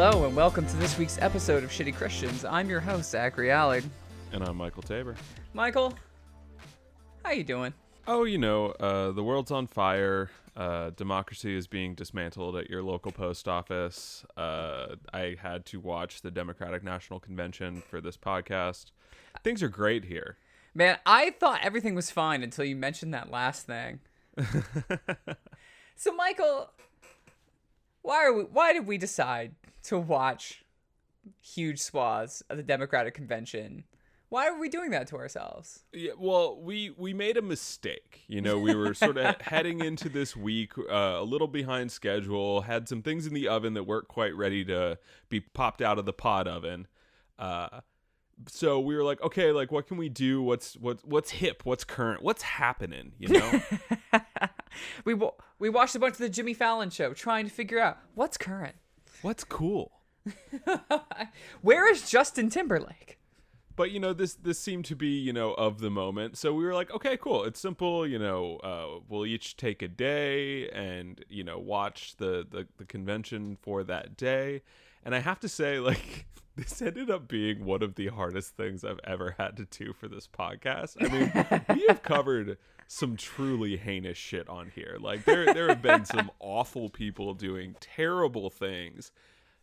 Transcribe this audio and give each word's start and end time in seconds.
Hello 0.00 0.26
and 0.26 0.36
welcome 0.36 0.64
to 0.64 0.76
this 0.76 0.96
week's 0.96 1.18
episode 1.20 1.64
of 1.64 1.70
Shitty 1.70 1.92
Christians. 1.92 2.44
I'm 2.44 2.70
your 2.70 2.78
host, 2.78 3.10
Zachary 3.10 3.50
Allard. 3.50 3.82
And 4.32 4.44
I'm 4.44 4.56
Michael 4.56 4.84
Tabor. 4.84 5.16
Michael, 5.54 5.92
how 7.24 7.32
you 7.32 7.42
doing? 7.42 7.74
Oh, 8.06 8.22
you 8.22 8.38
know, 8.38 8.66
uh, 8.78 9.10
the 9.10 9.24
world's 9.24 9.50
on 9.50 9.66
fire. 9.66 10.30
Uh, 10.56 10.90
democracy 10.90 11.56
is 11.56 11.66
being 11.66 11.96
dismantled 11.96 12.54
at 12.54 12.70
your 12.70 12.80
local 12.80 13.10
post 13.10 13.48
office. 13.48 14.24
Uh, 14.36 14.94
I 15.12 15.34
had 15.42 15.66
to 15.66 15.80
watch 15.80 16.22
the 16.22 16.30
Democratic 16.30 16.84
National 16.84 17.18
Convention 17.18 17.82
for 17.90 18.00
this 18.00 18.16
podcast. 18.16 18.92
Things 19.42 19.64
are 19.64 19.68
great 19.68 20.04
here. 20.04 20.36
Man, 20.74 20.98
I 21.06 21.30
thought 21.30 21.58
everything 21.64 21.96
was 21.96 22.08
fine 22.08 22.44
until 22.44 22.64
you 22.64 22.76
mentioned 22.76 23.12
that 23.14 23.32
last 23.32 23.66
thing. 23.66 23.98
so, 25.96 26.14
Michael, 26.14 26.70
why 28.02 28.24
are 28.24 28.32
we? 28.32 28.44
Why 28.44 28.72
did 28.72 28.86
we 28.86 28.96
decide 28.96 29.56
to 29.88 29.98
watch 29.98 30.64
huge 31.40 31.80
swaths 31.80 32.42
of 32.48 32.56
the 32.56 32.62
Democratic 32.62 33.14
Convention? 33.14 33.84
Why 34.28 34.46
are 34.46 34.58
we 34.58 34.68
doing 34.68 34.90
that 34.90 35.06
to 35.08 35.16
ourselves? 35.16 35.84
Yeah, 35.92 36.12
well, 36.18 36.60
we 36.60 36.90
we 36.90 37.14
made 37.14 37.38
a 37.38 37.42
mistake. 37.42 38.24
You 38.28 38.42
know, 38.42 38.58
we 38.58 38.74
were 38.74 38.92
sort 38.92 39.16
of 39.16 39.36
heading 39.40 39.82
into 39.82 40.10
this 40.10 40.36
week 40.36 40.72
uh, 40.76 40.92
a 40.92 41.24
little 41.24 41.48
behind 41.48 41.90
schedule. 41.90 42.60
Had 42.62 42.88
some 42.88 43.00
things 43.00 43.26
in 43.26 43.32
the 43.32 43.48
oven 43.48 43.72
that 43.74 43.84
weren't 43.84 44.08
quite 44.08 44.36
ready 44.36 44.66
to 44.66 44.98
be 45.30 45.40
popped 45.40 45.80
out 45.80 45.98
of 45.98 46.04
the 46.04 46.12
pot 46.12 46.46
oven. 46.46 46.86
Uh, 47.38 47.80
so 48.46 48.78
we 48.78 48.94
were 48.94 49.04
like, 49.04 49.22
okay, 49.22 49.50
like 49.50 49.72
what 49.72 49.86
can 49.88 49.96
we 49.96 50.10
do? 50.10 50.42
What's 50.42 50.76
what's 50.76 51.02
what's 51.04 51.30
hip? 51.30 51.62
What's 51.64 51.84
current? 51.84 52.22
What's 52.22 52.42
happening? 52.42 53.12
You 53.18 53.28
know. 53.28 53.62
we 55.06 55.14
we 55.58 55.70
watched 55.70 55.94
a 55.94 55.98
bunch 55.98 56.12
of 56.12 56.18
the 56.18 56.28
Jimmy 56.28 56.52
Fallon 56.52 56.90
show, 56.90 57.14
trying 57.14 57.46
to 57.46 57.50
figure 57.50 57.78
out 57.78 57.98
what's 58.14 58.36
current. 58.36 58.76
What's 59.22 59.44
cool? 59.44 59.92
Where 61.62 61.90
is 61.90 62.10
Justin 62.10 62.50
Timberlake? 62.50 63.18
but 63.78 63.92
you 63.92 64.00
know 64.00 64.12
this 64.12 64.34
this 64.34 64.58
seemed 64.58 64.84
to 64.84 64.96
be 64.96 65.06
you 65.06 65.32
know 65.32 65.54
of 65.54 65.78
the 65.78 65.88
moment 65.88 66.36
so 66.36 66.52
we 66.52 66.64
were 66.64 66.74
like 66.74 66.92
okay 66.92 67.16
cool 67.16 67.44
it's 67.44 67.60
simple 67.60 68.06
you 68.06 68.18
know 68.18 68.56
uh, 68.56 69.00
we'll 69.08 69.24
each 69.24 69.56
take 69.56 69.80
a 69.82 69.88
day 69.88 70.68
and 70.70 71.24
you 71.28 71.44
know 71.44 71.58
watch 71.58 72.16
the, 72.16 72.44
the 72.50 72.66
the 72.76 72.84
convention 72.84 73.56
for 73.62 73.84
that 73.84 74.16
day 74.16 74.60
and 75.04 75.14
i 75.14 75.20
have 75.20 75.38
to 75.38 75.48
say 75.48 75.78
like 75.90 76.26
this 76.56 76.82
ended 76.82 77.08
up 77.08 77.28
being 77.28 77.64
one 77.64 77.82
of 77.82 77.94
the 77.94 78.08
hardest 78.08 78.56
things 78.56 78.84
i've 78.84 79.00
ever 79.04 79.36
had 79.38 79.56
to 79.56 79.64
do 79.66 79.92
for 79.92 80.08
this 80.08 80.26
podcast 80.26 80.96
i 81.00 81.06
mean 81.08 81.78
we 81.78 81.86
have 81.86 82.02
covered 82.02 82.58
some 82.88 83.16
truly 83.16 83.76
heinous 83.76 84.18
shit 84.18 84.48
on 84.48 84.72
here 84.74 84.96
like 85.00 85.24
there 85.24 85.52
there 85.54 85.68
have 85.68 85.82
been 85.82 86.04
some 86.04 86.30
awful 86.40 86.88
people 86.88 87.34
doing 87.34 87.76
terrible 87.80 88.50
things 88.50 89.12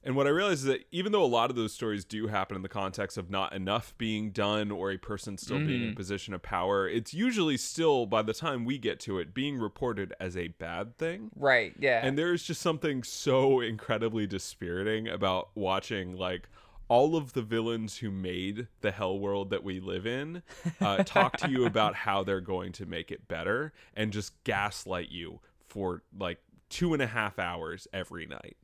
and 0.05 0.15
what 0.15 0.27
I 0.27 0.29
realize 0.29 0.59
is 0.59 0.65
that 0.65 0.85
even 0.91 1.11
though 1.11 1.23
a 1.23 1.25
lot 1.25 1.49
of 1.49 1.55
those 1.55 1.73
stories 1.73 2.05
do 2.05 2.27
happen 2.27 2.55
in 2.55 2.61
the 2.61 2.69
context 2.69 3.17
of 3.17 3.31
not 3.31 3.53
enough 3.53 3.95
being 3.97 4.29
done 4.29 4.69
or 4.69 4.91
a 4.91 4.97
person 4.97 5.35
still 5.35 5.57
being 5.57 5.81
in 5.81 5.89
a 5.93 5.95
position 5.95 6.35
of 6.35 6.43
power, 6.43 6.87
it's 6.87 7.11
usually 7.11 7.57
still, 7.57 8.05
by 8.05 8.21
the 8.21 8.33
time 8.33 8.65
we 8.65 8.77
get 8.77 8.99
to 9.01 9.17
it, 9.17 9.33
being 9.33 9.57
reported 9.57 10.13
as 10.19 10.37
a 10.37 10.49
bad 10.49 10.95
thing. 10.99 11.31
Right. 11.35 11.73
Yeah. 11.79 12.05
And 12.05 12.19
there's 12.19 12.43
just 12.43 12.61
something 12.61 13.01
so 13.01 13.61
incredibly 13.61 14.27
dispiriting 14.27 15.07
about 15.07 15.49
watching, 15.55 16.15
like, 16.15 16.49
all 16.87 17.15
of 17.15 17.33
the 17.33 17.41
villains 17.41 17.97
who 17.97 18.11
made 18.11 18.67
the 18.81 18.91
hell 18.91 19.17
world 19.17 19.49
that 19.49 19.63
we 19.63 19.79
live 19.79 20.05
in 20.05 20.43
uh, 20.81 21.03
talk 21.03 21.37
to 21.37 21.49
you 21.49 21.65
about 21.65 21.95
how 22.05 22.23
they're 22.23 22.41
going 22.41 22.71
to 22.73 22.85
make 22.85 23.11
it 23.11 23.27
better 23.27 23.73
and 23.95 24.11
just 24.13 24.43
gaslight 24.43 25.09
you 25.09 25.39
for 25.67 26.03
like 26.17 26.39
two 26.69 26.93
and 26.93 27.01
a 27.01 27.07
half 27.07 27.39
hours 27.39 27.87
every 27.93 28.25
night. 28.25 28.57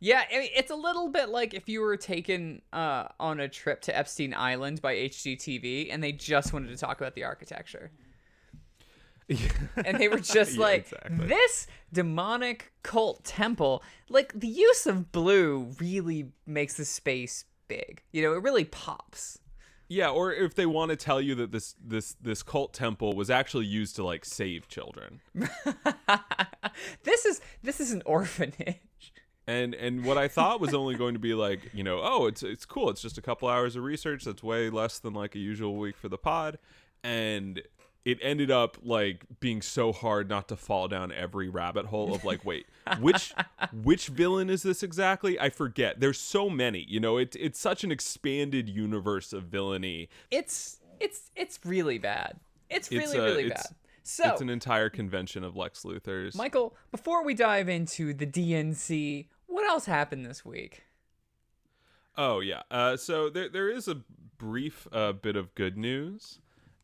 Yeah, 0.00 0.22
I 0.32 0.38
mean, 0.38 0.50
it's 0.54 0.70
a 0.70 0.76
little 0.76 1.08
bit 1.08 1.28
like 1.28 1.54
if 1.54 1.68
you 1.68 1.80
were 1.80 1.96
taken 1.96 2.62
uh, 2.72 3.08
on 3.18 3.40
a 3.40 3.48
trip 3.48 3.80
to 3.82 3.96
Epstein 3.96 4.32
Island 4.32 4.80
by 4.80 4.94
HGTV 4.94 5.88
and 5.90 6.02
they 6.02 6.12
just 6.12 6.52
wanted 6.52 6.68
to 6.68 6.76
talk 6.76 7.00
about 7.00 7.14
the 7.14 7.24
architecture. 7.24 7.90
and 9.84 9.98
they 9.98 10.08
were 10.08 10.18
just 10.20 10.54
Yeah, 10.54 10.60
like, 10.60 10.80
exactly. 10.92 11.26
this 11.26 11.66
demonic 11.92 12.72
cult 12.82 13.24
temple, 13.24 13.82
like 14.08 14.32
the 14.38 14.48
use 14.48 14.86
of 14.86 15.12
blue 15.12 15.74
really 15.80 16.30
makes 16.46 16.74
the 16.74 16.84
space 16.84 17.44
big. 17.68 18.02
You 18.12 18.22
know, 18.22 18.32
it 18.32 18.42
really 18.42 18.64
pops. 18.64 19.38
Yeah, 19.88 20.10
or 20.10 20.32
if 20.32 20.54
they 20.54 20.66
want 20.66 20.90
to 20.90 20.96
tell 20.96 21.20
you 21.20 21.34
that 21.36 21.50
this 21.50 21.74
this 21.82 22.14
this 22.20 22.42
cult 22.42 22.74
temple 22.74 23.14
was 23.14 23.30
actually 23.30 23.66
used 23.66 23.96
to 23.96 24.04
like 24.04 24.24
save 24.24 24.68
children. 24.68 25.20
this 27.04 27.24
is 27.24 27.40
this 27.62 27.80
is 27.80 27.92
an 27.92 28.02
orphanage. 28.04 29.14
And 29.46 29.74
and 29.74 30.04
what 30.04 30.18
I 30.18 30.28
thought 30.28 30.60
was 30.60 30.74
only 30.74 30.94
going 30.94 31.14
to 31.14 31.18
be 31.18 31.32
like, 31.32 31.70
you 31.72 31.82
know, 31.82 32.00
oh, 32.02 32.26
it's 32.26 32.42
it's 32.42 32.66
cool. 32.66 32.90
It's 32.90 33.00
just 33.00 33.16
a 33.16 33.22
couple 33.22 33.48
hours 33.48 33.76
of 33.76 33.82
research. 33.82 34.24
That's 34.24 34.42
way 34.42 34.68
less 34.68 34.98
than 34.98 35.14
like 35.14 35.34
a 35.34 35.38
usual 35.38 35.76
week 35.76 35.96
for 35.96 36.10
the 36.10 36.18
pod. 36.18 36.58
And 37.02 37.62
it 38.04 38.18
ended 38.22 38.50
up 38.50 38.78
like 38.82 39.24
being 39.40 39.60
so 39.60 39.92
hard 39.92 40.28
not 40.28 40.48
to 40.48 40.56
fall 40.56 40.88
down 40.88 41.12
every 41.12 41.48
rabbit 41.48 41.86
hole 41.86 42.14
of 42.14 42.24
like, 42.24 42.44
wait, 42.44 42.66
which 43.00 43.34
which 43.72 44.08
villain 44.08 44.48
is 44.50 44.62
this 44.62 44.82
exactly? 44.82 45.38
I 45.38 45.50
forget. 45.50 46.00
There's 46.00 46.18
so 46.20 46.48
many. 46.48 46.84
You 46.88 47.00
know, 47.00 47.18
it, 47.18 47.36
it's 47.38 47.58
such 47.58 47.84
an 47.84 47.92
expanded 47.92 48.68
universe 48.68 49.32
of 49.32 49.44
villainy. 49.44 50.08
It's 50.30 50.78
it's 51.00 51.30
it's 51.36 51.58
really 51.64 51.98
bad. 51.98 52.38
It's 52.70 52.88
It's, 52.88 52.96
really 52.96 53.18
uh, 53.18 53.24
really 53.24 53.44
it's- 53.46 53.66
bad. 53.66 53.76
So 54.04 54.26
it's 54.30 54.40
an 54.40 54.48
entire 54.48 54.88
convention 54.88 55.44
of 55.44 55.54
Lex 55.54 55.82
Luthor's. 55.82 56.34
Michael, 56.34 56.74
before 56.90 57.22
we 57.22 57.34
dive 57.34 57.68
into 57.68 58.14
the 58.14 58.26
DNC, 58.26 59.26
what 59.48 59.68
else 59.68 59.84
happened 59.84 60.24
this 60.24 60.46
week? 60.46 60.84
Oh 62.16 62.40
yeah. 62.40 62.62
Uh, 62.70 62.96
so 62.96 63.28
there 63.28 63.48
there 63.50 63.68
is 63.68 63.86
a 63.86 63.96
brief 64.38 64.86
uh, 64.92 65.12
bit 65.12 65.36
of 65.36 65.54
good 65.54 65.76
news, 65.76 66.38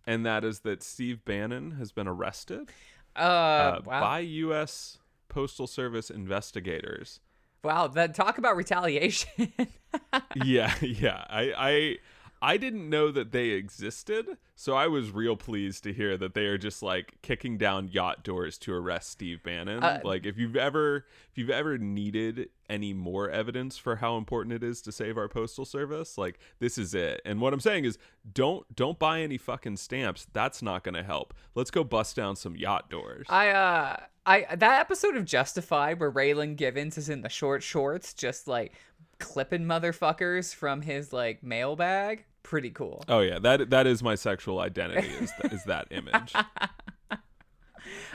and 0.07 0.25
that 0.27 0.45
is 0.45 0.61
that 0.61 0.83
Steve 0.83 1.25
Bannon 1.25 1.73
has 1.73 1.93
been 1.93 2.07
arrested 2.09 2.71
Uh, 3.17 3.19
uh, 3.21 3.81
wow. 3.85 4.01
by 4.01 4.19
U.S. 4.21 4.99
Postal 5.29 5.67
Service 5.67 6.11
investigators. 6.11 7.21
wow, 7.63 7.87
that 7.89 8.15
talk 8.15 8.39
about 8.39 8.57
retaliation. 8.57 9.53
yeah, 10.45 10.75
yeah. 10.81 11.25
I 11.29 11.53
I 11.57 11.99
I 12.45 12.59
didn't 12.59 12.91
know 12.91 13.11
that 13.11 13.33
they 13.33 13.49
existed, 13.51 14.37
so 14.55 14.75
I 14.75 14.87
was 14.87 15.11
real 15.11 15.35
pleased 15.35 15.83
to 15.85 15.95
hear 15.95 16.19
that 16.19 16.35
they 16.35 16.45
are 16.45 16.59
just 16.59 16.83
like 16.83 17.15
kicking 17.23 17.57
down 17.57 17.89
yacht 17.89 18.23
doors 18.23 18.59
to 18.59 18.75
arrest 18.75 19.09
Steve 19.13 19.43
Bannon. 19.43 19.83
Uh, 19.83 20.03
like 20.05 20.27
if 20.27 20.37
you've 20.37 20.55
ever 20.55 21.07
if 21.31 21.39
you've 21.39 21.49
ever 21.49 21.79
needed 21.79 22.51
any 22.69 22.93
more 22.93 23.31
evidence 23.31 23.79
for 23.79 23.97
how 23.97 24.19
important 24.19 24.53
it 24.53 24.63
is 24.63 24.83
to 24.83 24.93
save 24.93 25.17
our 25.17 25.27
postal 25.27 25.65
service, 25.65 26.19
like 26.19 26.39
this 26.59 26.77
is 26.77 26.95
it. 26.95 27.23
And 27.25 27.41
what 27.41 27.55
I'm 27.55 27.61
saying 27.61 27.87
is 27.87 27.97
don't 28.31 28.77
don't 28.77 28.99
buy 28.99 29.23
any 29.23 29.39
fucking 29.39 29.79
stamps. 29.79 30.27
That's 30.35 30.61
not 30.61 30.85
going 30.85 30.97
to 30.97 31.03
help. 31.03 31.33
Let's 31.55 31.71
go 31.71 31.83
bust 31.83 32.15
down 32.15 32.37
some 32.37 32.57
yacht 32.57 32.91
doors. 32.91 33.27
I 33.31 33.49
uh 33.49 33.97
I 34.27 34.55
that 34.55 34.81
episode 34.81 35.17
of 35.17 35.25
Justified 35.25 35.99
where 35.99 36.13
Raylan 36.13 36.57
Givens 36.57 36.99
is 36.99 37.09
in 37.09 37.23
the 37.23 37.31
short 37.31 37.63
shorts 37.63 38.13
just 38.13 38.47
like 38.47 38.75
clipping 39.19 39.65
motherfuckers 39.65 40.55
from 40.55 40.83
his 40.83 41.11
like 41.11 41.43
mailbag. 41.43 42.27
Pretty 42.45 42.71
cool. 42.71 43.03
oh 43.09 43.19
yeah, 43.21 43.41
that 43.41 43.71
that 43.71 43.87
is 43.89 44.03
my 44.03 44.15
sexual 44.15 44.61
identity 44.61 45.09
is 45.09 45.33
th- 45.41 45.53
is 45.53 45.65
that 45.65 45.89
image. 45.91 46.33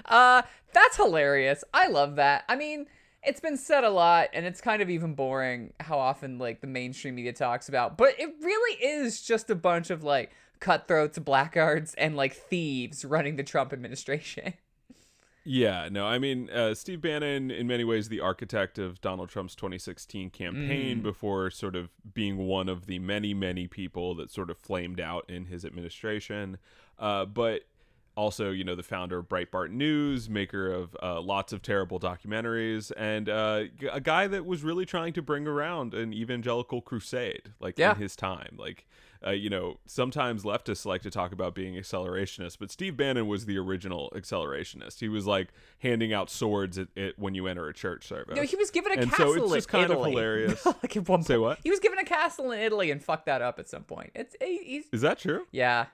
Uh 0.06 0.42
that's 0.74 0.98
hilarious. 0.98 1.64
I 1.74 1.88
love 1.88 2.16
that. 2.16 2.44
I 2.48 2.56
mean, 2.56 2.86
it's 3.24 3.40
been 3.40 3.58
said 3.58 3.84
a 3.84 3.90
lot 3.90 4.30
and 4.34 4.46
it's 4.46 4.62
kind 4.62 4.82
of 4.82 4.90
even 4.90 5.14
boring 5.14 5.74
how 5.80 6.00
often 6.00 6.38
like 6.40 6.62
the 6.62 6.68
mainstream 6.68 7.16
media 7.16 7.34
talks 7.34 7.70
about, 7.70 7.98
but 7.98 8.14
it 8.20 8.30
really 8.42 8.84
is 8.84 9.22
just 9.22 9.50
a 9.50 9.56
bunch 9.56 9.90
of 9.90 10.04
like 10.04 10.32
cutthroats, 10.60 11.20
blackguards 11.20 11.94
and 11.96 12.16
like 12.16 12.34
thieves 12.34 13.04
running 13.04 13.36
the 13.36 13.44
Trump 13.44 13.74
administration. 13.74 14.54
Yeah, 15.52 15.90
no, 15.92 16.06
I 16.06 16.20
mean, 16.20 16.48
uh, 16.52 16.76
Steve 16.76 17.02
Bannon, 17.02 17.50
in 17.50 17.66
many 17.66 17.84
ways, 17.84 18.08
the 18.08 18.20
architect 18.20 18.78
of 18.78 19.02
Donald 19.02 19.30
Trump's 19.30 19.56
2016 19.56 20.30
campaign 20.30 21.02
before 21.02 21.50
sort 21.50 21.76
of 21.76 21.90
being 22.14 22.38
one 22.38 22.70
of 22.70 22.86
the 22.86 23.00
many, 23.00 23.34
many 23.34 23.66
people 23.66 24.14
that 24.16 24.30
sort 24.30 24.52
of 24.52 24.60
flamed 24.60 25.00
out 25.00 25.28
in 25.28 25.46
his 25.46 25.66
administration. 25.66 26.60
Uh, 27.00 27.26
but 27.26 27.64
also, 28.16 28.52
you 28.52 28.64
know, 28.64 28.76
the 28.76 28.84
founder 28.84 29.18
of 29.18 29.28
Breitbart 29.28 29.72
News, 29.72 30.30
maker 30.30 30.72
of 30.72 30.96
uh, 31.02 31.20
lots 31.20 31.52
of 31.52 31.64
terrible 31.64 32.00
documentaries, 32.00 32.92
and 32.96 33.28
uh, 33.28 33.64
a 33.92 34.00
guy 34.02 34.28
that 34.28 34.46
was 34.46 34.62
really 34.64 34.86
trying 34.86 35.14
to 35.14 35.22
bring 35.24 35.48
around 35.48 35.96
an 35.96 36.14
evangelical 36.14 36.80
crusade, 36.80 37.54
like 37.60 37.80
Yeah. 37.80 37.96
in 37.96 37.98
his 38.02 38.16
time. 38.16 38.56
Like, 38.56 38.86
uh, 39.26 39.32
you 39.32 39.50
know, 39.50 39.78
sometimes 39.86 40.44
leftists 40.44 40.86
like 40.86 41.02
to 41.02 41.12
talk 41.12 41.32
about 41.34 41.54
being 41.54 41.76
accelerationists, 41.76 42.58
but 42.58 42.72
Steve 42.72 42.96
Bannon 42.96 43.28
was 43.28 43.46
the 43.46 43.58
original 43.58 44.12
accelerationist. 44.16 45.00
He 45.00 45.10
was 45.10 45.28
like 45.28 45.50
handing 45.80 46.14
out 46.14 46.30
swords 46.30 46.78
at, 46.78 46.88
at 46.96 47.20
when 47.20 47.36
you 47.36 47.48
enter 47.48 47.68
a 47.68 47.74
church 47.74 48.08
service. 48.08 48.36
No, 48.36 48.44
he 48.44 48.56
was 48.56 48.72
given 48.72 48.94
a 48.94 49.02
And 49.02 49.12
so 49.12 49.18
castle 49.18 49.54
it's 49.54 49.54
just 49.66 49.74
in 49.74 49.80
kind 49.80 49.92
of 49.92 50.06
hilarious. 50.06 50.66
like 50.66 50.96
at 50.96 51.10
one 51.10 51.24
Say 51.24 51.34
point, 51.34 51.42
what? 51.42 51.60
He 51.64 51.70
was 51.70 51.80
given 51.80 52.00
a 52.00 52.06
castle 52.06 52.52
in 52.52 52.60
Italy 52.60 52.92
and 52.92 53.04
fucked 53.04 53.26
that 53.26 53.42
up 53.42 53.60
at 53.60 53.68
some 53.68 53.84
point. 53.84 54.12
It's 54.16 54.36
he's 54.42 54.86
Is 54.94 55.02
that 55.02 55.20
true? 55.20 55.46
yeah. 55.52 55.88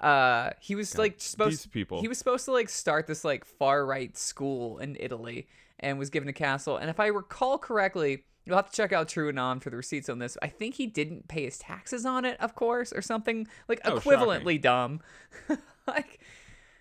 Uh, 0.00 0.50
he 0.60 0.74
was 0.74 0.98
like 0.98 1.14
supposed. 1.18 1.52
these 1.52 1.66
people. 1.66 2.00
He 2.00 2.08
was 2.08 2.18
supposed 2.18 2.44
to 2.46 2.52
like 2.52 2.68
start 2.68 3.06
this 3.06 3.24
like 3.24 3.44
far 3.44 3.86
right 3.86 4.16
school 4.16 4.78
in 4.78 4.96
Italy 4.98 5.46
and 5.78 5.98
was 5.98 6.10
given 6.10 6.28
a 6.28 6.32
castle. 6.32 6.76
And 6.76 6.90
if 6.90 6.98
I 6.98 7.06
recall 7.06 7.56
correctly, 7.58 8.24
You'll 8.44 8.56
have 8.56 8.70
to 8.70 8.76
check 8.76 8.92
out 8.92 9.08
True 9.08 9.28
Anon 9.28 9.60
for 9.60 9.70
the 9.70 9.76
receipts 9.76 10.08
on 10.08 10.18
this. 10.18 10.36
I 10.42 10.48
think 10.48 10.74
he 10.74 10.86
didn't 10.86 11.28
pay 11.28 11.44
his 11.44 11.58
taxes 11.58 12.04
on 12.04 12.24
it, 12.24 12.40
of 12.40 12.54
course, 12.54 12.92
or 12.92 13.00
something 13.02 13.46
like 13.68 13.80
Oh, 13.84 13.98
equivalently 13.98 14.60
dumb. 14.60 15.00
like, 15.86 16.20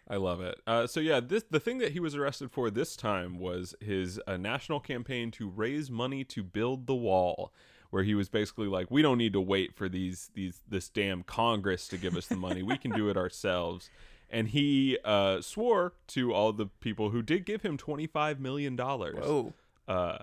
I 0.09 0.15
love 0.17 0.41
it. 0.41 0.59
Uh, 0.65 0.87
so 0.87 0.99
yeah, 0.99 1.19
this 1.19 1.43
the 1.49 1.59
thing 1.59 1.77
that 1.77 1.91
he 1.91 1.99
was 1.99 2.15
arrested 2.15 2.51
for 2.51 2.69
this 2.69 2.95
time 2.95 3.37
was 3.37 3.75
his 3.79 4.19
uh, 4.27 4.37
national 4.37 4.79
campaign 4.79 5.29
to 5.31 5.47
raise 5.49 5.89
money 5.91 6.23
to 6.25 6.43
build 6.43 6.87
the 6.87 6.95
wall, 6.95 7.53
where 7.91 8.03
he 8.03 8.15
was 8.15 8.27
basically 8.27 8.67
like, 8.67 8.89
"We 8.89 9.01
don't 9.03 9.17
need 9.19 9.33
to 9.33 9.41
wait 9.41 9.75
for 9.75 9.87
these 9.87 10.31
these 10.33 10.61
this 10.67 10.89
damn 10.89 11.23
Congress 11.23 11.87
to 11.89 11.97
give 11.97 12.17
us 12.17 12.25
the 12.27 12.35
money. 12.35 12.63
We 12.63 12.77
can 12.77 12.91
do 12.91 13.07
it 13.09 13.17
ourselves." 13.17 13.89
And 14.33 14.47
he 14.47 14.97
uh, 15.03 15.41
swore 15.41 15.93
to 16.07 16.33
all 16.33 16.53
the 16.53 16.65
people 16.65 17.09
who 17.11 17.21
did 17.21 17.45
give 17.45 17.61
him 17.61 17.77
twenty 17.77 18.07
five 18.07 18.39
million 18.39 18.75
dollars. 18.75 19.19
oh, 19.21 19.53
Uh, 19.87 20.17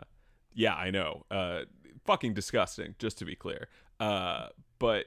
yeah, 0.59 0.75
I 0.75 0.91
know. 0.91 1.25
Uh, 1.31 1.61
fucking 2.05 2.35
disgusting. 2.35 2.97
Just 2.99 3.19
to 3.19 3.25
be 3.25 3.37
clear. 3.37 3.69
Uh, 4.01 4.49
but 4.79 5.07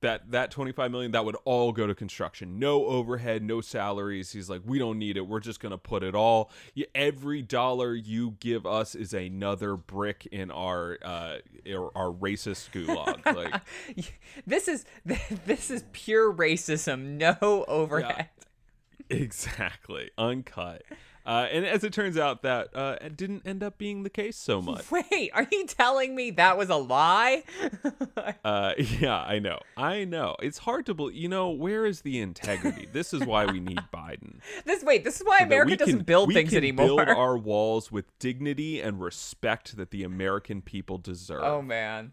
that 0.00 0.30
that 0.32 0.50
25 0.50 0.90
million 0.90 1.12
that 1.12 1.24
would 1.24 1.36
all 1.44 1.70
go 1.70 1.86
to 1.86 1.94
construction 1.94 2.58
no 2.58 2.84
overhead 2.86 3.44
no 3.44 3.60
salaries 3.60 4.32
he's 4.32 4.50
like 4.50 4.60
we 4.66 4.76
don't 4.76 4.98
need 4.98 5.16
it 5.16 5.20
we're 5.20 5.38
just 5.38 5.60
gonna 5.60 5.78
put 5.78 6.02
it 6.02 6.16
all 6.16 6.50
every 6.96 7.40
dollar 7.40 7.94
you 7.94 8.34
give 8.40 8.66
us 8.66 8.96
is 8.96 9.14
another 9.14 9.76
brick 9.76 10.26
in 10.32 10.50
our 10.50 10.98
uh 11.02 11.36
our, 11.72 11.96
our 11.96 12.12
racist 12.12 12.70
gulag 12.72 13.24
like 13.36 13.62
this 14.46 14.66
is 14.66 14.84
this 15.46 15.70
is 15.70 15.84
pure 15.92 16.32
racism. 16.32 17.16
No 17.16 17.64
overhead. 17.68 18.28
exactly 19.10 20.10
uncut 20.16 20.82
uh 21.26 21.46
and 21.50 21.64
as 21.64 21.82
it 21.84 21.92
turns 21.92 22.18
out 22.18 22.42
that 22.42 22.68
uh 22.76 22.96
didn't 23.16 23.42
end 23.46 23.62
up 23.62 23.78
being 23.78 24.02
the 24.02 24.10
case 24.10 24.36
so 24.36 24.60
much 24.60 24.90
Wait, 24.90 25.30
are 25.34 25.46
you 25.50 25.66
telling 25.66 26.14
me 26.14 26.30
that 26.32 26.56
was 26.58 26.68
a 26.70 26.76
lie? 26.76 27.42
Uh, 28.44 28.74
yeah, 28.78 29.18
I 29.20 29.38
know. 29.38 29.58
I 29.76 30.04
know. 30.04 30.36
It's 30.40 30.58
hard 30.58 30.86
to 30.86 30.94
believe. 30.94 31.16
You 31.16 31.28
know, 31.28 31.50
where 31.50 31.86
is 31.86 32.02
the 32.02 32.20
integrity? 32.20 32.86
this 32.92 33.12
is 33.14 33.24
why 33.24 33.46
we 33.46 33.58
need 33.60 33.80
Biden. 33.92 34.40
this 34.64 34.82
wait, 34.84 35.02
this 35.04 35.20
is 35.20 35.26
why 35.26 35.38
So 35.40 35.44
America 35.46 35.76
doesn't 35.76 35.96
can- 35.96 36.04
build 36.04 36.28
we 36.28 36.34
things 36.34 36.50
can 36.50 36.58
anymore. 36.58 36.86
Build 36.86 37.00
our 37.08 37.36
walls 37.36 37.90
with 37.90 38.16
dignity 38.18 38.80
and 38.80 39.00
respect 39.00 39.76
that 39.76 39.90
the 39.90 40.04
American 40.04 40.62
people 40.62 40.98
deserve. 40.98 41.42
oh 41.42 41.62
man. 41.62 42.12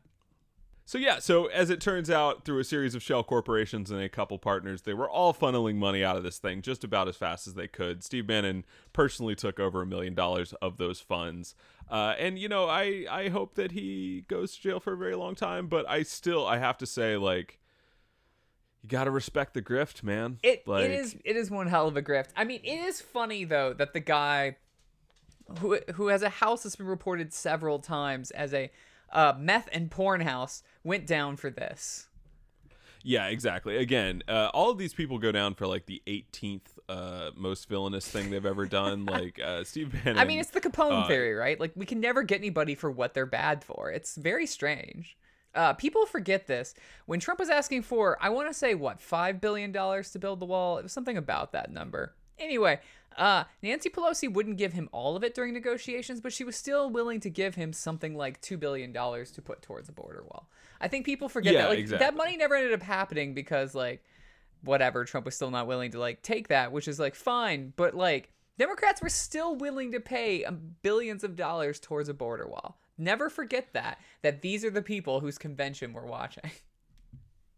So 0.92 0.98
yeah, 0.98 1.20
so 1.20 1.46
as 1.46 1.70
it 1.70 1.80
turns 1.80 2.10
out, 2.10 2.44
through 2.44 2.60
a 2.60 2.66
series 2.66 2.96
of 2.96 3.02
shell 3.02 3.24
corporations 3.24 3.92
and 3.92 4.02
a 4.02 4.10
couple 4.10 4.38
partners, 4.38 4.82
they 4.82 4.94
were 4.94 5.10
all 5.10 5.34
funneling 5.34 5.78
money 5.78 6.04
out 6.04 6.18
of 6.18 6.24
this 6.24 6.38
thing 6.38 6.62
just 6.62 6.84
about 6.84 7.08
as 7.08 7.16
fast 7.16 7.48
as 7.48 7.54
they 7.54 7.70
could. 7.70 8.04
Steve 8.04 8.28
Bannon 8.28 8.66
personally 8.92 9.34
took 9.34 9.58
over 9.58 9.82
a 9.82 9.86
million 9.86 10.14
dollars 10.14 10.52
of 10.62 10.76
those 10.76 11.00
funds, 11.00 11.56
uh, 11.90 12.16
and 12.20 12.38
you 12.38 12.50
know, 12.50 12.68
I 12.68 13.06
I 13.10 13.30
hope 13.30 13.56
that 13.56 13.72
he 13.72 14.26
goes 14.28 14.54
to 14.58 14.62
jail 14.62 14.82
for 14.82 14.92
a 14.92 14.98
very 14.98 15.16
long 15.16 15.34
time. 15.34 15.68
But 15.68 15.90
I 15.90 16.04
still 16.04 16.46
I 16.46 16.58
have 16.58 16.78
to 16.80 16.86
say, 16.86 17.16
like, 17.16 17.62
you 18.84 18.90
got 18.90 19.06
to 19.06 19.12
respect 19.12 19.54
the 19.54 19.62
grift, 19.62 20.04
man. 20.04 20.40
It 20.44 20.68
like, 20.68 20.84
it 20.84 20.92
is 20.92 21.16
it 21.24 21.38
is 21.38 21.50
one 21.50 21.68
hell 21.68 21.88
of 21.88 21.96
a 21.96 22.02
grift. 22.02 22.32
I 22.36 22.44
mean, 22.44 22.60
it 22.66 22.80
is 22.80 23.00
funny 23.00 23.46
though 23.46 23.72
that 23.76 23.94
the 23.94 24.02
guy 24.02 24.58
who 25.60 25.80
who 25.94 26.08
has 26.08 26.22
a 26.22 26.28
house 26.28 26.64
that's 26.64 26.76
been 26.76 26.86
reported 26.86 27.32
several 27.32 27.80
times 27.80 28.32
as 28.32 28.54
a 28.54 28.70
uh, 29.12 29.34
meth 29.38 29.70
and 29.72 29.90
porn 29.92 30.22
house 30.22 30.64
went 30.84 31.06
down 31.08 31.38
for 31.38 31.50
this. 31.50 32.08
Yeah, 33.04 33.28
exactly. 33.28 33.78
Again, 33.78 34.22
uh, 34.28 34.50
all 34.54 34.70
of 34.70 34.78
these 34.78 34.94
people 34.94 35.18
go 35.18 35.32
down 35.32 35.56
for 35.56 35.66
like 35.66 35.86
the 35.86 36.02
18th 36.08 36.62
uh, 36.88 37.32
most 37.36 37.68
villainous 37.68 38.08
thing 38.08 38.30
they've 38.30 38.46
ever 38.46 38.66
done. 38.66 39.06
like 39.08 39.40
uh, 39.40 39.64
Steve 39.64 39.92
Bannon. 39.92 40.20
I 40.20 40.26
mean, 40.26 40.40
it's 40.40 40.52
the 40.52 40.62
Capone 40.62 41.04
uh, 41.04 41.08
theory, 41.08 41.34
right? 41.34 41.60
Like 41.60 41.72
we 41.76 41.86
can 41.86 42.00
never 42.00 42.24
get 42.24 42.40
anybody 42.40 42.76
for 42.76 42.92
what 42.92 43.14
they're 43.14 43.26
bad 43.26 43.64
for. 43.64 43.92
It's 43.92 44.16
very 44.16 44.46
strange. 44.46 45.18
Uh, 45.54 45.74
people 45.74 46.06
forget 46.06 46.48
this. 46.48 46.74
When 47.08 47.20
Trump 47.20 47.40
was 47.40 47.50
asking 47.50 47.82
for, 47.82 48.18
I 48.22 48.30
want 48.30 48.48
to 48.48 48.54
say 48.54 48.74
what 48.74 49.02
five 49.02 49.42
billion 49.42 49.72
dollars 49.72 50.12
to 50.12 50.20
build 50.20 50.40
the 50.40 50.46
wall. 50.46 50.78
It 50.78 50.84
was 50.84 50.94
something 50.94 51.18
about 51.18 51.52
that 51.52 51.72
number. 51.72 52.14
Anyway, 52.40 52.80
uh, 53.18 53.44
Nancy 53.62 53.90
Pelosi 53.90 54.32
wouldn't 54.32 54.58
give 54.58 54.74
him 54.74 54.90
all 54.92 55.16
of 55.16 55.24
it 55.24 55.34
during 55.36 55.54
negotiations, 55.54 56.22
but 56.22 56.34
she 56.34 56.44
was 56.44 56.56
still 56.56 56.90
willing 56.90 57.20
to 57.22 57.30
give 57.30 57.56
him 57.56 57.74
something 57.74 58.16
like 58.16 58.40
two 58.42 58.58
billion 58.58 58.92
dollars 58.92 59.32
to 59.32 59.42
put 59.42 59.62
towards 59.62 59.90
a 59.90 59.92
border 59.92 60.24
wall. 60.24 60.50
I 60.80 60.88
think 60.88 61.06
people 61.06 61.30
forget 61.30 61.54
Yeah, 61.54 61.64
that. 61.64 61.70
Like 61.70 61.80
exactly. 61.80 62.06
that 62.06 62.16
money 62.16 62.38
never 62.38 62.56
ended 62.56 62.74
up 62.74 62.82
happening 62.82 63.34
because 63.34 63.76
like 63.76 64.04
whatever 64.64 65.06
Trump 65.06 65.26
was 65.26 65.36
still 65.36 65.52
not 65.52 65.68
willing 65.68 65.92
to 65.92 66.00
like 66.00 66.22
take 66.22 66.48
that, 66.50 66.72
which 66.72 66.88
is 66.88 67.00
like 67.00 67.16
fine, 67.16 67.74
but 67.76 67.94
like 67.96 68.32
Democrats 68.58 69.02
were 69.02 69.10
still 69.10 69.56
willing 69.56 69.92
to 69.92 70.00
pay 70.00 70.44
um, 70.46 70.60
billions 70.82 71.24
of 71.24 71.36
dollars 71.36 71.80
towards 71.80 72.10
a 72.10 72.14
border 72.14 72.48
wall. 72.48 72.78
Never 72.98 73.30
forget 73.30 73.70
that 73.74 74.00
that 74.22 74.42
these 74.42 74.64
are 74.64 74.70
the 74.70 74.82
people 74.82 75.20
whose 75.20 75.38
convention 75.38 75.94
we're 75.94 76.06
watching. 76.06 76.50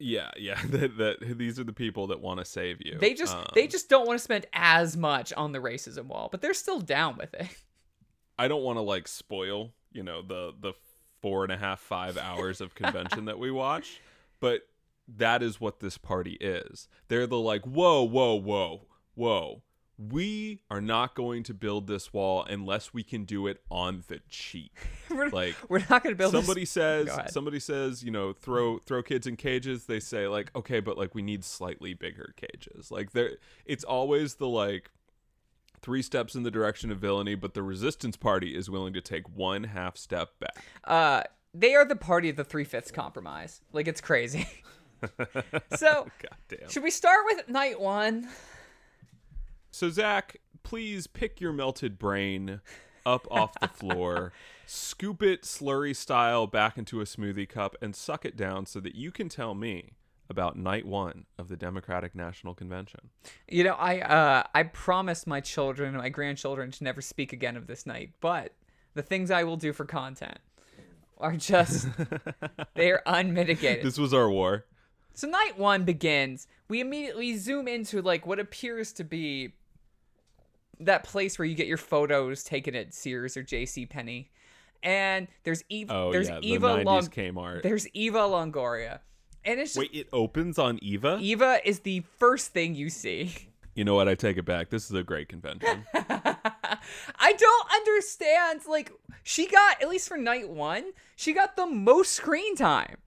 Yeah, 0.03 0.31
yeah. 0.37 0.59
That, 0.69 0.97
that 0.97 1.37
these 1.37 1.59
are 1.59 1.63
the 1.63 1.73
people 1.73 2.07
that 2.07 2.19
want 2.19 2.39
to 2.39 2.45
save 2.45 2.81
you. 2.85 2.97
They 2.99 3.13
just 3.13 3.35
Um, 3.35 3.45
they 3.53 3.67
just 3.67 3.89
don't 3.89 4.05
want 4.05 4.19
to 4.19 4.23
spend 4.23 4.45
as 4.53 4.97
much 4.97 5.31
on 5.33 5.51
the 5.51 5.59
racism 5.59 6.05
wall, 6.05 6.29
but 6.31 6.41
they're 6.41 6.53
still 6.53 6.79
down 6.79 7.15
with 7.17 7.33
it. 7.33 7.47
I 8.39 8.47
don't 8.47 8.63
want 8.63 8.77
to 8.77 8.81
like 8.81 9.07
spoil, 9.07 9.71
you 9.91 10.03
know, 10.03 10.21
the 10.21 10.53
the 10.59 10.73
four 11.21 11.43
and 11.43 11.53
a 11.53 11.57
half 11.57 11.79
five 11.79 12.17
hours 12.17 12.59
of 12.59 12.75
convention 12.75 13.25
that 13.25 13.39
we 13.39 13.49
watch, 13.51 14.01
but 14.39 14.63
that 15.07 15.41
is 15.43 15.61
what 15.61 15.79
this 15.79 15.97
party 15.97 16.33
is. 16.41 16.87
They're 17.07 17.27
the 17.27 17.37
like, 17.37 17.63
whoa, 17.63 18.03
whoa, 18.03 18.35
whoa, 18.35 18.87
whoa. 19.15 19.61
We 19.97 20.61
are 20.69 20.81
not 20.81 21.15
going 21.15 21.43
to 21.43 21.53
build 21.53 21.87
this 21.87 22.11
wall 22.11 22.43
unless 22.43 22.93
we 22.93 23.03
can 23.03 23.25
do 23.25 23.47
it 23.47 23.61
on 23.69 24.03
the 24.07 24.19
cheap. 24.29 24.77
we're, 25.09 25.29
Like 25.29 25.55
we're 25.69 25.85
not 25.89 26.03
going 26.03 26.13
to 26.13 26.15
build 26.15 26.33
this- 26.33 26.45
somebody 26.45 26.65
says 26.65 27.09
somebody 27.29 27.59
says 27.59 28.03
you 28.03 28.11
know 28.11 28.33
throw 28.33 28.79
throw 28.79 29.03
kids 29.03 29.27
in 29.27 29.35
cages 29.35 29.85
they 29.85 29.99
say 29.99 30.27
like 30.27 30.51
okay 30.55 30.79
but 30.79 30.97
like 30.97 31.13
we 31.13 31.21
need 31.21 31.43
slightly 31.43 31.93
bigger 31.93 32.33
cages 32.37 32.91
like 32.91 33.11
there 33.11 33.37
it's 33.65 33.83
always 33.83 34.35
the 34.35 34.47
like 34.47 34.89
three 35.81 36.01
steps 36.01 36.33
in 36.33 36.43
the 36.43 36.51
direction 36.51 36.91
of 36.91 36.97
villainy 36.99 37.35
but 37.35 37.53
the 37.53 37.61
resistance 37.61 38.15
party 38.17 38.55
is 38.55 38.69
willing 38.69 38.93
to 38.93 39.01
take 39.01 39.27
one 39.29 39.65
half 39.65 39.97
step 39.97 40.39
back 40.39 40.63
uh 40.85 41.21
they 41.53 41.75
are 41.75 41.85
the 41.85 41.95
party 41.95 42.29
of 42.29 42.35
the 42.35 42.43
three 42.43 42.63
fifths 42.63 42.91
compromise. 42.91 43.61
Like 43.71 43.87
it's 43.87 44.01
crazy. 44.01 44.47
so 45.75 46.07
should 46.69 46.83
we 46.83 46.91
start 46.91 47.19
with 47.25 47.47
night 47.47 47.79
one? 47.79 48.27
So 49.73 49.89
zach 49.89 50.37
please 50.63 51.07
pick 51.07 51.41
your 51.41 51.51
melted 51.51 51.97
brain 51.97 52.61
up 53.05 53.27
off 53.31 53.59
the 53.59 53.67
floor 53.67 54.31
scoop 54.65 55.21
it 55.21 55.41
slurry 55.43 55.95
style 55.95 56.47
back 56.47 56.77
into 56.77 57.01
a 57.01 57.03
smoothie 57.03 57.49
cup 57.49 57.75
and 57.81 57.95
suck 57.95 58.23
it 58.23 58.37
down 58.37 58.65
so 58.65 58.79
that 58.79 58.95
you 58.95 59.11
can 59.11 59.27
tell 59.27 59.53
me 59.53 59.93
about 60.29 60.57
night 60.57 60.85
one 60.85 61.25
of 61.37 61.47
the 61.49 61.57
democratic 61.57 62.15
national 62.15 62.53
convention 62.53 63.09
You 63.49 63.63
know, 63.65 63.73
I 63.73 63.99
uh 63.99 64.43
I 64.53 64.63
promised 64.63 65.27
my 65.27 65.41
children 65.41 65.89
and 65.89 65.97
my 65.97 66.09
grandchildren 66.09 66.71
to 66.71 66.83
never 66.83 67.01
speak 67.01 67.33
again 67.33 67.57
of 67.57 67.67
this 67.67 67.85
night, 67.85 68.11
but 68.21 68.53
the 68.93 69.01
things 69.01 69.31
I 69.31 69.43
will 69.43 69.57
do 69.57 69.73
for 69.73 69.85
content 69.85 70.37
are 71.17 71.35
just 71.35 71.87
they 72.75 72.91
are 72.91 73.01
unmitigated. 73.05 73.83
This 73.83 73.97
was 73.97 74.13
our 74.13 74.29
war. 74.29 74.65
So 75.13 75.27
night 75.27 75.57
one 75.57 75.83
begins. 75.83 76.47
We 76.67 76.79
immediately 76.81 77.37
zoom 77.37 77.67
into 77.67 78.01
like 78.01 78.25
what 78.25 78.39
appears 78.39 78.93
to 78.93 79.03
be 79.03 79.53
that 80.85 81.03
place 81.03 81.37
where 81.37 81.45
you 81.45 81.55
get 81.55 81.67
your 81.67 81.77
photos 81.77 82.43
taken 82.43 82.75
at 82.75 82.93
Sears 82.93 83.37
or 83.37 83.43
J.C. 83.43 83.85
Penney, 83.85 84.31
and 84.81 85.27
there's 85.43 85.63
Eva. 85.69 85.93
Oh 85.93 86.11
there's 86.11 86.29
yeah, 86.29 86.39
the 86.39 86.51
Eva 86.53 86.67
90s 86.67 86.85
Long. 86.85 87.07
Kmart. 87.07 87.63
There's 87.63 87.87
Eva 87.89 88.19
Longoria, 88.19 88.99
and 89.45 89.59
it's 89.59 89.71
just 89.73 89.79
Wait, 89.79 89.91
it 89.93 90.07
opens 90.13 90.57
on 90.57 90.79
Eva? 90.81 91.17
Eva 91.21 91.59
is 91.63 91.79
the 91.79 92.03
first 92.17 92.51
thing 92.51 92.75
you 92.75 92.89
see. 92.89 93.33
You 93.75 93.83
know 93.83 93.95
what? 93.95 94.07
I 94.07 94.13
take 94.15 94.37
it 94.37 94.45
back. 94.45 94.69
This 94.69 94.85
is 94.85 94.95
a 94.95 95.03
great 95.03 95.29
convention. 95.29 95.83
I 95.93 97.33
don't 97.35 97.73
understand. 97.73 98.61
Like, 98.67 98.91
she 99.23 99.47
got, 99.47 99.81
at 99.81 99.89
least 99.89 100.07
for 100.07 100.17
night 100.17 100.47
one, 100.49 100.91
she 101.15 101.33
got 101.33 101.55
the 101.55 101.65
most 101.65 102.11
screen 102.11 102.55
time. 102.55 102.97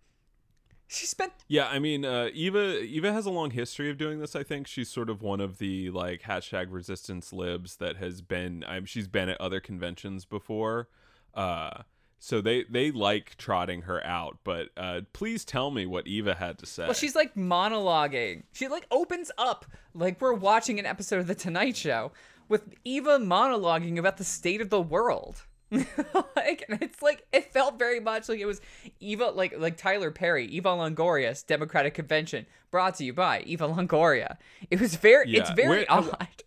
She 0.89 1.07
spent, 1.07 1.33
yeah, 1.49 1.67
I 1.67 1.81
mean, 1.81 2.05
uh, 2.05 2.29
Eva 2.33 2.81
Eva 2.81 3.13
has 3.13 3.27
a 3.27 3.31
long 3.31 3.51
history 3.51 3.91
of 3.91 3.99
doing 3.99 4.21
this. 4.21 4.37
I 4.37 4.45
think 4.45 4.69
she's 4.69 4.89
sort 4.89 5.11
of 5.11 5.21
one 5.21 5.41
of 5.41 5.59
the 5.59 5.91
like 5.91 6.23
hashtag 6.23 6.67
resistance 6.71 7.33
libs 7.33 7.77
that 7.77 7.97
has 7.97 8.21
been. 8.21 8.65
I'm 8.69 8.85
she's 8.85 9.09
been 9.09 9.29
at 9.29 9.41
other 9.41 9.59
conventions 9.59 10.25
before. 10.25 10.89
Uh, 11.35 11.83
so 12.19 12.41
they 12.41 12.65
they 12.65 12.91
like 12.93 13.37
trotting 13.37 13.83
her 13.83 14.05
out. 14.05 14.39
But 14.45 14.69
uh, 14.77 15.01
please 15.13 15.45
tell 15.45 15.71
me 15.71 15.87
what 15.87 16.07
Eva 16.07 16.35
had 16.35 16.59
to 16.59 16.67
say. 16.67 16.85
well, 16.85 16.95
she's 16.95 17.17
like 17.17 17.35
monologuing. 17.35 18.45
She 18.53 18.69
like 18.69 18.87
opens 18.91 19.31
up 19.39 19.67
like 19.93 20.21
we're 20.21 20.35
watching 20.35 20.79
an 20.79 20.87
episode 20.87 21.19
of 21.19 21.27
The 21.27 21.35
Tonight 21.35 21.77
Show 21.77 22.13
with 22.49 22.75
Eva 22.85 23.19
monologuing 23.19 23.99
about 23.99 24.19
the 24.19 24.25
state 24.25 24.61
of 24.61 24.71
the 24.71 24.81
world. 24.81 25.43
like 26.37 26.65
and 26.69 26.81
it's 26.83 27.03
like 27.03 27.27
it 27.33 27.53
felt 27.53 27.79
very 27.79 27.99
much 28.01 28.29
like 28.29 28.39
it 28.39 28.47
was 28.47 28.61
Eva 29.01 29.31
like 29.31 29.55
like 29.59 29.77
Tyler 29.77 30.11
Perry, 30.11 30.47
Eva 30.47 30.69
Longoria's 30.71 31.43
Democratic 31.43 31.95
Convention, 31.95 32.47
brought 32.71 32.95
to 32.97 33.05
you 33.05 33.13
by 33.13 33.41
Eva 33.41 33.67
Longoria. 33.69 34.37
It 34.71 34.81
was 34.81 34.95
very 34.97 35.33
it's 35.35 35.49
Yeah, 35.51 35.55
very 35.55 35.69
where- 35.69 35.87
odd. 35.89 36.17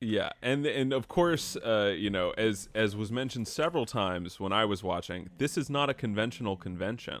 Yeah, 0.00 0.30
and 0.42 0.66
and 0.66 0.92
of 0.92 1.08
course, 1.08 1.56
uh, 1.56 1.94
you 1.96 2.10
know, 2.10 2.32
as 2.36 2.68
as 2.74 2.94
was 2.94 3.10
mentioned 3.10 3.48
several 3.48 3.86
times 3.86 4.38
when 4.38 4.52
I 4.52 4.66
was 4.66 4.82
watching, 4.82 5.30
this 5.38 5.56
is 5.56 5.70
not 5.70 5.88
a 5.88 5.94
conventional 5.94 6.56
convention. 6.58 7.20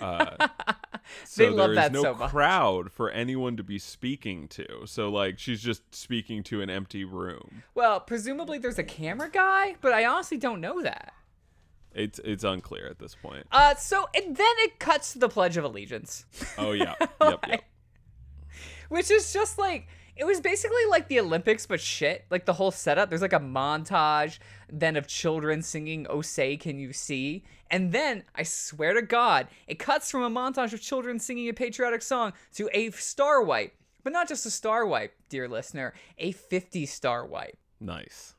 Uh, 0.00 0.48
so 1.24 1.42
They 1.44 1.48
love 1.50 1.56
there 1.56 1.70
is 1.72 1.76
that 1.76 1.92
no 1.92 2.02
so 2.02 2.14
much. 2.14 2.30
crowd 2.30 2.90
for 2.92 3.10
anyone 3.10 3.56
to 3.56 3.62
be 3.62 3.78
speaking 3.78 4.48
to. 4.48 4.86
So 4.86 5.08
like, 5.10 5.38
she's 5.38 5.60
just 5.62 5.94
speaking 5.94 6.42
to 6.44 6.60
an 6.62 6.70
empty 6.70 7.04
room. 7.04 7.62
Well, 7.74 8.00
presumably 8.00 8.58
there's 8.58 8.78
a 8.78 8.84
camera 8.84 9.30
guy, 9.30 9.76
but 9.80 9.92
I 9.92 10.04
honestly 10.04 10.36
don't 10.38 10.60
know 10.60 10.82
that. 10.82 11.12
It's 11.94 12.18
it's 12.24 12.42
unclear 12.42 12.88
at 12.88 12.98
this 12.98 13.14
point. 13.14 13.46
Uh, 13.52 13.76
so 13.76 14.08
and 14.16 14.36
then 14.36 14.54
it 14.58 14.80
cuts 14.80 15.12
to 15.12 15.20
the 15.20 15.28
Pledge 15.28 15.56
of 15.56 15.62
Allegiance, 15.62 16.24
Oh 16.58 16.72
yeah, 16.72 16.94
yep, 17.20 17.44
yep. 17.46 17.64
which 18.88 19.12
is 19.12 19.32
just 19.32 19.58
like 19.58 19.86
it 20.16 20.24
was 20.24 20.40
basically 20.40 20.84
like 20.88 21.08
the 21.08 21.20
Olympics 21.20 21.66
but 21.66 21.80
shit. 21.80 22.24
Like 22.30 22.44
the 22.44 22.52
whole 22.52 22.70
setup. 22.70 23.08
There's 23.08 23.22
like 23.22 23.32
a 23.32 23.40
montage 23.40 24.38
then 24.70 24.96
of 24.96 25.06
children 25.06 25.62
singing 25.62 26.06
"Oh 26.08 26.22
Say 26.22 26.56
Can 26.56 26.78
You 26.78 26.92
See," 26.92 27.44
and 27.70 27.92
then 27.92 28.24
I 28.34 28.42
swear 28.42 28.94
to 28.94 29.02
God, 29.02 29.48
it 29.66 29.78
cuts 29.78 30.10
from 30.10 30.22
a 30.22 30.30
montage 30.30 30.72
of 30.72 30.80
children 30.80 31.18
singing 31.18 31.48
a 31.48 31.54
patriotic 31.54 32.02
song 32.02 32.32
to 32.54 32.68
a 32.72 32.90
star 32.90 33.42
wipe, 33.42 33.74
but 34.02 34.12
not 34.12 34.28
just 34.28 34.46
a 34.46 34.50
star 34.50 34.86
wipe, 34.86 35.14
dear 35.28 35.48
listener, 35.48 35.94
a 36.18 36.32
50 36.32 36.86
star 36.86 37.26
wipe. 37.26 37.58
Nice. 37.80 38.34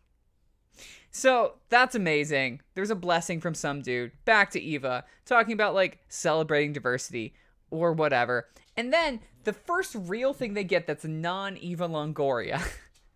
So 1.11 1.53
that's 1.69 1.95
amazing. 1.95 2.61
There's 2.73 2.89
a 2.89 2.95
blessing 2.95 3.39
from 3.39 3.53
some 3.53 3.81
dude. 3.81 4.11
Back 4.25 4.51
to 4.51 4.61
Eva, 4.61 5.05
talking 5.25 5.53
about 5.53 5.73
like 5.73 5.99
celebrating 6.09 6.73
diversity 6.73 7.33
or 7.71 7.93
whatever. 7.93 8.47
And 8.77 8.91
then 8.91 9.21
the 9.43 9.53
first 9.53 9.95
real 9.97 10.33
thing 10.33 10.53
they 10.53 10.63
get 10.63 10.87
that's 10.87 11.05
non 11.05 11.57
Eva 11.57 11.87
Longoria 11.87 12.61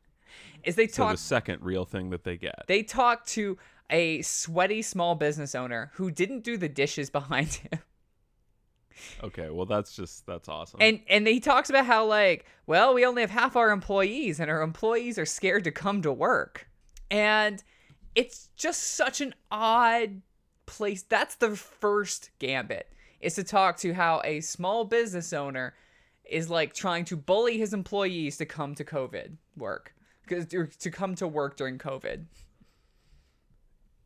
is 0.63 0.75
they 0.75 0.87
talk. 0.87 1.11
So 1.11 1.13
the 1.13 1.17
second 1.17 1.61
real 1.61 1.85
thing 1.85 2.09
that 2.11 2.23
they 2.23 2.37
get. 2.37 2.63
they 2.67 2.83
talk 2.83 3.25
to 3.27 3.57
a 3.89 4.21
sweaty 4.21 4.81
small 4.81 5.15
business 5.15 5.55
owner 5.55 5.91
who 5.95 6.11
didn't 6.11 6.43
do 6.43 6.57
the 6.57 6.69
dishes 6.69 7.09
behind 7.09 7.53
him. 7.53 7.79
Okay, 9.23 9.49
well 9.49 9.65
that's 9.65 9.95
just 9.95 10.25
that's 10.25 10.49
awesome. 10.49 10.81
And 10.81 11.01
and 11.09 11.27
he 11.27 11.39
talks 11.39 11.69
about 11.69 11.85
how 11.85 12.05
like, 12.05 12.45
well, 12.67 12.93
we 12.93 13.05
only 13.05 13.21
have 13.21 13.31
half 13.31 13.55
our 13.55 13.71
employees 13.71 14.39
and 14.39 14.49
our 14.49 14.61
employees 14.61 15.17
are 15.17 15.25
scared 15.25 15.63
to 15.65 15.71
come 15.71 16.01
to 16.01 16.11
work. 16.11 16.67
And 17.09 17.63
it's 18.15 18.49
just 18.55 18.95
such 18.95 19.21
an 19.21 19.33
odd 19.49 20.21
place. 20.65 21.03
That's 21.03 21.35
the 21.35 21.55
first 21.55 22.29
gambit. 22.39 22.91
Is 23.19 23.35
to 23.35 23.43
talk 23.43 23.77
to 23.77 23.93
how 23.93 24.21
a 24.23 24.39
small 24.41 24.85
business 24.85 25.33
owner 25.33 25.73
is 26.23 26.49
like 26.49 26.73
trying 26.73 27.05
to 27.05 27.17
bully 27.17 27.57
his 27.57 27.73
employees 27.73 28.37
to 28.37 28.45
come 28.45 28.75
to 28.75 28.85
COVID 28.85 29.35
work, 29.57 29.93
To 30.27 30.91
come 30.91 31.15
to 31.15 31.27
work 31.27 31.57
during 31.57 31.77
COVID. 31.77 32.25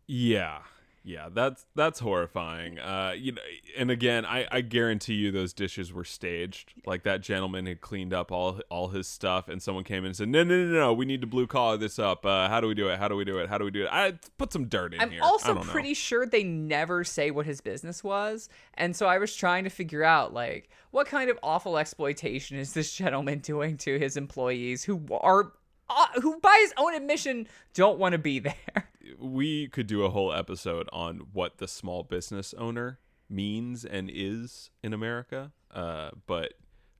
Yeah. 0.07 0.59
Yeah, 1.05 1.27
that's 1.29 1.65
that's 1.75 1.99
horrifying. 1.99 2.79
Uh, 2.79 3.13
you 3.17 3.33
know, 3.33 3.41
and 3.77 3.91
again, 3.91 4.25
I, 4.25 4.47
I 4.49 4.61
guarantee 4.61 5.15
you 5.15 5.31
those 5.31 5.51
dishes 5.51 5.91
were 5.91 6.05
staged. 6.05 6.73
Like 6.85 7.03
that 7.03 7.19
gentleman 7.19 7.65
had 7.65 7.81
cleaned 7.81 8.13
up 8.13 8.31
all 8.31 8.61
all 8.69 8.87
his 8.87 9.05
stuff, 9.05 9.49
and 9.49 9.61
someone 9.61 9.83
came 9.83 9.99
in 9.99 10.07
and 10.07 10.15
said, 10.15 10.29
"No, 10.29 10.43
no, 10.43 10.55
no, 10.65 10.71
no, 10.71 10.93
we 10.93 11.05
need 11.05 11.19
to 11.19 11.27
blue 11.27 11.45
collar 11.45 11.75
this 11.75 11.99
up. 11.99 12.25
Uh, 12.25 12.47
how 12.47 12.61
do 12.61 12.67
we 12.67 12.73
do 12.73 12.87
it? 12.87 12.99
How 12.99 13.09
do 13.09 13.15
we 13.15 13.25
do 13.25 13.39
it? 13.39 13.49
How 13.49 13.57
do 13.57 13.65
we 13.65 13.71
do 13.71 13.83
it? 13.83 13.89
I 13.91 14.13
put 14.37 14.53
some 14.53 14.67
dirt 14.67 14.93
in 14.93 15.01
I'm 15.01 15.11
here." 15.11 15.21
I 15.21 15.25
also 15.25 15.53
don't 15.53 15.67
know. 15.67 15.71
pretty 15.73 15.93
sure 15.93 16.25
they 16.25 16.43
never 16.43 17.03
say 17.03 17.31
what 17.31 17.45
his 17.45 17.59
business 17.59 18.01
was. 18.01 18.47
And 18.75 18.95
so 18.95 19.05
I 19.05 19.17
was 19.17 19.35
trying 19.35 19.65
to 19.65 19.69
figure 19.69 20.05
out 20.05 20.33
like 20.33 20.69
what 20.91 21.07
kind 21.07 21.29
of 21.29 21.37
awful 21.43 21.77
exploitation 21.77 22.57
is 22.57 22.73
this 22.73 22.93
gentleman 22.93 23.39
doing 23.39 23.75
to 23.79 23.99
his 23.99 24.15
employees 24.15 24.85
who 24.85 25.01
are 25.11 25.51
uh, 25.89 26.07
who 26.21 26.39
by 26.39 26.57
his 26.61 26.73
own 26.77 26.93
admission 26.95 27.47
don't 27.73 27.99
want 27.99 28.13
to 28.13 28.17
be 28.17 28.39
there. 28.39 28.89
We 29.23 29.67
could 29.69 29.87
do 29.87 30.03
a 30.03 30.09
whole 30.09 30.33
episode 30.33 30.89
on 30.91 31.21
what 31.31 31.57
the 31.57 31.67
small 31.67 32.03
business 32.03 32.53
owner 32.55 32.99
means 33.29 33.85
and 33.85 34.11
is 34.13 34.69
in 34.83 34.93
America. 34.93 35.51
Uh, 35.71 36.11
but 36.27 36.53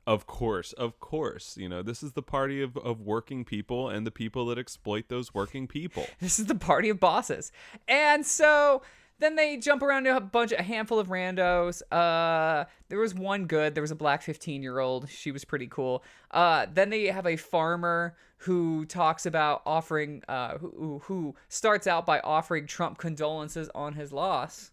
of 0.08 0.25
course, 0.25 0.74
of 0.74 1.00
course, 1.00 1.58
you 1.58 1.68
know, 1.68 1.82
this 1.82 2.01
is 2.01 2.13
the 2.13 2.22
party 2.22 2.62
of, 2.62 2.77
of 2.77 3.01
working 3.01 3.44
people 3.44 3.89
and 3.89 4.08
the 4.08 4.12
people 4.12 4.46
that 4.48 4.58
exploit 4.58 5.10
those 5.10 5.34
working 5.34 5.68
people. 5.68 6.06
This 6.20 6.39
is 6.39 6.46
the 6.46 6.56
party 6.56 6.89
of 6.89 7.00
bosses. 7.00 7.51
And 7.88 8.25
so 8.25 8.82
then 9.20 9.36
they 9.36 9.58
jump 9.58 9.82
around 9.82 10.03
to 10.05 10.15
a 10.17 10.22
bunch 10.22 10.51
a 10.51 10.62
handful 10.63 11.00
of 11.00 11.08
randos. 11.08 11.82
Uh 11.91 12.65
there 12.89 13.00
was 13.00 13.13
one 13.13 13.46
good, 13.46 13.75
there 13.75 13.82
was 13.82 13.91
a 13.91 13.96
black 13.96 14.24
15-year-old. 14.24 15.10
She 15.10 15.32
was 15.32 15.46
pretty 15.46 15.67
cool. 15.67 16.03
Uh 16.32 16.65
then 16.72 16.89
they 16.89 17.05
have 17.08 17.25
a 17.25 17.36
farmer 17.36 18.15
who 18.38 18.86
talks 18.86 19.25
about 19.25 19.62
offering 19.65 20.22
uh 20.27 20.58
who 20.58 21.00
who 21.05 21.36
starts 21.50 21.88
out 21.88 22.05
by 22.05 22.20
offering 22.22 22.67
Trump 22.67 22.98
condolences 22.98 23.70
on 23.74 23.93
his 23.93 24.12
loss. 24.12 24.72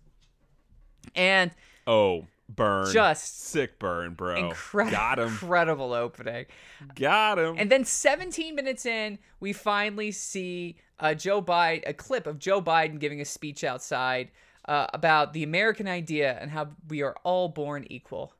And 1.14 1.50
Oh, 1.87 2.26
burn. 2.54 2.92
Just 2.92 3.40
sick 3.49 3.78
burn, 3.78 4.14
bro. 4.14 4.37
incredible 4.37 4.97
Got 4.97 5.19
him. 5.19 5.28
incredible 5.28 5.92
opening. 5.92 6.47
Got 6.95 7.38
him. 7.38 7.57
And 7.59 7.71
then 7.71 7.85
17 7.85 8.54
minutes 8.54 8.87
in, 8.87 9.19
we 9.40 9.52
finally 9.52 10.11
see 10.12 10.76
uh, 10.99 11.14
Joe 11.14 11.42
Biden, 11.42 11.83
a 11.87 11.95
clip 11.95 12.26
of 12.26 12.38
Joe 12.38 12.61
Biden 12.61 12.99
giving 12.99 13.21
a 13.21 13.25
speech 13.25 13.64
outside 13.64 14.30
uh, 14.66 14.87
about 14.92 15.33
the 15.33 15.42
American 15.42 15.88
idea 15.88 16.38
and 16.40 16.50
how 16.50 16.69
we 16.88 17.02
are 17.02 17.16
all 17.25 17.49
born 17.49 17.87
equal. 17.90 18.35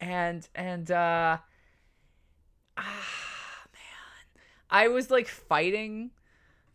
And 0.00 0.46
and 0.54 0.90
uh, 0.90 1.38
ah 2.76 3.62
man, 3.72 4.40
I 4.70 4.88
was 4.88 5.10
like 5.10 5.26
fighting 5.26 6.10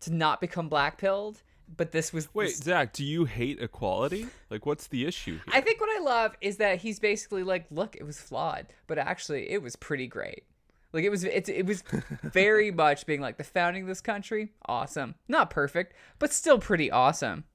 to 0.01 0.13
not 0.13 0.41
become 0.41 0.69
black 0.69 0.97
pilled, 0.97 1.41
but 1.77 1.91
this 1.91 2.11
was 2.13 2.33
Wait, 2.33 2.47
this- 2.47 2.57
Zach, 2.57 2.93
do 2.93 3.03
you 3.03 3.25
hate 3.25 3.59
equality? 3.61 4.27
Like, 4.49 4.65
what's 4.65 4.87
the 4.87 5.05
issue 5.05 5.33
here? 5.33 5.53
I 5.53 5.61
think 5.61 5.79
what 5.79 5.89
I 5.89 6.03
love 6.03 6.35
is 6.41 6.57
that 6.57 6.79
he's 6.79 6.99
basically 6.99 7.43
like, 7.43 7.65
look, 7.71 7.95
it 7.95 8.03
was 8.03 8.19
flawed, 8.19 8.67
but 8.87 8.97
actually 8.97 9.49
it 9.51 9.61
was 9.61 9.75
pretty 9.75 10.07
great. 10.07 10.43
Like 10.93 11.03
it 11.05 11.09
was, 11.09 11.23
it, 11.23 11.47
it 11.47 11.65
was 11.65 11.83
very 12.23 12.71
much 12.71 13.05
being 13.05 13.21
like 13.21 13.37
the 13.37 13.43
founding 13.43 13.83
of 13.83 13.87
this 13.87 14.01
country, 14.01 14.51
awesome. 14.65 15.15
Not 15.27 15.49
perfect, 15.49 15.93
but 16.19 16.33
still 16.33 16.59
pretty 16.59 16.91
awesome. 16.91 17.45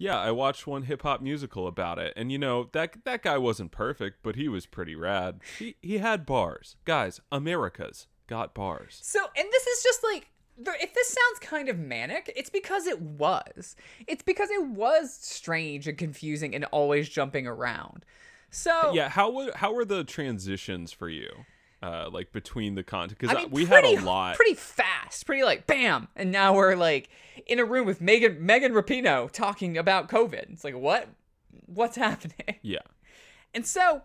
Yeah, 0.00 0.16
I 0.16 0.30
watched 0.30 0.64
one 0.64 0.84
hip 0.84 1.02
hop 1.02 1.20
musical 1.20 1.66
about 1.66 1.98
it, 1.98 2.12
and 2.16 2.30
you 2.30 2.38
know 2.38 2.68
that 2.72 3.04
that 3.04 3.24
guy 3.24 3.36
wasn't 3.36 3.72
perfect, 3.72 4.18
but 4.22 4.36
he 4.36 4.48
was 4.48 4.64
pretty 4.64 4.94
rad. 4.94 5.40
He 5.58 5.74
he 5.82 5.98
had 5.98 6.24
bars, 6.24 6.76
guys. 6.84 7.20
America's 7.32 8.06
got 8.28 8.54
bars. 8.54 9.00
So, 9.02 9.18
and 9.36 9.48
this 9.50 9.66
is 9.66 9.82
just 9.82 10.04
like, 10.04 10.30
if 10.58 10.92
this 10.94 11.08
sounds 11.08 11.38
kind 11.40 11.68
of 11.68 11.78
manic, 11.78 12.32
it's 12.36 12.50
because 12.50 12.86
it 12.86 13.00
was. 13.00 13.76
It's 14.06 14.22
because 14.22 14.50
it 14.50 14.66
was 14.66 15.14
strange 15.14 15.86
and 15.88 15.96
confusing 15.96 16.54
and 16.54 16.64
always 16.66 17.08
jumping 17.08 17.46
around. 17.46 18.04
So, 18.50 18.92
Yeah, 18.94 19.08
how 19.08 19.30
wa- 19.30 19.52
how 19.54 19.72
were 19.74 19.84
the 19.84 20.04
transitions 20.04 20.90
for 20.92 21.08
you, 21.08 21.30
uh, 21.82 22.08
like 22.10 22.32
between 22.32 22.74
the 22.74 22.82
content? 22.82 23.18
Because 23.18 23.36
I 23.36 23.40
mean, 23.40 23.50
we 23.50 23.66
pretty, 23.66 23.94
had 23.94 24.02
a 24.02 24.06
lot. 24.06 24.36
pretty 24.36 24.54
fast, 24.54 25.26
pretty 25.26 25.44
like 25.44 25.66
bam, 25.66 26.08
and 26.16 26.32
now 26.32 26.54
we're 26.54 26.74
like 26.74 27.10
in 27.46 27.58
a 27.58 27.64
room 27.64 27.86
with 27.86 28.00
Megan 28.00 28.44
Megan 28.44 28.72
Rapinoe 28.72 29.30
talking 29.30 29.76
about 29.76 30.08
COVID. 30.08 30.50
It's 30.52 30.64
like 30.64 30.74
what, 30.76 31.08
what's 31.66 31.96
happening? 31.96 32.56
yeah, 32.62 32.78
And 33.54 33.66
so 33.66 34.02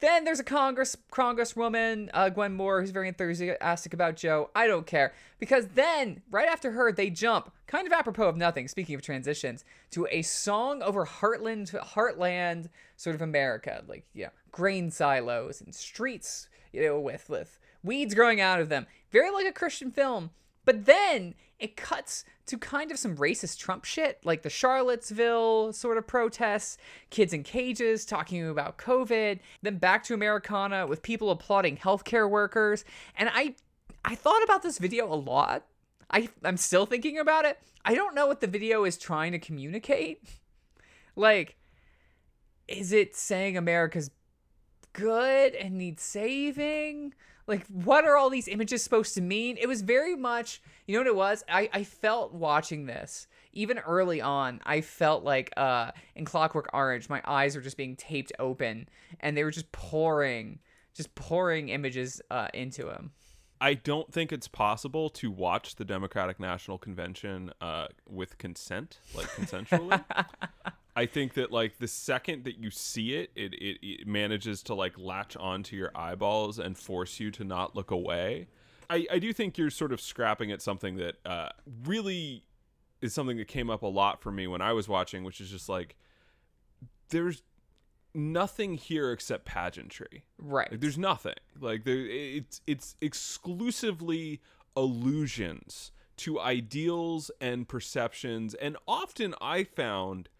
then 0.00 0.24
there's 0.24 0.40
a 0.40 0.44
Congress 0.44 0.96
Congresswoman 1.10 2.10
uh, 2.12 2.28
Gwen 2.28 2.54
Moore 2.54 2.80
who's 2.80 2.90
very 2.90 3.08
enthusiastic 3.08 3.94
about 3.94 4.16
Joe. 4.16 4.50
I 4.54 4.66
don't 4.66 4.86
care 4.86 5.12
because 5.38 5.68
then 5.68 6.22
right 6.30 6.48
after 6.48 6.72
her 6.72 6.92
they 6.92 7.10
jump, 7.10 7.52
kind 7.66 7.86
of 7.86 7.92
apropos 7.92 8.28
of 8.28 8.36
nothing. 8.36 8.68
Speaking 8.68 8.94
of 8.94 9.02
transitions, 9.02 9.64
to 9.92 10.06
a 10.10 10.22
song 10.22 10.82
over 10.82 11.06
Heartland 11.06 11.70
Heartland 11.94 12.68
sort 12.96 13.16
of 13.16 13.22
America, 13.22 13.82
like 13.88 14.04
yeah, 14.12 14.30
grain 14.52 14.90
silos 14.90 15.60
and 15.60 15.74
streets, 15.74 16.48
you 16.72 16.82
know, 16.82 17.00
with 17.00 17.28
with 17.30 17.58
weeds 17.82 18.14
growing 18.14 18.40
out 18.40 18.60
of 18.60 18.68
them, 18.68 18.86
very 19.10 19.30
like 19.30 19.46
a 19.46 19.52
Christian 19.52 19.90
film. 19.90 20.30
But 20.66 20.84
then 20.84 21.34
it 21.58 21.76
cuts 21.76 22.24
to 22.46 22.58
kind 22.58 22.90
of 22.90 22.98
some 22.98 23.16
racist 23.16 23.58
Trump 23.58 23.84
shit, 23.84 24.20
like 24.24 24.42
the 24.42 24.50
Charlottesville 24.50 25.72
sort 25.72 25.98
of 25.98 26.06
protests, 26.06 26.78
kids 27.10 27.32
in 27.32 27.42
cages 27.42 28.04
talking 28.04 28.46
about 28.46 28.78
COVID, 28.78 29.40
then 29.62 29.78
back 29.78 30.04
to 30.04 30.14
Americana 30.14 30.86
with 30.86 31.02
people 31.02 31.30
applauding 31.30 31.76
healthcare 31.76 32.28
workers. 32.28 32.84
And 33.16 33.30
I 33.32 33.54
I 34.04 34.14
thought 34.14 34.42
about 34.44 34.62
this 34.62 34.78
video 34.78 35.12
a 35.12 35.16
lot. 35.16 35.66
I 36.10 36.28
I'm 36.44 36.56
still 36.56 36.86
thinking 36.86 37.18
about 37.18 37.44
it. 37.44 37.58
I 37.84 37.94
don't 37.94 38.14
know 38.14 38.26
what 38.26 38.40
the 38.40 38.46
video 38.46 38.84
is 38.84 38.96
trying 38.96 39.32
to 39.32 39.38
communicate. 39.38 40.22
Like 41.18 41.56
is 42.68 42.92
it 42.92 43.16
saying 43.16 43.56
America's 43.56 44.10
good 44.92 45.54
and 45.54 45.78
needs 45.78 46.02
saving? 46.02 47.14
Like, 47.46 47.66
what 47.68 48.04
are 48.04 48.16
all 48.16 48.30
these 48.30 48.48
images 48.48 48.82
supposed 48.82 49.14
to 49.14 49.20
mean? 49.20 49.56
It 49.60 49.66
was 49.68 49.82
very 49.82 50.16
much, 50.16 50.60
you 50.86 50.94
know 50.94 51.00
what 51.00 51.06
it 51.06 51.16
was? 51.16 51.44
I, 51.48 51.70
I 51.72 51.84
felt 51.84 52.32
watching 52.32 52.86
this, 52.86 53.28
even 53.52 53.78
early 53.78 54.20
on, 54.20 54.60
I 54.66 54.80
felt 54.80 55.24
like 55.24 55.52
uh, 55.56 55.92
in 56.14 56.24
Clockwork 56.24 56.68
Orange, 56.72 57.08
my 57.08 57.22
eyes 57.24 57.54
were 57.54 57.62
just 57.62 57.76
being 57.76 57.96
taped 57.96 58.32
open 58.38 58.88
and 59.20 59.36
they 59.36 59.44
were 59.44 59.50
just 59.50 59.70
pouring, 59.72 60.58
just 60.94 61.14
pouring 61.14 61.68
images 61.68 62.20
uh, 62.30 62.48
into 62.52 62.90
him. 62.90 63.12
I 63.60 63.74
don't 63.74 64.12
think 64.12 64.32
it's 64.32 64.48
possible 64.48 65.08
to 65.10 65.30
watch 65.30 65.76
the 65.76 65.84
Democratic 65.84 66.38
National 66.38 66.76
Convention 66.76 67.52
uh, 67.60 67.86
with 68.06 68.36
consent, 68.38 68.98
like 69.14 69.26
consensually. 69.28 70.04
I 70.96 71.04
think 71.04 71.34
that 71.34 71.52
like 71.52 71.78
the 71.78 71.86
second 71.86 72.44
that 72.44 72.56
you 72.56 72.70
see 72.70 73.14
it, 73.14 73.30
it, 73.36 73.52
it, 73.52 73.78
it 73.82 74.06
manages 74.06 74.62
to 74.64 74.74
like 74.74 74.98
latch 74.98 75.36
onto 75.36 75.76
your 75.76 75.92
eyeballs 75.94 76.58
and 76.58 76.76
force 76.76 77.20
you 77.20 77.30
to 77.32 77.44
not 77.44 77.76
look 77.76 77.90
away. 77.90 78.48
I, 78.88 79.06
I 79.12 79.18
do 79.18 79.32
think 79.34 79.58
you're 79.58 79.68
sort 79.68 79.92
of 79.92 80.00
scrapping 80.00 80.50
at 80.50 80.62
something 80.62 80.96
that 80.96 81.16
uh, 81.26 81.50
really 81.84 82.44
is 83.02 83.12
something 83.12 83.36
that 83.36 83.46
came 83.46 83.68
up 83.68 83.82
a 83.82 83.86
lot 83.86 84.22
for 84.22 84.32
me 84.32 84.46
when 84.46 84.62
I 84.62 84.72
was 84.72 84.88
watching, 84.88 85.22
which 85.22 85.38
is 85.38 85.50
just 85.50 85.68
like 85.68 85.96
there's 87.10 87.42
nothing 88.14 88.78
here 88.78 89.12
except 89.12 89.44
pageantry. 89.44 90.24
Right. 90.38 90.70
Like, 90.70 90.80
there's 90.80 90.96
nothing. 90.96 91.34
Like 91.60 91.84
there 91.84 92.06
it's 92.06 92.62
it's 92.66 92.96
exclusively 93.02 94.40
allusions 94.74 95.92
to 96.16 96.40
ideals 96.40 97.30
and 97.38 97.68
perceptions 97.68 98.54
and 98.54 98.78
often 98.88 99.34
I 99.42 99.64
found 99.64 100.30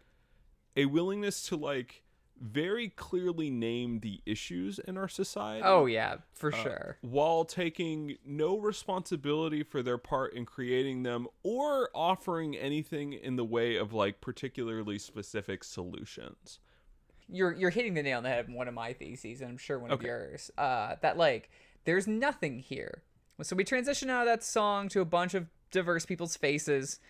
a 0.76 0.86
willingness 0.86 1.42
to 1.48 1.56
like 1.56 2.02
very 2.38 2.90
clearly 2.90 3.50
name 3.50 4.00
the 4.00 4.20
issues 4.26 4.78
in 4.78 4.98
our 4.98 5.08
society. 5.08 5.62
Oh 5.64 5.86
yeah, 5.86 6.16
for 6.32 6.52
uh, 6.52 6.62
sure. 6.62 6.96
While 7.00 7.44
taking 7.44 8.16
no 8.24 8.58
responsibility 8.58 9.62
for 9.62 9.82
their 9.82 9.98
part 9.98 10.34
in 10.34 10.44
creating 10.44 11.02
them 11.02 11.28
or 11.42 11.88
offering 11.94 12.56
anything 12.56 13.14
in 13.14 13.36
the 13.36 13.44
way 13.44 13.76
of 13.76 13.92
like 13.92 14.20
particularly 14.20 14.98
specific 14.98 15.64
solutions 15.64 16.60
you're 17.28 17.52
you're 17.54 17.70
hitting 17.70 17.94
the 17.94 18.02
nail 18.02 18.18
on 18.18 18.22
the 18.22 18.28
head 18.28 18.40
of 18.40 18.48
one 18.48 18.68
of 18.68 18.74
my 18.74 18.92
theses, 18.92 19.40
and 19.40 19.50
I'm 19.50 19.56
sure 19.56 19.78
one 19.78 19.90
Okay. 19.92 20.04
of 20.04 20.06
yours. 20.06 20.50
Uh, 20.56 20.96
that 21.00 21.16
like 21.16 21.50
there's 21.84 22.06
nothing 22.06 22.58
here. 22.60 23.02
So 23.42 23.54
we 23.54 23.64
transition 23.64 24.08
out 24.08 24.22
of 24.22 24.26
that 24.26 24.42
song 24.42 24.88
to 24.90 25.00
a 25.00 25.04
bunch 25.04 25.34
of 25.34 25.46
diverse 25.70 26.06
people's 26.06 26.36
faces. 26.36 27.00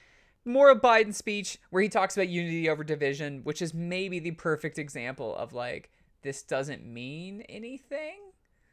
More 0.46 0.70
of 0.70 0.80
Biden's 0.80 1.16
speech 1.18 1.58
where 1.70 1.82
he 1.82 1.88
talks 1.88 2.16
about 2.16 2.28
unity 2.28 2.70
over 2.70 2.84
division, 2.84 3.40
which 3.44 3.60
is 3.60 3.74
maybe 3.74 4.18
the 4.20 4.30
perfect 4.30 4.78
example 4.78 5.36
of 5.36 5.52
like 5.52 5.90
this 6.22 6.42
doesn't 6.42 6.84
mean 6.86 7.42
anything. 7.48 8.14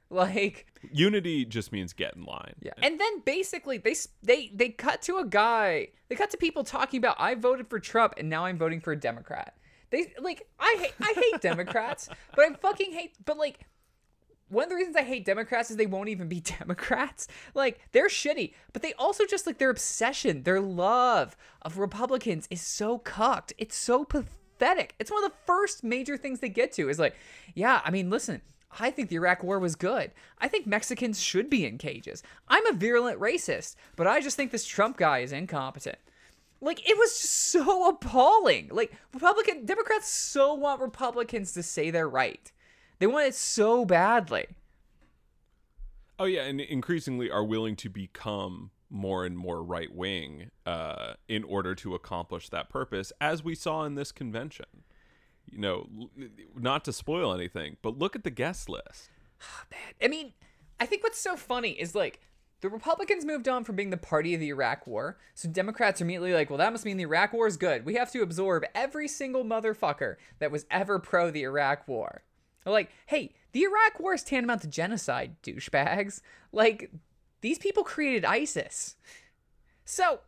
Like 0.09 0.67
unity 0.91 1.43
just 1.43 1.71
means 1.71 1.91
get 1.91 2.15
in 2.15 2.23
line. 2.25 2.53
yeah. 2.61 2.73
And 2.83 2.99
then 2.99 3.21
basically 3.21 3.79
they 3.79 3.95
they 4.21 4.51
they 4.53 4.69
cut 4.69 5.01
to 5.03 5.17
a 5.17 5.25
guy. 5.25 5.87
They 6.07 6.15
cut 6.15 6.29
to 6.31 6.37
people 6.37 6.63
talking 6.63 6.99
about 6.99 7.15
I 7.19 7.33
voted 7.33 7.67
for 7.67 7.79
Trump 7.79 8.13
and 8.17 8.29
now 8.29 8.45
I'm 8.45 8.59
voting 8.59 8.79
for 8.79 8.91
a 8.91 8.95
Democrat. 8.95 9.55
They 9.89 10.13
like 10.21 10.45
I 10.59 10.75
hate 10.79 10.93
I 11.01 11.13
hate 11.15 11.41
Democrats, 11.41 12.09
but 12.35 12.45
I 12.45 12.53
fucking 12.53 12.91
hate 12.91 13.15
but 13.25 13.39
like 13.39 13.61
one 14.53 14.65
of 14.65 14.69
the 14.69 14.75
reasons 14.75 14.95
I 14.95 15.03
hate 15.03 15.25
Democrats 15.25 15.71
is 15.71 15.77
they 15.77 15.85
won't 15.85 16.09
even 16.09 16.27
be 16.27 16.39
Democrats. 16.59 17.27
Like 17.53 17.79
they're 17.91 18.07
shitty, 18.07 18.53
but 18.71 18.81
they 18.81 18.93
also 18.93 19.25
just 19.25 19.47
like 19.47 19.57
their 19.57 19.69
obsession, 19.69 20.43
their 20.43 20.61
love 20.61 21.35
of 21.61 21.77
Republicans 21.77 22.47
is 22.49 22.61
so 22.61 22.99
cucked. 22.99 23.53
It's 23.57 23.75
so 23.75 24.05
pathetic. 24.05 24.95
It's 24.99 25.11
one 25.11 25.23
of 25.23 25.31
the 25.31 25.37
first 25.45 25.83
major 25.83 26.17
things 26.17 26.39
they 26.39 26.49
get 26.49 26.71
to 26.73 26.89
is 26.89 26.99
like, 26.99 27.15
yeah, 27.55 27.81
I 27.83 27.91
mean, 27.91 28.09
listen, 28.09 28.41
I 28.79 28.91
think 28.91 29.09
the 29.09 29.17
Iraq 29.17 29.43
war 29.43 29.59
was 29.59 29.75
good. 29.75 30.11
I 30.39 30.47
think 30.47 30.65
Mexicans 30.65 31.21
should 31.21 31.49
be 31.49 31.65
in 31.65 31.77
cages. 31.77 32.23
I'm 32.47 32.65
a 32.67 32.73
virulent 32.73 33.19
racist, 33.19 33.75
but 33.95 34.07
I 34.07 34.21
just 34.21 34.37
think 34.37 34.51
this 34.51 34.65
Trump 34.65 34.97
guy 34.97 35.19
is 35.19 35.31
incompetent. 35.31 35.97
Like 36.61 36.87
it 36.89 36.97
was 36.97 37.19
just 37.21 37.33
so 37.33 37.89
appalling. 37.89 38.69
Like 38.71 38.93
Republican 39.13 39.65
Democrats 39.65 40.07
so 40.07 40.53
want 40.53 40.79
Republicans 40.79 41.51
to 41.53 41.63
say 41.63 41.91
they're 41.91 42.07
right. 42.07 42.52
They 42.99 43.07
want 43.07 43.27
it 43.27 43.35
so 43.35 43.85
badly. 43.85 44.47
Oh 46.19 46.25
yeah, 46.25 46.43
and 46.43 46.61
increasingly 46.61 47.29
are 47.31 47.43
willing 47.43 47.75
to 47.77 47.89
become 47.89 48.71
more 48.89 49.25
and 49.25 49.35
more 49.35 49.63
right 49.63 49.93
wing 49.93 50.51
uh, 50.65 51.13
in 51.27 51.43
order 51.43 51.73
to 51.73 51.95
accomplish 51.95 52.49
that 52.49 52.69
purpose, 52.69 53.11
as 53.19 53.43
we 53.43 53.55
saw 53.55 53.83
in 53.83 53.95
this 53.95 54.11
convention. 54.11 54.65
You 55.51 55.57
know, 55.57 55.89
not 56.55 56.85
to 56.85 56.93
spoil 56.93 57.33
anything, 57.33 57.77
but 57.81 57.97
look 57.97 58.15
at 58.15 58.23
the 58.23 58.29
guest 58.29 58.69
list. 58.69 59.09
I 60.01 60.07
mean, 60.07 60.33
I 60.79 60.85
think 60.85 61.03
what's 61.03 61.19
so 61.19 61.35
funny 61.35 61.71
is 61.71 61.95
like 61.95 62.21
the 62.61 62.69
Republicans 62.69 63.25
moved 63.25 63.49
on 63.49 63.65
from 63.65 63.75
being 63.75 63.89
the 63.89 63.97
party 63.97 64.33
of 64.33 64.39
the 64.39 64.49
Iraq 64.49 64.87
War, 64.87 65.17
so 65.33 65.49
Democrats 65.49 65.99
are 65.99 66.05
immediately 66.05 66.33
like, 66.33 66.49
well, 66.49 66.59
that 66.59 66.71
must 66.71 66.85
mean 66.85 66.97
the 66.97 67.03
Iraq 67.03 67.33
War 67.33 67.47
is 67.47 67.57
good. 67.57 67.85
We 67.85 67.95
have 67.95 68.11
to 68.11 68.21
absorb 68.21 68.63
every 68.73 69.07
single 69.07 69.43
motherfucker 69.43 70.15
that 70.39 70.51
was 70.51 70.65
ever 70.71 70.99
pro 70.99 71.29
the 71.29 71.43
Iraq 71.43 71.87
War. 71.87 72.23
They're 72.63 72.73
like, 72.73 72.91
hey, 73.07 73.33
the 73.51 73.63
Iraq 73.63 73.99
War 73.99 74.13
is 74.13 74.23
tantamount 74.23 74.61
to 74.61 74.67
genocide, 74.67 75.35
douchebags. 75.43 76.21
Like, 76.51 76.91
these 77.41 77.57
people 77.57 77.83
created 77.83 78.25
ISIS. 78.25 78.95
So, 79.85 80.19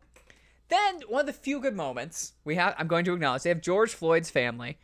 then 0.69 1.01
one 1.07 1.21
of 1.21 1.27
the 1.27 1.33
few 1.33 1.59
good 1.59 1.75
moments 1.75 2.33
we 2.43 2.55
have, 2.55 2.75
I'm 2.77 2.87
going 2.87 3.05
to 3.05 3.13
acknowledge, 3.13 3.43
they 3.43 3.49
have 3.49 3.61
George 3.61 3.93
Floyd's 3.93 4.29
family. 4.29 4.77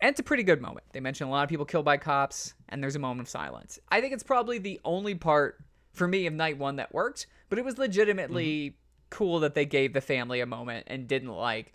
And 0.00 0.10
it's 0.10 0.20
a 0.20 0.24
pretty 0.24 0.44
good 0.44 0.62
moment. 0.62 0.86
They 0.92 1.00
mention 1.00 1.26
a 1.26 1.30
lot 1.30 1.42
of 1.42 1.48
people 1.48 1.64
killed 1.64 1.84
by 1.84 1.96
cops, 1.96 2.54
and 2.68 2.82
there's 2.82 2.94
a 2.96 3.00
moment 3.00 3.26
of 3.26 3.30
silence. 3.30 3.78
I 3.88 4.00
think 4.00 4.12
it's 4.12 4.22
probably 4.22 4.58
the 4.58 4.80
only 4.84 5.14
part 5.14 5.58
for 5.92 6.06
me 6.06 6.26
of 6.26 6.34
night 6.34 6.56
one 6.56 6.76
that 6.76 6.94
worked, 6.94 7.26
but 7.48 7.58
it 7.58 7.64
was 7.64 7.78
legitimately 7.78 8.70
mm-hmm. 8.70 8.76
cool 9.10 9.40
that 9.40 9.54
they 9.54 9.66
gave 9.66 9.92
the 9.92 10.00
family 10.00 10.40
a 10.40 10.46
moment 10.46 10.86
and 10.88 11.08
didn't 11.08 11.32
like 11.32 11.72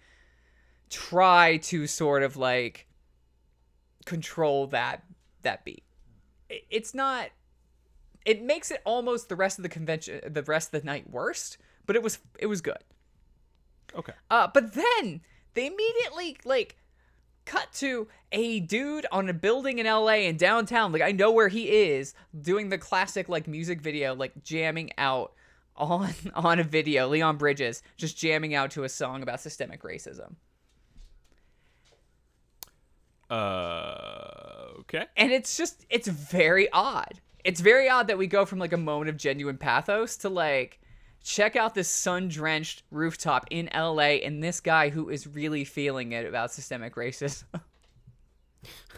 try 0.90 1.58
to 1.58 1.86
sort 1.88 2.24
of 2.24 2.38
like 2.38 2.88
control 4.06 4.68
that 4.68 5.04
that 5.43 5.63
beat. 5.65 5.84
It- 6.49 6.65
It's 6.69 6.93
not. 6.93 7.29
It 8.25 8.41
makes 8.41 8.71
it 8.71 8.82
almost 8.86 9.27
the 9.29 9.36
rest 9.36 9.60
of 9.60 9.63
the 9.63 9.69
convention, 9.69 10.21
the 10.34 10.43
rest 10.43 10.73
of 10.73 10.82
the 10.82 10.86
night 10.86 11.10
worst, 11.10 11.58
but 11.86 11.95
it 11.95 12.01
was 12.03 12.19
it 12.39 12.45
was 12.47 12.62
good. 12.62 12.77
Okay. 13.95 14.13
Uh, 14.32 14.47
but 14.53 14.73
then 14.73 15.21
they 15.53 15.67
immediately 15.67 16.38
like 16.45 16.77
cut 17.45 17.71
to 17.73 18.08
a 18.32 18.62
dude 18.62 19.06
on 19.12 19.27
a 19.27 19.34
building 19.34 19.77
in 19.79 19.86
LA 19.86 20.23
in 20.27 20.38
downtown. 20.38 20.91
Like 20.93 21.01
I 21.01 21.12
know 21.12 21.32
where 21.32 21.49
he 21.49 21.69
is, 21.69 22.13
doing 22.39 22.69
the 22.69 22.77
classic 22.77 23.27
like 23.27 23.47
music 23.47 23.82
video, 23.82 24.15
like 24.15 24.41
jamming 24.43 24.91
out 24.97 25.34
on 25.75 26.13
on 26.36 26.60
a 26.60 26.63
video. 26.63 27.10
Leon 27.10 27.36
Bridges 27.38 27.84
just 27.97 28.17
jamming 28.17 28.56
out 28.56 28.71
to 28.71 28.84
a 28.86 28.89
song 28.89 29.21
about 29.21 29.41
systemic 29.41 29.84
racism. 29.84 30.36
Uh, 33.29 34.33
okay. 34.84 35.06
And 35.17 35.32
it's 35.32 35.58
just 35.58 35.86
it's 35.89 36.08
very 36.08 36.72
odd. 36.72 37.19
It's 37.43 37.62
very 37.62 37.89
odd 37.89 38.08
that 38.08 38.17
we 38.17 38.28
go 38.28 38.46
from 38.46 38.60
like 38.60 38.74
a 38.74 38.78
moment 38.78 39.10
of 39.10 39.17
genuine 39.17 39.58
pathos 39.58 40.17
to 40.17 40.30
like 40.30 40.80
check 41.24 41.56
out 41.56 41.74
this 41.74 41.89
sun-drenched 41.89 42.84
rooftop 42.91 43.46
in 43.50 43.69
LA 43.74 44.19
and 44.24 44.43
this 44.43 44.60
guy 44.60 44.89
who 44.89 45.10
is 45.10 45.26
really 45.26 45.63
feeling 45.63 46.12
it 46.12 46.26
about 46.26 46.52
systemic 46.52 46.96
racism. 46.96 47.43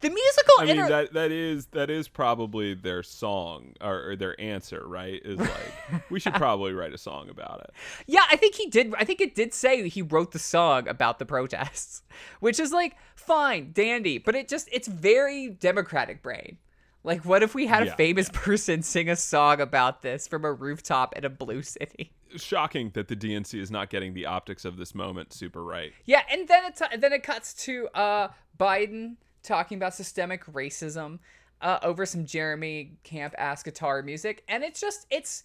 the 0.00 0.10
musical 0.10 0.54
I 0.58 0.64
mean 0.64 0.78
inter- 0.78 0.88
that 0.88 1.12
that 1.12 1.32
is 1.32 1.66
that 1.66 1.90
is 1.90 2.08
probably 2.08 2.74
their 2.74 3.02
song 3.02 3.74
or, 3.80 4.10
or 4.10 4.16
their 4.16 4.40
answer, 4.40 4.86
right? 4.86 5.20
Is 5.24 5.38
like 5.38 6.10
we 6.10 6.20
should 6.20 6.34
probably 6.46 6.72
write 6.72 6.92
a 6.92 6.98
song 6.98 7.28
about 7.28 7.60
it. 7.60 7.70
Yeah, 8.06 8.24
I 8.30 8.36
think 8.36 8.54
he 8.54 8.68
did. 8.68 8.94
I 8.98 9.04
think 9.04 9.20
it 9.20 9.34
did 9.34 9.52
say 9.54 9.88
he 9.88 10.02
wrote 10.02 10.32
the 10.32 10.38
song 10.38 10.88
about 10.88 11.18
the 11.18 11.26
protests, 11.26 12.02
which 12.40 12.58
is 12.58 12.72
like 12.72 12.96
fine, 13.14 13.72
dandy, 13.72 14.18
but 14.18 14.34
it 14.34 14.48
just 14.48 14.68
it's 14.72 14.88
very 14.88 15.48
democratic 15.48 16.22
brain. 16.22 16.58
Like, 17.06 17.24
what 17.24 17.42
if 17.42 17.54
we 17.54 17.66
had 17.66 17.84
a 17.84 17.86
Yeah, 17.86 17.94
famous 17.94 18.28
person 18.32 18.82
sing 18.82 19.08
a 19.08 19.16
song 19.16 19.60
about 19.60 20.02
this 20.02 20.26
from 20.26 20.44
a 20.44 20.52
rooftop 20.52 21.16
in 21.16 21.24
a 21.24 21.30
blue 21.30 21.62
city? 21.62 22.12
Shocking 22.34 22.90
that 22.94 23.08
the 23.08 23.16
DNC 23.16 23.58
is 23.60 23.70
not 23.70 23.88
getting 23.88 24.12
the 24.12 24.26
optics 24.26 24.64
of 24.64 24.76
this 24.76 24.94
moment 24.94 25.32
super 25.32 25.64
right. 25.64 25.92
Yeah, 26.04 26.22
and 26.30 26.48
then 26.48 26.64
it 26.64 27.00
then 27.00 27.12
it 27.12 27.22
cuts 27.22 27.54
to 27.64 27.88
uh 27.94 28.28
Biden 28.58 29.16
talking 29.42 29.76
about 29.76 29.94
systemic 29.94 30.44
racism 30.46 31.20
uh, 31.60 31.78
over 31.82 32.04
some 32.04 32.26
Jeremy 32.26 32.98
Camp 33.04 33.34
ass 33.38 33.62
guitar 33.62 34.02
music, 34.02 34.42
and 34.48 34.64
it's 34.64 34.80
just 34.80 35.06
it's 35.08 35.44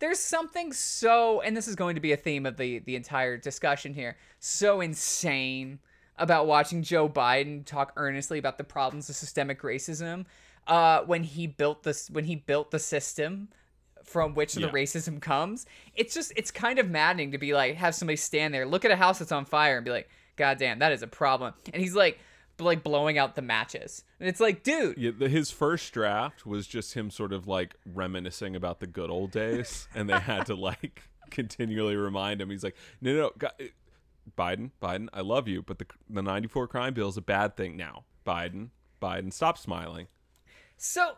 there's 0.00 0.18
something 0.18 0.72
so 0.72 1.40
and 1.40 1.56
this 1.56 1.66
is 1.66 1.74
going 1.76 1.94
to 1.94 2.00
be 2.00 2.12
a 2.12 2.16
theme 2.16 2.44
of 2.44 2.56
the 2.56 2.80
the 2.80 2.96
entire 2.96 3.36
discussion 3.36 3.94
here 3.94 4.16
so 4.38 4.80
insane 4.80 5.78
about 6.18 6.46
watching 6.46 6.82
Joe 6.82 7.08
Biden 7.08 7.64
talk 7.64 7.92
earnestly 7.96 8.38
about 8.38 8.58
the 8.58 8.64
problems 8.64 9.08
of 9.08 9.16
systemic 9.16 9.62
racism 9.62 10.26
uh 10.66 11.00
when 11.02 11.22
he 11.24 11.46
built 11.46 11.82
this 11.82 12.08
when 12.10 12.24
he 12.24 12.36
built 12.36 12.70
the 12.70 12.78
system 12.78 13.48
from 14.04 14.34
which 14.34 14.54
the 14.54 14.68
racism 14.72 15.20
comes 15.20 15.66
it's 15.94 16.14
just 16.14 16.32
it's 16.36 16.50
kind 16.50 16.78
of 16.78 16.88
maddening 16.88 17.30
to 17.32 17.38
be 17.38 17.52
like 17.54 17.76
have 17.76 17.94
somebody 17.94 18.16
stand 18.16 18.52
there 18.52 18.66
look 18.66 18.84
at 18.84 18.90
a 18.90 18.96
house 18.96 19.18
that's 19.18 19.32
on 19.32 19.44
fire 19.44 19.76
and 19.76 19.84
be 19.84 19.90
like 19.90 20.08
god 20.36 20.58
damn 20.58 20.78
that 20.78 20.90
is 20.92 21.02
a 21.02 21.06
problem 21.06 21.52
and 21.72 21.82
he's 21.82 21.94
like 21.94 22.18
like 22.58 22.82
blowing 22.82 23.16
out 23.16 23.36
the 23.36 23.42
matches 23.42 24.04
and 24.18 24.28
it's 24.28 24.40
like 24.40 24.62
dude 24.62 24.96
Yeah, 24.98 25.12
the, 25.16 25.28
his 25.28 25.50
first 25.50 25.92
draft 25.92 26.44
was 26.44 26.66
just 26.66 26.94
him 26.94 27.10
sort 27.10 27.32
of 27.32 27.46
like 27.48 27.74
reminiscing 27.86 28.54
about 28.54 28.80
the 28.80 28.86
good 28.86 29.10
old 29.10 29.30
days, 29.30 29.88
and 29.94 30.10
they 30.10 30.18
had 30.18 30.44
to 30.46 30.54
like 30.54 31.02
continually 31.30 31.96
remind 31.96 32.40
him. 32.40 32.50
He's 32.50 32.62
like, 32.62 32.76
no, 33.00 33.14
no, 33.14 33.20
no 33.20 33.30
gu- 33.38 33.68
Biden, 34.36 34.72
Biden, 34.82 35.08
I 35.14 35.22
love 35.22 35.48
you, 35.48 35.62
but 35.62 35.78
the 35.78 35.86
the 36.10 36.22
'94 36.22 36.68
crime 36.68 36.92
bill 36.92 37.08
is 37.08 37.16
a 37.16 37.22
bad 37.22 37.56
thing 37.56 37.78
now. 37.78 38.04
Biden, 38.26 38.68
Biden, 39.00 39.32
stop 39.32 39.56
smiling. 39.56 40.08
So 40.82 41.12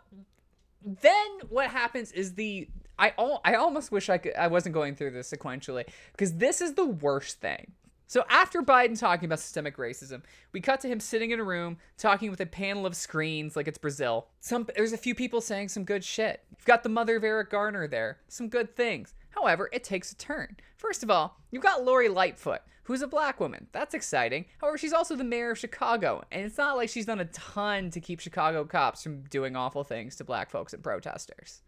then 0.84 1.28
what 1.48 1.70
happens 1.70 2.10
is 2.10 2.34
the 2.34 2.68
I 2.98 3.14
al- 3.16 3.40
I 3.44 3.54
almost 3.54 3.92
wish 3.92 4.08
I 4.08 4.18
could 4.18 4.34
I 4.34 4.48
wasn't 4.48 4.74
going 4.74 4.96
through 4.96 5.12
this 5.12 5.30
sequentially 5.30 5.84
because 6.10 6.34
this 6.34 6.60
is 6.60 6.74
the 6.74 6.84
worst 6.84 7.40
thing. 7.40 7.70
So 8.08 8.24
after 8.28 8.60
Biden 8.60 8.98
talking 8.98 9.26
about 9.26 9.38
systemic 9.38 9.76
racism, 9.76 10.22
we 10.50 10.60
cut 10.60 10.80
to 10.80 10.88
him 10.88 10.98
sitting 10.98 11.30
in 11.30 11.38
a 11.38 11.44
room 11.44 11.78
talking 11.96 12.28
with 12.28 12.40
a 12.40 12.46
panel 12.46 12.86
of 12.86 12.96
screens 12.96 13.54
like 13.54 13.68
it's 13.68 13.78
Brazil. 13.78 14.26
Some 14.40 14.68
there's 14.74 14.92
a 14.92 14.98
few 14.98 15.14
people 15.14 15.40
saying 15.40 15.68
some 15.68 15.84
good 15.84 16.02
shit. 16.02 16.42
You've 16.50 16.66
got 16.66 16.82
the 16.82 16.88
mother 16.88 17.14
of 17.14 17.22
Eric 17.22 17.50
Garner 17.50 17.86
there, 17.86 18.18
some 18.26 18.48
good 18.48 18.74
things. 18.74 19.14
However, 19.30 19.70
it 19.72 19.84
takes 19.84 20.10
a 20.10 20.16
turn. 20.16 20.56
First 20.76 21.04
of 21.04 21.10
all, 21.10 21.36
you've 21.52 21.62
got 21.62 21.84
Lori 21.84 22.08
Lightfoot, 22.08 22.62
who's 22.84 23.02
a 23.02 23.06
black 23.06 23.40
woman. 23.40 23.68
That's 23.72 23.94
exciting. 23.94 24.46
However, 24.60 24.78
she's 24.78 24.92
also 24.92 25.16
the 25.16 25.24
mayor 25.24 25.52
of 25.52 25.58
Chicago, 25.58 26.22
and 26.30 26.44
it's 26.44 26.58
not 26.58 26.76
like 26.76 26.88
she's 26.88 27.06
done 27.06 27.20
a 27.20 27.26
ton 27.26 27.90
to 27.90 28.00
keep 28.00 28.20
Chicago 28.20 28.64
cops 28.64 29.02
from 29.02 29.22
doing 29.24 29.56
awful 29.56 29.84
things 29.84 30.16
to 30.16 30.24
black 30.24 30.50
folks 30.50 30.72
and 30.72 30.82
protesters. 30.82 31.62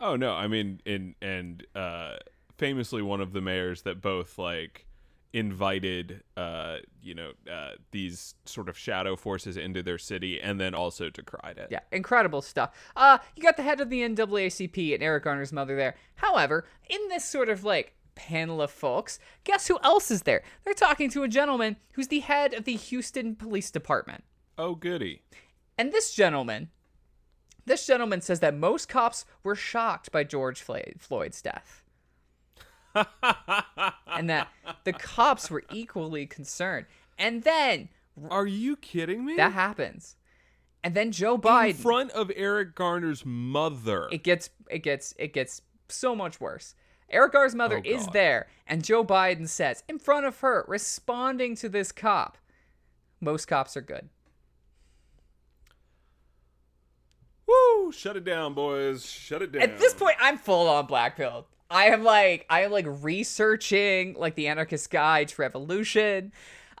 Oh 0.00 0.16
no, 0.16 0.32
I 0.32 0.48
mean, 0.48 0.80
in 0.84 1.14
and 1.22 1.64
uh, 1.74 2.16
famously 2.56 3.02
one 3.02 3.20
of 3.20 3.32
the 3.32 3.40
mayors 3.40 3.82
that 3.82 4.00
both 4.00 4.38
like 4.38 4.86
invited, 5.32 6.22
uh, 6.36 6.76
you 7.02 7.12
know, 7.12 7.32
uh, 7.52 7.70
these 7.90 8.34
sort 8.44 8.68
of 8.68 8.78
shadow 8.78 9.16
forces 9.16 9.56
into 9.56 9.82
their 9.82 9.98
city, 9.98 10.40
and 10.40 10.60
then 10.60 10.74
also 10.74 11.10
decried 11.10 11.58
it. 11.58 11.68
Yeah, 11.70 11.80
incredible 11.90 12.40
stuff. 12.40 12.70
Uh, 12.94 13.18
you 13.36 13.42
got 13.42 13.56
the 13.56 13.64
head 13.64 13.80
of 13.80 13.90
the 13.90 14.00
NAACP 14.00 14.94
and 14.94 15.02
Eric 15.02 15.24
Garner's 15.24 15.52
mother 15.52 15.76
there. 15.76 15.96
However, 16.16 16.64
in 16.88 17.00
this 17.08 17.24
sort 17.24 17.48
of 17.48 17.64
like 17.64 17.94
panel 18.14 18.62
of 18.62 18.70
folks, 18.70 19.18
guess 19.44 19.68
who 19.68 19.78
else 19.82 20.10
is 20.10 20.22
there? 20.22 20.42
They're 20.64 20.74
talking 20.74 21.10
to 21.10 21.22
a 21.22 21.28
gentleman 21.28 21.76
who's 21.94 22.08
the 22.08 22.20
head 22.20 22.54
of 22.54 22.64
the 22.64 22.76
Houston 22.76 23.34
Police 23.36 23.70
Department. 23.70 24.24
Oh 24.56 24.74
goody. 24.74 25.22
And 25.76 25.92
this 25.92 26.14
gentleman, 26.14 26.70
this 27.66 27.86
gentleman 27.86 28.20
says 28.20 28.40
that 28.40 28.54
most 28.54 28.88
cops 28.88 29.24
were 29.42 29.56
shocked 29.56 30.12
by 30.12 30.22
George 30.24 30.62
Floyd's 30.62 31.42
death. 31.42 31.82
and 34.06 34.30
that 34.30 34.48
the 34.84 34.92
cops 34.92 35.50
were 35.50 35.64
equally 35.72 36.26
concerned. 36.26 36.86
And 37.18 37.42
then 37.42 37.88
Are 38.30 38.46
you 38.46 38.76
kidding 38.76 39.24
me? 39.24 39.36
that 39.36 39.52
happens. 39.52 40.16
And 40.84 40.94
then 40.94 41.12
Joe 41.12 41.38
Biden 41.38 41.70
in 41.70 41.76
front 41.76 42.10
of 42.12 42.30
Eric 42.36 42.74
Garner's 42.74 43.24
mother. 43.24 44.08
it 44.12 44.22
gets 44.22 44.50
it 44.70 44.80
gets 44.80 45.14
it 45.18 45.32
gets 45.32 45.62
so 45.88 46.14
much 46.14 46.40
worse. 46.40 46.74
Eric 47.14 47.32
Garner's 47.32 47.54
mother 47.54 47.80
Oh, 47.84 47.88
is 47.88 48.06
there, 48.08 48.48
and 48.66 48.84
Joe 48.84 49.04
Biden 49.04 49.48
says 49.48 49.82
in 49.88 49.98
front 49.98 50.26
of 50.26 50.40
her, 50.40 50.64
responding 50.68 51.54
to 51.56 51.68
this 51.68 51.92
cop, 51.92 52.36
most 53.20 53.46
cops 53.46 53.76
are 53.76 53.80
good. 53.80 54.08
Woo! 57.46 57.92
Shut 57.92 58.16
it 58.16 58.24
down, 58.24 58.54
boys. 58.54 59.06
Shut 59.06 59.42
it 59.42 59.52
down. 59.52 59.62
At 59.62 59.78
this 59.78 59.94
point, 59.94 60.16
I'm 60.20 60.38
full 60.38 60.68
on 60.68 60.86
black 60.86 61.16
pilled. 61.16 61.44
I 61.70 61.86
am 61.86 62.04
like 62.04 62.46
I 62.50 62.62
am 62.62 62.72
like 62.72 62.86
researching 62.86 64.14
like 64.14 64.34
the 64.34 64.48
anarchist 64.48 64.90
guide 64.90 65.28
to 65.28 65.42
revolution. 65.42 66.32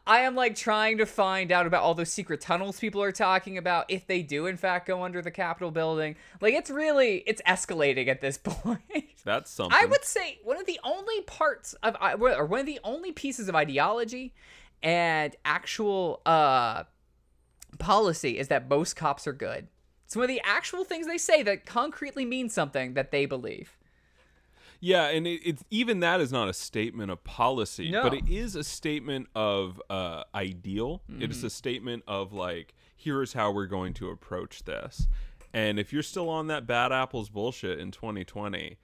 I 0.06 0.20
am 0.20 0.34
like 0.34 0.54
trying 0.54 0.98
to 0.98 1.06
find 1.06 1.50
out 1.50 1.66
about 1.66 1.82
all 1.82 1.94
those 1.94 2.12
secret 2.12 2.40
tunnels 2.40 2.78
people 2.78 3.02
are 3.02 3.12
talking 3.12 3.56
about 3.56 3.86
if 3.88 4.06
they 4.06 4.22
do 4.22 4.46
in 4.46 4.56
fact 4.56 4.86
go 4.86 5.02
under 5.02 5.22
the 5.22 5.30
Capitol 5.30 5.70
building. 5.70 6.16
Like 6.40 6.54
it's 6.54 6.70
really 6.70 7.22
it's 7.26 7.40
escalating 7.42 8.08
at 8.08 8.20
this 8.20 8.36
point. 8.42 8.80
that's 9.24 9.50
something. 9.50 9.76
I 9.80 9.86
would 9.86 10.04
say 10.04 10.38
one 10.42 10.58
of 10.58 10.66
the 10.66 10.78
only 10.84 11.22
parts 11.22 11.74
of 11.82 11.96
or 12.00 12.44
one 12.44 12.60
of 12.60 12.66
the 12.66 12.80
only 12.84 13.12
pieces 13.12 13.48
of 13.48 13.54
ideology 13.54 14.34
and 14.82 15.34
actual 15.44 16.20
uh 16.26 16.84
policy 17.78 18.38
is 18.38 18.48
that 18.48 18.68
most 18.68 18.96
cops 18.96 19.26
are 19.26 19.32
good. 19.32 19.68
It's 20.04 20.14
one 20.14 20.24
of 20.24 20.28
the 20.28 20.42
actual 20.44 20.84
things 20.84 21.06
they 21.06 21.18
say 21.18 21.42
that 21.42 21.64
concretely 21.64 22.26
means 22.26 22.52
something 22.52 22.92
that 22.94 23.10
they 23.10 23.24
believe. 23.24 23.78
Yeah, 24.84 25.06
and 25.08 25.26
it, 25.26 25.40
it's 25.44 25.64
even 25.70 26.00
that 26.00 26.20
is 26.20 26.30
not 26.30 26.48
a 26.48 26.52
statement 26.52 27.10
of 27.10 27.24
policy, 27.24 27.90
but 28.02 28.12
it 28.12 28.28
is 28.28 28.54
a 28.54 28.62
statement 28.64 29.28
of 29.34 29.80
uh, 29.88 30.24
ideal. 30.34 31.00
It 31.08 31.12
Mm-hmm. 31.12 31.30
is 31.30 31.42
a 31.44 31.48
statement 31.50 32.02
of 32.06 32.32
like, 32.34 32.74
here 32.94 33.22
is 33.22 33.32
how 33.32 33.50
we're 33.50 33.66
going 33.66 33.94
to 33.94 34.10
approach 34.10 34.64
this. 34.64 35.08
And 35.54 35.78
if 35.78 35.92
you're 35.92 36.02
still 36.02 36.28
on 36.28 36.48
that 36.48 36.66
bad 36.66 36.92
apples 36.92 37.30
bullshit 37.30 37.78
in 37.78 37.92
2020, 37.92 38.76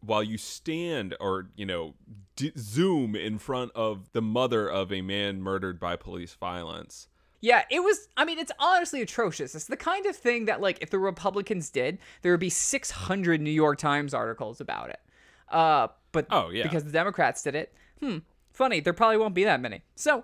while 0.00 0.22
you 0.22 0.36
stand 0.36 1.16
or 1.20 1.48
you 1.56 1.64
know 1.64 1.94
d- 2.36 2.52
zoom 2.58 3.16
in 3.16 3.38
front 3.38 3.72
of 3.74 4.12
the 4.12 4.20
mother 4.22 4.68
of 4.68 4.92
a 4.92 5.00
man 5.00 5.40
murdered 5.40 5.80
by 5.80 5.96
police 5.96 6.34
violence, 6.34 7.08
Yeah, 7.40 7.62
it 7.70 7.80
was. 7.80 8.08
I 8.16 8.24
mean, 8.26 8.38
it's 8.38 8.52
honestly 8.58 9.00
atrocious. 9.02 9.54
It's 9.54 9.66
the 9.66 9.76
kind 9.76 10.04
of 10.06 10.14
thing 10.16 10.44
that, 10.46 10.60
like, 10.60 10.78
if 10.82 10.90
the 10.90 10.98
Republicans 10.98 11.70
did, 11.70 11.98
there 12.22 12.32
would 12.32 12.40
be 12.40 12.50
600 12.50 13.40
New 13.40 13.50
York 13.50 13.78
Times 13.78 14.12
articles 14.12 14.60
about 14.60 14.90
it. 14.90 15.00
Uh, 15.48 15.88
but 16.12 16.26
Oh, 16.30 16.50
yeah. 16.50 16.62
because 16.64 16.84
the 16.84 16.92
Democrats 16.92 17.42
did 17.42 17.54
it, 17.54 17.74
hmm, 18.00 18.18
funny. 18.52 18.80
There 18.80 18.92
probably 18.92 19.16
won't 19.18 19.34
be 19.34 19.44
that 19.44 19.60
many. 19.60 19.82
So 19.94 20.22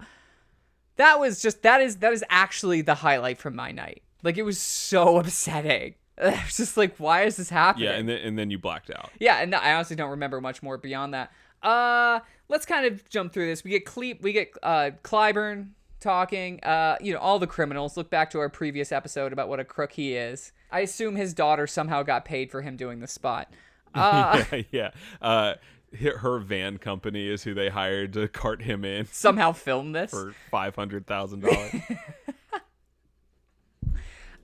that 0.97 1.19
was 1.21 1.41
just 1.43 1.63
that 1.63 1.81
is 1.81 1.97
that 1.99 2.13
is 2.13 2.25
actually 2.31 2.83
the 2.83 2.97
highlight 2.97 3.39
from 3.39 3.55
my 3.57 3.71
night. 3.73 4.03
Like, 4.23 4.39
it 4.39 4.43
was 4.43 4.59
so 4.59 5.19
upsetting. 5.21 5.95
I 6.23 6.31
was 6.45 6.57
just 6.57 6.77
like, 6.77 6.97
why 6.99 7.23
is 7.23 7.37
this 7.37 7.49
happening? 7.51 7.89
yeah, 7.89 7.95
and 7.97 8.09
then 8.09 8.19
and 8.19 8.39
then 8.39 8.51
you 8.51 8.59
blacked 8.59 8.91
out. 8.91 9.11
Yeah, 9.19 9.39
and 9.41 9.55
I 9.55 9.75
honestly 9.75 9.97
don't 9.97 10.11
remember 10.11 10.41
much 10.41 10.63
more 10.63 10.77
beyond 10.79 11.15
that. 11.15 11.33
Uh, 11.63 12.21
let's 12.49 12.67
kind 12.67 12.87
of 12.87 13.09
jump 13.09 13.33
through 13.33 13.47
this. 13.47 13.65
We 13.65 13.71
get 13.71 13.87
Cle- 13.87 14.19
we 14.21 14.33
get 14.33 14.53
uh 14.63 14.91
Clyburn 15.03 15.71
talking. 16.01 16.61
Uh, 16.63 16.97
you 17.01 17.13
know, 17.13 17.19
all 17.21 17.39
the 17.39 17.47
criminals. 17.47 17.97
Look 17.97 18.11
back 18.11 18.31
to 18.33 18.39
our 18.41 18.49
previous 18.49 18.93
episode 18.93 19.33
about 19.33 19.49
what 19.49 19.61
a 19.61 19.65
crook 19.65 19.93
he 19.93 20.15
is. 20.17 20.53
I 20.71 20.81
assume 20.81 21.17
his 21.17 21.33
daughter 21.35 21.67
somehow 21.67 22.03
got 22.03 22.25
paid 22.25 22.51
for 22.51 22.63
him 22.63 22.77
doing 22.77 23.01
the 23.01 23.07
spot. 23.07 23.51
Uh, 23.95 24.45
yeah, 24.53 24.63
yeah. 24.71 24.91
Uh, 25.21 25.55
her 26.01 26.19
her 26.19 26.39
van 26.39 26.79
company 26.79 27.29
is 27.29 27.43
who 27.43 27.55
they 27.55 27.69
hired 27.69 28.13
to 28.15 28.29
cart 28.29 28.63
him 28.63 28.85
in 28.85 29.07
somehow 29.07 29.53
film 29.53 29.93
this. 29.93 30.11
for 30.11 30.35
five 30.51 30.75
hundred 30.75 31.07
thousand 31.07 31.41
dollars. 31.41 31.73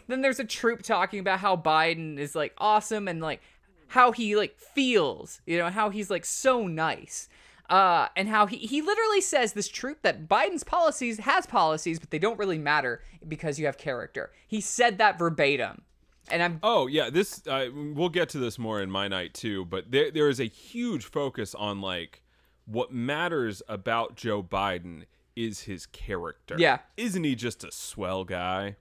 then 0.09 0.21
there's 0.23 0.41
a 0.41 0.45
troop 0.45 0.83
talking 0.83 1.21
about 1.21 1.39
how 1.39 1.57
Biden 1.57 2.19
is 2.19 2.35
like 2.35 2.55
awesome 2.59 3.09
and 3.09 3.21
like 3.21 3.41
how 3.89 4.13
he 4.13 4.37
like 4.37 4.59
feels, 4.59 5.41
you 5.47 5.59
know, 5.59 5.71
how 5.71 5.91
he's 5.91 6.11
like 6.11 6.25
so 6.25 6.67
nice. 6.67 7.29
Uh, 7.71 8.09
and 8.17 8.29
how 8.29 8.47
he, 8.47 8.57
he 8.57 8.81
literally 8.81 9.21
says 9.21 9.53
this 9.53 9.69
troop 9.69 9.99
that 10.01 10.27
Biden's 10.27 10.65
policies 10.65 11.19
has 11.19 11.45
policies, 11.45 11.99
but 11.99 12.11
they 12.11 12.19
don't 12.19 12.39
really 12.39 12.57
matter 12.57 13.03
because 13.27 13.59
you 13.59 13.67
have 13.67 13.77
character. 13.77 14.31
He 14.47 14.63
said 14.63 14.97
that 14.97 15.19
verbatim. 15.19 15.83
And 16.31 16.43
I'm 16.43 16.61
Oh 16.62 16.87
yeah, 16.87 17.11
this 17.11 17.43
uh, 17.47 17.67
we'll 17.75 18.09
get 18.09 18.29
to 18.31 18.38
this 18.38 18.59
more 18.59 18.81
in 18.81 18.91
my 18.91 19.09
night 19.09 19.35
too. 19.35 19.64
But 19.64 19.91
there 19.91 20.11
there 20.11 20.29
is 20.29 20.41
a 20.41 20.45
huge 20.45 21.05
focus 21.05 21.55
on 21.55 21.81
like 21.81 22.23
what 22.67 22.93
matters 22.93 23.62
about 23.69 24.17
Joe 24.17 24.43
Biden 24.43 25.05
is 25.35 25.62
his 25.62 25.87
character. 25.87 26.57
Yeah. 26.59 26.79
isn't 26.97 27.25
he 27.25 27.35
just 27.35 27.64
a 27.64 27.73
swell 27.73 28.25
guy? 28.25 28.77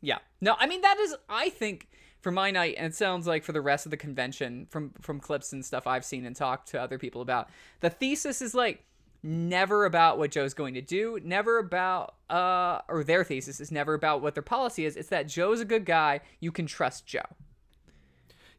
Yeah. 0.00 0.18
No, 0.40 0.56
I 0.58 0.66
mean 0.66 0.80
that 0.82 0.98
is 0.98 1.16
I 1.28 1.50
think 1.50 1.88
for 2.20 2.30
my 2.30 2.50
night 2.50 2.74
and 2.76 2.86
it 2.86 2.94
sounds 2.94 3.26
like 3.26 3.44
for 3.44 3.52
the 3.52 3.60
rest 3.60 3.86
of 3.86 3.90
the 3.90 3.96
convention 3.96 4.66
from 4.70 4.92
from 5.00 5.20
clips 5.20 5.52
and 5.52 5.64
stuff 5.64 5.86
I've 5.86 6.04
seen 6.04 6.24
and 6.24 6.36
talked 6.36 6.68
to 6.68 6.80
other 6.80 6.98
people 6.98 7.22
about. 7.22 7.50
The 7.80 7.90
thesis 7.90 8.40
is 8.40 8.54
like 8.54 8.84
never 9.22 9.84
about 9.84 10.18
what 10.18 10.30
Joe's 10.30 10.54
going 10.54 10.74
to 10.74 10.82
do, 10.82 11.18
never 11.22 11.58
about 11.58 12.14
uh 12.28 12.80
or 12.88 13.04
their 13.04 13.24
thesis 13.24 13.60
is 13.60 13.70
never 13.72 13.94
about 13.94 14.22
what 14.22 14.34
their 14.34 14.42
policy 14.42 14.84
is. 14.84 14.96
It's 14.96 15.08
that 15.08 15.28
Joe's 15.28 15.60
a 15.60 15.64
good 15.64 15.84
guy, 15.84 16.20
you 16.38 16.52
can 16.52 16.66
trust 16.66 17.06
Joe. 17.06 17.20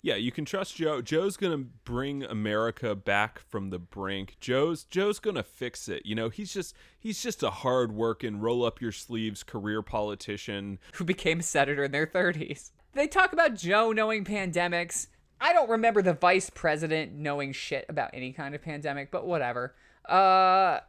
Yeah, 0.04 0.15
you 0.15 0.32
can 0.32 0.45
trust 0.45 0.76
Joe. 0.78 1.02
Joe's 1.02 1.38
gonna 1.38 1.65
bring 1.86 2.24
America 2.24 2.95
back 2.95 3.39
from 3.39 3.69
the 3.69 3.78
brink. 3.78 4.36
Joe's 4.39 4.84
Joe's 4.84 5.19
gonna 5.19 5.43
fix 5.43 5.88
it. 5.88 6.06
You 6.06 6.15
know, 6.15 6.30
he's 6.30 6.54
just 6.54 6.76
he's 7.00 7.21
just 7.21 7.43
a 7.43 7.52
hard 7.52 7.91
working, 7.91 8.39
roll 8.39 8.65
up 8.65 8.82
your 8.82 8.91
sleeves 8.91 9.43
career 9.43 9.84
politician. 9.84 10.80
who 10.93 11.04
became 11.04 11.41
a 11.41 11.43
senator 11.43 11.84
in 11.84 11.91
their 11.91 12.08
30s. 12.08 12.71
They 12.93 13.08
talk 13.08 13.32
about 13.32 13.56
Joe 13.56 13.91
knowing 13.91 14.26
pandemics. 14.26 15.08
I 15.39 15.54
don't 15.54 15.69
remember 15.69 16.02
the 16.02 16.13
vice 16.13 16.50
president 16.50 17.13
knowing 17.13 17.54
shit 17.54 17.86
about 17.88 18.12
any 18.13 18.34
kind 18.34 18.54
of 18.54 18.62
pandemic, 18.62 19.12
but 19.12 19.26
whatever. 19.26 19.76
Uh 20.12 20.82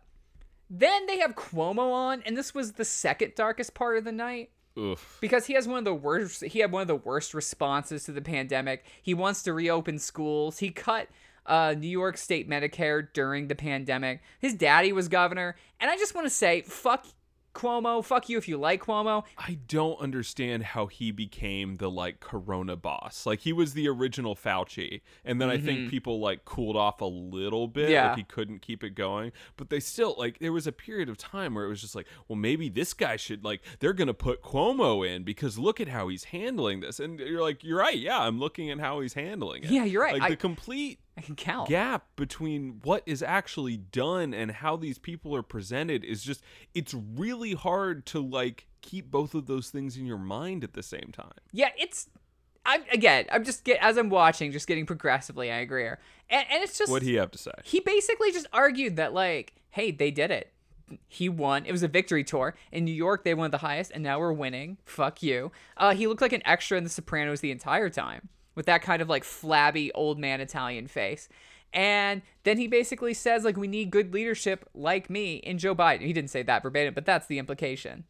then 0.75 1.07
they 1.07 1.19
have 1.19 1.35
Cuomo 1.35 1.93
on, 1.93 2.23
and 2.25 2.35
this 2.35 2.55
was 2.55 2.73
the 2.73 2.85
second 2.85 3.35
darkest 3.37 3.75
part 3.75 3.99
of 3.99 4.05
the 4.05 4.13
night 4.13 4.49
Oof. 4.79 5.19
because 5.21 5.45
he 5.45 5.53
has 5.53 5.69
one 5.69 5.79
of 5.79 5.85
the 5.85 5.95
worst 5.95 6.43
he 6.43 6.61
had 6.61 6.73
one 6.73 6.81
of 6.81 6.89
the 6.89 6.97
worst 6.97 7.35
responses 7.35 8.05
to 8.05 8.13
the 8.13 8.23
pandemic. 8.23 8.85
He 9.03 9.13
wants 9.13 9.43
to 9.43 9.53
reopen 9.53 9.99
schools. 9.99 10.59
He 10.59 10.71
cut 10.71 11.09
uh, 11.45 11.75
New 11.77 11.89
York 11.89 12.17
State 12.17 12.49
Medicare 12.49 13.07
during 13.13 13.49
the 13.49 13.55
pandemic. 13.55 14.23
His 14.39 14.55
daddy 14.55 14.93
was 14.93 15.09
governor, 15.09 15.57
and 15.79 15.91
I 15.91 15.97
just 15.97 16.15
want 16.15 16.27
to 16.27 16.31
say, 16.31 16.63
fuck, 16.63 17.07
Cuomo. 17.55 18.05
Fuck 18.05 18.29
you 18.29 18.39
if 18.39 18.49
you 18.49 18.57
like 18.57 18.85
Cuomo. 18.85 19.25
I 19.39 19.59
don't 19.69 20.01
understand 20.01 20.63
how 20.63 20.87
he 20.87 21.11
became 21.11 21.77
the 21.77 21.91
like 21.91 22.21
corona 22.21 22.77
boss. 22.77 23.27
Like 23.27 23.41
he 23.41 23.53
was 23.53 23.75
the 23.75 23.89
original 23.89 24.35
Fauci, 24.35 25.01
and 25.25 25.41
then 25.41 25.51
I 25.51 25.59
think 25.59 25.91
people 25.91 26.21
like 26.21 26.45
cooled 26.45 26.77
off 26.77 27.01
a 27.01 27.07
little 27.07 27.69
bit. 27.69 27.85
Mm-hmm. 27.85 27.93
Yeah. 27.93 28.09
Like 28.09 28.17
he 28.19 28.25
couldn't 28.25 28.63
keep 28.63 28.83
it 28.83 28.91
going. 28.91 29.33
But 29.57 29.71
they 29.71 29.81
still 29.81 30.15
like 30.19 30.39
there 30.39 30.53
was 30.53 30.67
a 30.67 30.73
period 30.73 31.09
of 31.09 31.19
time 31.19 31.55
where 31.55 31.65
it 31.65 31.69
was 31.69 31.81
just 31.81 31.95
like, 31.95 32.07
well, 32.29 32.37
maybe 32.37 32.69
this 32.69 32.95
guy 32.95 33.17
should 33.17 33.45
like 33.45 33.61
they're 33.81 33.93
gonna 33.93 34.15
put 34.15 34.43
Cuomo 34.43 35.07
in 35.07 35.23
because 35.23 35.59
look 35.59 35.81
at 35.81 35.89
how 35.89 36.09
he's 36.09 36.25
handling 36.25 36.81
this. 36.81 37.01
And 37.01 37.19
you're 37.19 37.43
like, 37.43 37.63
you're 37.65 37.79
right, 37.79 37.99
yeah, 37.99 38.19
I'm 38.21 38.39
looking 38.39 38.71
at 38.71 38.79
how 38.81 39.01
he's 39.01 39.15
handling 39.15 39.65
it. 39.65 39.71
Yeah, 39.71 39.85
you're 39.85 40.03
right. 40.03 40.15
Like 40.15 40.23
I- 40.23 40.31
the 40.31 40.37
complete 40.37 40.99
I 41.17 41.21
can 41.21 41.35
count. 41.37 41.69
gap 41.69 42.07
between 42.17 42.81
what 42.85 43.03
is 43.05 43.23
actually 43.23 43.77
done 43.77 44.33
and 44.33 44.51
how 44.51 44.77
these 44.77 44.99
people 44.99 45.37
are 45.37 45.43
presented 45.43 46.05
is 46.05 46.23
just 46.23 46.43
it's 46.75 46.95
really 46.95 47.53
hard 47.53 48.07
to 48.07 48.21
like 48.21 48.67
keep 48.81 49.11
both 49.11 49.35
of 49.35 49.47
those 49.47 49.69
things 49.71 49.97
in 49.97 50.07
your 50.07 50.19
mind 50.19 50.65
at 50.65 50.73
the 50.73 50.83
same 50.83 51.11
time. 51.13 51.33
Yeah, 51.53 51.69
it's. 51.79 52.09
I'm 52.65 52.83
again. 52.93 53.27
I'm 53.31 53.45
just 53.45 53.65
get 53.65 53.79
as 53.81 53.97
I'm 53.97 54.09
watching, 54.09 54.53
just 54.53 54.67
getting 54.69 54.87
progressively 54.87 55.51
angrier, 55.51 55.99
and 56.31 56.47
and 56.51 56.63
it's 56.63 56.79
just 56.79 56.91
What 56.91 57.03
he 57.03 57.15
have 57.15 57.31
to 57.33 57.39
say? 57.39 57.53
he 57.65 57.81
basically 57.81 58.31
just 58.33 58.47
argued 58.53 58.97
that 58.97 59.13
like, 59.13 59.55
hey, 59.71 59.91
they 59.91 60.11
did 60.11 60.31
it. 60.31 60.53
He 61.09 61.29
won. 61.29 61.65
It 61.67 61.73
was 61.73 61.83
a 61.83 61.89
victory 61.89 62.23
tour 62.23 62.55
in 62.71 62.85
New 62.85 62.93
York. 62.95 63.25
They 63.25 63.35
won 63.35 63.51
the 63.51 63.59
highest, 63.59 63.91
and 63.93 64.03
now 64.03 64.19
we're 64.21 64.33
winning. 64.33 64.77
Fuck 64.85 65.23
you. 65.23 65.51
Uh, 65.77 65.95
he 65.95 66.07
looked 66.07 66.21
like 66.23 66.33
an 66.35 66.43
extra 66.45 66.79
in 66.79 66.85
The 66.85 66.91
Sopranos 66.91 67.41
the 67.41 67.51
entire 67.51 67.91
time 67.91 68.29
with 68.55 68.67
that 68.67 68.83
kind 68.83 69.03
of 69.03 69.09
like 69.09 69.25
flabby 69.25 69.93
old 69.93 70.19
man 70.19 70.41
Italian 70.41 70.87
face. 70.87 71.29
And 71.73 72.23
then 72.45 72.59
he 72.59 72.69
basically 72.69 73.15
says 73.15 73.45
like 73.45 73.57
we 73.57 73.69
need 73.69 73.91
good 73.91 74.13
leadership 74.13 74.69
like 74.75 75.09
me 75.09 75.37
in 75.37 75.59
Joe 75.59 75.75
Biden. 75.75 76.03
He 76.03 76.13
didn't 76.13 76.31
say 76.31 76.43
that 76.43 76.63
verbatim, 76.63 76.95
but 76.95 77.07
that's 77.07 77.27
the 77.27 77.39
implication. 77.39 78.05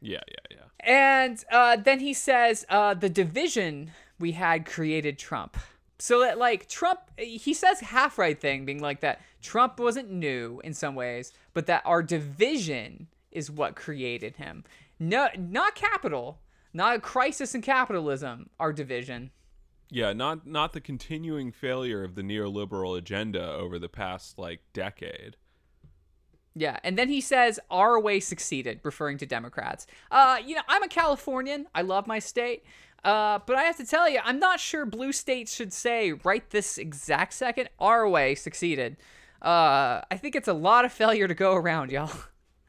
Yeah, 0.00 0.20
yeah, 0.28 0.56
yeah. 0.56 0.64
And 0.80 1.44
uh, 1.50 1.76
then 1.76 2.00
he 2.00 2.12
says 2.12 2.66
uh, 2.68 2.94
the 2.94 3.08
division 3.08 3.92
we 4.18 4.32
had 4.32 4.66
created 4.66 5.18
Trump. 5.18 5.56
So 5.98 6.20
that 6.20 6.38
like 6.38 6.68
Trump, 6.68 7.00
he 7.16 7.54
says 7.54 7.80
half 7.80 8.18
right 8.18 8.38
thing, 8.38 8.66
being 8.66 8.82
like 8.82 9.00
that 9.00 9.22
Trump 9.40 9.78
wasn't 9.78 10.10
new 10.10 10.60
in 10.62 10.74
some 10.74 10.94
ways, 10.94 11.32
but 11.54 11.66
that 11.66 11.82
our 11.86 12.02
division 12.02 13.06
is 13.30 13.50
what 13.50 13.76
created 13.76 14.36
him. 14.36 14.64
No, 14.98 15.28
not 15.38 15.74
capital, 15.74 16.40
not 16.72 16.96
a 16.96 17.00
crisis 17.00 17.54
in 17.54 17.62
capitalism. 17.62 18.50
Our 18.60 18.72
division. 18.72 19.30
Yeah, 19.90 20.12
not 20.12 20.46
not 20.46 20.72
the 20.72 20.80
continuing 20.80 21.52
failure 21.52 22.02
of 22.02 22.14
the 22.14 22.22
neoliberal 22.22 22.96
agenda 22.96 23.52
over 23.52 23.78
the 23.78 23.88
past 23.88 24.38
like 24.38 24.60
decade. 24.72 25.36
Yeah, 26.56 26.78
and 26.84 26.96
then 26.96 27.08
he 27.08 27.20
says 27.20 27.58
our 27.70 27.98
way 27.98 28.20
succeeded, 28.20 28.80
referring 28.82 29.18
to 29.18 29.26
Democrats. 29.26 29.86
Uh, 30.10 30.38
you 30.44 30.54
know, 30.54 30.62
I'm 30.68 30.82
a 30.84 30.88
Californian. 30.88 31.66
I 31.74 31.82
love 31.82 32.06
my 32.06 32.20
state. 32.20 32.64
Uh, 33.02 33.38
but 33.44 33.56
I 33.56 33.64
have 33.64 33.76
to 33.76 33.84
tell 33.84 34.08
you, 34.08 34.20
I'm 34.24 34.38
not 34.38 34.60
sure 34.60 34.86
blue 34.86 35.12
states 35.12 35.54
should 35.54 35.72
say 35.72 36.12
right 36.12 36.48
this 36.50 36.78
exact 36.78 37.34
second 37.34 37.68
our 37.78 38.08
way 38.08 38.34
succeeded. 38.34 38.96
Uh, 39.42 40.00
I 40.10 40.16
think 40.16 40.34
it's 40.34 40.48
a 40.48 40.54
lot 40.54 40.86
of 40.86 40.92
failure 40.92 41.28
to 41.28 41.34
go 41.34 41.54
around, 41.54 41.90
y'all. 41.90 42.10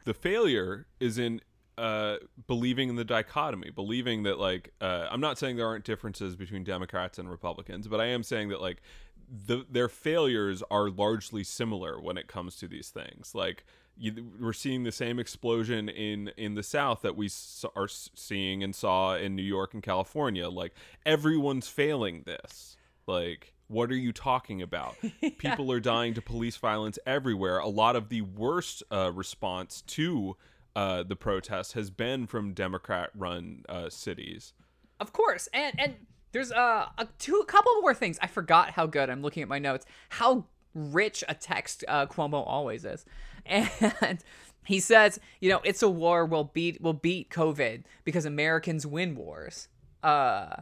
The 0.04 0.14
failure 0.14 0.86
is 1.00 1.18
in 1.18 1.42
uh, 1.78 2.18
believing 2.48 2.90
in 2.90 2.96
the 2.96 3.06
dichotomy, 3.06 3.70
believing 3.70 4.24
that 4.24 4.40
like 4.40 4.74
uh, 4.82 5.08
I'm 5.10 5.22
not 5.22 5.38
saying 5.38 5.58
there 5.58 5.68
aren't 5.68 5.86
differences 5.86 6.36
between 6.36 6.64
Democrats 6.64 7.18
and 7.18 7.30
Republicans, 7.30 7.88
but 7.88 8.00
I 8.00 8.06
am 8.06 8.24
saying 8.24 8.50
that 8.50 8.62
like 8.62 8.82
the, 9.30 9.66
their 9.70 9.90
failures 9.90 10.64
are 10.70 10.90
largely 10.90 11.44
similar 11.44 12.00
when 12.00 12.18
it 12.18 12.28
comes 12.28 12.56
to 12.58 12.68
these 12.68 12.90
things. 12.90 13.34
Like 13.34 13.66
you, 13.98 14.32
we're 14.40 14.54
seeing 14.54 14.84
the 14.84 14.92
same 14.92 15.20
explosion 15.20 15.90
in 15.90 16.30
in 16.38 16.56
the 16.56 16.64
South 16.64 17.02
that 17.02 17.16
we 17.16 17.28
s- 17.28 17.66
are 17.76 17.88
seeing 17.88 18.64
and 18.64 18.76
saw 18.76 19.16
in 19.16 19.36
New 19.36 19.44
York 19.44 19.74
and 19.74 19.84
California. 19.84 20.50
Like 20.50 20.74
everyone's 21.06 21.68
failing 21.68 22.24
this. 22.26 22.78
Like 23.08 23.54
what 23.68 23.90
are 23.92 23.96
you 23.96 24.14
talking 24.14 24.62
about? 24.62 24.96
People 25.38 25.72
are 25.72 25.80
dying 25.80 26.14
to 26.14 26.22
police 26.22 26.56
violence 26.58 27.00
everywhere. 27.06 27.58
A 27.58 27.68
lot 27.68 27.96
of 27.96 28.10
the 28.10 28.22
worst 28.22 28.84
uh, 28.92 29.12
response 29.14 29.82
to 29.88 30.38
uh, 30.76 31.04
the 31.04 31.16
protest 31.16 31.74
has 31.74 31.90
been 31.90 32.28
from 32.28 32.54
Democrat-run 32.54 33.64
uh, 33.70 33.90
cities. 33.90 34.54
Of 35.00 35.14
course, 35.14 35.48
and 35.54 35.80
and 35.80 35.96
there's 36.32 36.52
uh 36.52 36.88
a 36.98 37.08
two 37.20 37.36
a 37.42 37.46
couple 37.46 37.72
more 37.82 37.94
things. 37.94 38.18
I 38.22 38.28
forgot 38.28 38.72
how 38.72 38.86
good 38.86 39.10
I'm 39.10 39.22
looking 39.22 39.44
at 39.44 39.50
my 39.50 39.60
notes. 39.60 39.86
How 40.10 40.46
rich 40.74 41.24
a 41.30 41.34
text 41.34 41.84
uh, 41.88 42.06
Cuomo 42.08 42.44
always 42.46 42.84
is, 42.86 43.06
and 43.46 44.20
he 44.66 44.80
says, 44.80 45.20
you 45.40 45.50
know, 45.50 45.62
it's 45.64 45.82
a 45.84 45.90
war. 45.90 46.26
We'll 46.26 46.46
beat 46.46 46.82
we'll 46.82 46.94
beat 46.94 47.30
COVID 47.30 47.84
because 48.04 48.26
Americans 48.26 48.86
win 48.88 49.16
wars. 49.16 49.68
Uh, 50.04 50.58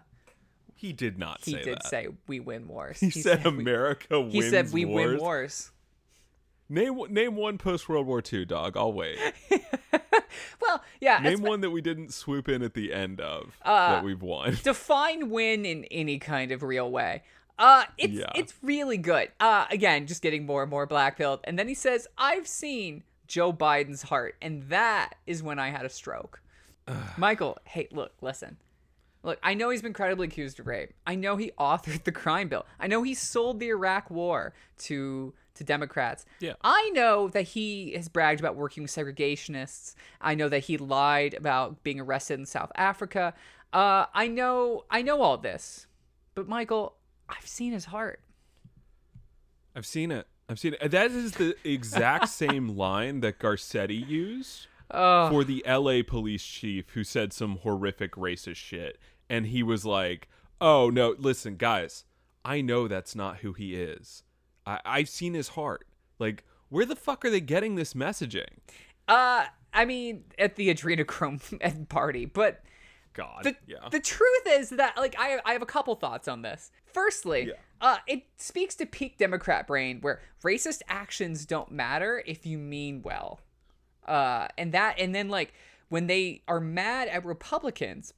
He 0.76 0.94
did 0.94 1.18
not 1.18 1.42
he 1.44 1.52
say 1.54 1.64
did 1.64 1.76
that. 1.78 1.88
say 1.88 2.08
we 2.28 2.40
win 2.40 2.68
wars. 2.68 3.00
he, 3.00 3.10
said, 3.12 3.44
we- 3.46 3.50
America 3.62 4.20
wins 4.20 4.34
wars. 4.34 4.44
He 4.46 4.50
said 4.50 4.72
we 4.74 4.86
wars. 4.86 5.06
win 5.12 5.20
wars. 5.20 5.72
Name 6.70 7.00
name 7.10 7.36
one 7.36 7.58
post 7.58 7.88
World 7.88 8.08
War 8.08 8.22
II 8.32 8.46
dog. 8.46 8.76
I'll 8.78 8.94
wait. 8.94 9.18
Well, 10.74 10.84
yeah. 11.02 11.20
Name 11.20 11.42
one 11.42 11.62
that 11.62 11.70
we 11.70 11.82
didn't 11.82 12.14
swoop 12.14 12.50
in 12.50 12.62
at 12.64 12.74
the 12.74 12.94
end 12.94 13.22
of 13.22 13.58
Uh, 13.62 13.96
that 13.96 14.04
we've 14.04 14.22
won. 14.22 14.58
define 14.64 15.30
win 15.30 15.66
in 15.66 15.86
any 15.86 16.18
kind 16.20 16.52
of 16.52 16.64
real 16.64 16.90
way. 16.92 17.24
Uh, 17.60 17.84
it's 17.98 18.14
Yeah. 18.14 18.32
it's 18.36 18.54
really 18.64 18.98
good. 18.98 19.32
Uh, 19.40 19.66
again, 19.70 20.08
just 20.08 20.22
getting 20.24 20.46
more 20.46 20.64
and 20.64 20.72
more 20.72 20.86
black 20.88 21.18
pilled, 21.18 21.40
and 21.44 21.58
then 21.60 21.68
he 21.68 21.76
says, 21.76 22.08
"I've 22.18 22.48
seen 22.48 23.04
Joe 23.28 23.54
Biden's 23.54 24.04
heart," 24.04 24.36
and 24.42 24.64
that 24.70 25.14
is 25.28 25.44
when 25.44 25.60
I 25.60 25.70
had 25.70 25.86
a 25.86 25.90
stroke. 25.90 26.42
Michael, 27.18 27.58
hey, 27.66 27.88
look, 27.92 28.14
listen. 28.22 28.58
Look, 29.22 29.40
I 29.42 29.54
know 29.54 29.70
he's 29.70 29.82
been 29.84 29.94
credibly 29.94 30.28
accused 30.28 30.60
of 30.60 30.68
rape. 30.68 30.94
I 31.08 31.16
know 31.16 31.38
he 31.38 31.52
authored 31.60 32.04
the 32.04 32.12
crime 32.12 32.50
bill. 32.50 32.66
I 32.80 32.88
know 32.88 33.04
he 33.04 33.14
sold 33.14 33.60
the 33.60 33.70
Iraq 33.70 34.10
War 34.10 34.54
to 34.80 35.34
to 35.56 35.64
Democrats. 35.64 36.26
Yeah. 36.40 36.54
I 36.62 36.90
know 36.94 37.28
that 37.30 37.44
he 37.44 37.94
has 37.94 38.08
bragged 38.08 38.40
about 38.40 38.56
working 38.56 38.84
with 38.84 38.92
segregationists. 38.92 39.96
I 40.22 40.36
know 40.36 40.50
that 40.50 40.60
he 40.60 40.78
lied 40.78 41.34
about 41.34 41.84
being 41.84 42.00
arrested 42.00 42.40
in 42.40 42.46
South 42.46 42.72
Africa. 42.76 43.34
Uh, 43.72 44.06
I 44.14 44.28
know 44.28 44.86
I 44.90 45.02
know 45.02 45.22
all 45.22 45.38
this. 45.38 45.88
But 46.36 46.48
Michael, 46.48 46.96
I've 47.30 47.48
seen 47.48 47.74
his 47.74 47.86
heart. 47.86 48.22
I've 49.76 49.86
seen 49.86 50.12
it. 50.12 50.28
I've 50.50 50.60
seen 50.60 50.76
it. 50.80 50.92
That 50.92 51.12
is 51.12 51.34
the 51.34 51.56
exact 51.64 52.30
same 52.30 52.76
line 52.76 53.22
that 53.22 53.40
Garcetti 53.40 54.08
used 54.08 54.68
Oh, 54.92 55.30
for 55.30 55.44
the 55.44 55.64
LA 55.68 56.02
police 56.06 56.44
chief 56.44 56.92
who 56.92 57.04
said 57.04 57.34
some 57.34 57.58
horrific 57.58 58.12
racist 58.14 58.58
shit. 58.58 59.00
And 59.30 59.48
he 59.48 59.64
was 59.64 59.86
like, 59.86 60.28
oh, 60.62 60.90
no, 60.92 61.16
listen, 61.18 61.56
guys, 61.56 62.06
I 62.46 62.62
know 62.62 62.88
that's 62.88 63.16
not 63.16 63.38
who 63.38 63.54
he 63.54 63.76
is. 63.76 64.24
I- 64.66 64.82
I've 64.86 65.10
seen 65.10 65.34
his 65.34 65.50
heart. 65.50 65.86
Like, 66.20 66.44
where 66.70 66.86
the 66.86 66.96
fuck 66.96 67.24
are 67.26 67.30
they 67.30 67.42
getting 67.42 67.76
this 67.76 67.94
messaging? 67.94 68.48
uh, 69.08 69.46
I 69.76 69.86
mean, 69.86 70.24
at 70.38 70.56
the 70.56 70.74
adrenochrome 70.74 71.90
party, 71.90 72.26
but 72.26 72.64
God. 73.14 73.44
the, 73.44 73.56
yeah. 73.68 73.90
the 73.92 74.00
truth 74.00 74.44
is 74.48 74.70
that 74.72 74.96
like 74.98 75.16
I, 75.20 75.40
I 75.46 75.54
have 75.54 75.62
a 75.62 75.68
couple 75.68 75.94
thoughts 75.96 76.28
on 76.28 76.42
this 76.42 76.72
firstly 76.86 77.48
Yeah. 77.50 77.54
uh, 77.80 77.98
it 78.08 78.24
speaks 78.38 78.74
to 78.76 78.88
peak 78.88 79.18
democrat 79.20 79.68
brain 79.68 80.00
where 80.02 80.20
racist 80.44 80.82
actions 80.88 81.46
don't 81.46 81.72
matter 81.72 82.24
if 82.26 82.46
you 82.48 82.58
mean 82.58 83.04
well 83.04 83.40
uh, 84.08 84.48
and 84.58 84.72
that 84.72 84.96
and 85.00 85.14
then 85.14 85.30
like 85.30 85.54
when 85.90 86.08
they 86.08 86.42
are 86.48 86.60
mad 86.60 87.08
at 87.08 87.24
republicans 87.24 88.14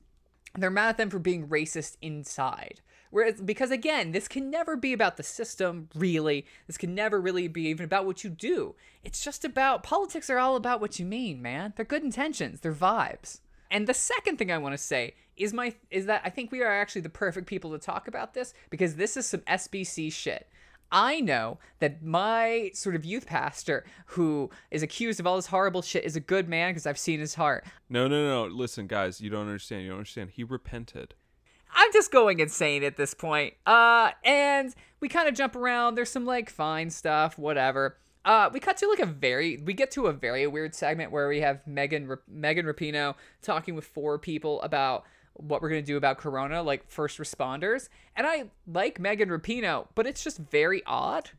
they're 0.58 0.70
mad 0.72 0.90
at 0.90 0.98
them 0.98 1.10
for 1.10 1.20
being 1.20 1.48
racist 1.50 1.98
inside 2.02 2.80
whereas 3.10 3.42
because 3.42 3.72
again 3.72 4.12
this 4.12 4.28
can 4.28 4.50
never 4.50 4.76
be 4.76 4.94
about 4.94 5.18
the 5.18 5.24
system 5.24 5.90
really 5.96 6.46
this 6.68 6.78
can 6.78 6.94
never 6.94 7.20
really 7.20 7.48
be 7.48 7.68
even 7.68 7.86
about 7.86 8.06
what 8.06 8.24
you 8.24 8.30
do 8.30 8.76
it's 9.04 9.24
just 9.24 9.46
about 9.46 9.84
politics 9.84 10.30
are 10.30 10.38
all 10.38 10.56
about 10.56 10.82
what 10.82 11.00
you 11.00 11.06
mean 11.06 11.42
man 11.42 11.74
they're 11.76 11.86
good 11.86 12.04
intentions 12.04 12.62
they're 12.62 12.74
vibes 12.74 13.40
and 13.72 13.88
the 13.88 13.94
second 13.94 14.38
thing 14.38 14.52
i 14.52 14.58
want 14.58 14.74
to 14.74 14.78
say 14.78 15.14
is 15.38 15.54
my 15.54 15.74
is 15.90 16.06
that 16.06 16.22
i 16.24 16.30
think 16.30 16.52
we 16.52 16.62
are 16.62 16.72
actually 16.72 17.02
the 17.02 17.10
perfect 17.10 17.48
people 17.48 17.72
to 17.72 17.78
talk 17.80 18.08
about 18.08 18.34
this 18.34 18.54
because 18.70 18.96
this 18.96 19.18
is 19.18 19.26
some 19.26 19.42
sbc 19.42 20.12
shit 20.12 20.48
I 20.92 21.20
know 21.20 21.58
that 21.80 22.04
my 22.04 22.72
sort 22.74 22.96
of 22.96 23.06
youth 23.06 23.26
pastor 23.26 23.86
who 24.08 24.50
is 24.72 24.84
accused 24.84 25.20
of 25.20 25.28
all 25.28 25.36
this 25.36 25.48
horrible 25.48 25.82
shit 25.82 26.06
is 26.06 26.16
a 26.16 26.20
good 26.20 26.48
man 26.48 26.70
because 26.70 26.86
I've 26.86 26.98
seen 26.98 27.20
his 27.20 27.36
heart. 27.36 27.66
no, 27.90 28.08
no, 28.08 28.26
no. 28.28 28.54
Listen, 28.54 28.88
guys, 28.88 29.20
you 29.20 29.30
don't 29.30 29.48
understand. 29.48 29.84
You 29.84 29.90
don't 29.90 29.98
understand. 29.98 30.32
He 30.32 30.44
repented. 30.44 31.16
I'm 31.76 31.92
just 31.94 32.12
going 32.12 32.40
insane 32.40 32.84
at 32.84 32.98
this 32.98 33.14
point. 33.14 33.54
Uh, 33.66 34.12
and 34.24 34.74
we 35.00 35.10
kind 35.10 35.28
of 35.28 35.36
jump 35.36 35.56
around. 35.56 35.96
There's 35.96 36.10
some 36.10 36.26
like 36.26 36.50
fine 36.50 36.90
stuff, 36.90 37.38
whatever. 37.38 37.98
Uh, 38.24 38.50
we 38.52 38.60
cut 38.60 38.78
to 38.78 38.88
like 38.88 39.00
a 39.00 39.06
very, 39.06 39.58
we 39.58 39.74
get 39.74 39.92
to 39.92 40.08
a 40.08 40.14
very 40.14 40.48
weird 40.48 40.74
segment 40.74 41.12
where 41.12 41.28
we 41.28 41.42
have 41.42 41.66
Megan 41.68 42.18
Megan 42.28 42.66
Rapinoe 42.66 43.14
talking 43.44 43.76
with 43.76 43.86
four 43.86 44.18
people 44.18 44.62
about 44.64 45.04
what 45.34 45.62
we're 45.62 45.70
gonna 45.70 45.82
do 45.82 45.98
about 45.98 46.18
Corona, 46.18 46.64
like 46.64 46.90
first 46.90 47.20
responders. 47.20 47.90
And 48.16 48.26
I 48.26 48.46
like 48.66 49.00
Megan 49.00 49.30
Rapinoe, 49.30 49.88
but 49.94 50.08
it's 50.08 50.24
just 50.24 50.40
very 50.40 50.82
odd 50.88 51.30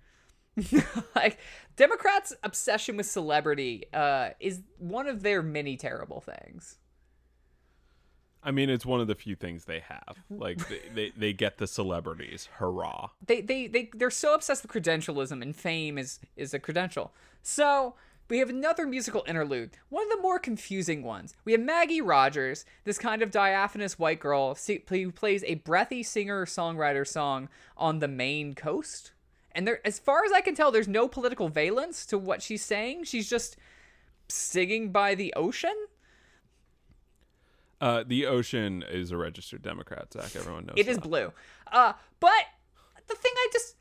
like 1.15 1.39
Democrats' 1.77 2.35
obsession 2.43 2.97
with 2.97 3.07
celebrity 3.07 3.85
uh, 3.93 4.31
is 4.41 4.63
one 4.79 5.07
of 5.07 5.23
their 5.23 5.43
many 5.43 5.77
terrible 5.77 6.21
things. 6.21 6.79
I 8.47 8.53
mean, 8.53 8.71
it's 8.71 8.87
one 8.87 9.01
of 9.01 9.09
the 9.09 9.17
few 9.17 9.35
things 9.35 9.65
they 9.65 9.81
have. 9.81 10.17
Mm-hmm. 10.33 10.41
Like 10.41 10.69
they, 10.69 10.81
they, 10.95 11.13
they 11.17 11.33
get 11.33 11.59
the 11.59 11.67
celebrities. 11.67 12.49
Hurrah. 12.59 13.09
They 13.27 13.41
they 13.41 13.67
they 13.67 13.91
they're 13.93 14.11
so 14.11 14.35
obsessed 14.35 14.63
with 14.63 14.73
credentialism 14.73 15.43
and 15.43 15.55
fame 15.55 15.99
is 15.99 16.21
is 16.37 16.55
a 16.55 16.61
credential. 16.61 17.13
So 17.43 17.97
we 18.29 18.39
have 18.39 18.49
another 18.49 18.87
musical 18.87 19.25
interlude, 19.29 19.79
one 19.89 20.05
of 20.05 20.11
the 20.11 20.23
more 20.23 20.39
confusing 20.39 21.03
ones. 21.03 21.35
We 21.45 21.53
have 21.53 21.61
Maggie 21.61 22.01
Rogers, 22.01 22.65
this 22.85 22.99
kind 22.99 23.23
of 23.23 23.31
diaphanous 23.31 23.99
white 23.99 24.19
girl 24.19 24.57
who 24.89 25.13
plays 25.13 25.45
a 25.45 25.55
breathy 25.57 26.03
singer-songwriter 26.03 27.07
song 27.07 27.49
on 27.77 28.01
the 28.01 28.09
Maine 28.09 28.55
coast. 28.55 29.13
And 29.53 29.67
there, 29.67 29.81
as 29.87 30.01
far 30.01 30.25
as 30.25 30.33
I 30.33 30.41
can 30.41 30.57
tell, 30.57 30.73
there's 30.73 30.89
no 30.89 31.07
political 31.07 31.49
valence 31.49 32.05
to 32.07 32.19
what 32.19 32.43
she's 32.43 32.65
saying. 32.65 33.05
She's 33.05 33.31
just 33.31 33.57
singing 34.29 34.91
by 34.91 35.15
the 35.15 35.33
ocean. 35.35 35.77
Uh, 37.81 38.05
the 38.07 38.27
ocean 38.27 38.83
is 38.89 39.11
a 39.11 39.17
registered 39.17 39.63
Democrat, 39.63 40.13
Zach. 40.13 40.35
Everyone 40.35 40.67
knows 40.67 40.77
it 40.77 40.89
is 40.89 40.97
that. 40.97 41.09
blue. 41.09 41.33
Uh, 41.71 41.93
but 42.21 42.31
the 43.07 43.15
thing 43.15 43.33
I 43.37 43.49
just 43.53 43.77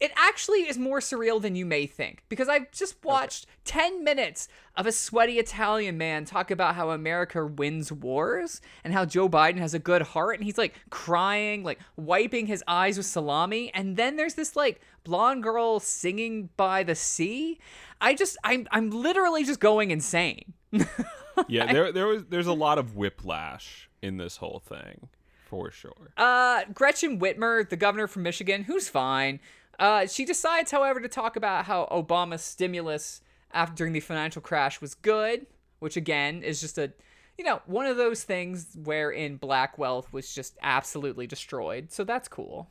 it 0.00 0.12
actually 0.16 0.68
is 0.68 0.76
more 0.76 1.00
surreal 1.00 1.40
than 1.40 1.56
you 1.56 1.64
may 1.64 1.86
think 1.86 2.22
because 2.28 2.48
I've 2.48 2.70
just 2.70 3.02
watched 3.02 3.46
okay. 3.66 3.80
10 3.88 4.04
minutes 4.04 4.48
of 4.76 4.86
a 4.86 4.92
sweaty 4.92 5.38
Italian 5.38 5.96
man 5.96 6.24
talk 6.24 6.50
about 6.50 6.74
how 6.74 6.90
America 6.90 7.46
wins 7.46 7.90
wars 7.90 8.60
and 8.84 8.92
how 8.92 9.04
Joe 9.04 9.28
Biden 9.28 9.58
has 9.58 9.74
a 9.74 9.78
good 9.78 10.02
heart 10.02 10.36
and 10.36 10.44
he's 10.44 10.58
like 10.58 10.74
crying, 10.90 11.62
like 11.64 11.80
wiping 11.96 12.46
his 12.46 12.62
eyes 12.68 12.96
with 12.96 13.06
salami 13.06 13.70
and 13.72 13.96
then 13.96 14.16
there's 14.16 14.34
this 14.34 14.54
like 14.54 14.80
blonde 15.04 15.42
girl 15.42 15.80
singing 15.80 16.50
by 16.56 16.82
the 16.82 16.94
sea. 16.94 17.58
I 18.00 18.14
just 18.14 18.36
I'm 18.44 18.68
I'm 18.70 18.90
literally 18.90 19.44
just 19.44 19.60
going 19.60 19.90
insane. 19.90 20.52
yeah, 21.48 21.72
there 21.72 21.92
there 21.92 22.06
was 22.06 22.24
there's 22.24 22.46
a 22.46 22.52
lot 22.52 22.78
of 22.78 22.96
whiplash 22.96 23.88
in 24.02 24.16
this 24.16 24.36
whole 24.36 24.62
thing 24.66 25.08
for 25.46 25.70
sure. 25.70 26.12
Uh, 26.16 26.64
Gretchen 26.74 27.18
Whitmer, 27.18 27.68
the 27.68 27.76
governor 27.76 28.06
from 28.06 28.22
Michigan, 28.22 28.64
who's 28.64 28.88
fine. 28.88 29.40
Uh, 29.78 30.06
she 30.06 30.24
decides, 30.24 30.70
however, 30.70 31.00
to 31.00 31.08
talk 31.08 31.36
about 31.36 31.66
how 31.66 31.86
Obama's 31.90 32.42
stimulus 32.42 33.20
after 33.52 33.74
during 33.74 33.92
the 33.92 34.00
financial 34.00 34.42
crash 34.42 34.80
was 34.80 34.94
good, 34.94 35.46
which 35.78 35.96
again 35.96 36.42
is 36.42 36.60
just 36.60 36.78
a, 36.78 36.92
you 37.38 37.44
know, 37.44 37.60
one 37.66 37.86
of 37.86 37.96
those 37.96 38.24
things 38.24 38.76
wherein 38.84 39.36
black 39.36 39.78
wealth 39.78 40.12
was 40.12 40.34
just 40.34 40.56
absolutely 40.62 41.26
destroyed. 41.26 41.92
So 41.92 42.04
that's 42.04 42.28
cool. 42.28 42.70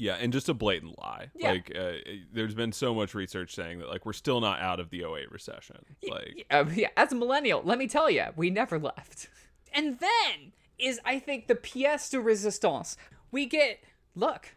Yeah, 0.00 0.14
and 0.14 0.32
just 0.32 0.48
a 0.48 0.54
blatant 0.54 0.98
lie. 0.98 1.28
Yeah. 1.34 1.52
Like, 1.52 1.72
uh, 1.78 1.92
there's 2.32 2.54
been 2.54 2.72
so 2.72 2.94
much 2.94 3.14
research 3.14 3.54
saying 3.54 3.80
that 3.80 3.88
like 3.90 4.06
we're 4.06 4.14
still 4.14 4.40
not 4.40 4.58
out 4.60 4.80
of 4.80 4.88
the 4.88 5.04
08 5.04 5.30
recession. 5.30 5.84
Like, 6.08 6.46
uh, 6.50 6.64
yeah, 6.74 6.88
as 6.96 7.12
a 7.12 7.14
millennial, 7.14 7.60
let 7.62 7.78
me 7.78 7.86
tell 7.86 8.10
you, 8.10 8.24
we 8.34 8.50
never 8.50 8.78
left. 8.78 9.28
And 9.72 10.00
then 10.00 10.50
is 10.80 10.98
I 11.04 11.20
think 11.20 11.46
the 11.46 11.54
pièce 11.54 12.10
de 12.10 12.16
résistance. 12.16 12.96
We 13.30 13.46
get 13.46 13.78
look, 14.16 14.48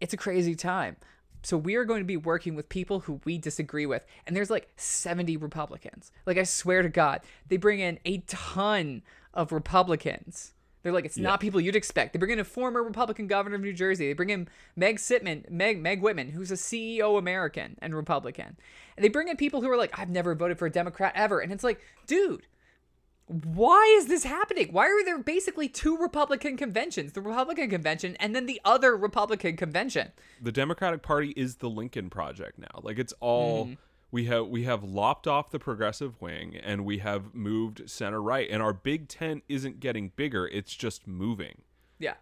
it's 0.00 0.12
a 0.12 0.16
crazy 0.16 0.56
time. 0.56 0.96
So 1.44 1.56
we 1.56 1.76
are 1.76 1.84
going 1.84 2.00
to 2.00 2.06
be 2.06 2.16
working 2.16 2.56
with 2.56 2.68
people 2.68 3.00
who 3.00 3.20
we 3.24 3.38
disagree 3.38 3.86
with. 3.86 4.04
And 4.26 4.34
there's 4.34 4.50
like 4.50 4.72
70 4.74 5.36
Republicans. 5.36 6.10
Like 6.26 6.38
I 6.38 6.42
swear 6.42 6.82
to 6.82 6.88
God, 6.88 7.20
they 7.46 7.56
bring 7.56 7.78
in 7.78 8.00
a 8.04 8.18
ton 8.26 9.02
of 9.32 9.52
Republicans 9.52 10.53
they're 10.84 10.92
like, 10.92 11.06
it's 11.06 11.16
yeah. 11.16 11.24
not 11.24 11.40
people 11.40 11.60
you'd 11.60 11.74
expect. 11.74 12.12
They 12.12 12.18
bring 12.18 12.30
in 12.30 12.38
a 12.38 12.44
former 12.44 12.82
Republican 12.82 13.26
governor 13.26 13.56
of 13.56 13.62
New 13.62 13.72
Jersey. 13.72 14.06
They 14.06 14.12
bring 14.12 14.28
in 14.30 14.48
Meg 14.76 14.98
Sitman, 14.98 15.50
Meg 15.50 15.80
Meg 15.80 16.02
Whitman, 16.02 16.28
who's 16.28 16.50
a 16.50 16.54
CEO 16.54 17.18
American 17.18 17.76
and 17.80 17.94
Republican. 17.96 18.58
And 18.96 19.02
they 19.02 19.08
bring 19.08 19.28
in 19.28 19.36
people 19.36 19.62
who 19.62 19.70
are 19.70 19.78
like, 19.78 19.98
I've 19.98 20.10
never 20.10 20.34
voted 20.34 20.58
for 20.58 20.66
a 20.66 20.70
Democrat 20.70 21.14
ever. 21.16 21.40
And 21.40 21.52
it's 21.52 21.64
like, 21.64 21.80
dude, 22.06 22.46
why 23.26 23.94
is 23.98 24.08
this 24.08 24.24
happening? 24.24 24.68
Why 24.72 24.84
are 24.84 25.04
there 25.06 25.18
basically 25.18 25.68
two 25.68 25.96
Republican 25.96 26.58
conventions? 26.58 27.12
The 27.12 27.22
Republican 27.22 27.70
convention 27.70 28.14
and 28.20 28.36
then 28.36 28.44
the 28.44 28.60
other 28.62 28.94
Republican 28.94 29.56
convention. 29.56 30.12
The 30.42 30.52
Democratic 30.52 31.02
Party 31.02 31.32
is 31.34 31.56
the 31.56 31.70
Lincoln 31.70 32.10
Project 32.10 32.58
now. 32.58 32.80
Like 32.82 32.98
it's 32.98 33.14
all 33.20 33.66
mm 33.66 33.76
we 34.14 34.26
have 34.26 34.46
we 34.46 34.62
have 34.62 34.84
lopped 34.84 35.26
off 35.26 35.50
the 35.50 35.58
progressive 35.58 36.20
wing 36.22 36.56
and 36.62 36.84
we 36.84 36.98
have 36.98 37.34
moved 37.34 37.90
center 37.90 38.22
right 38.22 38.48
and 38.48 38.62
our 38.62 38.72
big 38.72 39.08
tent 39.08 39.42
isn't 39.48 39.80
getting 39.80 40.12
bigger 40.14 40.46
it's 40.46 40.72
just 40.72 41.08
moving. 41.08 41.62
Yeah. 41.98 42.14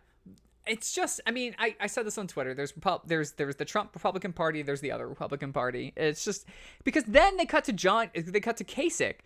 It's 0.67 0.95
just 0.95 1.21
i 1.27 1.31
mean 1.31 1.55
i, 1.59 1.77
I 1.79 1.89
said 1.89 2.07
this 2.07 2.17
on 2.17 2.29
twitter 2.29 2.55
there's 2.55 2.73
there's 3.05 3.33
there's 3.33 3.57
the 3.57 3.67
trump 3.67 3.91
republican 3.93 4.33
party 4.33 4.63
there's 4.63 4.81
the 4.81 4.91
other 4.91 5.07
republican 5.07 5.53
party. 5.53 5.93
It's 5.95 6.25
just 6.25 6.47
because 6.83 7.05
then 7.05 7.37
they 7.37 7.45
cut 7.45 7.65
to 7.65 7.75
john 7.75 8.09
they 8.15 8.41
cut 8.41 8.57
to 8.57 8.65
kasich 8.65 9.17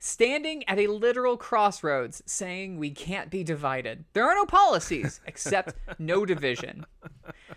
standing 0.00 0.68
at 0.68 0.80
a 0.80 0.88
literal 0.88 1.36
crossroads 1.36 2.20
saying 2.26 2.78
we 2.78 2.90
can't 2.90 3.30
be 3.30 3.44
divided. 3.44 4.04
There 4.12 4.28
are 4.28 4.34
no 4.34 4.44
policies 4.44 5.20
except 5.26 5.74
no 6.00 6.26
division 6.26 6.84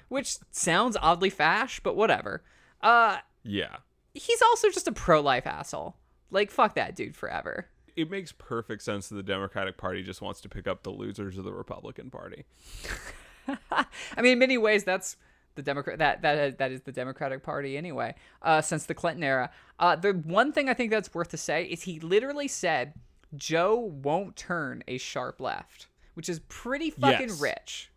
which 0.10 0.38
sounds 0.52 0.96
oddly 1.02 1.32
fash 1.32 1.80
but 1.80 1.96
whatever. 1.96 2.44
Uh 2.80 3.18
yeah 3.44 3.78
he's 4.14 4.42
also 4.42 4.70
just 4.70 4.88
a 4.88 4.92
pro 4.92 5.22
life 5.22 5.48
asshole. 5.48 5.96
Like, 6.30 6.52
fuck 6.52 6.76
that 6.76 6.96
dude 6.96 7.16
forever. 7.16 7.68
It 7.96 8.10
makes 8.10 8.32
perfect 8.32 8.84
sense 8.84 9.10
that 9.10 9.16
the 9.16 9.24
Democratic 9.24 9.78
Party 9.78 10.02
just 10.02 10.22
wants 10.22 10.40
to 10.42 10.50
pick 10.50 10.68
up 10.68 10.84
the 10.84 10.92
losers 10.92 11.38
of 11.38 11.44
the 11.44 11.52
Republican 11.52 12.10
Party. 12.10 12.46
I 13.70 14.22
mean, 14.22 14.34
in 14.34 14.40
many 14.40 14.58
ways, 14.58 14.84
that's 14.86 15.18
the 15.56 15.62
Democrat 15.62 16.00
that 16.00 16.22
that 16.22 16.58
that 16.58 16.72
is 16.72 16.82
the 16.82 16.92
Democratic 16.92 17.44
Party 17.44 17.78
anyway. 17.78 18.16
Uh, 18.42 18.62
since 18.62 18.86
the 18.86 18.94
Clinton 18.94 19.24
era, 19.24 19.52
uh, 19.80 19.96
the 19.96 20.14
one 20.14 20.54
thing 20.54 20.70
I 20.70 20.74
think 20.74 20.92
that's 20.92 21.14
worth 21.14 21.30
to 21.30 21.38
say 21.38 21.66
is 21.66 21.84
he 21.84 22.00
literally 22.00 22.48
said 22.48 22.94
Joe 23.36 23.76
won't 23.76 24.36
turn 24.36 24.84
a 24.88 24.98
sharp 24.98 25.42
left, 25.42 25.88
which 26.14 26.30
is 26.30 26.40
pretty 26.48 26.92
fucking 26.92 27.30
yes. 27.30 27.42
rich. 27.42 27.91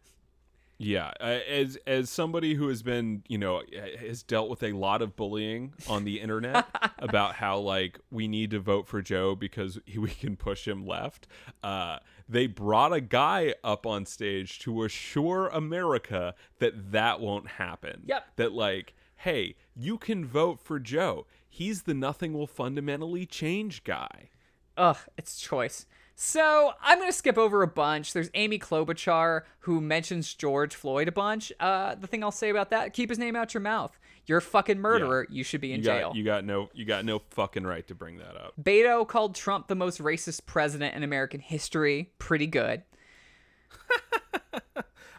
Yeah, 0.78 1.12
uh, 1.20 1.38
as 1.48 1.78
as 1.86 2.10
somebody 2.10 2.54
who 2.54 2.68
has 2.68 2.82
been, 2.82 3.22
you 3.28 3.38
know, 3.38 3.62
has 3.98 4.22
dealt 4.22 4.50
with 4.50 4.62
a 4.62 4.72
lot 4.72 5.02
of 5.02 5.14
bullying 5.14 5.72
on 5.88 6.04
the 6.04 6.20
internet 6.20 6.66
about 6.98 7.36
how 7.36 7.58
like 7.58 8.00
we 8.10 8.26
need 8.26 8.50
to 8.50 8.60
vote 8.60 8.88
for 8.88 9.00
Joe 9.00 9.34
because 9.34 9.78
we 9.96 10.10
can 10.10 10.36
push 10.36 10.66
him 10.66 10.84
left. 10.84 11.28
Uh, 11.62 11.98
they 12.28 12.46
brought 12.46 12.92
a 12.92 13.00
guy 13.00 13.54
up 13.62 13.86
on 13.86 14.04
stage 14.04 14.58
to 14.60 14.82
assure 14.82 15.48
America 15.48 16.34
that 16.58 16.92
that 16.92 17.20
won't 17.20 17.48
happen. 17.48 18.02
Yep. 18.06 18.24
That 18.36 18.52
like, 18.52 18.94
hey, 19.16 19.54
you 19.76 19.96
can 19.96 20.24
vote 20.24 20.60
for 20.60 20.80
Joe. 20.80 21.26
He's 21.48 21.82
the 21.82 21.94
nothing 21.94 22.32
will 22.32 22.48
fundamentally 22.48 23.26
change 23.26 23.84
guy. 23.84 24.30
Ugh, 24.76 24.98
it's 25.16 25.40
choice. 25.40 25.86
So 26.16 26.72
I'm 26.80 26.98
gonna 26.98 27.12
skip 27.12 27.36
over 27.36 27.62
a 27.62 27.66
bunch. 27.66 28.12
There's 28.12 28.30
Amy 28.34 28.58
Klobuchar 28.58 29.42
who 29.60 29.80
mentions 29.80 30.32
George 30.34 30.74
Floyd 30.74 31.08
a 31.08 31.12
bunch. 31.12 31.52
Uh, 31.58 31.96
the 31.96 32.06
thing 32.06 32.22
I'll 32.22 32.30
say 32.30 32.50
about 32.50 32.70
that: 32.70 32.92
keep 32.92 33.08
his 33.08 33.18
name 33.18 33.34
out 33.34 33.52
your 33.52 33.60
mouth. 33.60 33.98
You're 34.26 34.38
a 34.38 34.42
fucking 34.42 34.80
murderer. 34.80 35.26
Yeah. 35.28 35.36
You 35.36 35.44
should 35.44 35.60
be 35.60 35.72
in 35.72 35.78
you 35.78 35.84
jail. 35.84 36.10
Got, 36.10 36.16
you 36.16 36.24
got 36.24 36.44
no, 36.44 36.70
you 36.72 36.84
got 36.84 37.04
no 37.04 37.20
fucking 37.30 37.64
right 37.64 37.86
to 37.88 37.94
bring 37.94 38.18
that 38.18 38.36
up. 38.36 38.54
Beto 38.60 39.06
called 39.06 39.34
Trump 39.34 39.68
the 39.68 39.74
most 39.74 40.00
racist 40.00 40.46
president 40.46 40.94
in 40.94 41.02
American 41.02 41.40
history. 41.40 42.12
Pretty 42.18 42.46
good. 42.46 42.82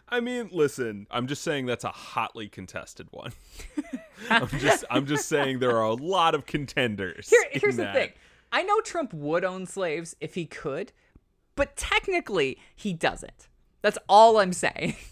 I 0.08 0.20
mean, 0.20 0.50
listen, 0.52 1.06
I'm 1.10 1.26
just 1.26 1.42
saying 1.42 1.66
that's 1.66 1.84
a 1.84 1.90
hotly 1.90 2.48
contested 2.48 3.08
one. 3.10 3.32
I'm 4.30 4.48
just 4.58 4.84
I'm 4.90 5.06
just 5.06 5.28
saying 5.28 5.58
there 5.58 5.76
are 5.76 5.82
a 5.82 5.94
lot 5.94 6.34
of 6.34 6.46
contenders. 6.46 7.28
Here, 7.28 7.44
here's 7.50 7.76
the 7.76 7.92
thing. 7.92 8.10
I 8.52 8.62
know 8.62 8.80
Trump 8.80 9.12
would 9.12 9.44
own 9.44 9.66
slaves 9.66 10.16
if 10.20 10.34
he 10.34 10.46
could, 10.46 10.92
but 11.54 11.76
technically 11.76 12.58
he 12.74 12.92
doesn't. 12.92 13.48
That's 13.82 13.98
all 14.08 14.38
I'm 14.38 14.52
saying. 14.52 14.96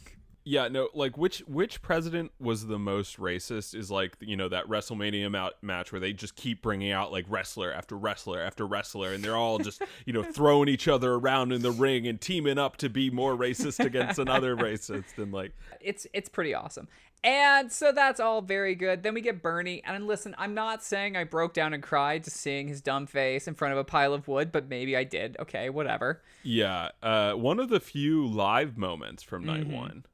Yeah, 0.46 0.68
no, 0.68 0.90
like 0.92 1.16
which 1.16 1.38
which 1.46 1.80
president 1.80 2.30
was 2.38 2.66
the 2.66 2.78
most 2.78 3.18
racist 3.18 3.74
is 3.74 3.90
like 3.90 4.14
you 4.20 4.36
know 4.36 4.50
that 4.50 4.68
WrestleMania 4.68 5.30
ma- 5.30 5.50
match 5.62 5.90
where 5.90 6.00
they 6.00 6.12
just 6.12 6.36
keep 6.36 6.60
bringing 6.60 6.92
out 6.92 7.10
like 7.10 7.24
wrestler 7.30 7.72
after 7.72 7.96
wrestler 7.96 8.42
after 8.42 8.66
wrestler 8.66 9.14
and 9.14 9.24
they're 9.24 9.38
all 9.38 9.58
just 9.58 9.80
you 10.04 10.12
know 10.12 10.22
throwing 10.22 10.68
each 10.68 10.86
other 10.86 11.14
around 11.14 11.52
in 11.52 11.62
the 11.62 11.70
ring 11.70 12.06
and 12.06 12.20
teaming 12.20 12.58
up 12.58 12.76
to 12.76 12.90
be 12.90 13.08
more 13.08 13.34
racist 13.34 13.82
against 13.82 14.18
another 14.18 14.54
racist 14.54 15.16
and 15.16 15.32
like 15.32 15.52
it's 15.80 16.06
it's 16.12 16.28
pretty 16.28 16.52
awesome. 16.52 16.88
And 17.24 17.72
so 17.72 17.90
that's 17.90 18.20
all 18.20 18.42
very 18.42 18.74
good. 18.74 19.02
Then 19.02 19.14
we 19.14 19.22
get 19.22 19.42
Bernie. 19.42 19.82
And 19.84 20.06
listen, 20.06 20.34
I'm 20.36 20.52
not 20.52 20.84
saying 20.84 21.16
I 21.16 21.24
broke 21.24 21.54
down 21.54 21.72
and 21.72 21.82
cried 21.82 22.22
to 22.24 22.30
seeing 22.30 22.68
his 22.68 22.82
dumb 22.82 23.06
face 23.06 23.48
in 23.48 23.54
front 23.54 23.72
of 23.72 23.78
a 23.78 23.84
pile 23.84 24.12
of 24.12 24.28
wood, 24.28 24.52
but 24.52 24.68
maybe 24.68 24.94
I 24.94 25.04
did. 25.04 25.36
Okay, 25.40 25.70
whatever. 25.70 26.22
Yeah. 26.42 26.90
Uh, 27.02 27.32
one 27.32 27.58
of 27.58 27.70
the 27.70 27.80
few 27.80 28.26
live 28.26 28.76
moments 28.76 29.22
from 29.22 29.44
night 29.44 29.66
mm-hmm. 29.66 29.76
one. 29.76 30.06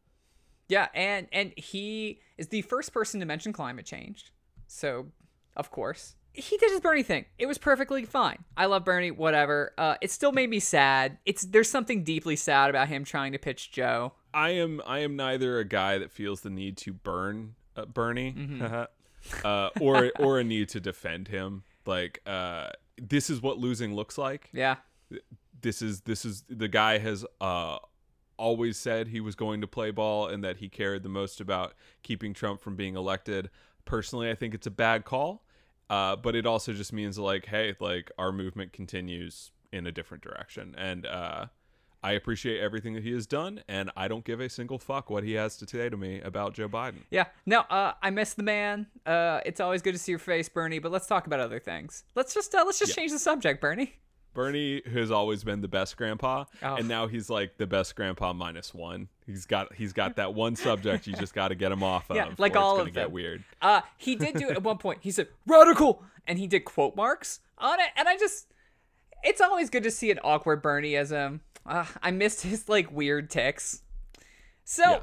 Yeah, 0.69 0.87
and 0.95 1.27
and 1.33 1.53
he 1.57 2.21
is 2.39 2.47
the 2.47 2.63
first 2.63 2.93
person 2.93 3.19
to 3.19 3.27
mention 3.27 3.53
climate 3.53 3.87
change. 3.87 4.33
So, 4.69 5.07
of 5.57 5.73
course, 5.73 6.15
he 6.33 6.57
did 6.59 6.71
his 6.71 6.81
Bernie 6.81 7.03
thing. 7.03 7.25
It 7.41 7.47
was 7.47 7.59
perfectly 7.59 8.05
fine. 8.05 8.45
I 8.57 8.67
love 8.67 8.85
Bernie. 8.85 9.11
Whatever. 9.11 9.73
Uh, 9.77 9.97
it 10.01 10.13
still 10.13 10.31
made 10.31 10.49
me 10.49 10.61
sad. 10.61 11.19
It's 11.27 11.43
there's 11.43 11.69
something 11.69 12.05
deeply 12.05 12.37
sad 12.37 12.71
about 12.71 12.87
him 12.87 13.03
trying 13.03 13.33
to 13.33 13.39
pitch 13.39 13.73
Joe. 13.73 14.13
I 14.33 14.51
am 14.51 14.81
I 14.87 15.01
am 15.01 15.17
neither 15.17 15.59
a 15.59 15.65
guy 15.65 15.99
that 15.99 16.11
feels 16.11 16.41
the 16.41 16.51
need 16.51 16.77
to 16.79 16.93
burn 16.93 17.55
uh, 17.77 17.87
Bernie, 17.87 18.35
mm-hmm. 18.37 19.45
uh, 19.45 19.71
or 19.81 20.13
or 20.19 20.39
a 20.39 20.45
need 20.45 20.69
to 20.71 20.81
defend 20.81 21.29
him. 21.29 21.65
Like 21.87 22.21
uh, 22.27 22.71
this 23.01 23.31
is 23.31 23.41
what 23.41 23.59
losing 23.59 23.95
looks 23.95 24.19
like. 24.19 24.49
Yeah. 24.53 24.77
This 25.61 25.83
is 25.83 26.03
this 26.03 26.25
is 26.25 26.45
the 26.49 26.69
guy 26.69 26.99
has 26.99 27.25
uh, 27.41 27.79
always 28.37 28.79
said 28.79 29.09
he 29.09 29.21
was 29.21 29.35
going 29.35 29.61
to 29.61 29.67
play 29.67 29.91
ball 29.91 30.27
and 30.27 30.43
that 30.45 30.59
he 30.59 30.69
cared 30.69 31.03
the 31.03 31.09
most 31.09 31.41
about 31.41 31.75
keeping 32.03 32.33
Trump 32.33 32.61
from 32.61 32.77
being 32.77 32.97
elected. 32.97 33.51
Personally, 33.85 34.31
I 34.31 34.35
think 34.35 34.55
it's 34.55 34.67
a 34.67 34.71
bad 34.71 35.05
call. 35.05 35.45
Uh, 35.91 36.15
but 36.15 36.37
it 36.37 36.47
also 36.47 36.73
just 36.73 36.93
means 36.93 37.19
like, 37.19 37.47
hey, 37.47 37.75
like 37.81 38.13
our 38.17 38.31
movement 38.31 38.73
continues 38.73 39.51
in 39.73 39.89
a 39.89 39.93
different 39.93 40.23
direction, 40.23 40.73
and 40.79 41.05
uh, 41.05 41.47
I 42.03 42.13
appreciate 42.13 42.61
everything 42.61 42.95
that 42.95 43.03
he 43.03 43.13
has 43.13 43.27
done, 43.27 43.63
and 43.69 43.91
I 43.97 44.09
don't 44.09 44.25
give 44.25 44.41
a 44.41 44.49
single 44.49 44.79
fuck 44.79 45.11
what 45.11 45.23
he 45.23 45.35
has 45.35 45.57
to 45.59 45.67
say 45.69 45.89
to 45.91 45.97
me 45.97 46.21
about 46.23 46.55
Joe 46.55 46.69
Biden. 46.69 47.03
Yeah. 47.11 47.27
No, 47.45 47.61
uh, 47.69 47.93
I 48.03 48.11
miss 48.11 48.35
the 48.35 48.43
man. 48.43 48.87
Uh, 49.05 49.41
it's 49.45 49.61
always 49.61 49.83
good 49.83 49.93
to 49.93 49.99
see 49.99 50.13
your 50.13 50.19
face, 50.19 50.49
Bernie. 50.49 50.79
But 50.79 50.93
let's 50.93 51.07
talk 51.07 51.27
about 51.27 51.41
other 51.41 51.59
things. 51.61 52.05
Let's 52.15 52.33
just 52.33 52.55
uh, 52.55 52.63
let's 52.65 52.79
just 52.79 52.91
Yeah. 52.93 53.03
change 53.03 53.13
the 53.13 53.19
subject, 53.19 53.61
Bernie. 53.61 53.95
Bernie 54.33 54.81
has 54.93 55.11
always 55.11 55.43
been 55.43 55.61
the 55.61 55.69
best 55.69 55.97
grandpa, 55.97 56.45
Oh. 56.63 56.77
and 56.77 56.87
now 56.87 57.09
he's 57.09 57.29
like 57.29 57.57
the 57.59 57.67
best 57.67 57.97
grandpa 57.97 58.33
minus 58.33 58.73
one. 58.73 59.09
He's 59.27 59.45
got 59.45 59.75
he's 59.75 59.93
got 59.93 60.17
that 60.17 60.35
one 60.35 60.55
subject 60.57 61.07
you 61.09 61.15
just 61.15 61.35
got 61.35 61.49
to 61.49 61.55
get 61.57 61.73
him 61.73 61.83
off 61.83 62.07
Yeah, 62.15 62.29
of. 62.29 62.39
like 62.39 62.53
it's 62.53 62.59
all 62.59 62.77
gonna 62.77 62.89
of 62.91 62.95
get 62.95 63.11
weird. 63.11 63.43
Uh, 63.61 63.81
he 63.99 64.15
did 64.15 64.37
do 64.37 64.49
it 64.49 64.53
at 64.53 64.63
one 64.63 64.79
point. 64.79 65.01
He 65.03 65.11
said 65.11 65.29
radical, 65.47 66.03
and 66.29 66.39
he 66.39 66.47
did 66.47 66.61
quote 66.65 66.95
marks 66.97 67.41
on 67.59 67.81
it, 67.81 67.89
and 67.97 68.09
I 68.09 68.17
just. 68.17 68.47
It's 69.23 69.43
always 69.43 69.69
good 69.69 69.83
to 69.83 69.91
see 69.91 70.11
an 70.11 70.19
awkward 70.25 70.63
Bernieism. 70.63 71.41
Uh, 71.67 71.85
I 72.03 72.11
missed 72.11 72.43
his 72.51 72.69
like 72.69 72.91
weird 72.93 73.31
tics. 73.31 73.83
So 74.65 74.83
Yeah. 74.83 75.01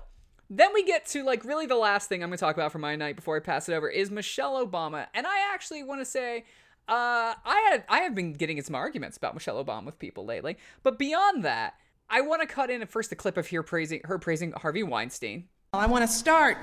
then 0.49 0.73
we 0.73 0.83
get 0.83 1.05
to 1.07 1.23
like 1.23 1.43
really 1.45 1.65
the 1.65 1.75
last 1.75 2.09
thing 2.09 2.23
I'm 2.23 2.29
gonna 2.29 2.37
talk 2.37 2.55
about 2.55 2.71
for 2.71 2.79
my 2.79 2.95
night 2.95 3.15
before 3.15 3.35
I 3.37 3.39
pass 3.39 3.67
it 3.69 3.73
over 3.73 3.89
is 3.89 4.09
Michelle 4.11 4.65
Obama, 4.65 5.07
and 5.13 5.25
I 5.27 5.53
actually 5.53 5.83
want 5.83 6.01
to 6.01 6.05
say. 6.05 6.45
Uh, 6.89 7.35
I 7.45 7.67
had 7.69 7.83
I 7.89 7.99
have 8.03 8.15
been 8.15 8.31
getting 8.31 8.57
in 8.57 8.63
some 8.63 8.73
arguments 8.75 9.17
about 9.17 9.33
Michelle 9.33 9.61
Obama 9.61 9.87
with 9.87 9.99
people 9.99 10.23
lately, 10.25 10.55
but 10.83 10.97
beyond 10.97 11.43
that, 11.43 11.73
I 12.09 12.21
want 12.21 12.41
to 12.43 12.47
cut 12.47 12.69
in 12.69 12.81
at 12.81 12.87
first 12.87 13.11
a 13.11 13.15
clip 13.17 13.35
of 13.35 13.49
her 13.49 13.61
praising 13.61 13.99
her 14.05 14.17
praising 14.17 14.53
Harvey 14.53 14.83
Weinstein. 14.83 15.49
I 15.73 15.85
want 15.87 16.03
to 16.03 16.07
start 16.07 16.57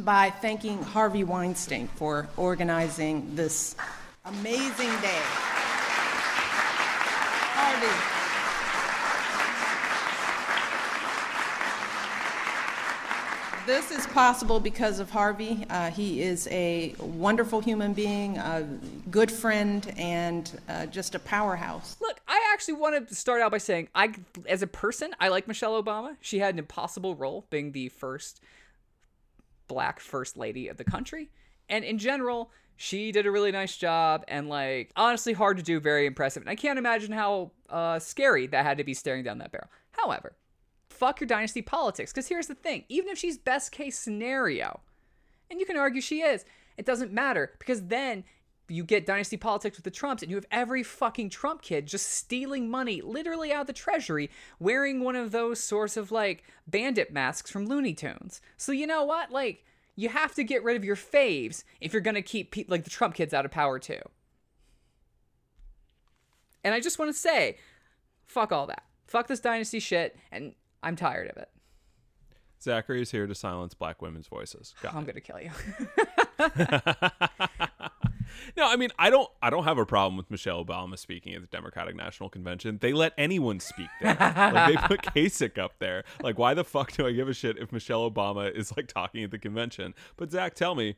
by 0.00 0.30
thanking 0.30 0.82
Harvey 0.82 1.22
Weinstein 1.22 1.86
for 1.94 2.28
organizing 2.36 3.36
this 3.36 3.76
amazing 4.24 4.90
day. 5.00 5.20
Harvey. 7.54 8.13
This 13.66 13.90
is 13.90 14.06
possible 14.08 14.60
because 14.60 14.98
of 14.98 15.08
Harvey. 15.08 15.64
Uh, 15.70 15.90
he 15.90 16.20
is 16.20 16.46
a 16.50 16.94
wonderful 16.98 17.60
human 17.60 17.94
being, 17.94 18.36
a 18.36 18.68
good 19.10 19.32
friend, 19.32 19.90
and 19.96 20.60
uh, 20.68 20.84
just 20.84 21.14
a 21.14 21.18
powerhouse. 21.18 21.96
Look, 21.98 22.20
I 22.28 22.50
actually 22.52 22.74
want 22.74 23.08
to 23.08 23.14
start 23.14 23.40
out 23.40 23.52
by 23.52 23.58
saying 23.58 23.88
I 23.94 24.12
as 24.46 24.60
a 24.60 24.66
person, 24.66 25.14
I 25.18 25.28
like 25.28 25.48
Michelle 25.48 25.82
Obama. 25.82 26.16
She 26.20 26.40
had 26.40 26.54
an 26.54 26.58
impossible 26.58 27.14
role 27.14 27.46
being 27.48 27.72
the 27.72 27.88
first 27.88 28.42
black 29.66 29.98
first 29.98 30.36
lady 30.36 30.68
of 30.68 30.76
the 30.76 30.84
country. 30.84 31.30
And 31.70 31.86
in 31.86 31.96
general, 31.96 32.50
she 32.76 33.12
did 33.12 33.24
a 33.24 33.30
really 33.30 33.50
nice 33.50 33.78
job 33.78 34.24
and 34.28 34.50
like 34.50 34.90
honestly 34.94 35.32
hard 35.32 35.56
to 35.56 35.62
do, 35.62 35.80
very 35.80 36.04
impressive. 36.04 36.42
And 36.42 36.50
I 36.50 36.54
can't 36.54 36.78
imagine 36.78 37.12
how 37.12 37.52
uh, 37.70 37.98
scary 37.98 38.46
that 38.48 38.66
had 38.66 38.76
to 38.76 38.84
be 38.84 38.92
staring 38.92 39.24
down 39.24 39.38
that 39.38 39.52
barrel. 39.52 39.70
However, 39.92 40.34
fuck 40.94 41.20
your 41.20 41.26
dynasty 41.26 41.62
politics 41.62 42.12
because 42.12 42.28
here's 42.28 42.46
the 42.46 42.54
thing, 42.54 42.84
even 42.88 43.10
if 43.10 43.18
she's 43.18 43.36
best 43.36 43.72
case 43.72 43.98
scenario, 43.98 44.80
and 45.50 45.60
you 45.60 45.66
can 45.66 45.76
argue 45.76 46.00
she 46.00 46.22
is. 46.22 46.44
It 46.76 46.86
doesn't 46.86 47.12
matter 47.12 47.52
because 47.58 47.86
then 47.86 48.24
you 48.68 48.82
get 48.82 49.06
dynasty 49.06 49.36
politics 49.36 49.76
with 49.76 49.84
the 49.84 49.90
Trumps 49.90 50.22
and 50.22 50.30
you 50.30 50.36
have 50.36 50.46
every 50.50 50.82
fucking 50.82 51.30
Trump 51.30 51.62
kid 51.62 51.86
just 51.86 52.08
stealing 52.08 52.70
money 52.70 53.02
literally 53.02 53.52
out 53.52 53.62
of 53.62 53.66
the 53.66 53.72
treasury 53.72 54.30
wearing 54.58 55.04
one 55.04 55.16
of 55.16 55.32
those 55.32 55.60
sorts 55.60 55.96
of 55.96 56.10
like 56.10 56.44
bandit 56.66 57.12
masks 57.12 57.50
from 57.50 57.66
Looney 57.66 57.94
Tunes. 57.94 58.40
So 58.56 58.72
you 58.72 58.86
know 58.86 59.04
what? 59.04 59.30
Like 59.30 59.64
you 59.96 60.08
have 60.08 60.34
to 60.34 60.44
get 60.44 60.64
rid 60.64 60.76
of 60.76 60.84
your 60.84 60.96
faves 60.96 61.64
if 61.80 61.92
you're 61.92 62.02
going 62.02 62.14
to 62.14 62.22
keep 62.22 62.52
pe- 62.52 62.64
like 62.68 62.84
the 62.84 62.90
Trump 62.90 63.14
kids 63.14 63.34
out 63.34 63.44
of 63.44 63.50
power 63.50 63.78
too. 63.78 64.00
And 66.64 66.74
I 66.74 66.80
just 66.80 66.98
want 66.98 67.12
to 67.12 67.18
say 67.18 67.58
fuck 68.26 68.50
all 68.50 68.66
that. 68.66 68.84
Fuck 69.06 69.28
this 69.28 69.40
dynasty 69.40 69.78
shit 69.78 70.16
and 70.32 70.54
I'm 70.84 70.96
tired 70.96 71.30
of 71.30 71.36
it. 71.36 71.48
Zachary 72.62 73.02
is 73.02 73.10
here 73.10 73.26
to 73.26 73.34
silence 73.34 73.74
black 73.74 74.00
women's 74.00 74.26
voices. 74.26 74.74
Got 74.82 74.94
I'm 74.94 75.04
going 75.04 75.16
to 75.16 75.20
kill 75.20 75.40
you. 75.40 75.50
No, 78.56 78.68
I 78.68 78.76
mean 78.76 78.90
I 78.98 79.10
don't 79.10 79.28
I 79.42 79.50
don't 79.50 79.64
have 79.64 79.78
a 79.78 79.86
problem 79.86 80.16
with 80.16 80.30
Michelle 80.30 80.64
Obama 80.64 80.98
speaking 80.98 81.34
at 81.34 81.40
the 81.40 81.46
Democratic 81.46 81.94
National 81.96 82.28
Convention. 82.28 82.78
They 82.80 82.92
let 82.92 83.12
anyone 83.16 83.60
speak 83.60 83.88
there. 84.00 84.16
like 84.18 84.74
they 84.74 84.76
put 84.86 85.02
Kasich 85.14 85.58
up 85.58 85.74
there. 85.78 86.04
Like 86.22 86.38
why 86.38 86.54
the 86.54 86.64
fuck 86.64 86.92
do 86.92 87.06
I 87.06 87.12
give 87.12 87.28
a 87.28 87.34
shit 87.34 87.58
if 87.58 87.72
Michelle 87.72 88.08
Obama 88.10 88.52
is 88.52 88.76
like 88.76 88.88
talking 88.88 89.24
at 89.24 89.30
the 89.30 89.38
convention? 89.38 89.94
But 90.16 90.30
Zach, 90.30 90.54
tell 90.54 90.74
me, 90.74 90.96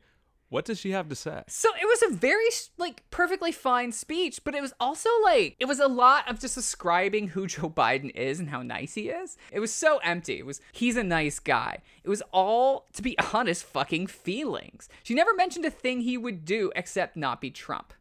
what 0.49 0.65
does 0.65 0.79
she 0.79 0.91
have 0.91 1.09
to 1.09 1.15
say? 1.15 1.43
So 1.47 1.69
it 1.81 1.85
was 1.85 2.03
a 2.03 2.15
very 2.15 2.47
like 2.77 3.03
perfectly 3.11 3.51
fine 3.51 3.91
speech, 3.91 4.41
but 4.43 4.55
it 4.55 4.61
was 4.61 4.73
also 4.79 5.09
like 5.23 5.55
it 5.59 5.65
was 5.65 5.79
a 5.79 5.87
lot 5.87 6.29
of 6.29 6.39
just 6.39 6.55
describing 6.55 7.29
who 7.29 7.47
Joe 7.47 7.69
Biden 7.69 8.15
is 8.15 8.39
and 8.39 8.49
how 8.49 8.61
nice 8.61 8.93
he 8.93 9.09
is. 9.09 9.37
It 9.51 9.59
was 9.59 9.73
so 9.73 9.97
empty. 9.99 10.39
It 10.39 10.45
was 10.45 10.61
he's 10.71 10.95
a 10.95 11.03
nice 11.03 11.39
guy. 11.39 11.79
It 12.03 12.09
was 12.09 12.23
all 12.31 12.87
to 12.93 13.01
be 13.01 13.17
honest 13.33 13.65
fucking 13.65 14.07
feelings. 14.07 14.87
She 15.03 15.13
never 15.13 15.33
mentioned 15.33 15.65
a 15.65 15.71
thing 15.71 16.01
he 16.01 16.17
would 16.17 16.45
do 16.45 16.71
except 16.75 17.17
not 17.17 17.41
be 17.41 17.51
Trump. 17.51 17.93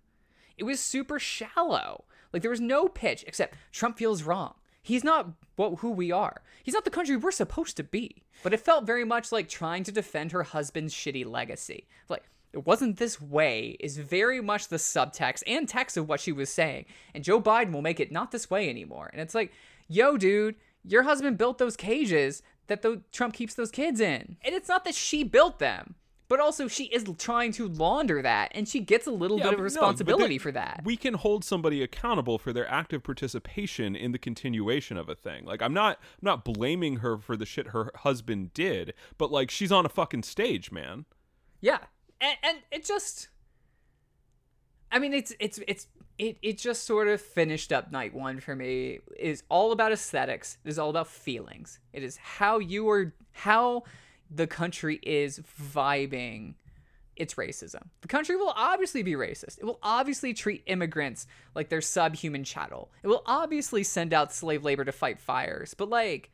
It 0.57 0.64
was 0.64 0.80
super 0.80 1.18
shallow. 1.18 2.05
Like 2.32 2.42
there 2.42 2.51
was 2.51 2.61
no 2.61 2.88
pitch 2.88 3.24
except 3.26 3.57
Trump 3.72 3.99
feels 3.99 4.22
wrong. 4.22 4.55
He's 4.82 5.03
not 5.03 5.30
what 5.57 5.80
who 5.80 5.90
we 5.90 6.12
are. 6.12 6.42
He's 6.62 6.74
not 6.74 6.84
the 6.84 6.90
country 6.90 7.16
we're 7.16 7.32
supposed 7.32 7.76
to 7.76 7.82
be. 7.82 8.22
But 8.44 8.55
it 8.55 8.61
felt 8.61 8.86
very 8.86 9.05
much 9.05 9.32
like 9.32 9.49
trying 9.49 9.82
to 9.84 9.90
defend 9.90 10.30
her 10.30 10.44
husband's 10.44 10.94
shitty 10.94 11.26
legacy. 11.26 11.88
Like 12.09 12.22
it 12.57 12.66
wasn't 12.66 12.96
this 12.96 13.20
way 13.20 13.76
is 13.80 13.98
very 13.98 14.40
much 14.40 14.68
the 14.68 14.76
subtext 14.76 15.42
and 15.46 15.68
text 15.68 15.96
of 15.96 16.09
what 16.09 16.20
she 16.20 16.32
was 16.32 16.48
saying. 16.48 16.86
And 17.14 17.22
Joe 17.22 17.40
Biden 17.40 17.70
will 17.72 17.82
make 17.82 18.00
it 18.00 18.11
not 18.11 18.30
this 18.30 18.48
way 18.50 18.70
anymore. 18.70 19.11
And 19.12 19.20
it's 19.20 19.34
like, 19.34 19.52
yo, 19.88 20.16
dude, 20.16 20.54
your 20.82 21.02
husband 21.02 21.36
built 21.36 21.59
those 21.59 21.76
cages 21.76 22.42
that 22.68 22.80
the 22.80 23.02
Trump 23.12 23.34
keeps 23.34 23.54
those 23.54 23.70
kids 23.70 24.00
in. 24.00 24.36
And 24.42 24.54
it's 24.54 24.68
not 24.68 24.84
that 24.84 24.94
she 24.94 25.22
built 25.22 25.59
them, 25.59 25.96
but 26.28 26.40
also 26.40 26.66
she 26.66 26.84
is 26.86 27.04
trying 27.18 27.52
to 27.52 27.68
launder 27.68 28.22
that, 28.22 28.50
and 28.54 28.66
she 28.66 28.80
gets 28.80 29.07
a 29.07 29.12
little 29.12 29.38
Yeah, 29.38 29.50
bit 29.50 29.54
of 29.54 29.61
responsibility 29.61 30.38
there- 30.38 30.42
for 30.42 30.52
that. 30.52 30.80
We 30.84 30.96
can 30.96 31.14
hold 31.14 31.44
somebody 31.44 31.82
accountable 31.82 32.38
for 32.38 32.52
their 32.52 32.66
active 32.68 33.04
participation 33.04 33.94
in 33.94 34.12
the 34.12 34.18
continuation 34.18 34.96
of 34.96 35.09
a 35.09 35.14
thing. 35.14 35.44
Like 35.44 35.61
I'm 35.62 35.74
not 35.74 35.98
I'm 36.00 36.24
not 36.26 36.44
blaming 36.44 36.96
her 36.96 37.18
for 37.18 37.36
the 37.36 37.46
shit 37.46 37.68
her 37.68 37.92
husband 37.96 38.54
did, 38.54 38.94
but 39.18 39.30
like 39.30 39.50
she's 39.50 39.70
on 39.70 39.84
a 39.86 39.90
fucking 39.90 40.22
stage, 40.24 40.72
man. 40.72 41.04
Yeah, 41.61 41.78
and, 42.20 42.36
and 42.42 42.58
it 42.70 42.84
just, 42.84 43.28
I 44.90 44.98
mean, 44.98 45.12
it's 45.12 45.32
it's 45.38 45.60
it's 45.66 45.86
it 46.18 46.38
it 46.42 46.58
just 46.58 46.84
sort 46.84 47.08
of 47.08 47.20
finished 47.20 47.72
up 47.72 47.92
night 47.92 48.14
one 48.14 48.40
for 48.40 48.54
me. 48.56 49.00
It 49.16 49.18
is 49.18 49.42
all 49.48 49.72
about 49.72 49.92
aesthetics. 49.92 50.58
It 50.64 50.68
is 50.68 50.78
all 50.78 50.90
about 50.90 51.08
feelings. 51.08 51.80
It 51.92 52.02
is 52.02 52.16
how 52.16 52.58
you 52.58 52.88
are 52.88 53.14
how 53.32 53.84
the 54.30 54.46
country 54.46 54.98
is 55.02 55.40
vibing 55.72 56.54
its 57.16 57.34
racism. 57.34 57.82
The 58.02 58.08
country 58.08 58.36
will 58.36 58.52
obviously 58.54 59.02
be 59.02 59.12
racist. 59.12 59.58
It 59.58 59.64
will 59.64 59.78
obviously 59.82 60.34
treat 60.34 60.62
immigrants 60.66 61.26
like 61.54 61.70
they're 61.70 61.80
subhuman 61.80 62.44
chattel. 62.44 62.90
It 63.02 63.08
will 63.08 63.22
obviously 63.24 63.82
send 63.84 64.12
out 64.12 64.34
slave 64.34 64.64
labor 64.64 64.84
to 64.84 64.92
fight 64.92 65.18
fires. 65.18 65.74
But 65.74 65.88
like 65.88 66.30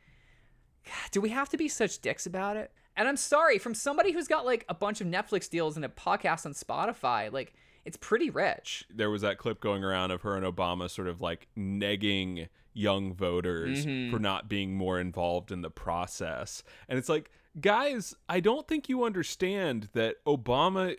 do 1.11 1.21
we 1.21 1.29
have 1.29 1.49
to 1.49 1.57
be 1.57 1.67
such 1.67 1.99
dicks 1.99 2.25
about 2.25 2.57
it? 2.57 2.71
And 2.95 3.07
I'm 3.07 3.17
sorry, 3.17 3.57
from 3.57 3.73
somebody 3.73 4.11
who's 4.11 4.27
got 4.27 4.45
like 4.45 4.65
a 4.69 4.73
bunch 4.73 5.01
of 5.01 5.07
Netflix 5.07 5.49
deals 5.49 5.75
and 5.75 5.85
a 5.85 5.89
podcast 5.89 6.45
on 6.45 6.53
Spotify, 6.53 7.31
like 7.31 7.53
it's 7.85 7.97
pretty 7.97 8.29
rich. 8.29 8.85
there 8.93 9.09
was 9.09 9.21
that 9.21 9.37
clip 9.37 9.59
going 9.59 9.83
around 9.83 10.11
of 10.11 10.21
her 10.21 10.37
and 10.37 10.45
Obama 10.45 10.89
sort 10.89 11.07
of 11.07 11.19
like 11.19 11.47
negging 11.57 12.47
young 12.73 13.13
voters 13.13 13.85
mm-hmm. 13.85 14.11
for 14.11 14.19
not 14.19 14.49
being 14.49 14.75
more 14.75 14.99
involved 14.99 15.51
in 15.51 15.61
the 15.61 15.69
process. 15.69 16.63
And 16.87 16.97
it's 16.97 17.09
like, 17.09 17.29
guys, 17.59 18.15
I 18.27 18.39
don't 18.39 18.67
think 18.67 18.89
you 18.89 19.03
understand 19.03 19.89
that 19.93 20.15
Obama 20.25 20.95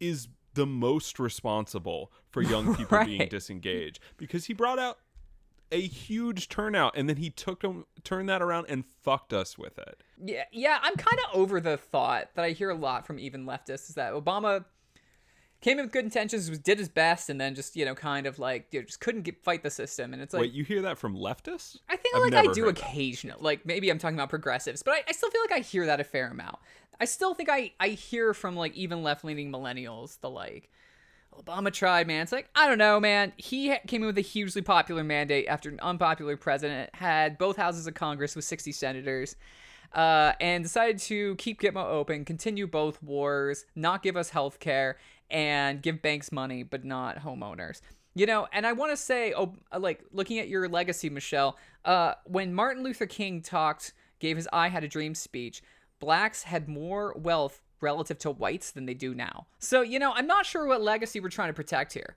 is 0.00 0.28
the 0.54 0.66
most 0.66 1.18
responsible 1.18 2.12
for 2.30 2.42
young 2.42 2.74
people 2.76 3.04
being 3.04 3.28
disengaged 3.28 4.00
because 4.16 4.46
he 4.46 4.52
brought 4.52 4.78
out 4.78 4.98
a 5.72 5.80
huge 5.80 6.48
turnout 6.48 6.96
and 6.96 7.08
then 7.08 7.16
he 7.16 7.30
took 7.30 7.62
them 7.62 7.86
turned 8.04 8.28
that 8.28 8.42
around 8.42 8.66
and 8.68 8.84
fucked 9.02 9.32
us 9.32 9.58
with 9.58 9.78
it. 9.78 10.02
Yeah, 10.24 10.44
yeah, 10.52 10.78
I'm 10.82 10.94
kind 10.94 11.18
of 11.26 11.40
over 11.40 11.60
the 11.60 11.76
thought 11.76 12.30
that 12.34 12.44
I 12.44 12.50
hear 12.50 12.70
a 12.70 12.74
lot 12.74 13.06
from 13.06 13.18
even 13.18 13.46
leftists 13.46 13.88
is 13.88 13.94
that 13.96 14.12
Obama 14.12 14.64
came 15.62 15.78
in 15.78 15.86
with 15.86 15.92
good 15.92 16.04
intentions, 16.04 16.50
was 16.50 16.58
did 16.58 16.78
his 16.78 16.88
best, 16.88 17.30
and 17.30 17.40
then 17.40 17.54
just 17.54 17.74
you 17.74 17.84
know 17.84 17.94
kind 17.94 18.26
of 18.26 18.38
like 18.38 18.66
you 18.70 18.80
know, 18.80 18.86
just 18.86 19.00
couldn't 19.00 19.22
get, 19.22 19.42
fight 19.42 19.62
the 19.62 19.70
system. 19.70 20.12
And 20.12 20.20
it's 20.20 20.34
like 20.34 20.42
Wait, 20.42 20.52
you 20.52 20.64
hear 20.64 20.82
that 20.82 20.98
from 20.98 21.16
leftists? 21.16 21.78
I 21.88 21.96
think 21.96 22.14
I've 22.14 22.22
like 22.22 22.34
I 22.34 22.52
do 22.52 22.64
heard 22.64 22.76
that. 22.76 22.82
occasionally. 22.82 23.40
Like 23.40 23.64
maybe 23.64 23.90
I'm 23.90 23.98
talking 23.98 24.16
about 24.16 24.28
progressives, 24.28 24.82
but 24.82 24.92
I, 24.92 25.04
I 25.08 25.12
still 25.12 25.30
feel 25.30 25.40
like 25.40 25.52
I 25.52 25.60
hear 25.60 25.86
that 25.86 26.00
a 26.00 26.04
fair 26.04 26.28
amount. 26.28 26.58
I 27.00 27.06
still 27.06 27.34
think 27.34 27.48
I 27.48 27.72
I 27.80 27.88
hear 27.88 28.34
from 28.34 28.56
like 28.56 28.74
even 28.74 29.02
left 29.02 29.24
leaning 29.24 29.50
millennials 29.50 30.20
the 30.20 30.28
like 30.28 30.70
Obama 31.36 31.72
tried, 31.72 32.06
man. 32.06 32.22
It's 32.22 32.32
like, 32.32 32.48
I 32.54 32.68
don't 32.68 32.78
know, 32.78 33.00
man. 33.00 33.32
He 33.36 33.74
came 33.86 34.02
in 34.02 34.06
with 34.06 34.18
a 34.18 34.22
hugely 34.22 34.62
popular 34.62 35.02
mandate 35.04 35.46
after 35.48 35.68
an 35.68 35.80
unpopular 35.80 36.36
president 36.36 36.94
had 36.94 37.38
both 37.38 37.56
houses 37.56 37.86
of 37.86 37.94
Congress 37.94 38.36
with 38.36 38.44
60 38.44 38.72
senators, 38.72 39.36
uh, 39.94 40.32
and 40.40 40.62
decided 40.62 40.98
to 40.98 41.34
keep 41.36 41.60
Gitmo 41.60 41.84
open, 41.84 42.24
continue 42.24 42.66
both 42.66 43.02
wars, 43.02 43.64
not 43.74 44.02
give 44.02 44.16
us 44.16 44.30
health 44.30 44.58
care, 44.58 44.98
and 45.30 45.82
give 45.82 46.02
banks 46.02 46.32
money, 46.32 46.62
but 46.62 46.84
not 46.84 47.18
homeowners. 47.18 47.80
You 48.14 48.26
know, 48.26 48.46
and 48.52 48.66
I 48.66 48.72
want 48.72 48.92
to 48.92 48.96
say, 48.96 49.32
oh, 49.34 49.54
like 49.76 50.04
looking 50.12 50.38
at 50.38 50.48
your 50.48 50.68
legacy, 50.68 51.08
Michelle, 51.08 51.56
uh, 51.84 52.14
when 52.24 52.52
Martin 52.52 52.82
Luther 52.82 53.06
King 53.06 53.40
talked, 53.40 53.94
gave 54.18 54.36
his 54.36 54.48
I 54.52 54.68
Had 54.68 54.84
a 54.84 54.88
Dream 54.88 55.14
speech, 55.14 55.62
blacks 55.98 56.42
had 56.42 56.68
more 56.68 57.14
wealth 57.16 57.61
relative 57.82 58.18
to 58.20 58.30
whites 58.30 58.70
than 58.70 58.86
they 58.86 58.94
do 58.94 59.14
now. 59.14 59.46
So, 59.58 59.82
you 59.82 59.98
know, 59.98 60.12
I'm 60.14 60.26
not 60.26 60.46
sure 60.46 60.66
what 60.66 60.80
legacy 60.80 61.20
we're 61.20 61.28
trying 61.28 61.48
to 61.48 61.54
protect 61.54 61.92
here. 61.92 62.16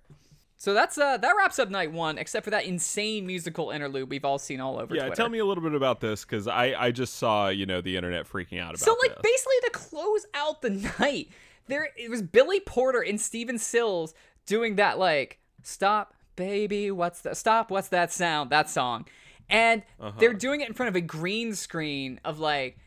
So 0.58 0.74
that's 0.74 0.98
uh 0.98 1.18
that 1.18 1.34
wraps 1.38 1.60
up 1.60 1.70
night 1.70 1.92
one, 1.92 2.18
except 2.18 2.46
for 2.46 2.52
that 2.52 2.66
insane 2.66 3.28
musical 3.28 3.72
interlude 3.72 4.10
we've 4.10 4.24
all 4.24 4.40
seen 4.40 4.62
all 4.62 4.80
over. 4.80 4.96
Yeah, 4.96 5.02
Twitter. 5.02 5.16
tell 5.16 5.30
me 5.30 5.40
a 5.40 5.46
little 5.46 5.64
bit 5.64 5.74
about 5.74 6.00
this 6.00 6.24
because 6.24 6.48
I 6.48 6.74
I 6.78 6.92
just 6.92 7.16
saw 7.16 7.50
you 7.50 7.66
know 7.66 7.82
the 7.82 7.96
internet 7.98 8.26
freaking 8.26 8.60
out 8.60 8.70
about. 8.70 8.76
It. 8.76 8.80
So 8.80 8.96
like 9.02 9.22
this. 9.22 9.32
basically 9.32 9.56
to 9.66 9.70
close 9.72 10.26
out 10.34 10.62
the 10.62 10.70
night, 11.00 11.30
there 11.68 11.90
it 11.98 12.10
was 12.10 12.22
Billy 12.22 12.62
Porter 12.62 13.02
and 13.02 13.20
Stephen 13.20 13.60
Stills 13.60 14.14
doing 14.46 14.76
that 14.78 14.98
like 14.98 15.40
stop 15.62 16.14
baby 16.36 16.92
what's 16.92 17.22
that 17.22 17.36
stop 17.36 17.72
what's 17.72 17.90
that 17.90 18.12
sound 18.14 18.50
that 18.50 18.70
song, 18.70 19.06
and 19.50 19.84
they're 20.20 20.34
doing 20.34 20.62
it 20.62 20.70
in 20.70 20.74
front 20.74 20.90
of 20.90 20.96
a 20.96 21.02
green 21.02 21.54
screen 21.54 22.20
of 22.24 22.40
like 22.40 22.78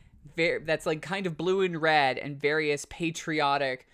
that's 0.64 0.86
like 0.86 1.02
kind 1.02 1.26
of 1.26 1.36
blue 1.36 1.62
and 1.62 1.80
red 1.80 2.18
and 2.18 2.40
various 2.40 2.84
patriotic 2.86 3.86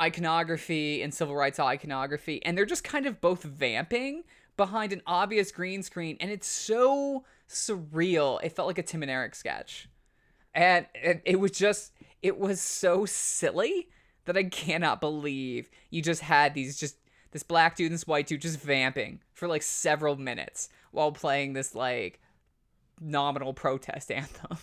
iconography 0.00 1.02
and 1.02 1.14
civil 1.14 1.34
rights 1.34 1.58
iconography 1.58 2.44
and 2.44 2.56
they're 2.56 2.66
just 2.66 2.84
kind 2.84 3.06
of 3.06 3.20
both 3.20 3.42
vamping 3.42 4.22
behind 4.56 4.92
an 4.92 5.02
obvious 5.06 5.50
green 5.50 5.82
screen 5.82 6.16
and 6.20 6.30
it's 6.30 6.46
so 6.46 7.24
surreal. 7.48 8.38
It 8.42 8.52
felt 8.52 8.68
like 8.68 8.78
a 8.78 8.82
tim 8.82 9.02
and 9.02 9.10
eric 9.10 9.34
sketch. 9.34 9.88
And 10.54 10.86
it, 10.94 11.22
it 11.24 11.40
was 11.40 11.52
just 11.52 11.92
it 12.22 12.38
was 12.38 12.60
so 12.60 13.04
silly 13.06 13.88
that 14.26 14.36
i 14.36 14.44
cannot 14.44 15.00
believe 15.00 15.70
you 15.90 16.02
just 16.02 16.20
had 16.20 16.54
these 16.54 16.78
just 16.78 16.96
this 17.30 17.42
black 17.42 17.76
dude 17.76 17.86
and 17.86 17.94
this 17.94 18.06
white 18.06 18.26
dude 18.26 18.40
just 18.40 18.60
vamping 18.60 19.20
for 19.32 19.48
like 19.48 19.62
several 19.62 20.16
minutes 20.16 20.68
while 20.90 21.12
playing 21.12 21.52
this 21.52 21.74
like 21.74 22.20
nominal 23.00 23.54
protest 23.54 24.10
anthem 24.12 24.58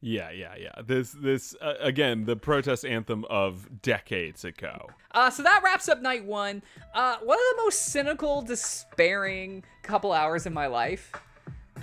yeah, 0.00 0.30
yeah, 0.30 0.54
yeah. 0.56 0.80
This 0.86 1.10
this 1.10 1.56
uh, 1.60 1.74
again 1.80 2.24
the 2.24 2.36
protest 2.36 2.84
anthem 2.84 3.24
of 3.28 3.82
decades 3.82 4.44
ago. 4.44 4.90
Uh, 5.10 5.28
so 5.30 5.42
that 5.42 5.62
wraps 5.64 5.88
up 5.88 6.00
night 6.00 6.24
one. 6.24 6.62
Uh, 6.94 7.16
one 7.22 7.36
of 7.36 7.44
the 7.56 7.62
most 7.64 7.86
cynical, 7.86 8.40
despairing 8.42 9.64
couple 9.82 10.12
hours 10.12 10.46
in 10.46 10.52
my 10.52 10.68
life, 10.68 11.10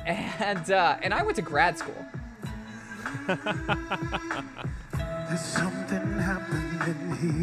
and 0.06 0.72
uh, 0.72 0.98
and 1.02 1.14
I 1.14 1.24
went 1.24 1.36
to 1.36 1.42
grad 1.42 1.78
school. 1.78 2.06
There's 3.28 3.42
something 5.42 6.20
happening 6.20 7.18
here. 7.20 7.36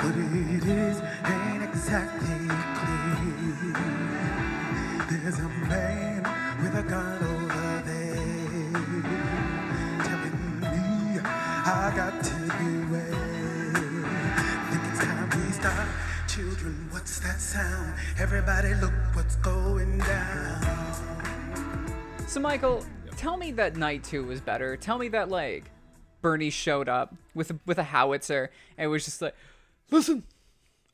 What 0.00 0.14
it 0.16 0.64
is 0.68 1.00
ain't 1.24 1.62
exactly 1.62 2.48
clear. 2.74 3.14
There's 5.08 5.38
a 5.38 5.48
man 5.48 6.22
with 6.62 6.74
a 6.74 6.82
gun 6.82 7.23
that 17.24 17.40
sound? 17.40 17.94
Everybody 18.18 18.74
look 18.74 18.92
what's 19.14 19.36
going 19.36 19.98
down. 19.98 20.94
So 22.26 22.38
Michael, 22.38 22.84
tell 23.16 23.38
me 23.38 23.50
that 23.52 23.76
night 23.76 24.04
two 24.04 24.24
was 24.24 24.42
better. 24.42 24.76
Tell 24.76 24.98
me 24.98 25.08
that 25.08 25.30
like 25.30 25.70
Bernie 26.20 26.50
showed 26.50 26.88
up 26.88 27.14
with 27.34 27.50
a, 27.50 27.58
with 27.64 27.78
a 27.78 27.84
howitzer 27.84 28.50
and 28.76 28.90
was 28.90 29.06
just 29.06 29.22
like, 29.22 29.34
listen, 29.90 30.24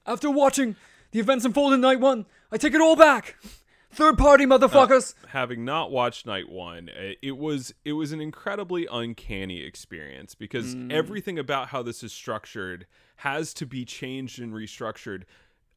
after 0.07 0.31
watching 0.31 0.77
the 1.11 1.19
events 1.19 1.45
unfold 1.45 1.73
in 1.73 1.81
night 1.81 1.99
one, 1.99 2.27
I 2.53 2.59
take 2.59 2.75
it 2.75 2.81
all 2.81 2.97
back. 2.97 3.37
Third 3.93 4.17
party 4.17 4.47
motherfuckers. 4.47 5.15
having 5.31 5.65
not 5.65 5.91
watched 5.91 6.25
night 6.25 6.49
one 6.49 6.91
uh, 6.91 7.15
it 7.23 7.37
was 7.37 7.75
it 7.85 7.95
was 7.95 8.13
an 8.13 8.21
incredibly 8.21 8.87
uncanny 8.87 9.63
experience 9.65 10.37
because 10.37 10.77
everything 10.91 11.41
about 11.41 11.69
how 11.69 11.83
this 11.83 12.05
is 12.05 12.13
structured 12.13 12.87
has 13.17 13.53
to 13.55 13.67
be 13.67 13.85
changed 13.85 14.39
and 14.39 14.53
restructured 14.53 15.25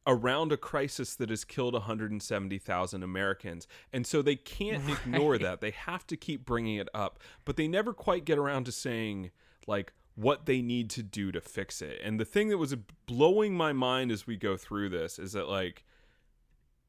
around 0.06 0.52
a 0.52 0.56
crisis 0.56 1.14
that 1.16 1.30
has 1.30 1.44
killed 1.44 1.74
170,000 1.74 3.02
Americans. 3.02 3.66
And 3.92 4.06
so 4.06 4.22
they 4.22 4.36
can't 4.36 4.88
ignore 4.90 5.38
that. 5.38 5.60
They 5.60 5.70
have 5.70 6.06
to 6.08 6.16
keep 6.16 6.44
bringing 6.44 6.76
it 6.76 6.88
up, 6.94 7.18
but 7.44 7.56
they 7.56 7.68
never 7.68 7.92
quite 7.92 8.24
get 8.24 8.38
around 8.38 8.64
to 8.64 8.72
saying 8.72 9.30
like 9.66 9.92
what 10.14 10.46
they 10.46 10.62
need 10.62 10.90
to 10.90 11.02
do 11.02 11.32
to 11.32 11.40
fix 11.40 11.82
it. 11.82 12.00
And 12.02 12.20
the 12.20 12.24
thing 12.24 12.48
that 12.48 12.58
was 12.58 12.74
blowing 13.06 13.54
my 13.54 13.72
mind 13.72 14.12
as 14.12 14.26
we 14.26 14.36
go 14.36 14.56
through 14.56 14.90
this 14.90 15.18
is 15.18 15.32
that 15.32 15.48
like 15.48 15.84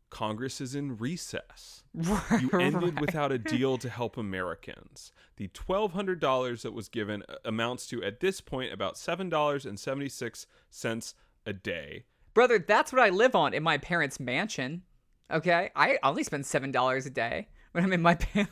Congress 0.10 0.62
is 0.62 0.76
in 0.76 0.98
recess. 0.98 1.84
You 2.40 2.50
ended 2.52 3.00
without 3.00 3.32
a 3.32 3.38
deal 3.38 3.78
to 3.80 3.90
help 3.90 4.18
Americans. 4.18 5.12
The 5.38 5.48
$1,200 5.50 6.62
that 6.62 6.74
was 6.74 6.90
given 6.90 7.24
uh, 7.28 7.36
amounts 7.44 7.88
to, 7.88 8.04
at 8.04 8.20
this 8.20 8.42
point, 8.42 8.72
about 8.72 8.94
$7.76 8.96 11.14
a 11.46 11.54
day. 11.54 12.06
Brother, 12.36 12.60
that's 12.60 12.92
what 12.94 13.02
I 13.02 13.10
live 13.10 13.34
on 13.34 13.54
in 13.54 13.64
my 13.64 13.78
parents' 13.78 14.20
mansion. 14.20 14.84
Okay? 15.32 15.72
I 15.76 15.98
only 16.04 16.24
spend 16.24 16.44
$7 16.44 17.06
a 17.06 17.10
day 17.10 17.48
when 17.72 17.84
I'm 17.84 17.94
in 17.94 18.02
my 18.02 18.16
parents' 18.16 18.52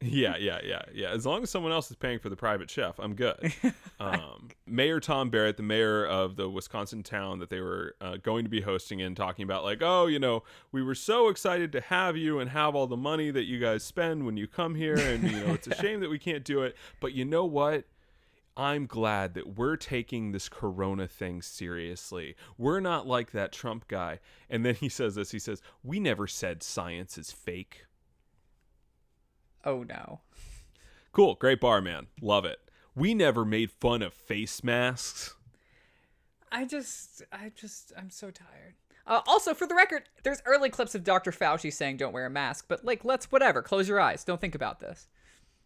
Yeah, 0.00 0.36
yeah, 0.36 0.58
yeah, 0.64 0.82
yeah. 0.92 1.10
As 1.10 1.24
long 1.24 1.44
as 1.44 1.48
someone 1.48 1.70
else 1.70 1.88
is 1.88 1.96
paying 1.96 2.18
for 2.18 2.28
the 2.28 2.36
private 2.36 2.68
chef, 2.68 2.98
I'm 2.98 3.14
good. 3.14 3.54
Um, 4.00 4.48
mayor 4.66 4.98
Tom 4.98 5.30
Barrett, 5.30 5.56
the 5.56 5.62
mayor 5.62 6.04
of 6.04 6.34
the 6.34 6.48
Wisconsin 6.50 7.04
town 7.04 7.38
that 7.38 7.50
they 7.50 7.60
were 7.60 7.94
uh, 8.00 8.16
going 8.16 8.42
to 8.42 8.50
be 8.50 8.60
hosting 8.60 8.98
in, 8.98 9.14
talking 9.14 9.44
about 9.44 9.62
like, 9.62 9.80
oh, 9.80 10.08
you 10.08 10.18
know, 10.18 10.42
we 10.72 10.82
were 10.82 10.96
so 10.96 11.28
excited 11.28 11.70
to 11.70 11.80
have 11.82 12.16
you 12.16 12.40
and 12.40 12.50
have 12.50 12.74
all 12.74 12.88
the 12.88 12.96
money 12.96 13.30
that 13.30 13.44
you 13.44 13.60
guys 13.60 13.84
spend 13.84 14.26
when 14.26 14.36
you 14.36 14.48
come 14.48 14.74
here, 14.74 14.96
and 14.96 15.22
you 15.22 15.38
know, 15.38 15.54
it's 15.54 15.68
a 15.68 15.74
shame 15.80 16.00
that 16.00 16.10
we 16.10 16.18
can't 16.18 16.42
do 16.42 16.62
it. 16.62 16.74
But 16.98 17.12
you 17.12 17.24
know 17.24 17.44
what? 17.44 17.84
I'm 18.56 18.86
glad 18.86 19.34
that 19.34 19.56
we're 19.56 19.76
taking 19.76 20.32
this 20.32 20.48
corona 20.48 21.08
thing 21.08 21.40
seriously. 21.40 22.36
We're 22.58 22.80
not 22.80 23.06
like 23.06 23.32
that 23.32 23.52
Trump 23.52 23.88
guy. 23.88 24.20
And 24.50 24.64
then 24.64 24.74
he 24.74 24.88
says 24.88 25.14
this 25.14 25.30
he 25.30 25.38
says, 25.38 25.62
We 25.82 26.00
never 26.00 26.26
said 26.26 26.62
science 26.62 27.16
is 27.16 27.32
fake. 27.32 27.86
Oh 29.64 29.84
no. 29.84 30.20
Cool, 31.12 31.34
great 31.34 31.60
bar, 31.60 31.80
man. 31.80 32.08
Love 32.20 32.44
it. 32.44 32.58
We 32.94 33.14
never 33.14 33.44
made 33.44 33.70
fun 33.70 34.02
of 34.02 34.12
face 34.12 34.62
masks. 34.62 35.34
I 36.50 36.66
just, 36.66 37.22
I 37.32 37.52
just, 37.54 37.92
I'm 37.96 38.10
so 38.10 38.30
tired. 38.30 38.74
Uh, 39.06 39.20
also, 39.26 39.54
for 39.54 39.66
the 39.66 39.74
record, 39.74 40.04
there's 40.22 40.42
early 40.44 40.68
clips 40.68 40.94
of 40.94 41.02
Dr. 41.02 41.32
Fauci 41.32 41.72
saying 41.72 41.96
don't 41.96 42.12
wear 42.12 42.26
a 42.26 42.30
mask, 42.30 42.66
but 42.68 42.84
like, 42.84 43.04
let's 43.04 43.32
whatever, 43.32 43.62
close 43.62 43.88
your 43.88 44.00
eyes, 44.00 44.24
don't 44.24 44.40
think 44.40 44.54
about 44.54 44.80
this. 44.80 45.08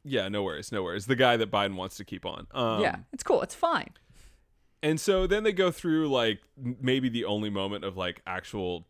Yeah, 0.08 0.28
no 0.28 0.42
worries, 0.42 0.70
no 0.70 0.82
worries. 0.82 1.06
The 1.06 1.16
guy 1.16 1.36
that 1.36 1.50
Biden 1.50 1.74
wants 1.74 1.96
to 1.96 2.04
keep 2.04 2.24
on. 2.24 2.46
Um, 2.52 2.80
yeah, 2.80 2.96
it's 3.12 3.24
cool, 3.24 3.42
it's 3.42 3.54
fine. 3.54 3.90
And 4.82 5.00
so 5.00 5.26
then 5.26 5.42
they 5.42 5.52
go 5.52 5.70
through 5.72 6.08
like 6.08 6.40
maybe 6.56 7.08
the 7.08 7.24
only 7.24 7.50
moment 7.50 7.84
of 7.84 7.96
like 7.96 8.22
actual 8.26 8.86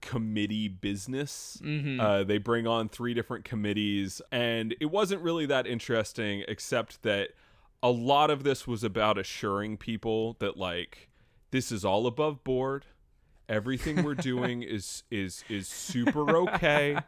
committee 0.00 0.68
business. 0.68 1.58
Uh, 2.00 2.22
they 2.22 2.38
bring 2.38 2.66
on 2.66 2.88
three 2.88 3.12
different 3.12 3.44
committees, 3.44 4.22
and 4.30 4.74
it 4.80 4.86
wasn't 4.86 5.20
really 5.20 5.46
that 5.46 5.66
interesting, 5.66 6.44
except 6.46 7.02
that 7.02 7.30
a 7.82 7.90
lot 7.90 8.30
of 8.30 8.44
this 8.44 8.66
was 8.66 8.84
about 8.84 9.18
assuring 9.18 9.76
people 9.76 10.36
that 10.38 10.56
like 10.56 11.08
this 11.50 11.72
is 11.72 11.84
all 11.84 12.06
above 12.06 12.44
board. 12.44 12.86
Everything 13.48 14.04
we're 14.04 14.14
doing 14.32 14.62
is 14.62 15.02
is 15.10 15.44
is 15.48 15.66
super 15.66 16.36
okay. 16.36 16.98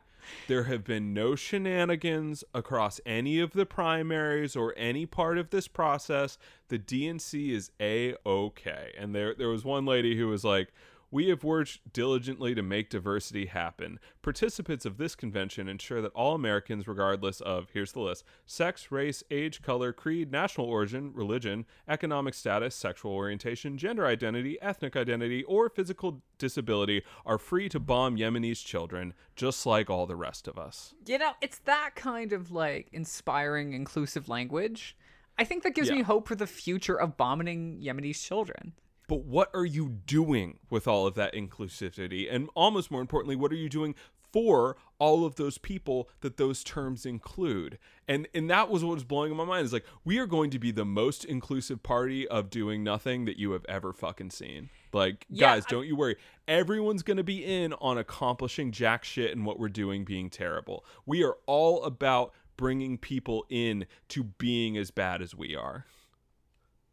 There 0.48 0.64
have 0.64 0.84
been 0.84 1.14
no 1.14 1.34
shenanigans 1.34 2.44
across 2.52 3.00
any 3.04 3.40
of 3.40 3.52
the 3.52 3.66
primaries 3.66 4.56
or 4.56 4.74
any 4.76 5.06
part 5.06 5.38
of 5.38 5.50
this 5.50 5.68
process. 5.68 6.38
The 6.68 6.78
DNC 6.78 7.50
is 7.50 7.70
a 7.80 8.14
okay. 8.26 8.92
And 8.96 9.14
there 9.14 9.34
there 9.34 9.48
was 9.48 9.64
one 9.64 9.86
lady 9.86 10.16
who 10.16 10.28
was 10.28 10.44
like, 10.44 10.72
"We 11.14 11.28
have 11.28 11.44
worked 11.44 11.92
diligently 11.92 12.56
to 12.56 12.62
make 12.62 12.90
diversity 12.90 13.46
happen. 13.46 14.00
Participants 14.20 14.84
of 14.84 14.96
this 14.96 15.14
convention 15.14 15.68
ensure 15.68 16.02
that 16.02 16.10
all 16.10 16.34
Americans 16.34 16.88
regardless 16.88 17.40
of 17.40 17.70
here's 17.70 17.92
the 17.92 18.00
list: 18.00 18.24
sex, 18.46 18.90
race, 18.90 19.22
age, 19.30 19.62
color, 19.62 19.92
creed, 19.92 20.32
national 20.32 20.66
origin, 20.66 21.12
religion, 21.14 21.66
economic 21.86 22.34
status, 22.34 22.74
sexual 22.74 23.12
orientation, 23.12 23.78
gender 23.78 24.04
identity, 24.06 24.60
ethnic 24.60 24.96
identity, 24.96 25.44
or 25.44 25.68
physical 25.68 26.20
disability 26.36 27.04
are 27.24 27.38
free 27.38 27.68
to 27.68 27.78
bomb 27.78 28.16
Yemenis 28.16 28.64
children 28.64 29.14
just 29.36 29.64
like 29.64 29.88
all 29.88 30.06
the 30.06 30.16
rest 30.16 30.48
of 30.48 30.58
us." 30.58 30.94
You 31.06 31.18
know, 31.18 31.34
it's 31.40 31.60
that 31.60 31.92
kind 31.94 32.32
of 32.32 32.50
like 32.50 32.88
inspiring, 32.92 33.72
inclusive 33.72 34.28
language 34.28 34.96
I 35.36 35.44
think 35.44 35.64
that 35.64 35.74
gives 35.74 35.88
Yeah. 35.88 35.96
me 35.96 36.02
hope 36.02 36.28
for 36.28 36.36
the 36.36 36.46
future 36.46 36.94
of 36.94 37.16
bombing 37.16 37.80
Yemeni's 37.80 38.22
children. 38.22 38.72
But 39.06 39.24
what 39.24 39.50
are 39.54 39.64
you 39.66 39.88
doing 39.88 40.58
with 40.70 40.88
all 40.88 41.06
of 41.06 41.14
that 41.14 41.34
inclusivity? 41.34 42.32
And 42.32 42.48
almost 42.54 42.90
more 42.90 43.00
importantly, 43.00 43.36
what 43.36 43.52
are 43.52 43.56
you 43.56 43.68
doing 43.68 43.94
for 44.32 44.76
all 44.98 45.24
of 45.24 45.36
those 45.36 45.58
people 45.58 46.08
that 46.20 46.38
those 46.38 46.64
terms 46.64 47.06
include? 47.06 47.78
And 48.08 48.26
and 48.34 48.48
that 48.50 48.70
was 48.70 48.82
what 48.84 48.94
was 48.94 49.04
blowing 49.04 49.34
my 49.36 49.44
mind. 49.44 49.64
Is 49.66 49.72
like 49.72 49.84
we 50.04 50.18
are 50.18 50.26
going 50.26 50.50
to 50.50 50.58
be 50.58 50.70
the 50.70 50.84
most 50.84 51.24
inclusive 51.24 51.82
party 51.82 52.26
of 52.28 52.50
doing 52.50 52.82
nothing 52.82 53.26
that 53.26 53.38
you 53.38 53.52
have 53.52 53.64
ever 53.68 53.92
fucking 53.92 54.30
seen. 54.30 54.70
Like 54.92 55.26
Yeah, 55.28 55.54
guys, 55.54 55.64
I- 55.68 55.70
don't 55.70 55.86
you 55.86 55.96
worry. 55.96 56.16
Everyone's 56.48 57.02
going 57.02 57.16
to 57.18 57.24
be 57.24 57.44
in 57.44 57.72
on 57.74 57.98
accomplishing 57.98 58.72
jack 58.72 59.04
shit 59.04 59.32
and 59.36 59.44
what 59.46 59.58
we're 59.58 59.68
doing 59.68 60.04
being 60.04 60.30
terrible. 60.30 60.84
We 61.06 61.22
are 61.24 61.36
all 61.46 61.84
about 61.84 62.32
bringing 62.56 62.98
people 62.98 63.44
in 63.48 63.86
to 64.08 64.22
being 64.24 64.76
as 64.76 64.90
bad 64.90 65.20
as 65.22 65.34
we 65.34 65.56
are. 65.56 65.86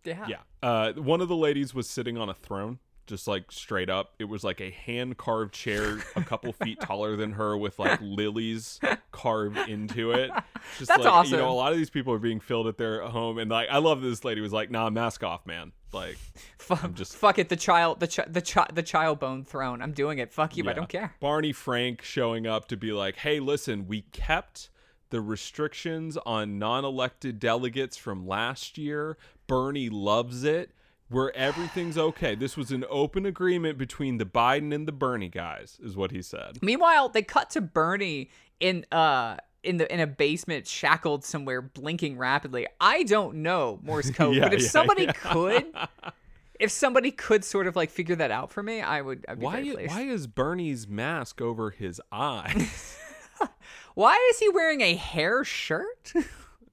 Yeah. 0.03 0.27
Yeah. 0.27 0.37
Uh, 0.63 0.93
one 0.93 1.21
of 1.21 1.27
the 1.27 1.35
ladies 1.35 1.73
was 1.73 1.89
sitting 1.89 2.17
on 2.17 2.29
a 2.29 2.33
throne, 2.33 2.79
just 3.07 3.27
like 3.27 3.51
straight 3.51 3.89
up. 3.89 4.13
It 4.19 4.25
was 4.25 4.43
like 4.43 4.61
a 4.61 4.71
hand 4.71 5.17
carved 5.17 5.53
chair, 5.53 5.99
a 6.15 6.23
couple 6.23 6.53
feet 6.53 6.79
taller 6.81 7.15
than 7.15 7.33
her, 7.33 7.57
with 7.57 7.77
like 7.79 7.99
lilies 8.01 8.79
carved 9.11 9.57
into 9.69 10.11
it. 10.11 10.31
Just 10.77 10.89
That's 10.89 11.03
like, 11.03 11.29
You 11.29 11.37
know, 11.37 11.49
a 11.49 11.53
lot 11.53 11.71
of 11.71 11.77
these 11.77 11.89
people 11.89 12.13
are 12.13 12.19
being 12.19 12.39
filled 12.39 12.67
at 12.67 12.77
their 12.77 13.01
home, 13.03 13.37
and 13.37 13.49
like, 13.51 13.69
I 13.69 13.77
love 13.79 14.01
this 14.01 14.23
lady 14.23 14.41
was 14.41 14.53
like, 14.53 14.71
"Nah, 14.71 14.89
mask 14.89 15.23
off, 15.23 15.45
man." 15.45 15.71
Like, 15.93 16.17
Fuck, 16.57 16.93
just- 16.93 17.15
fuck 17.17 17.37
it. 17.37 17.49
The 17.49 17.55
child, 17.57 17.99
the 17.99 18.07
chi- 18.07 18.27
the 18.29 18.41
chi- 18.41 18.69
the 18.73 18.83
child 18.83 19.19
bone 19.19 19.43
throne. 19.43 19.81
I'm 19.81 19.91
doing 19.91 20.19
it. 20.19 20.31
Fuck 20.31 20.55
you. 20.55 20.69
I 20.69 20.73
don't 20.73 20.87
care. 20.87 21.13
Barney 21.19 21.51
Frank 21.51 22.01
showing 22.01 22.47
up 22.47 22.67
to 22.69 22.77
be 22.77 22.91
like, 22.93 23.17
"Hey, 23.17 23.39
listen, 23.39 23.87
we 23.87 24.01
kept." 24.11 24.69
The 25.09 25.19
restrictions 25.19 26.15
on 26.25 26.57
non 26.57 26.85
elected 26.85 27.37
delegates 27.37 27.97
from 27.97 28.25
last 28.25 28.77
year. 28.77 29.17
Bernie 29.51 29.89
loves 29.89 30.45
it. 30.45 30.71
Where 31.09 31.35
everything's 31.35 31.97
okay. 31.97 32.35
This 32.35 32.55
was 32.55 32.71
an 32.71 32.85
open 32.89 33.25
agreement 33.25 33.77
between 33.77 34.17
the 34.17 34.23
Biden 34.23 34.73
and 34.73 34.87
the 34.87 34.93
Bernie 34.93 35.27
guys, 35.27 35.77
is 35.83 35.97
what 35.97 36.11
he 36.11 36.21
said. 36.21 36.59
Meanwhile, 36.61 37.09
they 37.09 37.21
cut 37.21 37.49
to 37.49 37.59
Bernie 37.59 38.29
in 38.61 38.85
uh 38.93 39.35
in 39.61 39.75
the 39.75 39.93
in 39.93 39.99
a 39.99 40.07
basement, 40.07 40.67
shackled 40.67 41.25
somewhere, 41.25 41.61
blinking 41.61 42.17
rapidly. 42.17 42.65
I 42.79 43.03
don't 43.03 43.37
know 43.37 43.79
Morse 43.83 44.09
code, 44.15 44.35
Yeah, 44.37 44.43
but 44.43 44.53
if 44.53 44.61
yeah, 44.61 44.67
somebody 44.69 45.03
yeah. 45.03 45.11
could, 45.11 45.65
if 46.61 46.71
somebody 46.71 47.11
could 47.11 47.43
sort 47.43 47.67
of 47.67 47.75
like 47.75 47.89
figure 47.89 48.15
that 48.15 48.31
out 48.31 48.49
for 48.51 48.63
me, 48.63 48.79
I 48.79 49.01
would. 49.01 49.25
I'd 49.27 49.39
be 49.39 49.45
Why? 49.45 49.63
Why 49.87 50.01
is 50.03 50.27
Bernie's 50.27 50.87
mask 50.87 51.41
over 51.41 51.71
his 51.71 51.99
eyes? 52.09 52.97
Why 53.95 54.15
is 54.31 54.39
he 54.39 54.47
wearing 54.47 54.79
a 54.79 54.95
hair 54.95 55.43
shirt? 55.43 56.13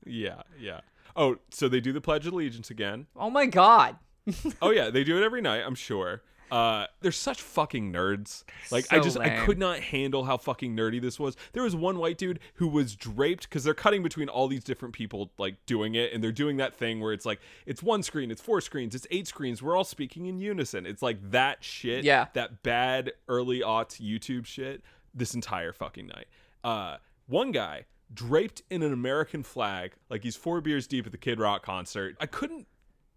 yeah, 0.06 0.42
yeah. 0.60 0.80
Oh, 1.18 1.36
so 1.50 1.68
they 1.68 1.80
do 1.80 1.92
the 1.92 2.00
Pledge 2.00 2.26
of 2.26 2.32
Allegiance 2.32 2.70
again. 2.70 3.06
oh 3.16 3.28
my 3.28 3.44
god. 3.46 3.96
Oh 4.62 4.70
yeah, 4.70 4.88
they 4.90 5.04
do 5.04 5.16
it 5.20 5.24
every 5.24 5.40
night. 5.40 5.62
I'm 5.66 5.74
sure. 5.74 6.22
Uh, 6.50 6.86
they're 7.00 7.12
such 7.12 7.42
fucking 7.42 7.92
nerds. 7.92 8.44
Like 8.70 8.86
I 8.90 8.96
So 8.98 9.02
just 9.02 9.18
I 9.18 9.44
could 9.44 9.58
not 9.58 9.80
handle 9.80 10.24
how 10.24 10.36
fucking 10.38 10.74
nerdy 10.76 11.00
this 11.00 11.18
was. 11.20 11.36
There 11.52 11.62
was 11.62 11.74
one 11.76 11.98
white 11.98 12.16
dude 12.18 12.38
who 12.54 12.68
was 12.68 12.94
draped 12.94 13.42
because 13.48 13.64
they're 13.64 13.74
cutting 13.74 14.02
between 14.02 14.28
all 14.30 14.48
these 14.48 14.64
different 14.64 14.94
people 14.94 15.30
like 15.38 15.56
doing 15.66 15.94
it, 15.94 16.12
and 16.12 16.22
they're 16.22 16.32
doing 16.32 16.56
that 16.58 16.74
thing 16.74 17.00
where 17.00 17.12
it's 17.12 17.26
like 17.26 17.40
it's 17.66 17.82
one 17.82 18.02
screen, 18.02 18.30
it's 18.30 18.40
four 18.40 18.60
screens, 18.60 18.94
it's 18.94 19.06
eight 19.10 19.26
screens. 19.26 19.62
We're 19.62 19.76
all 19.76 19.84
speaking 19.84 20.26
in 20.26 20.38
unison. 20.38 20.86
It's 20.86 21.02
like 21.02 21.18
that 21.32 21.62
shit. 21.64 22.04
Yeah. 22.04 22.26
That 22.34 22.62
bad 22.62 23.12
early 23.28 23.60
aughts 23.60 24.00
YouTube 24.00 24.46
shit. 24.46 24.82
This 25.14 25.34
entire 25.34 25.72
fucking 25.72 26.06
night. 26.06 26.28
Uh, 26.64 26.96
one 27.26 27.50
guy 27.52 27.84
draped 28.12 28.62
in 28.70 28.82
an 28.82 28.92
American 28.92 29.42
flag, 29.42 29.92
like 30.09 30.22
he's 30.22 30.36
four 30.36 30.61
beers 30.61 30.86
deep 30.86 31.06
at 31.06 31.12
the 31.12 31.18
Kid 31.18 31.38
Rock 31.38 31.62
concert. 31.62 32.16
I 32.20 32.26
couldn't 32.26 32.66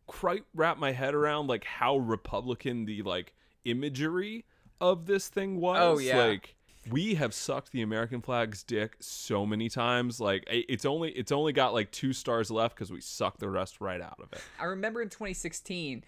quite 0.07 0.43
wrap 0.53 0.77
my 0.77 0.91
head 0.91 1.13
around 1.13 1.47
like 1.47 1.63
how 1.63 1.97
Republican 1.97 2.85
the 2.85 3.01
like 3.01 3.33
imagery 3.65 4.45
of 4.79 5.05
this 5.05 5.27
thing 5.29 5.59
was. 5.59 5.79
Oh, 5.79 5.99
yeah. 5.99 6.17
Like 6.17 6.55
we 6.89 7.15
have 7.15 7.33
sucked 7.33 7.71
the 7.71 7.81
American 7.81 8.21
flag's 8.21 8.63
dick 8.63 8.97
so 8.99 9.45
many 9.45 9.69
times. 9.69 10.19
Like 10.19 10.43
it's 10.47 10.85
only 10.85 11.11
it's 11.11 11.31
only 11.31 11.53
got 11.53 11.73
like 11.73 11.91
two 11.91 12.13
stars 12.13 12.49
left 12.49 12.75
because 12.75 12.91
we 12.91 13.01
sucked 13.01 13.39
the 13.39 13.49
rest 13.49 13.79
right 13.79 14.01
out 14.01 14.19
of 14.21 14.33
it. 14.33 14.41
I 14.59 14.65
remember 14.65 15.01
in 15.01 15.09
2016 15.09 16.03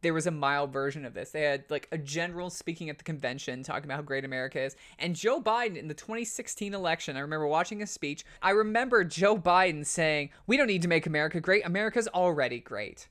there 0.00 0.14
was 0.14 0.26
a 0.26 0.30
mild 0.30 0.72
version 0.72 1.04
of 1.04 1.14
this. 1.14 1.30
They 1.30 1.42
had 1.42 1.64
like 1.70 1.88
a 1.90 1.98
general 1.98 2.50
speaking 2.50 2.90
at 2.90 2.98
the 2.98 3.04
convention 3.04 3.62
talking 3.62 3.84
about 3.84 3.96
how 3.96 4.02
great 4.02 4.24
America 4.24 4.60
is. 4.60 4.76
And 4.98 5.16
Joe 5.16 5.40
Biden 5.40 5.76
in 5.76 5.88
the 5.88 5.94
2016 5.94 6.74
election, 6.74 7.16
I 7.16 7.20
remember 7.20 7.46
watching 7.46 7.80
his 7.80 7.90
speech. 7.90 8.24
I 8.42 8.50
remember 8.50 9.04
Joe 9.04 9.36
Biden 9.36 9.84
saying, 9.84 10.30
"We 10.46 10.56
don't 10.56 10.68
need 10.68 10.82
to 10.82 10.88
make 10.88 11.06
America 11.06 11.40
great. 11.40 11.66
America's 11.66 12.08
already 12.08 12.60
great." 12.60 13.08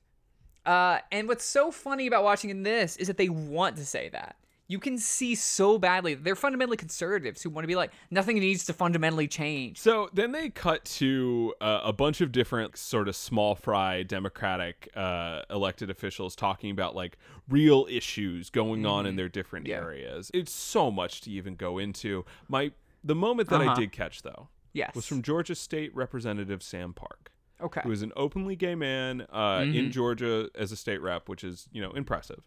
Uh, 0.65 0.99
and 1.11 1.27
what's 1.27 1.45
so 1.45 1.71
funny 1.71 2.07
about 2.07 2.23
watching 2.23 2.63
this 2.63 2.97
is 2.97 3.07
that 3.07 3.17
they 3.17 3.29
want 3.29 3.77
to 3.77 3.85
say 3.85 4.09
that. 4.09 4.35
You 4.69 4.79
can 4.79 4.97
see 4.97 5.33
so 5.35 5.77
badly 5.77 6.13
they're 6.13 6.35
fundamentally 6.35 6.75
conservatives 6.77 7.41
who 7.41 7.49
want 7.49 7.63
to 7.63 7.67
be 7.67 7.75
like 7.75 7.91
nothing 8.11 8.37
needs 8.39 8.65
to 8.65 8.73
fundamentally 8.73 9.27
change. 9.27 9.77
So 9.79 10.09
then 10.13 10.33
they 10.33 10.49
cut 10.49 10.83
to 10.85 11.53
uh, 11.61 11.81
a 11.85 11.93
bunch 11.93 12.19
of 12.19 12.31
different 12.33 12.77
sort 12.77 13.07
of 13.07 13.15
small 13.15 13.55
fry 13.55 14.03
Democratic 14.03 14.89
uh, 14.95 15.43
elected 15.49 15.89
officials 15.89 16.35
talking 16.35 16.69
about 16.71 16.95
like 16.95 17.17
real 17.47 17.87
issues 17.89 18.49
going 18.49 18.85
on 18.85 19.05
in 19.05 19.15
their 19.15 19.29
different 19.29 19.65
Mm-hmm. 19.65 19.71
Yeah. 19.71 19.77
areas. 19.77 20.29
It's 20.33 20.51
so 20.51 20.91
much 20.91 21.21
to 21.21 21.31
even 21.31 21.55
go 21.55 21.77
into. 21.77 22.25
My 22.49 22.71
the 23.03 23.15
moment 23.15 23.49
that 23.49 23.61
I 23.61 23.67
Uh-huh. 23.67 23.75
did 23.75 23.91
catch 23.93 24.21
though 24.23 24.49
Yes. 24.73 24.93
was 24.95 25.05
from 25.05 25.21
Georgia 25.21 25.55
State 25.55 25.95
Representative 25.95 26.61
Sam 26.61 26.93
Park. 26.93 27.31
Okay. 27.59 27.81
who 27.83 27.91
is 27.91 28.03
an 28.03 28.11
openly 28.15 28.55
gay 28.55 28.75
man 28.75 29.25
uh, 29.31 29.59
Mm-hmm. 29.61 29.75
in 29.77 29.91
Georgia 29.91 30.49
as 30.55 30.71
a 30.71 30.75
state 30.75 31.01
rep, 31.01 31.27
which 31.29 31.43
is 31.43 31.67
you 31.71 31.81
know 31.81 31.91
impressive. 31.91 32.43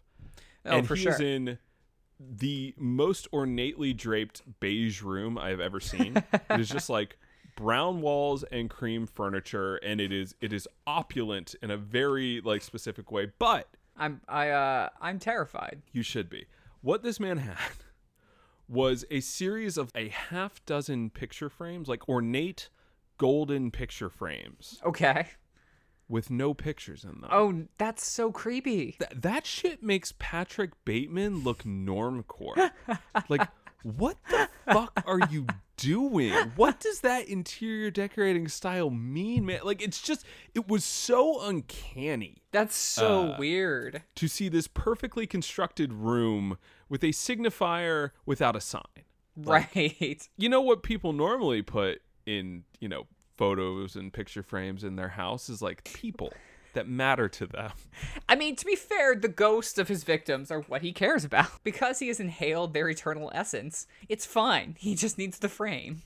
Oh, 0.65 0.77
and 0.77 0.87
for 0.87 0.95
he 0.95 1.01
sure. 1.03 1.13
is 1.13 1.19
in 1.19 1.57
the 2.29 2.73
most 2.77 3.27
ornately 3.31 3.93
draped 3.93 4.41
beige 4.59 5.01
room 5.01 5.37
I 5.37 5.49
have 5.49 5.59
ever 5.59 5.79
seen. 5.79 6.17
it 6.49 6.59
is 6.59 6.69
just 6.69 6.89
like 6.89 7.17
brown 7.55 8.01
walls 8.01 8.43
and 8.51 8.69
cream 8.69 9.07
furniture, 9.07 9.75
and 9.77 9.99
it 10.01 10.11
is 10.11 10.35
it 10.41 10.53
is 10.53 10.67
opulent 10.85 11.55
in 11.61 11.71
a 11.71 11.77
very 11.77 12.41
like 12.41 12.61
specific 12.61 13.11
way. 13.11 13.31
But 13.39 13.67
I'm 13.97 14.21
I 14.27 14.49
uh 14.49 14.89
I'm 14.99 15.19
terrified. 15.19 15.81
you 15.91 16.03
should 16.03 16.29
be. 16.29 16.45
What 16.81 17.03
this 17.03 17.19
man 17.19 17.37
had 17.37 17.57
was 18.67 19.05
a 19.11 19.19
series 19.19 19.77
of 19.77 19.91
a 19.95 20.09
half 20.09 20.63
dozen 20.65 21.09
picture 21.09 21.49
frames, 21.49 21.87
like 21.87 22.07
ornate 22.07 22.69
golden 23.17 23.69
picture 23.69 24.09
frames 24.09 24.79
Okay. 24.83 25.27
With 26.11 26.29
no 26.29 26.53
pictures 26.53 27.03
in 27.03 27.21
them. 27.21 27.29
Oh, 27.31 27.63
that's 27.77 28.05
so 28.05 28.31
creepy. 28.31 28.97
Th- 28.99 29.11
that 29.15 29.45
shit 29.45 29.81
makes 29.81 30.13
Patrick 30.19 30.71
Bateman 30.85 31.43
look 31.43 31.63
normcore. 31.63 32.71
like, 33.29 33.47
what 33.83 34.17
the 34.29 34.47
fuck 34.71 35.01
are 35.07 35.21
you 35.31 35.47
doing? 35.77 36.33
What 36.55 36.79
does 36.79 36.99
that 36.99 37.27
interior 37.27 37.89
decorating 37.89 38.47
style 38.47 38.89
mean, 38.91 39.45
man? 39.47 39.61
Like, 39.63 39.81
it's 39.81 40.01
just, 40.01 40.23
it 40.53 40.67
was 40.67 40.83
so 40.85 41.41
uncanny 41.41 42.43
That's 42.51 42.75
so 42.75 43.31
Uh, 43.33 43.37
weird. 43.39 44.03
to 44.15 44.27
see 44.27 44.49
this 44.49 44.67
perfectly 44.67 45.25
constructed 45.25 45.93
room 45.93 46.57
with 46.89 47.03
a 47.03 47.07
signifier 47.07 48.11
without 48.25 48.55
a 48.55 48.61
sign. 48.61 48.83
Right. 49.35 50.27
You 50.37 50.49
know 50.49 50.61
what 50.61 50.83
people 50.83 51.13
normally 51.13 51.61
put 51.61 52.01
in, 52.25 52.65
you 52.79 52.89
know, 52.89 53.07
photos 53.41 53.95
and 53.95 54.13
picture 54.13 54.43
frames 54.43 54.83
in 54.83 54.97
their 54.97 55.09
house 55.09 55.49
is 55.49 55.63
like 55.63 55.83
people 55.83 56.31
that 56.73 56.87
matter 56.87 57.27
to 57.27 57.47
them. 57.47 57.71
I 58.29 58.35
mean, 58.35 58.55
to 58.55 58.63
be 58.65 58.75
fair, 58.75 59.15
the 59.15 59.27
ghosts 59.27 59.79
of 59.79 59.87
his 59.87 60.03
victims 60.03 60.51
are 60.51 60.61
what 60.61 60.83
he 60.83 60.93
cares 60.93 61.25
about. 61.25 61.47
Because 61.63 61.97
he 61.97 62.07
has 62.09 62.19
inhaled 62.19 62.75
their 62.75 62.87
eternal 62.87 63.31
essence, 63.33 63.87
it's 64.07 64.27
fine. 64.27 64.75
He 64.77 64.93
just 64.93 65.17
needs 65.17 65.39
the 65.39 65.49
frame. 65.49 66.03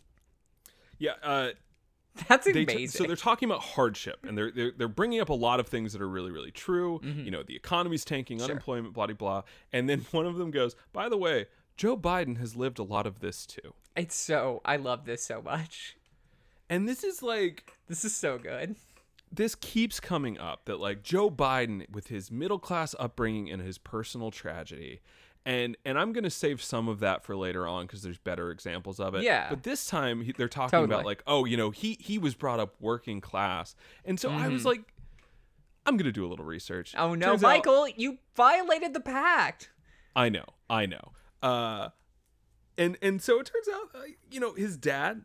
Yeah, 0.98 1.16
uh, 1.22 1.50
That's 2.30 2.46
they 2.46 2.52
amazing. 2.64 2.78
t- 2.78 2.88
so 2.88 3.04
they're 3.04 3.18
talking 3.18 3.50
about 3.50 3.62
hardship 3.62 4.20
and 4.26 4.38
they're, 4.38 4.50
they're 4.52 4.72
they're 4.78 4.88
bringing 4.88 5.20
up 5.20 5.28
a 5.28 5.34
lot 5.34 5.60
of 5.60 5.68
things 5.68 5.92
that 5.92 6.02
are 6.02 6.08
really 6.08 6.32
really 6.32 6.52
true 6.52 7.02
Mm-hmm. 7.04 7.26
you 7.26 7.32
know 7.32 7.44
the 7.44 7.58
economy's 7.58 8.06
tanking 8.06 8.42
unemployment 8.42 8.94
blah 8.94 9.08
blah 9.08 9.16
blah 9.16 9.42
and 9.74 9.90
then 9.90 10.06
one 10.12 10.26
of 10.26 10.38
them 10.38 10.50
goes 10.50 10.78
by 10.94 11.10
the 11.10 11.18
way 11.18 11.48
joe 11.76 11.98
biden 11.98 12.38
has 12.38 12.56
lived 12.56 12.80
a 12.80 12.84
lot 12.84 13.06
of 13.06 13.20
this 13.20 13.46
too 13.46 13.74
it's 13.98 14.16
so 14.16 14.62
I 14.64 14.76
love 14.78 15.04
this 15.06 15.24
so 15.26 15.42
much. 15.42 15.98
And 16.70 16.88
this 16.88 17.04
is 17.04 17.22
like 17.24 17.74
This 17.88 18.04
is 18.06 18.16
so 18.16 18.38
good. 18.38 18.76
this 19.32 19.56
keeps 19.56 20.00
coming 20.00 20.38
up 20.40 20.66
that 20.66 20.80
like 20.80 21.04
joe 21.04 21.30
biden 21.30 21.90
with 21.92 22.08
his 22.08 22.32
middle 22.32 22.60
class 22.60 22.96
upbringing 23.00 23.50
and 23.52 23.62
his 23.62 23.78
personal 23.78 24.32
tragedy 24.32 25.02
and 25.46 25.76
and 25.86 25.98
i'm 26.00 26.14
gonna 26.14 26.30
save 26.30 26.62
some 26.64 26.88
of 26.88 27.00
that 27.00 27.24
for 27.24 27.36
later 27.36 27.68
on 27.68 27.86
because 27.86 28.02
there's 28.02 28.18
better 28.18 28.50
examples 28.52 29.00
of 29.00 29.14
it 29.16 29.24
Yeah. 29.24 29.48
but 29.50 29.64
this 29.64 29.88
time 29.88 30.22
he, 30.22 30.32
they're 30.32 30.48
talking 30.48 30.84
about 30.84 31.06
like 31.06 31.22
oh 31.28 31.46
you 31.46 31.58
know 31.58 31.70
he 31.72 31.98
he 32.00 32.18
was 32.18 32.34
brought 32.36 32.60
up 32.60 32.76
working 32.80 33.22
class 33.22 33.76
and 34.06 34.20
so 34.20 34.30
i 34.32 34.48
was 34.48 34.62
Mm-hmm. 34.62 34.70
like 34.70 34.82
i'm 35.86 35.98
gonna 35.98 36.12
do 36.12 36.26
a 36.26 36.30
little 36.30 36.46
research 36.46 36.94
Oh 36.98 37.14
no, 37.16 37.28
Turns 37.32 37.44
out- 37.44 37.48
Michael, 37.48 37.88
you 37.90 38.18
violated 38.36 38.94
the 38.94 39.00
pact. 39.02 39.70
I 40.16 40.30
know, 40.30 40.46
I 40.70 40.86
know. 40.88 41.12
Uh, 41.44 41.90
and 42.78 42.98
and 43.02 43.22
so 43.22 43.40
it 43.40 43.52
turns 43.54 43.68
out, 43.72 43.90
uh, 43.94 44.06
you 44.32 44.40
know, 44.40 44.54
his 44.54 44.78
dad 44.78 45.24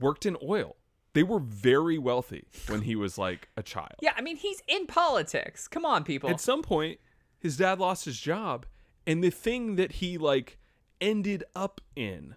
worked 0.00 0.26
in 0.26 0.36
oil 0.42 0.76
They 1.12 1.22
were 1.22 1.38
very 1.38 1.98
wealthy 1.98 2.46
when 2.68 2.82
he 2.82 2.96
was 2.96 3.16
like 3.18 3.48
a 3.56 3.62
child. 3.62 3.94
Yeah, 4.02 4.12
I 4.16 4.20
mean, 4.20 4.36
he's 4.36 4.62
in 4.66 4.86
politics. 4.86 5.68
Come 5.68 5.84
on, 5.84 6.04
people. 6.04 6.28
At 6.30 6.40
some 6.40 6.62
point, 6.62 6.98
his 7.38 7.56
dad 7.56 7.78
lost 7.78 8.04
his 8.04 8.18
job, 8.18 8.66
and 9.06 9.22
the 9.22 9.30
thing 9.30 9.76
that 9.76 9.92
he 9.92 10.18
like 10.18 10.58
ended 11.00 11.44
up 11.54 11.80
in 11.94 12.34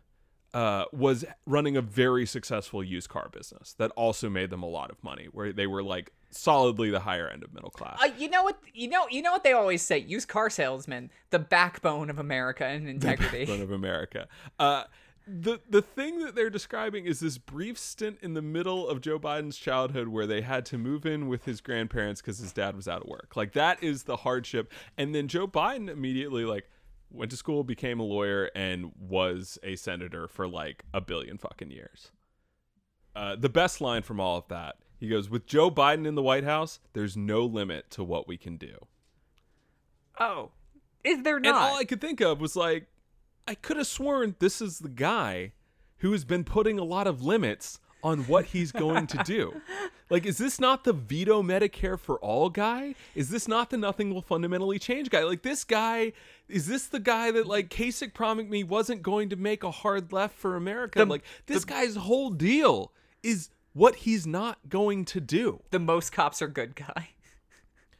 uh, 0.53 0.85
was 0.91 1.25
running 1.45 1.77
a 1.77 1.81
very 1.81 2.25
successful 2.25 2.83
used 2.83 3.09
car 3.09 3.29
business 3.31 3.73
that 3.77 3.91
also 3.91 4.29
made 4.29 4.49
them 4.49 4.63
a 4.63 4.67
lot 4.67 4.91
of 4.91 5.03
money, 5.03 5.27
where 5.31 5.51
they 5.53 5.67
were 5.67 5.83
like 5.83 6.11
solidly 6.29 6.89
the 6.89 6.99
higher 6.99 7.27
end 7.27 7.43
of 7.43 7.53
middle 7.53 7.69
class. 7.69 7.97
Uh, 8.01 8.09
you 8.17 8.29
know 8.29 8.43
what? 8.43 8.59
You 8.73 8.89
know, 8.89 9.07
you 9.09 9.21
know 9.21 9.31
what 9.31 9.43
they 9.43 9.53
always 9.53 9.81
say: 9.81 9.97
used 9.97 10.27
car 10.27 10.49
salesmen, 10.49 11.09
the 11.29 11.39
backbone 11.39 12.09
of 12.09 12.19
America 12.19 12.65
and 12.65 12.87
integrity. 12.87 13.39
Backbone 13.39 13.61
of 13.61 13.71
America. 13.71 14.27
Uh, 14.59 14.83
the 15.27 15.59
the 15.69 15.81
thing 15.81 16.19
that 16.19 16.35
they're 16.35 16.49
describing 16.49 17.05
is 17.05 17.19
this 17.19 17.37
brief 17.37 17.77
stint 17.77 18.17
in 18.21 18.33
the 18.33 18.41
middle 18.41 18.87
of 18.87 19.01
Joe 19.01 19.19
Biden's 19.19 19.57
childhood 19.57 20.07
where 20.07 20.25
they 20.25 20.41
had 20.41 20.65
to 20.67 20.77
move 20.77 21.05
in 21.05 21.27
with 21.27 21.45
his 21.45 21.61
grandparents 21.61 22.21
because 22.21 22.39
his 22.39 22.53
dad 22.53 22.75
was 22.75 22.87
out 22.87 23.01
of 23.01 23.07
work. 23.07 23.35
Like 23.35 23.53
that 23.53 23.83
is 23.83 24.03
the 24.03 24.17
hardship. 24.17 24.71
And 24.97 25.13
then 25.13 25.27
Joe 25.27 25.47
Biden 25.47 25.89
immediately 25.89 26.45
like 26.45 26.69
went 27.11 27.31
to 27.31 27.37
school, 27.37 27.63
became 27.63 27.99
a 27.99 28.03
lawyer, 28.03 28.49
and 28.55 28.91
was 28.99 29.57
a 29.63 29.75
senator 29.75 30.27
for 30.27 30.47
like 30.47 30.83
a 30.93 31.01
billion 31.01 31.37
fucking 31.37 31.71
years. 31.71 32.11
Uh, 33.15 33.35
the 33.35 33.49
best 33.49 33.81
line 33.81 34.03
from 34.03 34.19
all 34.19 34.37
of 34.37 34.47
that, 34.47 34.75
he 34.99 35.09
goes, 35.09 35.29
"With 35.29 35.45
Joe 35.45 35.69
Biden 35.71 36.07
in 36.07 36.15
the 36.15 36.21
White 36.21 36.43
House, 36.43 36.79
there's 36.93 37.17
no 37.17 37.45
limit 37.45 37.89
to 37.91 38.03
what 38.03 38.27
we 38.27 38.37
can 38.37 38.57
do." 38.57 38.87
oh, 40.19 40.51
is 41.03 41.23
there 41.23 41.39
not? 41.39 41.49
And 41.49 41.57
all 41.57 41.77
I 41.77 41.85
could 41.85 42.01
think 42.01 42.21
of 42.21 42.41
was 42.41 42.55
like, 42.55 42.87
I 43.47 43.55
could 43.55 43.77
have 43.77 43.87
sworn 43.87 44.35
this 44.39 44.61
is 44.61 44.79
the 44.79 44.89
guy 44.89 45.53
who 45.97 46.11
has 46.11 46.25
been 46.25 46.43
putting 46.43 46.77
a 46.77 46.83
lot 46.83 47.07
of 47.07 47.23
limits 47.23 47.79
on 48.03 48.19
what 48.27 48.45
he's 48.45 48.71
going 48.71 49.07
to 49.07 49.23
do. 49.23 49.61
Like, 50.09 50.25
is 50.25 50.37
this 50.37 50.57
not 50.57 50.85
the 50.85 50.93
veto 50.93 51.43
Medicare 51.43 51.99
for 51.99 52.17
all 52.19 52.49
guy? 52.49 52.95
Is 53.13 53.29
this 53.29 53.45
not 53.45 53.69
the 53.71 53.75
nothing 53.75 54.13
will 54.13 54.21
fundamentally 54.21 54.79
change 54.79 55.09
guy? 55.09 55.23
Like, 55.23 55.41
this 55.41 55.65
guy, 55.65 56.13
is 56.47 56.65
this 56.65 56.87
the 56.87 57.01
guy 57.01 57.29
that, 57.31 57.45
like, 57.45 57.69
Kasich 57.69 58.13
promised 58.13 58.47
me 58.47 58.63
wasn't 58.63 59.03
going 59.03 59.27
to 59.31 59.35
make 59.35 59.65
a 59.65 59.71
hard 59.71 60.13
left 60.13 60.37
for 60.37 60.55
America? 60.55 60.99
The- 60.99 61.05
like, 61.07 61.25
this 61.47 61.65
guy's 61.65 61.97
whole 61.97 62.29
deal 62.29 62.93
is 63.21 63.49
what 63.73 63.95
he's 63.97 64.25
not 64.25 64.59
going 64.69 65.03
to 65.05 65.19
do. 65.19 65.61
the 65.71 65.79
most 65.79 66.13
cops 66.13 66.41
are 66.41 66.47
good 66.47 66.77
guy. 66.77 67.09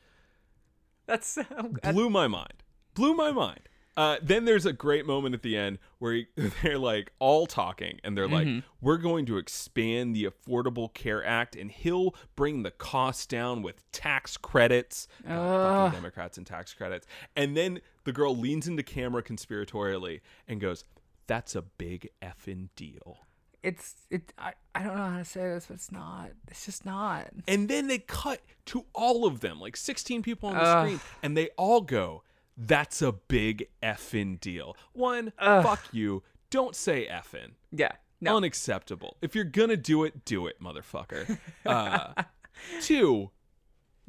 That's 1.08 1.28
so. 1.28 1.44
blew 1.92 2.10
my 2.10 2.30
mind. 2.30 2.64
Blew 2.94 3.14
my 3.16 3.34
mind. 3.34 3.68
Uh, 3.98 4.18
then 4.22 4.46
there's 4.46 4.68
a 4.68 4.72
great 4.72 5.08
moment 5.08 5.34
at 5.34 5.42
the 5.42 5.58
end 5.58 5.80
where 5.98 6.14
he, 6.14 6.28
they're 6.62 6.78
like 6.78 7.12
all 7.18 7.48
talking 7.48 8.00
and 8.04 8.16
they're 8.16 8.28
like, 8.28 8.48
"We're 8.80 8.98
going 8.98 9.26
to 9.26 9.38
expand 9.38 10.16
the 10.16 10.26
Affordable 10.26 10.94
Care 10.94 11.26
Act, 11.26 11.56
and 11.56 11.72
he'll 11.72 12.14
bring 12.36 12.62
the 12.62 12.70
cost 12.72 13.28
down 13.28 13.64
with 13.64 13.92
tax 13.92 14.38
credits." 14.38 15.08
God, 15.28 15.94
Democrats 15.94 16.38
and 16.38 16.46
tax 16.46 16.76
credits. 16.76 17.08
And 17.36 17.58
then 17.58 17.82
the 18.04 18.14
girl 18.14 18.38
leans 18.38 18.68
into 18.68 18.84
camera 18.84 19.24
conspiratorially 19.24 20.22
and 20.48 20.62
goes, 20.62 20.84
"That's 21.26 21.56
a 21.56 21.64
big 21.64 22.10
effing 22.22 22.70
deal." 22.76 23.18
It's 23.64 23.96
it. 24.12 24.32
I, 24.38 24.54
I 24.76 24.84
don't 24.84 24.96
know 24.96 25.10
how 25.10 25.18
to 25.18 25.26
say 25.26 25.42
this, 25.42 25.66
but 25.66 25.74
it's 25.74 25.92
not. 25.92 26.30
It's 26.50 26.66
just 26.66 26.86
not. 26.86 27.30
And 27.48 27.68
then 27.68 27.88
they 27.88 27.98
cut 27.98 28.42
to 28.68 28.86
all 28.94 29.26
of 29.26 29.40
them, 29.40 29.60
like 29.60 29.76
16 29.76 30.22
people 30.22 30.50
on 30.50 30.56
the 30.56 30.62
Ugh. 30.62 30.86
screen, 30.86 31.00
and 31.24 31.36
they 31.36 31.50
all 31.58 31.82
go, 31.82 32.22
That's 32.58 33.02
a 33.02 33.12
big 33.12 33.68
effing 33.84 34.40
deal. 34.40 34.76
One, 34.94 35.32
fuck 35.38 35.84
you. 35.92 36.24
Don't 36.50 36.76
say 36.76 37.08
effing. 37.08 37.52
Yeah. 37.72 37.92
No. 38.20 38.38
Unacceptable. 38.38 39.18
If 39.22 39.36
you're 39.36 39.44
gonna 39.44 39.78
do 39.78 40.04
it, 40.04 40.26
do 40.26 40.48
it, 40.48 40.60
motherfucker. 40.62 41.38
Uh, 41.66 42.24
two, 42.82 43.30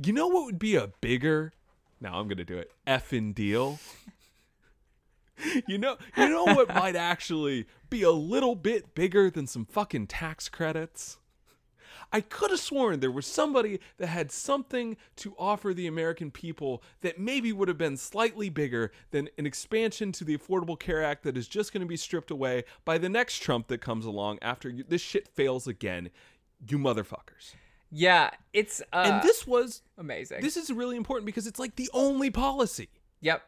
you 0.02 0.12
know 0.12 0.28
what 0.28 0.46
would 0.46 0.58
be 0.58 0.76
a 0.76 0.88
bigger, 1.02 1.52
now 2.00 2.18
I'm 2.18 2.26
gonna 2.28 2.44
do 2.44 2.56
it, 2.56 2.72
effing 2.86 3.34
deal? 3.34 3.78
You 5.66 5.78
know, 5.78 5.98
you 6.16 6.28
know 6.28 6.44
what 6.44 6.74
might 6.74 6.96
actually 6.96 7.66
be 7.90 8.02
a 8.02 8.10
little 8.10 8.54
bit 8.54 8.94
bigger 8.94 9.30
than 9.30 9.46
some 9.46 9.66
fucking 9.66 10.06
tax 10.06 10.48
credits? 10.48 11.18
I 12.12 12.20
could 12.20 12.50
have 12.50 12.60
sworn 12.60 13.00
there 13.00 13.10
was 13.10 13.26
somebody 13.26 13.80
that 13.98 14.08
had 14.08 14.30
something 14.30 14.96
to 15.16 15.34
offer 15.38 15.74
the 15.74 15.86
American 15.86 16.30
people 16.30 16.82
that 17.00 17.18
maybe 17.18 17.52
would 17.52 17.68
have 17.68 17.78
been 17.78 17.96
slightly 17.96 18.48
bigger 18.48 18.92
than 19.10 19.28
an 19.38 19.46
expansion 19.46 20.12
to 20.12 20.24
the 20.24 20.36
Affordable 20.36 20.78
Care 20.78 21.02
Act 21.02 21.22
that 21.24 21.36
is 21.36 21.48
just 21.48 21.72
going 21.72 21.82
to 21.82 21.86
be 21.86 21.96
stripped 21.96 22.30
away 22.30 22.64
by 22.84 22.98
the 22.98 23.08
next 23.08 23.38
Trump 23.38 23.68
that 23.68 23.80
comes 23.80 24.04
along 24.04 24.38
after 24.42 24.68
you, 24.68 24.84
this 24.86 25.02
shit 25.02 25.28
fails 25.28 25.66
again. 25.66 26.10
You 26.68 26.78
motherfuckers. 26.78 27.54
yeah. 27.90 28.30
It's 28.52 28.82
uh, 28.92 29.04
and 29.06 29.22
this 29.22 29.46
was 29.46 29.82
amazing. 29.96 30.40
this 30.40 30.56
is 30.56 30.70
really 30.72 30.96
important 30.96 31.26
because 31.26 31.46
it's 31.46 31.58
like 31.58 31.76
the 31.76 31.90
only 31.92 32.30
policy. 32.30 32.88
Yep. 33.20 33.42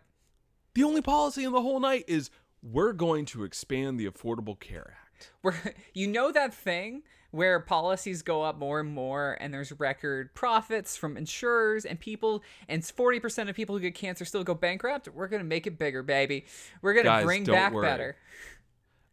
The 0.74 0.84
only 0.84 1.02
policy 1.02 1.44
in 1.44 1.52
the 1.52 1.60
whole 1.60 1.80
night 1.80 2.04
is 2.06 2.30
we're 2.62 2.92
going 2.92 3.24
to 3.26 3.44
expand 3.44 3.98
the 3.98 4.06
Affordable 4.06 4.58
Care 4.58 4.96
Act. 5.02 5.09
Where 5.42 5.74
you 5.94 6.06
know 6.06 6.32
that 6.32 6.52
thing 6.54 7.02
where 7.32 7.60
policies 7.60 8.22
go 8.22 8.42
up 8.42 8.58
more 8.58 8.80
and 8.80 8.92
more, 8.92 9.36
and 9.40 9.54
there's 9.54 9.70
record 9.78 10.34
profits 10.34 10.96
from 10.96 11.16
insurers 11.16 11.84
and 11.84 11.98
people, 12.00 12.42
and 12.68 12.84
forty 12.84 13.20
percent 13.20 13.48
of 13.48 13.54
people 13.56 13.76
who 13.76 13.80
get 13.80 13.94
cancer 13.94 14.24
still 14.24 14.42
go 14.44 14.54
bankrupt. 14.54 15.08
We're 15.08 15.28
gonna 15.28 15.44
make 15.44 15.66
it 15.66 15.78
bigger, 15.78 16.02
baby. 16.02 16.44
We're 16.82 16.94
gonna 16.94 17.04
Guys, 17.04 17.24
bring 17.24 17.44
back 17.44 17.72
worry. 17.72 17.86
better. 17.86 18.16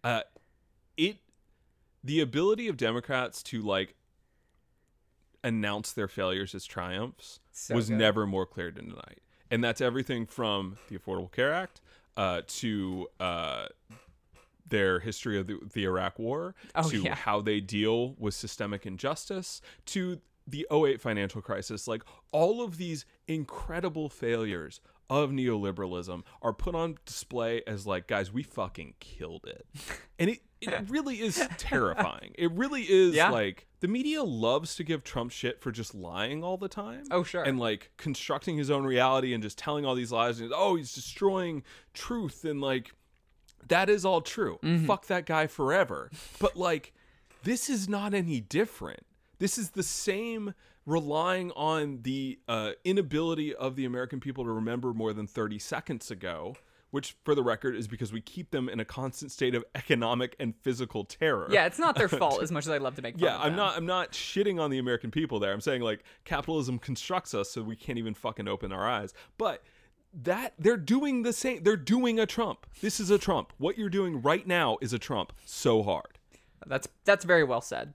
uh 0.04 0.22
it 0.98 1.18
the 2.04 2.22
ability 2.22 2.68
of 2.68 2.78
democrats 2.78 3.44
to 3.44 3.62
like 3.62 3.96
announce 5.44 5.92
their 5.94 6.08
failures 6.08 6.56
as 6.56 6.66
triumphs 6.66 7.40
So 7.52 7.76
was 7.76 7.90
good. 7.90 7.98
never 7.98 8.26
more 8.26 8.46
clear 8.46 8.72
than 8.72 8.90
tonight 8.90 9.20
and 9.52 9.64
that's 9.64 9.82
everything 9.82 10.26
from 10.26 10.78
the 10.90 10.98
affordable 10.98 11.32
care 11.32 11.54
act 11.54 11.82
uh 12.16 12.42
to 12.48 13.08
uh 13.20 13.68
their 14.70 15.00
history 15.00 15.40
of 15.40 15.48
the, 15.48 15.58
the 15.74 15.84
Iraq 15.86 16.20
War, 16.20 16.56
Oh, 16.76 16.90
to 16.90 17.02
yeah. 17.02 17.16
how 17.16 17.42
they 17.42 17.60
deal 17.60 18.16
with 18.20 18.34
systemic 18.34 18.86
injustice, 18.86 19.62
to 19.88 20.22
the 20.48 20.66
08 20.72 21.02
financial 21.02 21.42
crisis. 21.42 21.88
Like 21.88 22.04
all 22.32 22.62
of 22.64 22.78
these 22.78 23.06
incredible 23.28 24.10
failures 24.10 24.80
of 25.10 25.30
neoliberalism 25.30 26.22
are 26.42 26.52
put 26.54 26.76
on 26.76 26.98
display 27.06 27.62
as 27.66 27.88
like, 27.88 28.08
guys, 28.08 28.32
we 28.34 28.44
fucking 28.44 28.96
killed 29.00 29.46
it. 29.48 29.66
And 30.20 30.32
it, 30.32 30.40
it 30.62 30.90
really 30.90 31.22
is 31.22 31.48
terrifying. 31.60 32.34
It 32.40 32.52
really 32.54 32.82
is 32.82 33.14
Yeah. 33.14 33.30
like 33.30 33.68
the 33.82 33.88
media 33.88 34.24
loves 34.24 34.74
to 34.78 34.84
give 34.84 35.04
Trump 35.04 35.30
shit 35.32 35.62
for 35.62 35.72
just 35.72 35.94
lying 35.94 36.44
all 36.44 36.58
the 36.58 36.68
time. 36.68 37.04
Oh, 37.12 37.22
sure. 37.22 37.44
And 37.44 37.60
like 37.60 37.92
constructing 37.98 38.58
his 38.58 38.72
own 38.72 38.84
reality 38.84 39.32
and 39.36 39.44
just 39.44 39.60
telling 39.60 39.86
all 39.86 39.94
these 39.94 40.12
lies 40.12 40.40
and 40.40 40.52
oh, 40.56 40.76
he's 40.76 40.92
destroying 40.92 41.62
truth 41.94 42.44
and 42.46 42.60
like 42.62 42.94
that 43.68 43.90
is 43.90 44.06
all 44.06 44.22
true. 44.22 44.60
Mm-hmm. 44.64 44.86
Fuck 44.86 45.08
that 45.08 45.26
guy 45.26 45.48
forever. 45.48 46.10
But 46.40 46.56
like, 46.56 46.94
this 47.44 47.70
is 47.70 47.88
not 47.90 48.14
any 48.14 48.40
different. 48.40 49.02
This 49.40 49.58
is 49.58 49.72
the 49.72 49.84
same 49.84 50.54
relying 50.86 51.52
on 51.52 52.00
the 52.04 52.40
uh, 52.48 52.72
inability 52.86 53.54
of 53.54 53.76
the 53.76 53.86
American 53.86 54.20
people 54.20 54.44
to 54.46 54.50
remember 54.52 54.94
more 54.94 55.14
than 55.14 55.28
30 55.28 55.60
seconds 55.60 56.10
ago, 56.10 56.56
which, 56.92 57.18
for 57.26 57.36
the 57.36 57.44
record, 57.44 57.76
is 57.76 57.88
because 57.90 58.14
we 58.14 58.22
keep 58.22 58.52
them 58.52 58.70
in 58.70 58.80
a 58.80 58.86
constant 58.86 59.32
state 59.32 59.54
of 59.54 59.66
economic 59.76 60.36
and 60.40 60.56
physical 60.62 61.04
terror. 61.04 61.48
Yeah, 61.52 61.66
it's 61.66 61.78
not 61.78 61.96
their 61.98 62.08
fault 62.22 62.42
as 62.42 62.52
much 62.52 62.64
as 62.66 62.70
I 62.70 62.78
love 62.78 62.96
to 62.96 63.02
make 63.02 63.16
fun 63.20 63.26
Yeah, 63.28 63.36
of 63.36 63.42
I'm 63.42 63.48
them. 63.50 63.58
not. 63.58 63.78
I'm 63.78 63.86
not 63.86 64.14
shitting 64.14 64.60
on 64.62 64.72
the 64.72 64.78
American 64.78 65.12
people 65.12 65.40
there. 65.40 65.52
I'm 65.52 65.60
saying 65.62 65.82
like 65.82 66.04
capitalism 66.24 66.80
constructs 66.80 67.34
us 67.34 67.52
so 67.52 67.62
we 67.62 67.76
can't 67.76 67.98
even 68.00 68.14
fucking 68.14 68.48
open 68.48 68.72
our 68.72 68.88
eyes. 68.88 69.14
But 69.38 69.64
that 70.24 70.54
they're 70.58 70.78
doing 70.78 71.22
the 71.24 71.34
same. 71.34 71.64
They're 71.64 71.78
doing 71.78 72.20
a 72.20 72.26
Trump. 72.26 72.66
This 72.82 73.00
is 73.00 73.10
a 73.10 73.18
Trump. 73.18 73.54
What 73.58 73.78
you're 73.78 73.90
doing 73.90 74.22
right 74.22 74.46
now 74.46 74.78
is 74.82 74.94
a 74.94 75.00
Trump. 75.00 75.32
So 75.46 75.84
hard. 75.84 76.18
That's 76.66 76.88
that's 77.06 77.24
very 77.24 77.44
well 77.44 77.62
said. 77.62 77.94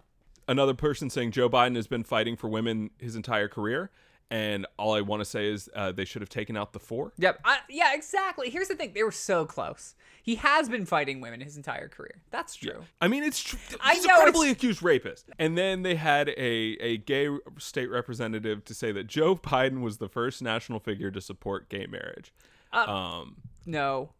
Another 0.48 0.74
person 0.74 1.10
saying 1.10 1.32
Joe 1.32 1.48
Biden 1.48 1.76
has 1.76 1.86
been 1.86 2.04
fighting 2.04 2.36
for 2.36 2.48
women 2.48 2.90
his 2.98 3.16
entire 3.16 3.48
career, 3.48 3.90
and 4.32 4.66
all 4.78 4.94
I 4.94 5.02
want 5.02 5.20
to 5.20 5.24
say 5.24 5.46
is 5.48 5.68
uh, 5.76 5.92
they 5.92 6.04
should 6.04 6.22
have 6.22 6.28
taken 6.28 6.56
out 6.56 6.72
the 6.72 6.80
four. 6.80 7.12
Yep. 7.18 7.40
I, 7.44 7.58
yeah, 7.68 7.94
exactly. 7.94 8.50
Here's 8.50 8.66
the 8.68 8.74
thing: 8.74 8.92
they 8.94 9.04
were 9.04 9.12
so 9.12 9.44
close. 9.44 9.94
He 10.22 10.36
has 10.36 10.68
been 10.68 10.86
fighting 10.86 11.20
women 11.20 11.40
his 11.40 11.56
entire 11.56 11.88
career. 11.88 12.22
That's 12.30 12.54
true. 12.54 12.84
I 13.00 13.08
mean, 13.08 13.24
it's 13.24 13.42
tr- 13.42 13.56
I 13.80 13.94
he's 13.94 14.04
know 14.06 14.14
a 14.14 14.16
credibly 14.18 14.48
it's- 14.48 14.56
accused 14.56 14.82
rapist. 14.82 15.28
And 15.38 15.58
then 15.58 15.82
they 15.82 15.96
had 15.96 16.28
a, 16.30 16.76
a 16.80 16.96
gay 16.98 17.28
state 17.58 17.90
representative 17.90 18.64
to 18.66 18.74
say 18.74 18.90
that 18.92 19.06
Joe 19.08 19.36
Biden 19.36 19.80
was 19.82 19.98
the 19.98 20.08
first 20.08 20.40
national 20.40 20.78
figure 20.80 21.10
to 21.10 21.20
support 21.20 21.68
gay 21.68 21.86
marriage. 21.86 22.32
um, 22.72 23.36
No, 23.66 24.10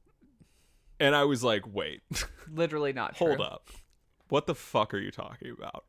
and 1.00 1.14
I 1.16 1.24
was 1.24 1.42
like, 1.42 1.62
wait, 1.72 2.02
literally 2.52 2.92
not. 2.92 3.16
True. 3.16 3.28
hold 3.28 3.40
up, 3.40 3.70
what 4.28 4.46
the 4.46 4.54
fuck 4.54 4.92
are 4.94 4.98
you 4.98 5.10
talking 5.10 5.54
about? 5.56 5.84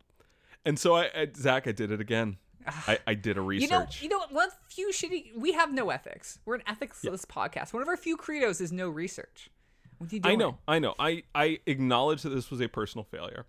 And 0.65 0.79
so 0.79 0.95
I, 0.95 1.09
I 1.15 1.27
Zach, 1.35 1.67
I 1.67 1.71
did 1.71 1.91
it 1.91 1.99
again. 1.99 2.37
I, 2.67 2.99
I 3.07 3.13
did 3.13 3.37
a 3.37 3.41
research. 3.41 3.69
You 3.69 3.77
know, 3.77 3.85
you 4.01 4.09
know 4.09 4.17
what? 4.17 4.33
One 4.33 4.49
few 4.69 4.89
shitty. 4.89 5.35
We 5.35 5.53
have 5.53 5.73
no 5.73 5.89
ethics. 5.89 6.39
We're 6.45 6.55
an 6.55 6.63
ethicless 6.67 7.25
podcast. 7.25 7.73
One 7.73 7.81
of 7.81 7.87
our 7.87 7.97
few 7.97 8.17
credos 8.17 8.61
is 8.61 8.71
no 8.71 8.89
research. 8.89 9.49
What 9.97 10.11
are 10.11 10.15
you 10.15 10.21
doing? 10.21 10.33
I 10.33 10.35
know, 10.35 10.57
I 10.67 10.79
know. 10.79 10.95
I 10.99 11.23
I 11.33 11.59
acknowledge 11.65 12.23
that 12.23 12.29
this 12.29 12.49
was 12.51 12.61
a 12.61 12.67
personal 12.67 13.03
failure. 13.03 13.45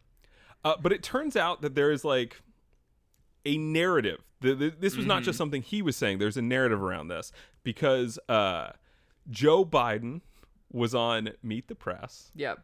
Uh, 0.64 0.74
but 0.80 0.92
it 0.92 1.02
turns 1.02 1.36
out 1.36 1.60
that 1.62 1.74
there 1.74 1.90
is 1.90 2.04
like 2.04 2.40
a 3.44 3.58
narrative. 3.58 4.22
The, 4.40 4.54
the, 4.54 4.70
this 4.78 4.96
was 4.96 5.06
not 5.06 5.22
just 5.22 5.36
something 5.38 5.62
he 5.62 5.82
was 5.82 5.96
saying. 5.96 6.18
There's 6.18 6.36
a 6.36 6.42
narrative 6.42 6.82
around 6.82 7.08
this 7.08 7.32
because 7.62 8.18
uh, 8.28 8.70
Joe 9.30 9.64
Biden 9.64 10.20
was 10.72 10.94
on 10.94 11.30
Meet 11.42 11.68
the 11.68 11.74
Press 11.74 12.30
Yep. 12.34 12.58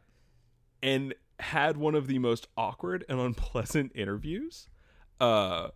and 0.82 1.14
had 1.38 1.76
one 1.76 1.94
of 1.94 2.06
the 2.06 2.18
most 2.18 2.48
awkward 2.56 3.04
and 3.08 3.18
unpleasant 3.20 3.92
interviews 3.94 4.68
uh 5.20 5.68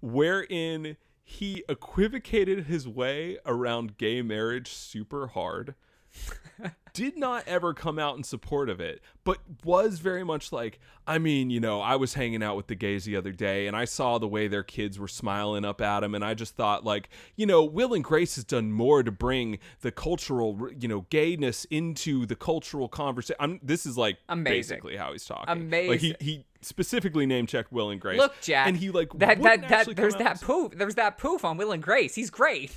wherein 0.00 0.96
he 1.22 1.62
equivocated 1.68 2.64
his 2.64 2.88
way 2.88 3.38
around 3.46 3.96
gay 3.98 4.22
marriage 4.22 4.72
super 4.72 5.28
hard 5.28 5.74
did 6.92 7.16
not 7.16 7.44
ever 7.46 7.72
come 7.72 7.98
out 7.98 8.16
in 8.16 8.24
support 8.24 8.68
of 8.68 8.80
it 8.80 9.00
but 9.22 9.38
was 9.64 10.00
very 10.00 10.24
much 10.24 10.52
like 10.52 10.80
i 11.06 11.18
mean 11.18 11.48
you 11.48 11.60
know 11.60 11.80
i 11.80 11.94
was 11.94 12.14
hanging 12.14 12.42
out 12.42 12.56
with 12.56 12.66
the 12.66 12.74
gays 12.74 13.04
the 13.04 13.14
other 13.14 13.30
day 13.30 13.68
and 13.68 13.76
i 13.76 13.84
saw 13.84 14.18
the 14.18 14.26
way 14.26 14.48
their 14.48 14.64
kids 14.64 14.98
were 14.98 15.06
smiling 15.06 15.64
up 15.64 15.80
at 15.80 16.02
him 16.02 16.16
and 16.16 16.24
i 16.24 16.34
just 16.34 16.56
thought 16.56 16.84
like 16.84 17.08
you 17.36 17.46
know 17.46 17.62
will 17.62 17.94
and 17.94 18.02
grace 18.02 18.34
has 18.34 18.44
done 18.44 18.72
more 18.72 19.04
to 19.04 19.12
bring 19.12 19.58
the 19.82 19.92
cultural 19.92 20.68
you 20.78 20.88
know 20.88 21.06
gayness 21.10 21.64
into 21.66 22.26
the 22.26 22.36
cultural 22.36 22.88
conversation 22.88 23.36
i'm 23.38 23.60
this 23.62 23.86
is 23.86 23.96
like 23.96 24.18
Amazing. 24.28 24.52
basically 24.52 24.96
how 24.96 25.12
he's 25.12 25.24
talking 25.24 25.48
Amazing. 25.48 25.90
like 25.90 26.00
he 26.00 26.16
he 26.18 26.44
specifically 26.62 27.26
name 27.26 27.46
checked 27.46 27.72
will 27.72 27.90
and 27.90 28.00
grace 28.00 28.18
Look, 28.18 28.34
Jack. 28.42 28.68
and 28.68 28.76
he 28.76 28.90
like 28.90 29.10
that 29.14 29.42
that 29.42 29.68
that 29.68 29.96
there's 29.96 30.14
that 30.16 30.40
poof. 30.40 30.72
There's 30.76 30.96
that 30.96 31.18
poof 31.18 31.44
on 31.44 31.56
Will 31.56 31.72
and 31.72 31.82
Grace. 31.82 32.14
He's 32.14 32.30
great. 32.30 32.72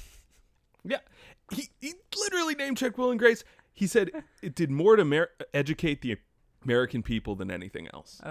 Yeah, 0.84 0.98
he, 1.52 1.70
he 1.80 1.94
literally 2.18 2.56
name 2.56 2.76
checked 2.76 2.98
Will 2.98 3.12
and 3.12 3.20
Grace. 3.20 3.44
He 3.74 3.88
said 3.88 4.12
it 4.42 4.56
did 4.56 4.70
more 4.70 4.96
to 4.96 5.04
mer- 5.06 5.30
educate 5.54 6.02
the 6.02 6.18
American 6.64 7.04
people 7.04 7.36
than 7.36 7.50
anything 7.52 7.88
else. 7.94 8.22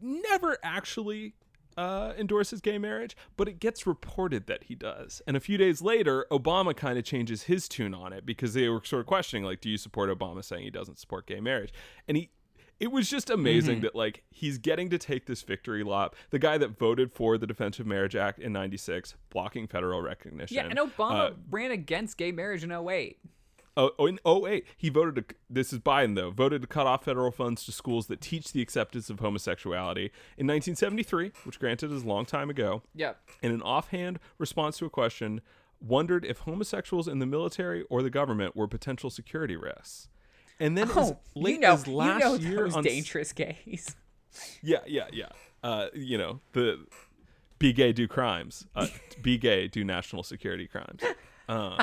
Never 0.00 0.56
actually 0.62 1.34
uh, 1.76 2.14
endorses 2.18 2.60
gay 2.60 2.78
marriage, 2.78 3.16
but 3.36 3.48
it 3.48 3.60
gets 3.60 3.86
reported 3.86 4.46
that 4.46 4.64
he 4.64 4.74
does. 4.74 5.20
And 5.26 5.36
a 5.36 5.40
few 5.40 5.56
days 5.58 5.82
later, 5.82 6.26
Obama 6.30 6.74
kind 6.74 6.98
of 6.98 7.04
changes 7.04 7.44
his 7.44 7.68
tune 7.68 7.94
on 7.94 8.12
it 8.12 8.24
because 8.24 8.54
they 8.54 8.68
were 8.68 8.80
sort 8.84 9.00
of 9.00 9.06
questioning, 9.06 9.44
like, 9.44 9.60
do 9.60 9.68
you 9.68 9.76
support 9.76 10.10
Obama 10.10 10.42
saying 10.44 10.62
he 10.62 10.70
doesn't 10.70 10.98
support 10.98 11.26
gay 11.26 11.40
marriage? 11.40 11.72
And 12.08 12.16
he. 12.16 12.30
It 12.80 12.90
was 12.90 13.08
just 13.10 13.28
amazing 13.30 13.76
Mm-hmm. 13.76 13.82
that 13.82 13.94
like 13.94 14.22
he's 14.30 14.56
getting 14.58 14.88
to 14.90 14.98
take 14.98 15.26
this 15.26 15.42
victory 15.42 15.84
lap. 15.84 16.16
The 16.30 16.38
guy 16.38 16.56
that 16.58 16.78
voted 16.78 17.12
for 17.12 17.36
the 17.38 17.46
Defense 17.46 17.78
of 17.78 17.86
Marriage 17.86 18.16
Act 18.16 18.38
in 18.40 18.52
'96, 18.52 19.14
blocking 19.28 19.66
federal 19.66 20.00
recognition. 20.02 20.56
Yeah, 20.56 20.66
and 20.68 20.78
Obama 20.78 21.30
uh, 21.30 21.34
ran 21.50 21.70
against 21.70 22.16
gay 22.16 22.32
marriage 22.32 22.64
in 22.64 22.72
08. 22.72 23.18
Oh, 23.76 23.92
oh, 24.00 24.06
in 24.06 24.18
08, 24.26 24.66
he 24.76 24.88
voted 24.88 25.28
to, 25.28 25.34
this 25.48 25.72
is 25.72 25.78
Biden 25.78 26.16
though, 26.16 26.30
voted 26.32 26.60
to 26.62 26.66
cut 26.66 26.86
off 26.88 27.04
federal 27.04 27.30
funds 27.30 27.64
to 27.66 27.72
schools 27.72 28.08
that 28.08 28.20
teach 28.20 28.52
the 28.52 28.60
acceptance 28.60 29.08
of 29.10 29.20
homosexuality. 29.20 30.06
In 30.36 30.46
1973, 30.48 31.30
which 31.44 31.60
granted 31.60 31.92
is 31.92 32.02
a 32.02 32.06
long 32.06 32.26
time 32.26 32.50
ago, 32.50 32.82
Yeah. 32.94 33.12
in 33.42 33.52
an 33.52 33.62
offhand 33.62 34.18
response 34.38 34.76
to 34.78 34.86
a 34.86 34.90
question, 34.90 35.40
wondered 35.80 36.24
if 36.24 36.40
homosexuals 36.40 37.06
in 37.06 37.20
the 37.20 37.26
military 37.26 37.84
or 37.88 38.02
the 38.02 38.10
government 38.10 38.56
were 38.56 38.66
potential 38.66 39.08
security 39.08 39.56
risks. 39.56 40.08
And 40.60 40.76
then 40.76 40.90
Oh, 40.94 41.18
late 41.34 41.54
you 41.54 41.60
know, 41.60 41.72
as 41.72 41.86
last 41.88 42.20
you 42.22 42.28
know 42.28 42.34
year 42.34 42.68
on 42.68 42.84
dangerous 42.84 43.32
gays. 43.32 43.96
yeah, 44.62 44.78
yeah, 44.86 45.06
yeah. 45.12 45.28
Uh, 45.62 45.86
you 45.94 46.18
know, 46.18 46.40
the 46.52 46.86
be 47.58 47.72
gay, 47.72 47.92
do 47.92 48.06
crimes. 48.06 48.66
Uh, 48.76 48.86
be 49.22 49.38
gay, 49.38 49.66
do 49.68 49.82
national 49.84 50.22
security 50.22 50.66
crimes. 50.66 51.00
Um, 51.48 51.78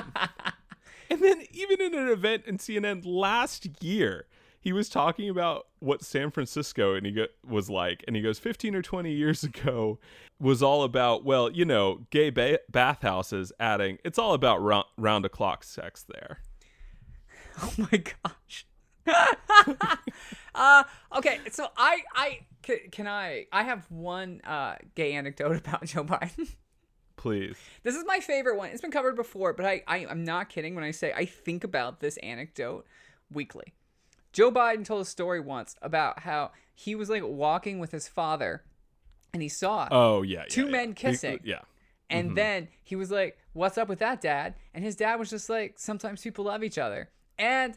and 1.10 1.22
then 1.22 1.44
even 1.52 1.82
in 1.82 1.94
an 1.94 2.08
event 2.10 2.44
in 2.46 2.58
CNN 2.58 3.02
last 3.06 3.68
year, 3.84 4.26
he 4.60 4.74
was 4.74 4.90
talking 4.90 5.30
about 5.30 5.68
what 5.80 6.04
San 6.04 6.32
Francisco 6.32 6.94
and 6.96 7.06
he 7.06 7.12
go- 7.12 7.28
was 7.48 7.70
like, 7.70 8.04
and 8.08 8.16
he 8.16 8.22
goes, 8.22 8.40
15 8.40 8.76
or 8.76 8.82
20 8.82 9.12
years 9.12 9.44
ago 9.44 10.00
was 10.40 10.62
all 10.64 10.84
about, 10.84 11.24
well, 11.24 11.50
you 11.50 11.66
know, 11.66 12.06
gay 12.10 12.30
ba- 12.30 12.60
bathhouses, 12.70 13.52
adding, 13.60 13.98
it's 14.04 14.18
all 14.20 14.34
about 14.34 14.62
round, 14.62 14.86
round 14.98 15.24
the 15.26 15.30
clock 15.30 15.64
sex 15.64 16.06
there. 16.08 16.40
Oh 17.62 17.74
my 17.78 18.04
gosh. 18.24 18.66
uh 20.56 20.84
okay, 21.18 21.40
so 21.52 21.68
I 21.78 22.00
I 22.16 22.40
can, 22.62 22.78
can 22.92 23.08
I 23.08 23.46
I 23.52 23.64
have 23.64 23.90
one 23.90 24.42
uh 24.46 24.76
gay 24.96 25.14
anecdote 25.14 25.56
about 25.66 25.86
Joe 25.86 26.04
Biden. 26.04 26.48
Please. 27.16 27.56
This 27.84 27.96
is 27.96 28.04
my 28.06 28.20
favorite 28.20 28.58
one. 28.58 28.70
It's 28.70 28.82
been 28.82 28.92
covered 28.92 29.16
before, 29.16 29.54
but 29.54 29.66
I, 29.66 29.82
I 29.88 30.06
I'm 30.06 30.24
not 30.24 30.50
kidding 30.50 30.76
when 30.76 30.84
I 30.84 30.92
say 30.92 31.14
I 31.16 31.26
think 31.26 31.64
about 31.64 32.00
this 32.00 32.18
anecdote 32.18 32.86
weekly. 33.32 33.74
Joe 34.34 34.52
Biden 34.52 34.86
told 34.86 35.02
a 35.02 35.06
story 35.06 35.40
once 35.40 35.76
about 35.82 36.20
how 36.20 36.52
he 36.76 36.94
was 36.94 37.10
like 37.10 37.24
walking 37.26 37.80
with 37.80 37.92
his 37.92 38.08
father 38.08 38.64
and 39.34 39.42
he 39.42 39.50
saw 39.50 39.88
Oh, 39.90 40.22
yeah. 40.22 40.40
yeah, 40.40 40.46
Two 40.50 40.66
yeah. 40.66 40.72
men 40.72 40.94
kissing. 40.94 41.40
Yeah. 41.44 41.62
And 42.10 42.38
then 42.38 42.68
he 42.84 42.96
was 42.96 43.10
like, 43.12 43.38
What's 43.54 43.78
up 43.78 43.90
with 43.90 44.00
that, 44.00 44.22
dad? 44.22 44.54
And 44.74 44.84
his 44.84 44.96
dad 44.96 45.16
was 45.16 45.30
just 45.30 45.50
like, 45.50 45.74
Sometimes 45.78 46.22
people 46.22 46.46
love 46.46 46.64
each 46.64 46.78
other. 46.78 47.10
And 47.40 47.76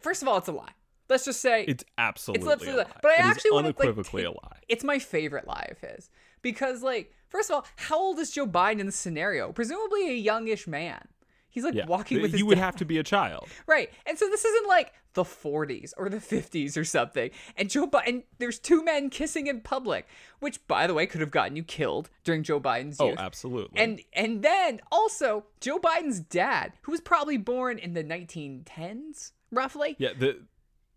first 0.00 0.22
of 0.22 0.28
all, 0.28 0.38
it's 0.38 0.48
a 0.48 0.52
lie. 0.52 0.72
Let's 1.08 1.24
just 1.24 1.40
say 1.40 1.64
It's 1.66 1.84
absolutely 1.98 2.44
it's 2.44 2.52
absolutely 2.52 2.80
a 2.82 2.84
lie. 2.84 2.90
lie. 2.90 2.98
But 3.02 3.10
I 3.10 3.14
It 3.14 3.24
actually 3.24 3.50
want 3.50 3.64
to 3.64 3.68
like, 3.86 4.06
take- 4.06 4.26
a 4.26 4.30
lie. 4.30 4.58
It's 4.68 4.84
my 4.84 4.98
favorite 4.98 5.46
lie 5.46 5.68
of 5.70 5.78
his. 5.80 6.08
Because 6.42 6.82
like, 6.82 7.12
first 7.28 7.50
of 7.50 7.56
all, 7.56 7.66
how 7.76 7.98
old 7.98 8.18
is 8.20 8.30
Joe 8.30 8.46
Biden 8.46 8.78
in 8.80 8.86
this 8.86 8.96
scenario? 8.96 9.52
Presumably 9.52 10.08
a 10.10 10.14
youngish 10.14 10.66
man. 10.66 11.08
He's 11.50 11.64
like 11.64 11.74
Yeah, 11.74 11.86
walking 11.86 12.22
with 12.22 12.34
you 12.38 12.46
would 12.46 12.54
dad. 12.56 12.64
have 12.64 12.76
to 12.76 12.84
be 12.84 12.98
a 12.98 13.02
child. 13.02 13.48
Right. 13.66 13.90
And 14.06 14.16
so 14.18 14.28
this 14.28 14.44
isn't 14.44 14.68
like 14.68 14.92
the 15.14 15.24
40s 15.24 15.92
or 15.96 16.08
the 16.08 16.18
50s 16.18 16.76
or 16.76 16.84
something. 16.84 17.30
And 17.56 17.68
Joe 17.68 17.86
Biden, 17.88 18.22
there's 18.38 18.58
two 18.60 18.84
men 18.84 19.10
kissing 19.10 19.48
in 19.48 19.60
public, 19.60 20.06
which 20.38 20.64
by 20.68 20.86
the 20.86 20.94
way 20.94 21.06
could 21.06 21.20
have 21.20 21.30
gotten 21.32 21.56
you 21.56 21.64
killed 21.64 22.08
during 22.24 22.42
Joe 22.44 22.60
Biden's 22.60 23.00
Oh, 23.00 23.08
youth. 23.10 23.18
absolutely. 23.18 23.80
And 23.80 24.00
and 24.12 24.42
then 24.42 24.80
also 24.92 25.44
Joe 25.60 25.78
Biden's 25.78 26.20
dad, 26.20 26.72
who 26.82 26.92
was 26.92 27.00
probably 27.00 27.36
born 27.38 27.78
in 27.78 27.94
the 27.94 28.04
1910s, 28.04 29.32
roughly. 29.50 29.96
yeah, 29.98 30.10
the 30.18 30.40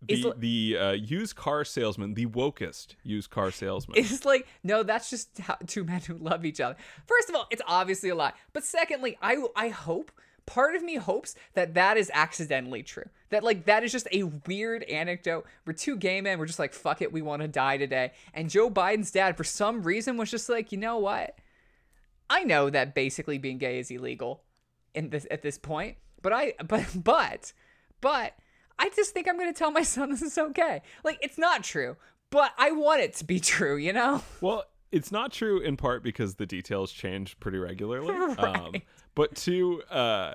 the 0.06 0.34
the 0.36 0.76
uh, 0.78 0.92
used 0.92 1.34
car 1.34 1.64
salesman, 1.64 2.12
the 2.14 2.26
wokest 2.26 2.94
used 3.02 3.30
car 3.30 3.50
salesman. 3.50 3.96
It's 3.98 4.24
like, 4.26 4.46
no, 4.62 4.82
that's 4.82 5.08
just 5.08 5.38
how, 5.38 5.56
two 5.66 5.82
men 5.84 6.00
who 6.02 6.14
love 6.18 6.44
each 6.44 6.60
other. 6.60 6.76
First 7.06 7.30
of 7.30 7.34
all, 7.34 7.46
it's 7.50 7.62
obviously 7.66 8.10
a 8.10 8.14
lie. 8.14 8.32
But 8.52 8.64
secondly, 8.64 9.16
I 9.22 9.42
I 9.56 9.68
hope 9.68 10.12
part 10.46 10.74
of 10.74 10.82
me 10.82 10.96
hopes 10.96 11.34
that 11.54 11.74
that 11.74 11.96
is 11.96 12.10
accidentally 12.14 12.82
true. 12.82 13.08
That 13.30 13.44
like 13.44 13.66
that 13.66 13.82
is 13.82 13.92
just 13.92 14.08
a 14.12 14.24
weird 14.46 14.82
anecdote 14.84 15.46
where 15.64 15.74
two 15.74 15.96
gay 15.96 16.20
men 16.20 16.38
were 16.38 16.46
just 16.46 16.58
like, 16.58 16.74
fuck 16.74 17.02
it, 17.02 17.12
we 17.12 17.22
want 17.22 17.42
to 17.42 17.48
die 17.48 17.76
today. 17.76 18.12
And 18.32 18.50
Joe 18.50 18.70
Biden's 18.70 19.10
dad, 19.10 19.36
for 19.36 19.44
some 19.44 19.82
reason, 19.82 20.16
was 20.16 20.30
just 20.30 20.48
like, 20.48 20.72
you 20.72 20.78
know 20.78 20.98
what? 20.98 21.38
I 22.28 22.44
know 22.44 22.70
that 22.70 22.94
basically 22.94 23.38
being 23.38 23.58
gay 23.58 23.78
is 23.78 23.90
illegal 23.90 24.42
in 24.94 25.10
this 25.10 25.26
at 25.30 25.42
this 25.42 25.58
point, 25.58 25.96
but 26.22 26.32
I 26.32 26.54
but 26.66 26.86
but 26.94 27.52
but 28.00 28.34
I 28.78 28.90
just 28.90 29.12
think 29.12 29.28
I'm 29.28 29.38
gonna 29.38 29.52
tell 29.52 29.70
my 29.70 29.82
son 29.84 30.10
this 30.10 30.22
is 30.22 30.38
okay. 30.38 30.82
Like 31.02 31.18
it's 31.20 31.38
not 31.38 31.64
true, 31.64 31.96
but 32.30 32.52
I 32.58 32.70
want 32.72 33.00
it 33.00 33.14
to 33.14 33.24
be 33.24 33.40
true, 33.40 33.76
you 33.76 33.92
know? 33.92 34.22
well, 34.40 34.64
it's 34.92 35.10
not 35.10 35.32
true 35.32 35.58
in 35.60 35.76
part 35.76 36.04
because 36.04 36.36
the 36.36 36.46
details 36.46 36.92
change 36.92 37.38
pretty 37.40 37.58
regularly. 37.58 38.14
Um, 38.38 38.72
Right. 38.72 38.84
But 39.14 39.34
two, 39.34 39.82
uh, 39.90 40.34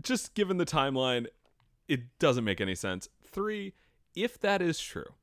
just 0.00 0.34
given 0.34 0.58
the 0.58 0.66
timeline, 0.66 1.26
it 1.88 2.18
doesn't 2.18 2.44
make 2.44 2.60
any 2.60 2.74
sense. 2.74 3.08
Three, 3.26 3.74
if 4.14 4.38
that 4.40 4.62
is 4.62 4.78
true, 4.78 5.14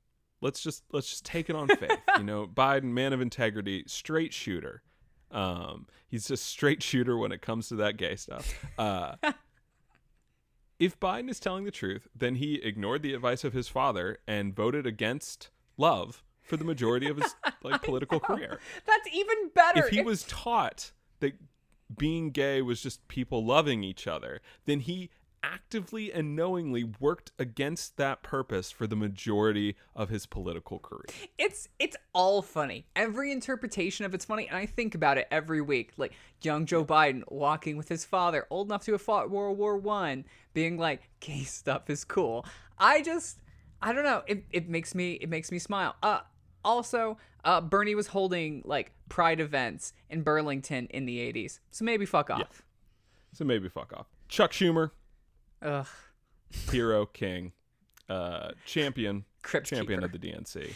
let's 0.42 0.62
just 0.62 0.84
let's 0.92 1.10
just 1.10 1.26
take 1.26 1.50
it 1.50 1.56
on 1.56 1.68
faith. 1.80 2.00
you 2.18 2.24
know, 2.24 2.48
Biden, 2.48 2.92
man 2.92 3.14
of 3.14 3.22
integrity, 3.22 3.84
straight 3.88 4.34
shooter. 4.34 4.84
Um, 5.32 5.88
he's 6.08 6.28
just 6.28 6.46
straight 6.46 6.84
shooter 6.84 7.18
when 7.18 7.32
it 7.32 7.42
comes 7.42 7.68
to 7.70 7.76
that 7.78 7.98
gay 7.98 8.16
stuff. 8.16 8.54
Uh, 8.78 9.16
if 10.80 11.00
Biden 11.00 11.30
is 11.30 11.40
telling 11.40 11.66
the 11.66 11.72
truth, 11.72 12.08
then 12.16 12.36
he 12.36 12.56
ignored 12.56 13.02
the 13.02 13.14
advice 13.14 13.44
of 13.44 13.54
his 13.54 13.68
father 13.68 14.20
and 14.28 14.56
voted 14.56 14.86
against 14.86 15.50
love 15.76 16.24
for 16.44 16.58
the 16.58 16.66
majority 16.66 17.08
of 17.10 17.18
his 17.18 17.36
like 17.64 17.82
political 17.84 18.20
career. 18.20 18.60
That's 18.86 19.08
even 19.12 19.50
better. 19.56 19.86
If 19.86 19.90
he 19.90 20.02
was 20.02 20.24
taught 20.24 20.92
that 21.20 21.34
being 21.98 22.32
gay 22.32 22.62
was 22.62 22.82
just 22.82 23.08
people 23.08 23.46
loving 23.46 23.84
each 23.84 24.08
other, 24.08 24.42
then 24.66 24.82
he 24.82 25.10
actively 25.44 26.12
and 26.12 26.36
knowingly 26.36 26.86
worked 27.02 27.32
against 27.38 27.98
that 27.98 28.24
purpose 28.24 28.72
for 28.72 28.88
the 28.88 28.96
majority 28.96 29.76
of 29.96 30.10
his 30.10 30.26
political 30.26 30.80
career. 30.80 31.04
it's 31.38 31.68
it's 31.80 31.98
all 32.14 32.42
funny. 32.42 32.86
Every 32.96 33.32
interpretation 33.32 34.06
of 34.06 34.14
it's 34.14 34.26
funny, 34.26 34.48
and 34.48 34.58
I 34.58 34.66
think 34.66 34.96
about 34.96 35.18
it 35.18 35.28
every 35.32 35.62
week. 35.62 35.92
Like 35.98 36.14
young 36.42 36.66
Joe 36.66 36.86
Biden 36.86 37.24
walking 37.28 37.76
with 37.78 37.90
his 37.90 38.06
father, 38.06 38.48
old 38.50 38.68
enough 38.68 38.86
to 38.86 38.94
have 38.94 39.02
fought 39.02 39.30
World 39.30 39.58
War 39.58 39.78
One, 39.78 40.26
being 40.54 40.78
like, 40.78 41.10
"Gay 41.20 41.44
stuff 41.44 41.90
is 41.90 42.06
cool." 42.06 42.46
I 42.78 43.02
just, 43.02 43.40
I 43.82 43.94
don't 43.94 44.06
know. 44.06 44.24
It 44.28 44.46
it 44.52 44.70
makes 44.70 44.96
me 44.96 45.14
it 45.14 45.30
makes 45.30 45.52
me 45.52 45.60
smile. 45.60 45.96
Uh, 46.02 46.22
also, 46.64 47.18
uh, 47.44 47.62
Bernie 47.62 47.96
was 47.96 48.08
holding 48.08 48.62
like 48.66 48.92
pride 49.10 49.40
events 49.40 49.94
in 50.10 50.22
Burlington 50.24 50.88
in 50.88 51.06
the 51.06 51.18
'80s, 51.20 51.60
so 51.72 51.84
maybe 51.86 52.06
fuck 52.06 52.30
off. 52.30 52.64
So 53.34 53.44
maybe 53.46 53.68
fuck 53.70 53.94
off. 53.94 54.08
Chuck 54.30 54.52
Schumer, 54.52 54.92
Ugh. 55.62 55.88
hero, 56.72 57.06
king, 57.06 57.52
uh, 58.10 58.52
champion, 58.66 59.26
Crypt 59.42 59.68
champion 59.68 60.02
keeper. 60.02 60.06
of 60.16 60.22
the 60.22 60.32
DNC. 60.32 60.74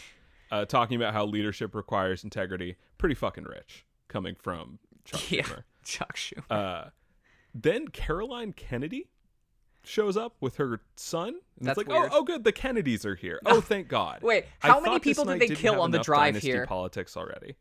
uh, 0.50 0.64
talking 0.64 0.96
about 0.96 1.12
how 1.14 1.24
leadership 1.24 1.74
requires 1.74 2.24
integrity. 2.24 2.76
Pretty 2.98 3.14
fucking 3.14 3.44
rich 3.44 3.84
coming 4.08 4.34
from 4.34 4.78
Chuck 5.04 5.20
Yeah, 5.30 5.42
Schumer. 5.42 5.62
Chuck 5.84 6.16
Schumer. 6.16 6.50
Uh, 6.50 6.90
then 7.54 7.88
Caroline 7.88 8.52
Kennedy 8.52 9.08
shows 9.88 10.16
up 10.16 10.36
with 10.40 10.56
her 10.56 10.80
son. 10.96 11.28
And 11.58 11.66
That's 11.66 11.78
it's 11.78 11.88
like, 11.88 11.98
weird. 11.98 12.10
oh, 12.12 12.18
oh, 12.18 12.22
good, 12.22 12.44
the 12.44 12.52
Kennedys 12.52 13.04
are 13.04 13.14
here. 13.14 13.40
Oh, 13.46 13.60
thank 13.60 13.88
God. 13.88 14.22
Wait, 14.22 14.46
I 14.62 14.68
how 14.68 14.80
many 14.80 14.98
people 15.00 15.24
did 15.24 15.40
they 15.40 15.48
kill 15.48 15.80
on 15.80 15.90
the 15.90 15.98
drive 15.98 16.34
dynasty 16.34 16.50
here? 16.50 16.66
Politics 16.66 17.16
already. 17.16 17.56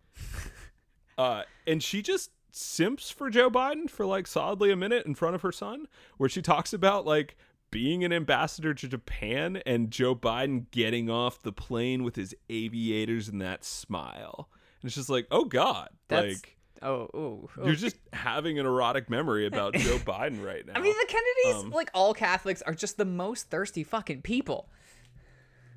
uh, 1.18 1.44
and 1.66 1.82
she 1.82 2.02
just 2.02 2.32
simps 2.52 3.10
for 3.10 3.30
Joe 3.30 3.50
Biden 3.50 3.90
for 3.90 4.06
like 4.06 4.28
solidly 4.28 4.72
a 4.72 4.76
minute 4.76 5.06
in 5.06 5.16
front 5.16 5.36
of 5.36 5.42
her 5.42 5.52
son, 5.52 5.88
where 6.18 6.30
she 6.30 6.42
talks 6.42 6.74
about 6.74 7.06
like 7.06 7.38
being 7.72 8.04
an 8.04 8.14
ambassador 8.14 8.74
to 8.74 8.88
Japan 8.88 9.62
and 9.66 9.92
Joe 9.92 10.16
Biden 10.16 10.70
getting 10.72 11.10
off 11.10 11.42
the 11.42 11.52
plane 11.52 12.04
with 12.04 12.16
his 12.16 12.36
aviators 12.50 13.28
and 13.28 13.42
that 13.42 13.64
smile. 13.64 14.50
And 14.82 14.88
it's 14.88 14.96
just 14.96 15.10
like, 15.10 15.28
oh 15.32 15.46
God, 15.46 15.90
That's 16.08 16.28
like 16.28 16.57
oh, 16.82 17.10
oh, 17.14 17.50
oh. 17.58 17.66
you're 17.66 17.76
just 17.76 17.98
having 18.14 18.60
an 18.60 18.66
erotic 18.66 19.10
memory 19.10 19.46
about 19.46 19.74
Joe 19.76 19.98
Biden 19.98 20.44
right 20.44 20.66
now. 20.66 20.74
I 20.76 20.82
mean, 20.82 20.96
the 21.00 21.08
Kennedys, 21.08 21.64
Um, 21.66 21.72
like 21.72 21.90
all 21.94 22.14
Catholics, 22.14 22.62
are 22.64 22.74
just 22.74 22.98
the 22.98 23.06
most 23.06 23.50
thirsty 23.50 23.84
fucking 23.84 24.22
people. 24.22 24.70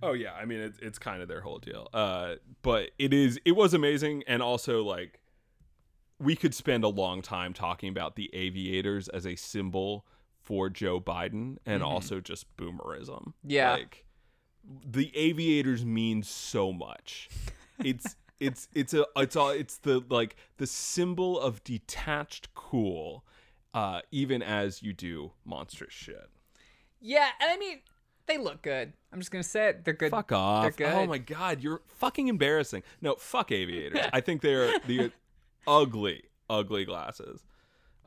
Oh 0.03 0.13
yeah, 0.13 0.33
I 0.33 0.47
mean 0.47 0.61
it's 0.61 0.79
it's 0.79 0.99
kind 0.99 1.21
of 1.23 1.29
their 1.29 1.43
whole 1.43 1.59
deal. 1.59 1.89
Uh, 1.93 2.37
but 2.63 2.91
it 2.99 3.13
is 3.13 3.39
it 3.45 3.53
was 3.53 3.75
amazing, 3.75 4.25
and 4.27 4.43
also 4.43 4.83
like 4.83 5.21
we 6.19 6.37
could 6.37 6.55
spend 6.55 6.85
a 6.85 6.89
long 6.89 7.23
time 7.23 7.53
talking 7.53 7.89
about 7.89 8.17
the 8.17 8.31
aviators 8.35 9.09
as 9.09 9.27
a 9.27 9.37
symbol 9.37 10.07
for 10.39 10.71
Joe 10.71 11.01
Biden, 11.01 11.59
and 11.67 11.83
also 11.83 12.21
just 12.21 12.57
boomerism. 12.57 13.35
Yeah. 13.45 13.73
like 13.73 14.05
the 14.85 15.15
aviators 15.17 15.85
mean 15.85 16.23
so 16.23 16.73
much. 16.73 17.29
It's 17.83 18.17
it's 18.41 18.69
it's 18.75 18.95
a 18.95 19.07
it's 19.17 19.37
all 19.37 19.51
it's 19.51 19.79
the 19.79 20.03
like 20.09 20.37
the 20.57 20.67
symbol 20.67 21.39
of 21.39 21.63
detached 21.63 22.53
cool, 22.55 23.25
uh, 23.75 24.01
even 24.11 24.43
as 24.43 24.83
you 24.83 24.93
do 24.93 25.33
monstrous 25.45 25.93
shit. 25.93 26.29
Yeah, 27.01 27.29
and 27.41 27.51
I 27.51 27.57
mean, 27.57 27.81
they 28.27 28.39
look 28.39 28.63
good. 28.63 28.93
I'm 29.13 29.21
just 29.21 29.31
gonna 29.31 29.45
say 29.45 29.69
it. 29.69 29.85
They're 29.85 29.95
good. 29.95 30.11
Fuck 30.11 30.33
off. 30.33 30.77
Good. 30.77 30.93
Oh 30.93 31.07
my 31.07 31.19
god, 31.19 31.63
you're 31.63 31.83
fucking 31.99 32.29
embarrassing. 32.29 32.83
No, 33.01 33.15
fuck 33.17 33.53
aviators. 33.53 34.07
I 34.13 34.21
think 34.21 34.41
they're 34.41 34.79
the 34.81 35.13
ugly, 35.67 36.25
ugly 36.49 36.85
glasses. 36.85 37.45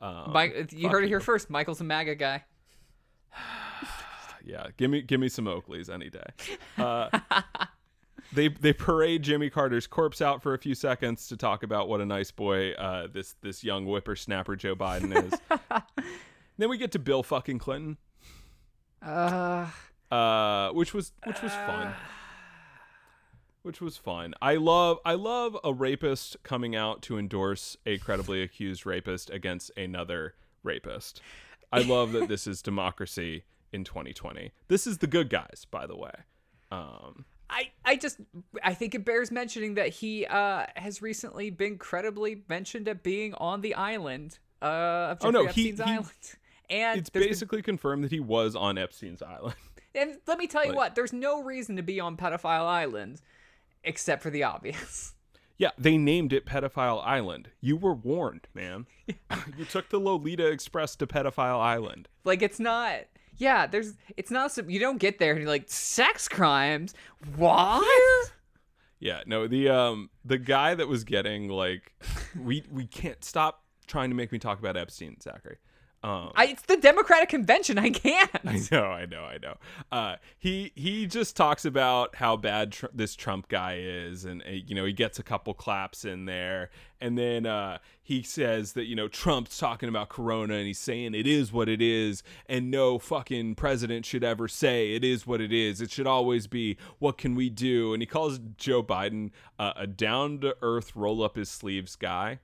Um, 0.00 0.32
Mike, 0.32 0.72
you 0.72 0.88
heard 0.88 1.04
it 1.04 1.08
here 1.08 1.20
first. 1.20 1.48
Michael's 1.48 1.80
a 1.80 1.84
MAGA 1.84 2.16
guy. 2.16 2.44
Yeah, 4.46 4.66
give 4.76 4.90
me 4.90 5.00
give 5.00 5.20
me 5.20 5.30
some 5.30 5.46
Oakleys 5.46 5.88
any 5.88 6.10
day. 6.10 6.26
Uh, 6.76 7.08
they 8.34 8.48
they 8.48 8.72
parade 8.72 9.22
Jimmy 9.22 9.50
Carter's 9.50 9.86
corpse 9.86 10.20
out 10.20 10.42
for 10.42 10.54
a 10.54 10.58
few 10.58 10.74
seconds 10.74 11.28
to 11.28 11.36
talk 11.36 11.62
about 11.62 11.88
what 11.88 12.00
a 12.00 12.06
nice 12.06 12.30
boy 12.30 12.72
uh, 12.72 13.06
this 13.12 13.34
this 13.42 13.64
young 13.64 13.84
whippersnapper 13.86 14.56
Joe 14.56 14.74
Biden 14.74 15.14
is. 15.24 15.38
then 16.58 16.68
we 16.68 16.76
get 16.78 16.92
to 16.92 16.98
Bill 16.98 17.22
fucking 17.22 17.58
Clinton, 17.58 17.96
Uh, 19.02 19.66
uh, 20.10 20.70
which 20.70 20.92
was 20.94 21.12
which 21.24 21.42
was 21.42 21.52
fun. 21.52 21.94
Which 23.62 23.80
was 23.80 23.96
fun. 23.96 24.34
I 24.42 24.56
love 24.56 24.98
I 25.06 25.14
love 25.14 25.56
a 25.64 25.72
rapist 25.72 26.36
coming 26.42 26.76
out 26.76 27.00
to 27.02 27.18
endorse 27.18 27.78
a 27.86 27.96
credibly 27.96 28.42
accused 28.42 28.84
rapist 28.84 29.30
against 29.30 29.70
another 29.74 30.34
rapist. 30.62 31.22
I 31.72 31.80
love 31.80 32.12
that 32.12 32.28
this 32.28 32.46
is 32.46 32.60
democracy 32.70 33.44
in 33.72 33.82
2020. 33.84 34.52
This 34.68 34.86
is 34.86 34.98
the 34.98 35.06
good 35.06 35.30
guys, 35.30 35.66
by 35.70 35.86
the 35.86 35.96
way. 35.96 36.12
Um, 36.70 37.24
I, 37.50 37.70
I 37.84 37.96
just 37.96 38.18
I 38.62 38.74
think 38.74 38.94
it 38.94 39.04
bears 39.04 39.30
mentioning 39.30 39.74
that 39.74 39.88
he 39.90 40.26
uh 40.26 40.66
has 40.76 41.02
recently 41.02 41.50
been 41.50 41.78
credibly 41.78 42.42
mentioned 42.48 42.88
at 42.88 43.02
being 43.02 43.34
on 43.34 43.60
the 43.60 43.74
island 43.74 44.38
uh 44.62 44.66
of 45.12 45.18
Jeffrey 45.20 45.28
Oh, 45.28 45.30
no, 45.30 45.46
he- 45.48 45.68
Epstein's 45.70 45.78
he- 45.80 45.84
island. 45.92 46.08
And 46.70 47.00
it's 47.00 47.10
there's 47.10 47.24
been- 47.24 47.30
basically 47.30 47.62
confirmed 47.62 48.04
that 48.04 48.10
he 48.10 48.20
was 48.20 48.56
on 48.56 48.78
Epstein's 48.78 49.20
island. 49.22 49.54
and 49.94 50.16
let 50.26 50.38
me 50.38 50.46
tell 50.46 50.62
you 50.64 50.70
like- 50.70 50.76
what, 50.78 50.94
there's 50.94 51.12
no 51.12 51.42
reason 51.42 51.76
to 51.76 51.82
be 51.82 52.00
on 52.00 52.16
pedophile 52.16 52.64
island 52.66 53.20
except 53.82 54.22
for 54.22 54.30
the 54.30 54.42
obvious. 54.42 55.12
Yeah, 55.56 55.70
they 55.78 55.96
named 55.96 56.32
it 56.32 56.46
Pedophile 56.46 57.00
Island. 57.06 57.50
You 57.60 57.76
were 57.76 57.94
warned, 57.94 58.48
man. 58.54 58.86
you 59.56 59.64
took 59.64 59.88
the 59.88 60.00
Lolita 60.00 60.48
Express 60.48 60.96
to 60.96 61.06
Pedophile 61.06 61.60
Island. 61.60 62.08
Like 62.24 62.42
it's 62.42 62.58
not 62.58 63.02
yeah, 63.36 63.66
there's 63.66 63.94
it's 64.16 64.30
not 64.30 64.52
some 64.52 64.70
you 64.70 64.80
don't 64.80 64.98
get 64.98 65.18
there 65.18 65.32
and 65.32 65.40
you're 65.40 65.50
like 65.50 65.64
sex 65.68 66.28
crimes. 66.28 66.94
What? 67.36 68.32
Yeah, 69.00 69.22
no, 69.26 69.46
the 69.46 69.68
um 69.68 70.10
the 70.24 70.38
guy 70.38 70.74
that 70.74 70.88
was 70.88 71.04
getting 71.04 71.48
like 71.48 71.92
we 72.40 72.64
we 72.70 72.86
can't 72.86 73.22
stop 73.24 73.62
trying 73.86 74.10
to 74.10 74.16
make 74.16 74.32
me 74.32 74.38
talk 74.38 74.58
about 74.58 74.76
Epstein, 74.76 75.20
Zachary. 75.20 75.58
Um 76.04 76.32
I, 76.34 76.48
it's 76.48 76.62
the 76.62 76.76
Democratic 76.76 77.30
convention. 77.30 77.78
I 77.78 77.88
can't. 77.88 78.30
I 78.44 78.60
know, 78.70 78.84
I 78.84 79.06
know, 79.06 79.24
I 79.24 79.38
know. 79.38 79.54
Uh, 79.90 80.16
he 80.38 80.70
he 80.74 81.06
just 81.06 81.34
talks 81.34 81.64
about 81.64 82.16
how 82.16 82.36
bad 82.36 82.72
tr- 82.72 82.86
this 82.92 83.16
Trump 83.16 83.48
guy 83.48 83.78
is, 83.80 84.26
and 84.26 84.42
uh, 84.42 84.50
you 84.50 84.74
know 84.74 84.84
he 84.84 84.92
gets 84.92 85.18
a 85.18 85.22
couple 85.22 85.54
claps 85.54 86.04
in 86.04 86.26
there, 86.26 86.68
and 87.00 87.16
then 87.16 87.46
uh, 87.46 87.78
he 88.02 88.22
says 88.22 88.74
that 88.74 88.84
you 88.84 88.94
know 88.94 89.08
Trump's 89.08 89.56
talking 89.56 89.88
about 89.88 90.10
Corona, 90.10 90.56
and 90.56 90.66
he's 90.66 90.78
saying 90.78 91.14
it 91.14 91.26
is 91.26 91.54
what 91.54 91.70
it 91.70 91.80
is, 91.80 92.22
and 92.50 92.70
no 92.70 92.98
fucking 92.98 93.54
president 93.54 94.04
should 94.04 94.22
ever 94.24 94.46
say 94.46 94.92
it 94.92 95.04
is 95.04 95.26
what 95.26 95.40
it 95.40 95.54
is. 95.54 95.80
It 95.80 95.90
should 95.90 96.06
always 96.06 96.46
be 96.46 96.76
what 96.98 97.16
can 97.16 97.34
we 97.34 97.48
do, 97.48 97.94
and 97.94 98.02
he 98.02 98.06
calls 98.06 98.38
Joe 98.58 98.82
Biden 98.82 99.30
uh, 99.58 99.72
a 99.74 99.86
down 99.86 100.40
to 100.40 100.54
earth, 100.60 100.94
roll 100.94 101.22
up 101.22 101.36
his 101.36 101.48
sleeves 101.48 101.96
guy. 101.96 102.40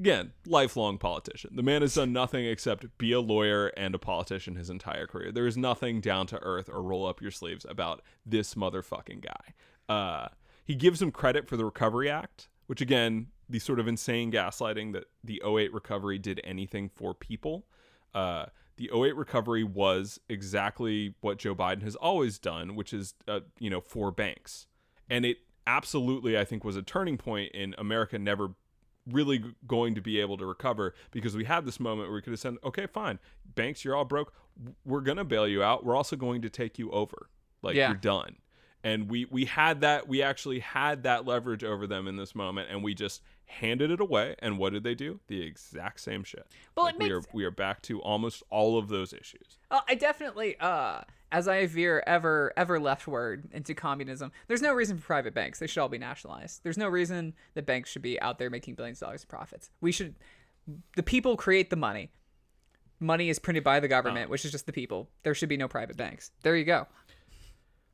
Again, 0.00 0.32
lifelong 0.46 0.96
politician. 0.96 1.50
The 1.56 1.62
man 1.62 1.82
has 1.82 1.92
done 1.92 2.10
nothing 2.10 2.46
except 2.46 2.86
be 2.96 3.12
a 3.12 3.20
lawyer 3.20 3.66
and 3.76 3.94
a 3.94 3.98
politician 3.98 4.54
his 4.54 4.70
entire 4.70 5.06
career. 5.06 5.30
There 5.30 5.46
is 5.46 5.58
nothing 5.58 6.00
down 6.00 6.26
to 6.28 6.38
earth 6.38 6.70
or 6.72 6.82
roll 6.82 7.06
up 7.06 7.20
your 7.20 7.30
sleeves 7.30 7.66
about 7.68 8.00
this 8.24 8.54
motherfucking 8.54 9.20
guy. 9.20 9.94
Uh, 9.94 10.28
he 10.64 10.74
gives 10.74 11.02
him 11.02 11.10
credit 11.10 11.46
for 11.46 11.58
the 11.58 11.66
Recovery 11.66 12.08
Act, 12.08 12.48
which 12.66 12.80
again, 12.80 13.26
the 13.46 13.58
sort 13.58 13.78
of 13.78 13.86
insane 13.86 14.32
gaslighting 14.32 14.94
that 14.94 15.04
the 15.22 15.42
08 15.46 15.70
recovery 15.74 16.18
did 16.18 16.40
anything 16.44 16.88
for 16.88 17.12
people. 17.12 17.66
Uh, 18.14 18.46
the 18.78 18.88
08 18.94 19.14
recovery 19.16 19.64
was 19.64 20.18
exactly 20.30 21.14
what 21.20 21.36
Joe 21.36 21.54
Biden 21.54 21.82
has 21.82 21.94
always 21.96 22.38
done, 22.38 22.74
which 22.74 22.94
is, 22.94 23.12
uh, 23.28 23.40
you 23.58 23.68
know, 23.68 23.82
for 23.82 24.10
banks. 24.10 24.66
And 25.10 25.26
it 25.26 25.36
absolutely, 25.66 26.38
I 26.38 26.46
think, 26.46 26.64
was 26.64 26.76
a 26.76 26.82
turning 26.82 27.18
point 27.18 27.52
in 27.52 27.74
America 27.76 28.18
never 28.18 28.54
really 29.10 29.42
going 29.66 29.94
to 29.94 30.00
be 30.00 30.20
able 30.20 30.36
to 30.38 30.46
recover 30.46 30.94
because 31.10 31.36
we 31.36 31.44
had 31.44 31.64
this 31.64 31.80
moment 31.80 32.08
where 32.08 32.14
we 32.16 32.22
could 32.22 32.32
have 32.32 32.40
said, 32.40 32.56
okay, 32.64 32.86
fine, 32.86 33.18
banks, 33.54 33.84
you're 33.84 33.96
all 33.96 34.04
broke. 34.04 34.32
We're 34.84 35.00
going 35.00 35.16
to 35.18 35.24
bail 35.24 35.48
you 35.48 35.62
out. 35.62 35.84
We're 35.84 35.96
also 35.96 36.16
going 36.16 36.42
to 36.42 36.50
take 36.50 36.78
you 36.78 36.90
over. 36.90 37.28
Like, 37.62 37.76
Yeah. 37.76 37.88
you're 37.88 37.96
done. 37.96 38.36
And 38.82 39.10
we, 39.10 39.26
we 39.26 39.44
had 39.44 39.82
that, 39.82 40.08
we 40.08 40.22
actually 40.22 40.60
had 40.60 41.02
that 41.02 41.26
leverage 41.26 41.62
over 41.64 41.86
them 41.86 42.08
in 42.08 42.16
this 42.16 42.34
moment, 42.34 42.70
and 42.70 42.82
we 42.82 42.94
just 42.94 43.20
handed 43.44 43.90
it 43.90 44.00
away. 44.00 44.36
And 44.38 44.56
what 44.58 44.72
did 44.72 44.84
they 44.84 44.94
do? 44.94 45.20
The 45.26 45.42
exact 45.42 46.00
same 46.00 46.24
shit. 46.24 46.46
Well, 46.76 46.86
Like, 46.86 46.94
it 46.94 47.00
we 47.02 47.10
are 47.12 47.22
we 47.34 47.44
are 47.44 47.50
back 47.50 47.82
to 47.82 48.00
almost 48.00 48.42
all 48.48 48.78
of 48.78 48.88
those 48.88 49.12
issues. 49.12 49.58
Uh, 49.70 49.80
I 49.86 49.96
definitely, 49.96 50.56
uh, 50.60 51.02
as 51.32 51.48
I 51.48 51.66
veer 51.66 52.02
ever 52.06 52.52
ever 52.56 52.80
leftward 52.80 53.48
into 53.52 53.74
communism, 53.74 54.32
there's 54.48 54.62
no 54.62 54.72
reason 54.72 54.98
for 54.98 55.06
private 55.06 55.34
banks. 55.34 55.58
They 55.58 55.66
should 55.66 55.80
all 55.80 55.88
be 55.88 55.98
nationalized. 55.98 56.62
There's 56.62 56.78
no 56.78 56.88
reason 56.88 57.34
that 57.54 57.66
banks 57.66 57.90
should 57.90 58.02
be 58.02 58.20
out 58.20 58.38
there 58.38 58.50
making 58.50 58.74
billions 58.74 59.00
of 59.00 59.06
dollars 59.06 59.22
of 59.22 59.28
profits. 59.28 59.70
We 59.80 59.92
should, 59.92 60.14
the 60.96 61.02
people 61.02 61.36
create 61.36 61.70
the 61.70 61.76
money. 61.76 62.10
Money 62.98 63.30
is 63.30 63.38
printed 63.38 63.64
by 63.64 63.80
the 63.80 63.88
government, 63.88 64.28
which 64.28 64.44
is 64.44 64.52
just 64.52 64.66
the 64.66 64.72
people. 64.72 65.08
There 65.22 65.34
should 65.34 65.48
be 65.48 65.56
no 65.56 65.68
private 65.68 65.96
banks. 65.96 66.32
There 66.42 66.54
you 66.54 66.64
go. 66.64 66.86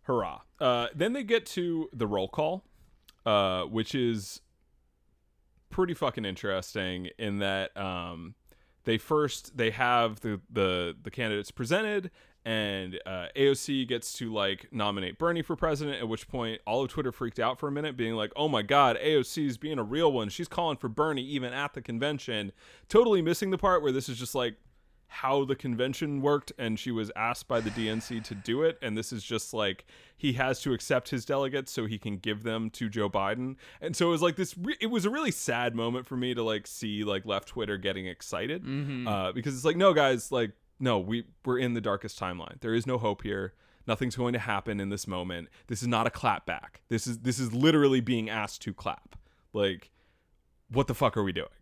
Hurrah. 0.03 0.41
Uh, 0.59 0.89
then 0.95 1.13
they 1.13 1.23
get 1.23 1.47
to 1.47 1.89
the 1.93 2.07
roll 2.07 2.29
call, 2.29 2.65
uh, 3.25 3.63
which 3.63 3.95
is 3.95 4.41
pretty 5.71 5.95
fucking 5.95 6.25
interesting 6.25 7.11
in 7.19 7.39
that 7.39 7.77
um, 7.77 8.35
they 8.85 8.99
first 8.99 9.57
they 9.57 9.71
have 9.71 10.21
the, 10.21 10.41
the 10.51 10.97
the 11.03 11.11
candidates 11.11 11.51
presented 11.51 12.11
and 12.47 13.01
uh, 13.05 13.27
AOC 13.35 13.89
gets 13.89 14.13
to 14.15 14.33
like 14.33 14.69
nominate 14.71 15.19
Bernie 15.19 15.43
for 15.43 15.57
president 15.57 15.99
at 15.99 16.09
which 16.09 16.29
point 16.29 16.61
all 16.65 16.85
of 16.85 16.89
Twitter 16.89 17.11
freaked 17.11 17.41
out 17.41 17.59
for 17.59 17.67
a 17.67 17.73
minute 17.73 17.97
being 17.97 18.15
like 18.15 18.33
oh 18.37 18.47
my 18.47 18.63
god 18.63 18.97
AOC 19.05 19.47
is 19.47 19.59
being 19.59 19.79
a 19.81 19.83
real 19.83 20.13
one. 20.13 20.29
She's 20.29 20.47
calling 20.47 20.77
for 20.77 20.89
Bernie 20.89 21.25
even 21.25 21.53
at 21.53 21.75
the 21.75 21.83
convention. 21.83 22.53
Totally 22.89 23.21
missing 23.21 23.51
the 23.51 23.59
part 23.59 23.83
where 23.83 23.91
this 23.91 24.09
is 24.09 24.17
just 24.17 24.35
like 24.37 24.55
how 25.09 25.45
the 25.45 25.57
convention 25.57 26.21
worked 26.21 26.53
and 26.59 26.79
she 26.79 26.91
was 26.93 27.11
asked 27.17 27.49
by 27.49 27.61
the 27.61 27.71
DNC 27.71 28.23
to 28.25 28.35
do 28.35 28.63
it 28.63 28.79
and 28.81 28.97
this 28.97 29.13
is 29.13 29.25
just 29.25 29.53
like 29.53 29.85
he 30.17 30.35
has 30.35 30.61
to 30.61 30.73
accept 30.73 31.09
his 31.11 31.25
delegates 31.25 31.73
so 31.73 31.87
he 31.87 31.99
can 31.99 32.17
give 32.17 32.45
them 32.45 32.71
to 32.71 32.89
Joe 32.89 33.09
Biden. 33.11 33.57
And 33.81 33.97
so 33.97 34.07
it 34.09 34.11
was 34.11 34.23
like 34.23 34.37
this 34.37 34.57
re- 34.57 34.77
it 34.81 34.87
was 34.87 35.05
a 35.05 35.11
really 35.11 35.33
sad 35.33 35.75
moment 35.75 36.07
for 36.07 36.17
me 36.17 36.33
to 36.35 36.45
like 36.45 36.69
see 36.69 37.03
like 37.03 37.25
left 37.27 37.49
Twitter 37.49 37.77
getting 37.77 38.07
excited 38.07 38.63
uh, 39.09 39.33
because 39.33 39.57
it's 39.57 39.65
like 39.65 39.77
no 39.77 39.93
guys 39.93 40.31
like 40.31 40.53
no 40.79 40.99
we 40.99 41.25
we're 41.45 41.59
in 41.59 41.75
the 41.75 41.81
darkest 41.81 42.19
timeline 42.19 42.61
there 42.61 42.75
is 42.75 42.87
no 42.87 42.99
hope 42.99 43.23
here 43.23 43.55
Nothing's 43.87 44.17
going 44.17 44.33
to 44.33 44.39
happen 44.39 44.81
in 44.81 44.89
this 44.89 45.07
moment. 45.07 45.49
This 45.69 45.81
is 45.81 45.89
not 45.89 46.07
a 46.07 46.11
clap 46.11 46.45
back. 46.45 46.83
This 46.89 47.07
is 47.07 47.19
this 47.19 47.39
is 47.39 47.53
literally 47.53 48.01
being 48.01 48.29
asked 48.29 48.63
to 48.63 48.75
clap. 48.75 49.17
Like, 49.53 49.91
what 50.71 50.89
the 50.89 50.95
fuck 50.95 51.17
are 51.17 51.23
we 51.23 51.33
doing? 51.33 51.49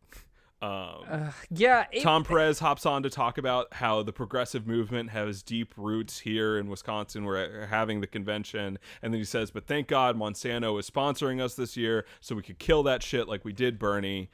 Um, 0.63 1.31
Yeah. 1.51 1.85
It, 1.93 2.01
Tom 2.01 2.25
Perez 2.25 2.59
hops 2.59 2.87
on 2.87 3.03
to 3.03 3.11
talk 3.11 3.37
about 3.37 3.75
how 3.75 4.03
the 4.03 4.15
progressive 4.15 4.67
movement 4.67 5.11
has 5.11 5.43
deep 5.43 5.75
roots 5.77 6.21
here 6.21 6.57
in 6.57 6.69
Wisconsin. 6.71 7.27
We're 7.27 7.67
having 7.67 8.01
the 8.01 8.07
convention. 8.07 8.79
And 9.03 9.13
then 9.13 9.21
he 9.21 9.27
says, 9.27 9.51
But 9.51 9.67
thank 9.67 9.89
God 9.89 10.17
Monsanto 10.17 10.81
is 10.81 10.89
sponsoring 10.89 11.39
us 11.39 11.55
this 11.55 11.77
year 11.77 12.07
so 12.21 12.35
we 12.35 12.41
could 12.41 12.59
kill 12.59 12.83
that 12.85 13.03
shit 13.03 13.29
like 13.29 13.45
we 13.45 13.53
did 13.53 13.79
Bernie. 13.79 14.31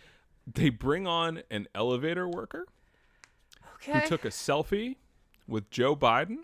They 0.47 0.69
bring 0.69 1.09
on 1.09 1.43
an 1.51 1.67
elevator 1.75 2.29
worker 2.29 2.67
okay. 3.83 4.01
who 4.01 4.07
took 4.07 4.25
a 4.25 4.29
selfie 4.29 4.97
with 5.47 5.71
Joe 5.71 5.97
Biden 5.97 6.39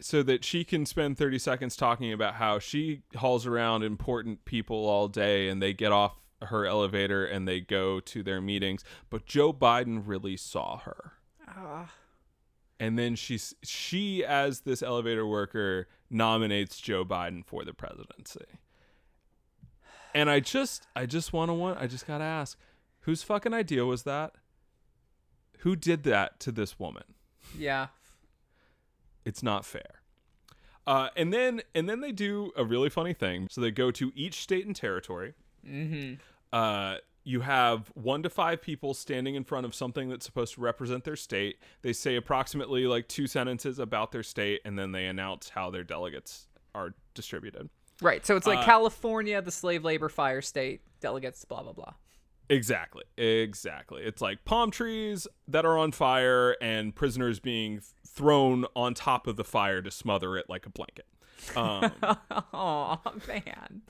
so 0.00 0.22
that 0.22 0.44
she 0.44 0.64
can 0.64 0.86
spend 0.86 1.18
30 1.18 1.38
seconds 1.38 1.76
talking 1.76 2.12
about 2.12 2.34
how 2.34 2.58
she 2.58 3.02
hauls 3.16 3.46
around 3.46 3.82
important 3.82 4.44
people 4.44 4.86
all 4.86 5.08
day 5.08 5.48
and 5.48 5.62
they 5.62 5.72
get 5.72 5.92
off 5.92 6.16
her 6.42 6.66
elevator 6.66 7.24
and 7.24 7.46
they 7.46 7.60
go 7.60 8.00
to 8.00 8.22
their 8.22 8.40
meetings. 8.40 8.82
But 9.10 9.26
Joe 9.26 9.52
Biden 9.52 10.02
really 10.04 10.36
saw 10.36 10.78
her. 10.78 11.12
Ah. 11.46 11.92
And 12.78 12.98
then 12.98 13.14
she's 13.14 13.54
she 13.62 14.24
as 14.24 14.60
this 14.60 14.82
elevator 14.82 15.26
worker 15.26 15.86
nominates 16.08 16.80
Joe 16.80 17.04
Biden 17.04 17.44
for 17.44 17.64
the 17.64 17.74
presidency. 17.74 18.46
And 20.14 20.30
I 20.30 20.40
just 20.40 20.86
I 20.96 21.04
just 21.04 21.34
want 21.34 21.50
to 21.50 21.54
want 21.54 21.78
I 21.78 21.86
just 21.86 22.06
got 22.06 22.18
to 22.18 22.24
ask 22.24 22.58
whose 23.00 23.22
fucking 23.22 23.52
idea 23.52 23.84
was 23.84 24.04
that 24.04 24.32
who 25.60 25.76
did 25.76 26.02
that 26.04 26.40
to 26.40 26.52
this 26.52 26.78
woman 26.78 27.04
yeah. 27.56 27.88
it's 29.24 29.42
not 29.42 29.64
fair. 29.64 30.00
Uh, 30.86 31.08
and 31.16 31.32
then 31.32 31.62
and 31.74 31.88
then 31.88 32.00
they 32.00 32.12
do 32.12 32.52
a 32.56 32.64
really 32.64 32.88
funny 32.88 33.12
thing. 33.12 33.46
So 33.50 33.60
they 33.60 33.70
go 33.70 33.90
to 33.92 34.12
each 34.14 34.40
state 34.42 34.66
and 34.66 34.74
territory. 34.74 35.34
Mm-hmm. 35.66 36.14
Uh, 36.52 36.96
you 37.22 37.42
have 37.42 37.92
one 37.94 38.22
to 38.22 38.30
five 38.30 38.62
people 38.62 38.94
standing 38.94 39.34
in 39.34 39.44
front 39.44 39.66
of 39.66 39.74
something 39.74 40.08
that's 40.08 40.24
supposed 40.24 40.54
to 40.54 40.60
represent 40.60 41.04
their 41.04 41.16
state. 41.16 41.58
They 41.82 41.92
say 41.92 42.16
approximately 42.16 42.86
like 42.86 43.08
two 43.08 43.26
sentences 43.26 43.78
about 43.78 44.10
their 44.10 44.22
state, 44.22 44.62
and 44.64 44.78
then 44.78 44.92
they 44.92 45.06
announce 45.06 45.50
how 45.50 45.70
their 45.70 45.84
delegates 45.84 46.48
are 46.74 46.94
distributed. 47.14 47.68
Right. 48.00 48.24
So 48.24 48.36
it's 48.36 48.46
Uh, 48.46 48.54
like 48.54 48.64
California, 48.64 49.40
the 49.42 49.52
slave 49.52 49.84
labor 49.84 50.08
fire 50.08 50.40
state, 50.40 50.80
delegates, 51.00 51.44
blah 51.44 51.62
blah 51.62 51.72
blah. 51.74 51.92
Exactly. 52.50 53.04
Exactly. 53.16 54.02
It's 54.02 54.20
like 54.20 54.44
palm 54.44 54.70
trees 54.72 55.26
that 55.48 55.64
are 55.64 55.78
on 55.78 55.92
fire 55.92 56.56
and 56.60 56.94
prisoners 56.94 57.38
being 57.38 57.80
thrown 58.06 58.66
on 58.74 58.92
top 58.92 59.26
of 59.28 59.36
the 59.36 59.44
fire 59.44 59.80
to 59.80 59.90
smother 59.90 60.36
it 60.36 60.46
like 60.50 60.66
a 60.66 60.70
blanket. 60.70 61.06
Um, 61.56 61.92
Oh 62.52 62.98
man. 63.28 63.82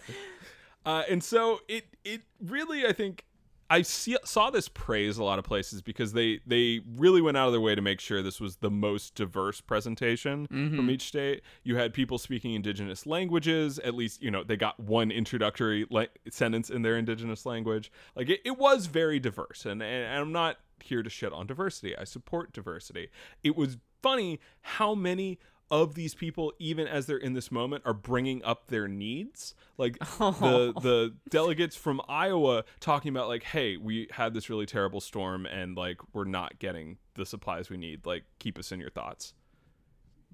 Uh, 0.84 1.02
and 1.10 1.24
so 1.24 1.60
it 1.68 1.86
it 2.04 2.22
really 2.40 2.86
I 2.86 2.92
think 2.92 3.24
I 3.70 3.82
see, 3.82 4.16
saw 4.24 4.50
this 4.50 4.68
praise 4.68 5.16
a 5.16 5.22
lot 5.22 5.38
of 5.38 5.44
places 5.44 5.80
because 5.80 6.12
they 6.12 6.40
they 6.44 6.80
really 6.96 7.22
went 7.22 7.36
out 7.36 7.46
of 7.46 7.52
their 7.52 7.60
way 7.60 7.76
to 7.76 7.80
make 7.80 8.00
sure 8.00 8.20
this 8.20 8.40
was 8.40 8.56
the 8.56 8.70
most 8.70 9.14
diverse 9.14 9.60
presentation 9.60 10.48
from 10.48 10.72
mm-hmm. 10.72 10.90
each 10.90 11.04
state. 11.04 11.42
You 11.62 11.76
had 11.76 11.94
people 11.94 12.18
speaking 12.18 12.54
indigenous 12.54 13.06
languages. 13.06 13.78
At 13.78 13.94
least 13.94 14.22
you 14.22 14.30
know 14.30 14.42
they 14.42 14.56
got 14.56 14.80
one 14.80 15.12
introductory 15.12 15.86
le- 15.88 16.08
sentence 16.28 16.68
in 16.68 16.82
their 16.82 16.96
indigenous 16.96 17.46
language. 17.46 17.92
Like 18.16 18.28
it, 18.28 18.40
it 18.44 18.58
was 18.58 18.86
very 18.86 19.20
diverse, 19.20 19.64
and, 19.64 19.80
and 19.82 20.20
I'm 20.20 20.32
not 20.32 20.56
here 20.82 21.04
to 21.04 21.10
shit 21.10 21.32
on 21.32 21.46
diversity. 21.46 21.96
I 21.96 22.04
support 22.04 22.52
diversity. 22.52 23.08
It 23.44 23.56
was 23.56 23.76
funny 24.02 24.40
how 24.62 24.96
many 24.96 25.38
of 25.70 25.94
these 25.94 26.14
people 26.14 26.52
even 26.58 26.86
as 26.86 27.06
they're 27.06 27.16
in 27.16 27.32
this 27.32 27.52
moment 27.52 27.82
are 27.86 27.94
bringing 27.94 28.42
up 28.44 28.66
their 28.68 28.88
needs. 28.88 29.54
Like 29.78 29.98
the 30.18 30.72
the 30.80 31.14
delegates 31.28 31.76
from 31.76 32.00
Iowa 32.08 32.64
talking 32.80 33.10
about 33.10 33.28
like 33.28 33.44
hey 33.44 33.76
we 33.76 34.08
had 34.10 34.34
this 34.34 34.50
really 34.50 34.66
terrible 34.66 35.00
storm 35.00 35.46
and 35.46 35.76
like 35.76 35.98
we're 36.12 36.24
not 36.24 36.58
getting 36.58 36.98
the 37.14 37.24
supplies 37.24 37.70
we 37.70 37.76
need. 37.76 38.06
Like 38.06 38.24
keep 38.38 38.58
us 38.58 38.72
in 38.72 38.80
your 38.80 38.90
thoughts. 38.90 39.34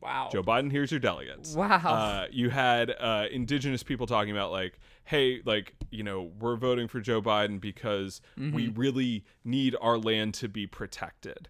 Wow. 0.00 0.28
Joe 0.30 0.42
Biden 0.42 0.70
here's 0.70 0.90
your 0.90 1.00
delegates. 1.00 1.54
Wow. 1.54 1.80
uh, 1.84 2.26
you 2.30 2.50
had 2.50 2.94
uh, 2.98 3.26
indigenous 3.30 3.82
people 3.82 4.06
talking 4.06 4.30
about 4.30 4.50
like 4.50 4.78
hey 5.04 5.42
like 5.44 5.74
you 5.90 6.02
know 6.02 6.30
we're 6.40 6.56
voting 6.56 6.88
for 6.88 7.00
Joe 7.00 7.20
Biden 7.20 7.60
because 7.60 8.20
we 8.36 8.68
really 8.68 9.24
need 9.44 9.76
our 9.80 9.98
land 9.98 10.34
to 10.34 10.48
be 10.48 10.66
protected 10.66 11.48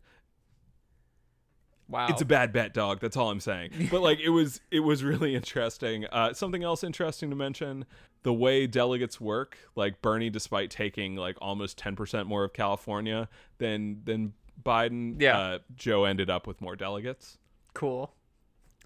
wow. 1.88 2.06
it's 2.08 2.22
a 2.22 2.24
bad 2.24 2.52
bet 2.52 2.74
dog 2.74 3.00
that's 3.00 3.16
all 3.16 3.30
i'm 3.30 3.40
saying 3.40 3.70
but 3.90 4.00
like 4.00 4.18
it 4.20 4.30
was 4.30 4.60
it 4.70 4.80
was 4.80 5.02
really 5.04 5.34
interesting 5.34 6.04
uh, 6.06 6.32
something 6.32 6.62
else 6.62 6.82
interesting 6.84 7.30
to 7.30 7.36
mention 7.36 7.84
the 8.22 8.32
way 8.32 8.66
delegates 8.66 9.20
work 9.20 9.56
like 9.74 10.00
bernie 10.02 10.30
despite 10.30 10.70
taking 10.70 11.16
like 11.16 11.36
almost 11.40 11.78
10% 11.78 12.26
more 12.26 12.44
of 12.44 12.52
california 12.52 13.28
than 13.58 14.00
than 14.04 14.32
biden 14.62 15.20
Yeah. 15.20 15.38
uh, 15.38 15.58
joe 15.74 16.04
ended 16.04 16.30
up 16.30 16.46
with 16.46 16.60
more 16.60 16.76
delegates 16.76 17.38
cool. 17.74 18.14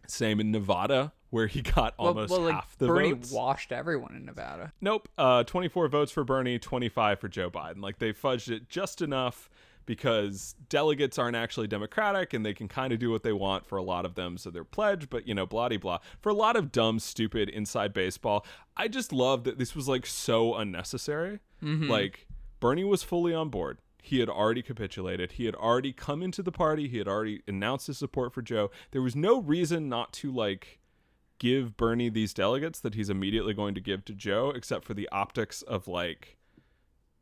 same 0.06 0.40
in 0.40 0.50
nevada 0.50 1.12
where 1.30 1.46
he 1.46 1.62
got 1.62 1.94
Well, 1.98 2.08
almost 2.08 2.30
well, 2.30 2.40
like 2.42 2.54
half 2.54 2.76
the 2.78 2.86
Bernie 2.88 3.12
votes 3.12 3.32
washed 3.32 3.72
everyone 3.72 4.14
in 4.16 4.24
Nevada. 4.24 4.72
Nope. 4.80 5.08
Uh, 5.16 5.44
24 5.44 5.88
votes 5.88 6.10
for 6.12 6.24
Bernie, 6.24 6.58
25 6.58 7.20
for 7.20 7.28
Joe 7.28 7.50
Biden. 7.50 7.80
Like 7.80 7.98
they 7.98 8.12
fudged 8.12 8.50
it 8.50 8.68
just 8.68 9.00
enough 9.00 9.48
because 9.90 10.54
delegates 10.68 11.18
aren't 11.18 11.34
actually 11.34 11.66
democratic 11.66 12.32
and 12.32 12.46
they 12.46 12.54
can 12.54 12.68
kind 12.68 12.92
of 12.92 13.00
do 13.00 13.10
what 13.10 13.24
they 13.24 13.32
want 13.32 13.66
for 13.66 13.76
a 13.76 13.82
lot 13.82 14.06
of 14.06 14.14
them. 14.14 14.38
So 14.38 14.48
they're 14.48 14.62
pledged, 14.62 15.10
but 15.10 15.26
you 15.26 15.34
know, 15.34 15.46
blah 15.46 15.68
blah. 15.68 15.98
For 16.20 16.28
a 16.28 16.32
lot 16.32 16.54
of 16.54 16.70
dumb, 16.70 17.00
stupid 17.00 17.48
inside 17.48 17.92
baseball, 17.92 18.46
I 18.76 18.86
just 18.86 19.12
love 19.12 19.42
that 19.42 19.58
this 19.58 19.74
was 19.74 19.88
like 19.88 20.06
so 20.06 20.54
unnecessary. 20.54 21.40
Mm-hmm. 21.60 21.90
Like 21.90 22.28
Bernie 22.60 22.84
was 22.84 23.02
fully 23.02 23.34
on 23.34 23.48
board. 23.48 23.78
He 24.00 24.20
had 24.20 24.28
already 24.28 24.62
capitulated. 24.62 25.32
He 25.32 25.46
had 25.46 25.56
already 25.56 25.92
come 25.92 26.22
into 26.22 26.40
the 26.40 26.52
party. 26.52 26.86
He 26.86 26.98
had 26.98 27.08
already 27.08 27.42
announced 27.48 27.88
his 27.88 27.98
support 27.98 28.32
for 28.32 28.42
Joe. 28.42 28.70
There 28.92 29.02
was 29.02 29.16
no 29.16 29.40
reason 29.40 29.88
not 29.88 30.12
to 30.12 30.30
like 30.30 30.78
give 31.40 31.76
Bernie 31.76 32.10
these 32.10 32.32
delegates 32.32 32.78
that 32.78 32.94
he's 32.94 33.10
immediately 33.10 33.54
going 33.54 33.74
to 33.74 33.80
give 33.80 34.04
to 34.04 34.14
Joe, 34.14 34.52
except 34.54 34.84
for 34.84 34.94
the 34.94 35.08
optics 35.10 35.62
of 35.62 35.88
like 35.88 36.36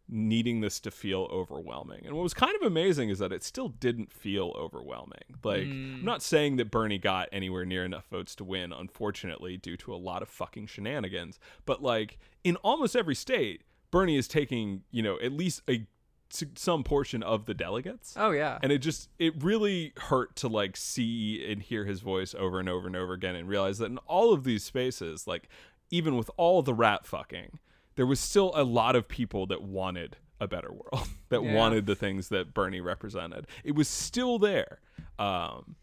needing 0.09 0.61
this 0.61 0.81
to 0.81 0.91
feel 0.91 1.29
overwhelming. 1.31 2.07
And 2.07 2.15
what 2.15 2.23
was 2.23 2.35
kind 2.35 2.55
of 2.57 2.63
amazing 2.63 3.11
is 3.11 3.19
that 3.19 3.33
it 3.33 3.45
still 3.45 3.69
didn't 3.69 4.13
feel 4.13 4.55
overwhelming. 4.57 5.37
Like, 5.45 5.63
I'm 5.63 6.01
mm. 6.01 6.03
not 6.03 6.23
saying 6.23 6.57
that 6.57 6.71
Bernie 6.71 6.99
got 6.99 7.29
anywhere 7.31 7.65
near 7.65 7.85
enough 7.85 8.07
votes 8.09 8.35
to 8.37 8.45
win, 8.45 8.73
unfortunately, 8.73 9.57
due 9.57 9.77
to 9.79 9.95
a 9.95 9.97
lot 9.97 10.23
of 10.23 10.29
fucking 10.29 10.67
shenanigans. 10.67 11.39
But 11.67 11.83
like 11.83 12.19
in 12.45 12.57
almost 12.57 12.97
every 12.97 13.15
state, 13.15 13.63
Bernie 13.91 14.17
is 14.17 14.29
taking, 14.29 14.83
you 14.91 15.03
know, 15.03 15.19
at 15.21 15.33
least 15.33 15.63
a 15.69 15.87
some 16.31 16.85
portion 16.85 17.23
of 17.23 17.47
the 17.47 17.55
delegates 17.55 18.15
Oh 18.15 18.33
yeah. 18.33 18.59
and 18.63 18.71
it 18.71 18.79
just 18.81 19.09
it 19.19 19.43
really 19.43 19.95
hurt 19.97 20.37
to 20.37 20.49
like 20.49 20.77
see 20.77 21.43
and 21.51 21.63
hear 21.63 21.87
his 21.87 22.01
voice 22.01 22.35
over 22.35 22.61
and 22.61 22.69
over 22.69 22.87
and 22.87 22.95
over 22.95 23.15
again 23.15 23.35
and 23.35 23.49
realize 23.49 23.79
that 23.79 23.87
in 23.87 23.97
all 24.07 24.35
of 24.35 24.45
these 24.45 24.63
spaces 24.63 25.27
like 25.27 25.49
even 25.91 26.19
with 26.19 26.31
all 26.37 26.61
the 26.61 26.75
rat 26.75 27.07
fucking 27.07 27.59
there 27.99 28.07
was 28.07 28.19
still 28.21 28.53
a 28.55 28.63
lot 28.65 28.97
of 28.97 29.07
people 29.09 29.45
that 29.47 29.61
wanted 29.63 30.17
a 30.41 30.49
better 30.49 30.71
world 30.73 31.07
that 31.29 31.43
Yeah. 31.43 31.53
wanted 31.55 31.85
the 31.87 31.95
things 31.95 32.29
that 32.31 32.55
bernie 32.55 32.81
represented 32.81 33.47
it 33.65 33.75
was 33.75 33.89
still 33.89 34.39
there 34.39 34.79
um 35.19 35.75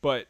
but 0.00 0.26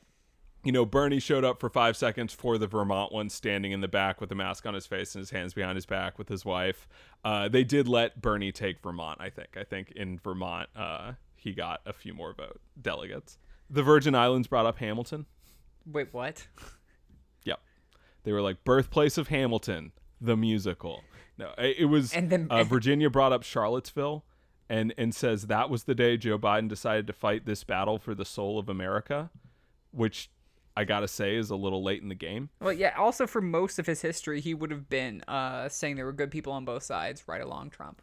you 0.65 0.73
know, 0.73 0.85
Bernie 0.85 1.21
showed 1.21 1.45
up 1.45 1.61
for 1.61 1.71
five 1.71 1.97
seconds 1.97 2.35
for 2.35 2.59
the 2.59 2.67
Vermont 2.67 3.13
one, 3.13 3.31
standing 3.31 3.71
in 3.71 3.81
the 3.81 3.87
back 3.89 4.21
with 4.21 4.33
a 4.33 4.35
mask 4.35 4.67
on 4.67 4.75
his 4.75 4.87
face 4.89 5.15
and 5.15 5.21
his 5.23 5.31
hands 5.31 5.55
behind 5.55 5.77
his 5.77 5.87
back 5.87 6.19
with 6.19 6.29
his 6.29 6.45
wife. 6.45 6.89
Uh, 7.25 7.49
they 7.49 7.63
did 7.63 7.87
let 7.87 8.21
Bernie 8.21 8.51
take 8.51 8.83
Vermont, 8.83 9.21
I 9.21 9.31
think. 9.31 9.57
I 9.57 9.63
think 9.63 9.93
in 9.93 10.19
Vermont, 10.19 10.69
uh, 10.75 11.13
he 11.37 11.53
got 11.53 11.81
a 11.87 11.93
few 11.93 12.13
more 12.13 12.35
vote 12.35 12.61
delegates. 12.83 13.39
The 13.71 13.85
Virgin 13.85 14.17
Islands 14.17 14.49
brought 14.49 14.67
up 14.67 14.79
Hamilton. 14.79 15.27
Wait, 15.87 16.09
what? 16.13 16.49
Yep. 17.45 17.61
They 18.25 18.33
were 18.33 18.43
like, 18.43 18.65
birthplace 18.65 19.17
of 19.17 19.29
Hamilton, 19.29 19.93
the 20.21 20.37
musical. 20.37 21.05
No, 21.39 21.53
it 21.59 21.89
was. 21.89 22.13
And 22.13 22.29
then- 22.31 22.49
uh, 22.51 22.65
Virginia 22.65 23.09
brought 23.09 23.33
up 23.33 23.43
Charlottesville 23.45 24.25
and, 24.69 24.93
and 24.99 25.15
says 25.15 25.47
that 25.47 25.71
was 25.71 25.85
the 25.85 25.95
day 25.95 26.17
Joe 26.17 26.39
Biden 26.39 26.69
decided 26.69 27.07
to 27.07 27.13
fight 27.13 27.47
this 27.47 27.65
battle 27.65 27.99
for 27.99 28.15
the 28.15 28.25
soul 28.25 28.59
of 28.59 28.69
America, 28.69 29.31
which 29.93 30.31
I 30.77 30.85
got 30.85 31.01
to 31.01 31.09
say 31.09 31.37
is 31.37 31.51
a 31.51 31.57
little 31.57 31.83
late 31.83 32.03
in 32.03 32.09
the 32.09 32.15
game. 32.15 32.51
Well, 32.61 32.73
yeah. 32.73 32.95
Also, 32.99 33.27
for 33.27 33.41
most 33.41 33.79
of 33.79 33.87
his 33.87 34.03
history, 34.03 34.41
he 34.41 34.55
would 34.55 34.71
have 34.71 34.89
been 34.89 35.23
uh, 35.29 35.69
saying 35.69 35.97
there 35.97 36.05
were 36.05 36.13
good 36.13 36.31
people 36.31 36.53
on 36.53 36.65
both 36.65 36.83
sides, 36.83 37.25
right 37.27 37.41
along 37.41 37.71
Trump. 37.71 38.03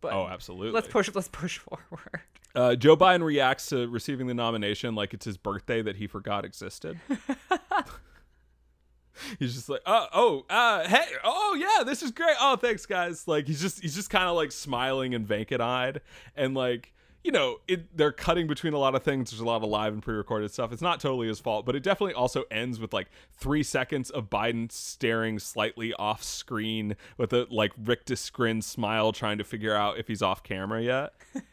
But 0.00 0.12
Oh, 0.12 0.28
absolutely. 0.28 0.72
let's 0.72 0.88
push. 0.88 1.08
Let's 1.14 1.28
push 1.28 1.58
forward. 1.58 2.20
Uh, 2.54 2.76
Joe 2.76 2.96
Biden 2.96 3.24
reacts 3.24 3.66
to 3.70 3.88
receiving 3.88 4.26
the 4.28 4.34
nomination 4.34 4.94
like 4.94 5.12
it's 5.14 5.24
his 5.24 5.36
birthday 5.36 5.80
that 5.82 5.96
he 5.96 6.06
forgot 6.06 6.44
existed. 6.44 7.00
he's 9.38 9.54
just 9.54 9.68
like, 9.68 9.80
oh, 9.86 10.06
oh, 10.12 10.44
uh, 10.50 10.88
hey, 10.88 11.04
oh 11.22 11.56
yeah, 11.58 11.84
this 11.84 12.02
is 12.02 12.10
great. 12.10 12.36
Oh, 12.40 12.56
thanks, 12.56 12.86
guys. 12.86 13.26
Like 13.28 13.46
he's 13.46 13.60
just 13.60 13.80
he's 13.80 13.94
just 13.94 14.10
kind 14.10 14.28
of 14.28 14.36
like 14.36 14.52
smiling 14.52 15.14
and 15.14 15.26
vacant 15.26 15.60
eyed, 15.60 16.00
and 16.36 16.54
like 16.54 16.92
you 17.22 17.32
know, 17.32 17.58
it 17.66 17.96
they're 17.96 18.12
cutting 18.12 18.46
between 18.46 18.74
a 18.74 18.78
lot 18.78 18.94
of 18.94 19.02
things. 19.02 19.30
There's 19.30 19.40
a 19.40 19.44
lot 19.44 19.62
of 19.62 19.68
live 19.68 19.94
and 19.94 20.02
pre-recorded 20.02 20.50
stuff. 20.52 20.72
It's 20.72 20.82
not 20.82 21.00
totally 21.00 21.26
his 21.26 21.40
fault, 21.40 21.64
but 21.64 21.74
it 21.74 21.82
definitely 21.82 22.14
also 22.14 22.44
ends 22.50 22.78
with 22.78 22.92
like 22.92 23.08
three 23.32 23.62
seconds 23.62 24.10
of 24.10 24.28
Biden 24.28 24.70
staring 24.70 25.38
slightly 25.38 25.94
off 25.94 26.22
screen 26.22 26.96
with 27.16 27.32
a 27.32 27.46
like 27.50 27.72
rictus 27.82 28.28
grin 28.28 28.60
smile, 28.60 29.12
trying 29.12 29.38
to 29.38 29.44
figure 29.44 29.74
out 29.74 29.98
if 29.98 30.06
he's 30.06 30.22
off 30.22 30.42
camera 30.42 30.82
yet. 30.82 31.14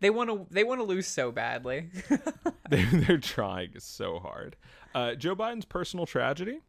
They 0.00 0.10
want 0.10 0.30
to 0.30 0.46
they 0.50 0.64
want 0.64 0.80
to 0.80 0.84
lose 0.84 1.06
so 1.06 1.32
badly. 1.32 1.88
they, 2.70 2.84
they're 2.84 3.18
trying 3.18 3.72
so 3.78 4.18
hard. 4.18 4.56
Uh, 4.96 5.14
Joe 5.14 5.36
Biden's 5.36 5.66
personal 5.66 6.06
tragedy. 6.06 6.60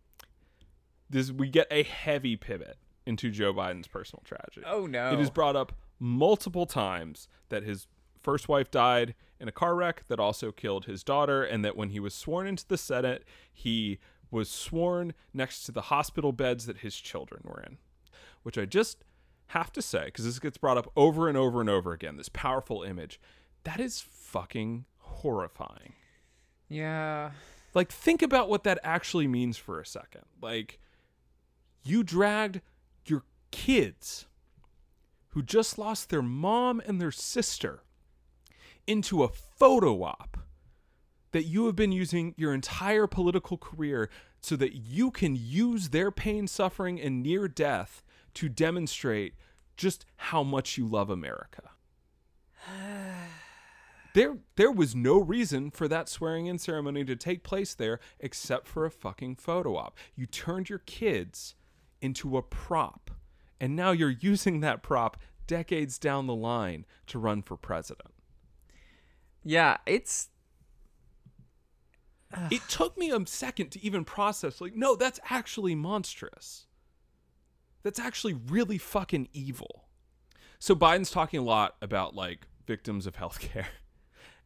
This 1.09 1.31
we 1.31 1.47
get 1.47 1.65
a 1.71 1.83
heavy 1.83 2.35
pivot 2.35 2.75
into 3.05 3.31
Joe 3.31 3.53
Biden's 3.53 3.87
personal 3.87 4.21
tragedy. 4.25 4.65
Oh, 4.65 4.85
no. 4.85 5.13
It 5.13 5.19
is 5.21 5.29
brought 5.29 5.55
up 5.55 5.71
multiple 5.97 6.65
times 6.65 7.29
that 7.47 7.63
his 7.63 7.87
first 8.21 8.49
wife 8.49 8.69
died 8.69 9.15
in 9.39 9.47
a 9.47 9.51
car 9.53 9.75
wreck 9.75 10.03
that 10.09 10.19
also 10.19 10.51
killed 10.51 10.83
his 10.85 11.05
daughter, 11.05 11.41
and 11.41 11.63
that 11.63 11.77
when 11.77 11.91
he 11.91 12.01
was 12.01 12.13
sworn 12.13 12.47
into 12.47 12.67
the 12.67 12.77
Senate, 12.77 13.23
he 13.53 13.97
was 14.29 14.49
sworn 14.49 15.13
next 15.33 15.63
to 15.63 15.71
the 15.71 15.83
hospital 15.83 16.33
beds 16.33 16.65
that 16.65 16.79
his 16.79 16.97
children 16.97 17.43
were 17.45 17.63
in. 17.65 17.77
Which 18.43 18.57
I 18.57 18.65
just 18.65 19.05
have 19.51 19.71
to 19.71 19.81
say, 19.81 20.05
because 20.05 20.25
this 20.25 20.39
gets 20.39 20.57
brought 20.57 20.77
up 20.77 20.91
over 20.97 21.29
and 21.29 21.37
over 21.37 21.61
and 21.61 21.69
over 21.69 21.93
again, 21.93 22.17
this 22.17 22.27
powerful 22.27 22.83
image, 22.83 23.21
that 23.63 23.79
is 23.79 24.01
fucking 24.01 24.83
horrifying. 24.97 25.93
yeah. 26.67 27.31
Like, 27.73 27.91
think 27.91 28.21
about 28.21 28.49
what 28.49 28.63
that 28.63 28.79
actually 28.83 29.27
means 29.27 29.57
for 29.57 29.79
a 29.79 29.85
second. 29.85 30.23
Like, 30.41 30.79
you 31.83 32.03
dragged 32.03 32.61
your 33.05 33.23
kids 33.51 34.25
who 35.29 35.41
just 35.43 35.77
lost 35.77 36.09
their 36.09 36.21
mom 36.21 36.81
and 36.85 36.99
their 36.99 37.11
sister 37.11 37.83
into 38.85 39.23
a 39.23 39.29
photo 39.29 40.03
op 40.03 40.37
that 41.31 41.43
you 41.43 41.65
have 41.65 41.75
been 41.75 41.91
using 41.91 42.33
your 42.37 42.53
entire 42.53 43.05
political 43.05 43.57
career 43.57 44.09
so 44.41 44.55
that 44.55 44.73
you 44.73 45.11
can 45.11 45.35
use 45.35 45.89
their 45.89 46.09
pain, 46.09 46.47
suffering, 46.47 46.99
and 46.99 47.21
near 47.21 47.47
death 47.47 48.03
to 48.33 48.49
demonstrate 48.49 49.33
just 49.75 50.05
how 50.15 50.41
much 50.41 50.77
you 50.77 50.87
love 50.87 51.09
America. 51.09 51.69
There, 54.17 54.39
there 54.55 54.71
was 54.71 54.95
no 54.95 55.19
reason 55.19 55.69
for 55.69 55.87
that 55.89 56.09
swearing 56.09 56.47
in 56.47 56.57
ceremony 56.57 57.05
to 57.05 57.15
take 57.15 57.43
place 57.43 57.75
there 57.75 57.99
except 58.19 58.67
for 58.67 58.83
a 58.83 58.89
fucking 58.89 59.35
photo 59.35 59.75
op. 59.77 59.95
You 60.15 60.25
turned 60.25 60.69
your 60.69 60.79
kids 60.79 61.53
into 62.01 62.35
a 62.35 62.41
prop, 62.41 63.11
and 63.61 63.75
now 63.75 63.91
you're 63.91 64.09
using 64.19 64.61
that 64.61 64.81
prop 64.81 65.17
decades 65.45 65.99
down 65.99 66.25
the 66.25 66.33
line 66.33 66.87
to 67.05 67.19
run 67.19 67.43
for 67.43 67.57
president. 67.57 68.09
Yeah, 69.43 69.77
it's 69.85 70.29
It 72.49 72.63
took 72.67 72.97
me 72.97 73.11
a 73.11 73.23
second 73.27 73.69
to 73.73 73.85
even 73.85 74.03
process, 74.03 74.59
like, 74.59 74.75
no, 74.75 74.95
that's 74.95 75.19
actually 75.29 75.75
monstrous. 75.75 76.65
That's 77.83 77.99
actually 77.99 78.33
really 78.33 78.79
fucking 78.79 79.29
evil. 79.31 79.85
So 80.57 80.75
Biden's 80.75 81.11
talking 81.11 81.39
a 81.39 81.43
lot 81.43 81.75
about 81.83 82.15
like 82.15 82.47
victims 82.65 83.05
of 83.05 83.15
healthcare 83.15 83.67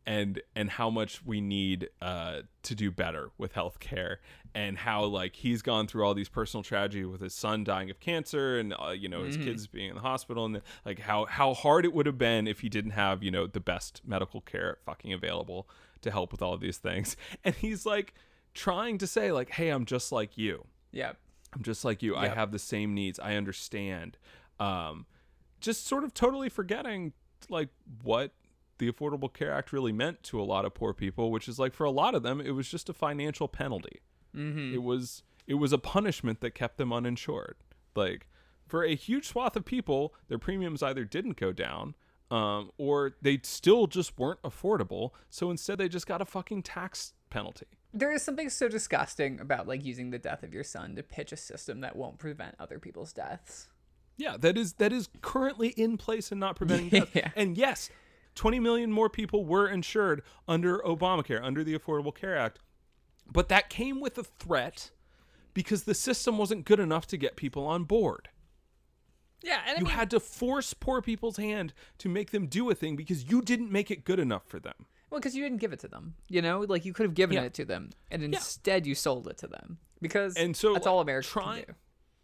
and 0.05 0.41
and 0.55 0.69
how 0.71 0.89
much 0.89 1.25
we 1.25 1.41
need 1.41 1.89
uh, 2.01 2.41
to 2.63 2.75
do 2.75 2.91
better 2.91 3.31
with 3.37 3.53
healthcare 3.53 4.17
and 4.53 4.79
how 4.79 5.03
like 5.05 5.35
he's 5.35 5.61
gone 5.61 5.87
through 5.87 6.03
all 6.03 6.13
these 6.13 6.29
personal 6.29 6.63
tragedy 6.63 7.05
with 7.05 7.21
his 7.21 7.33
son 7.33 7.63
dying 7.63 7.89
of 7.89 7.99
cancer 7.99 8.59
and 8.59 8.73
uh, 8.73 8.89
you 8.89 9.07
know 9.07 9.23
his 9.23 9.37
kids 9.37 9.67
being 9.67 9.89
in 9.89 9.95
the 9.95 10.01
hospital 10.01 10.45
and 10.45 10.61
like 10.85 10.99
how 10.99 11.25
how 11.25 11.53
hard 11.53 11.85
it 11.85 11.93
would 11.93 12.05
have 12.05 12.17
been 12.17 12.47
if 12.47 12.59
he 12.59 12.69
didn't 12.69 12.91
have 12.91 13.23
you 13.23 13.31
know 13.31 13.47
the 13.47 13.59
best 13.59 14.01
medical 14.05 14.41
care 14.41 14.77
fucking 14.85 15.13
available 15.13 15.69
to 16.01 16.11
help 16.11 16.31
with 16.31 16.41
all 16.41 16.53
of 16.53 16.59
these 16.59 16.77
things 16.77 17.15
and 17.43 17.55
he's 17.55 17.85
like 17.85 18.13
trying 18.53 18.97
to 18.97 19.07
say 19.07 19.31
like 19.31 19.51
hey 19.51 19.69
I'm 19.69 19.85
just 19.85 20.11
like 20.11 20.37
you 20.37 20.65
yeah. 20.91 21.13
I'm 21.53 21.63
just 21.63 21.83
like 21.83 22.01
you. 22.01 22.15
I 22.15 22.29
have 22.29 22.51
the 22.51 22.59
same 22.59 22.93
needs. 22.93 23.19
I 23.19 23.35
understand. 23.35 24.17
Um, 24.59 25.05
just 25.59 25.85
sort 25.85 26.03
of 26.03 26.13
totally 26.13 26.49
forgetting 26.49 27.13
like 27.49 27.69
what 28.03 28.31
the 28.81 28.91
Affordable 28.91 29.31
Care 29.31 29.53
Act 29.53 29.71
really 29.71 29.91
meant 29.91 30.23
to 30.23 30.41
a 30.41 30.43
lot 30.43 30.65
of 30.65 30.73
poor 30.73 30.91
people, 30.91 31.29
which 31.29 31.47
is 31.47 31.59
like 31.59 31.71
for 31.71 31.83
a 31.83 31.91
lot 31.91 32.15
of 32.15 32.23
them, 32.23 32.41
it 32.41 32.51
was 32.51 32.67
just 32.67 32.89
a 32.89 32.93
financial 32.93 33.47
penalty. 33.47 34.01
Mm-hmm. 34.35 34.73
It 34.73 34.81
was 34.81 35.21
it 35.45 35.53
was 35.53 35.71
a 35.71 35.77
punishment 35.77 36.41
that 36.41 36.55
kept 36.55 36.77
them 36.77 36.91
uninsured. 36.91 37.57
Like 37.95 38.27
for 38.65 38.83
a 38.83 38.95
huge 38.95 39.27
swath 39.27 39.55
of 39.55 39.65
people, 39.65 40.15
their 40.29 40.39
premiums 40.39 40.81
either 40.81 41.05
didn't 41.05 41.37
go 41.37 41.51
down. 41.51 41.93
Um, 42.31 42.71
or 42.77 43.17
they 43.21 43.41
still 43.43 43.87
just 43.87 44.17
weren't 44.17 44.41
affordable, 44.41 45.11
so 45.29 45.51
instead 45.51 45.77
they 45.77 45.89
just 45.89 46.07
got 46.07 46.21
a 46.21 46.25
fucking 46.25 46.63
tax 46.63 47.11
penalty. 47.29 47.67
There 47.93 48.09
is 48.09 48.23
something 48.23 48.49
so 48.49 48.69
disgusting 48.69 49.41
about 49.41 49.67
like 49.67 49.83
using 49.83 50.11
the 50.11 50.17
death 50.17 50.41
of 50.41 50.53
your 50.53 50.63
son 50.63 50.95
to 50.95 51.03
pitch 51.03 51.33
a 51.33 51.37
system 51.37 51.81
that 51.81 51.97
won't 51.97 52.19
prevent 52.19 52.55
other 52.57 52.79
people's 52.79 53.11
deaths. 53.11 53.67
Yeah, 54.15 54.37
that 54.37 54.57
is 54.57 54.73
that 54.73 54.93
is 54.93 55.09
currently 55.21 55.69
in 55.69 55.97
place 55.97 56.31
and 56.31 56.39
not 56.39 56.55
preventing 56.55 56.89
death. 57.01 57.09
Yeah. 57.13 57.31
And 57.35 57.57
yes, 57.57 57.89
20 58.35 58.59
million 58.59 58.91
more 58.91 59.09
people 59.09 59.45
were 59.45 59.67
insured 59.67 60.21
under 60.47 60.79
Obamacare, 60.79 61.43
under 61.43 61.63
the 61.63 61.77
Affordable 61.77 62.13
Care 62.15 62.37
Act. 62.37 62.59
But 63.31 63.49
that 63.49 63.69
came 63.69 63.99
with 63.99 64.17
a 64.17 64.23
threat 64.23 64.91
because 65.53 65.83
the 65.83 65.93
system 65.93 66.37
wasn't 66.37 66.65
good 66.65 66.79
enough 66.79 67.07
to 67.07 67.17
get 67.17 67.35
people 67.35 67.65
on 67.65 67.83
board. 67.83 68.29
Yeah, 69.43 69.61
and 69.67 69.77
I 69.77 69.79
You 69.79 69.85
mean, 69.85 69.95
had 69.95 70.11
to 70.11 70.19
force 70.19 70.73
poor 70.73 71.01
people's 71.01 71.37
hand 71.37 71.73
to 71.97 72.09
make 72.09 72.31
them 72.31 72.45
do 72.47 72.69
a 72.69 72.75
thing 72.75 72.95
because 72.95 73.29
you 73.29 73.41
didn't 73.41 73.71
make 73.71 73.89
it 73.89 74.05
good 74.05 74.19
enough 74.19 74.45
for 74.45 74.59
them. 74.59 74.85
well, 75.09 75.19
because 75.19 75.35
you 75.35 75.43
didn't 75.43 75.57
give 75.59 75.73
it 75.73 75.79
to 75.79 75.87
them. 75.89 76.13
You 76.29 76.41
know, 76.41 76.61
like 76.61 76.85
you 76.85 76.93
could 76.93 77.03
have 77.05 77.15
given 77.15 77.35
Yeah. 77.35 77.43
it 77.43 77.53
to 77.55 77.65
them, 77.65 77.89
and 78.11 78.23
instead 78.23 78.85
you 78.87 78.95
sold 78.95 79.27
it 79.27 79.37
to 79.39 79.47
them 79.47 79.79
because 80.01 80.35
And 80.37 80.55
so 80.55 80.71
that's 80.73 80.87
all 80.87 80.99
America 81.01 81.27
try- 81.27 81.63
can 81.63 81.65
do. 81.65 81.73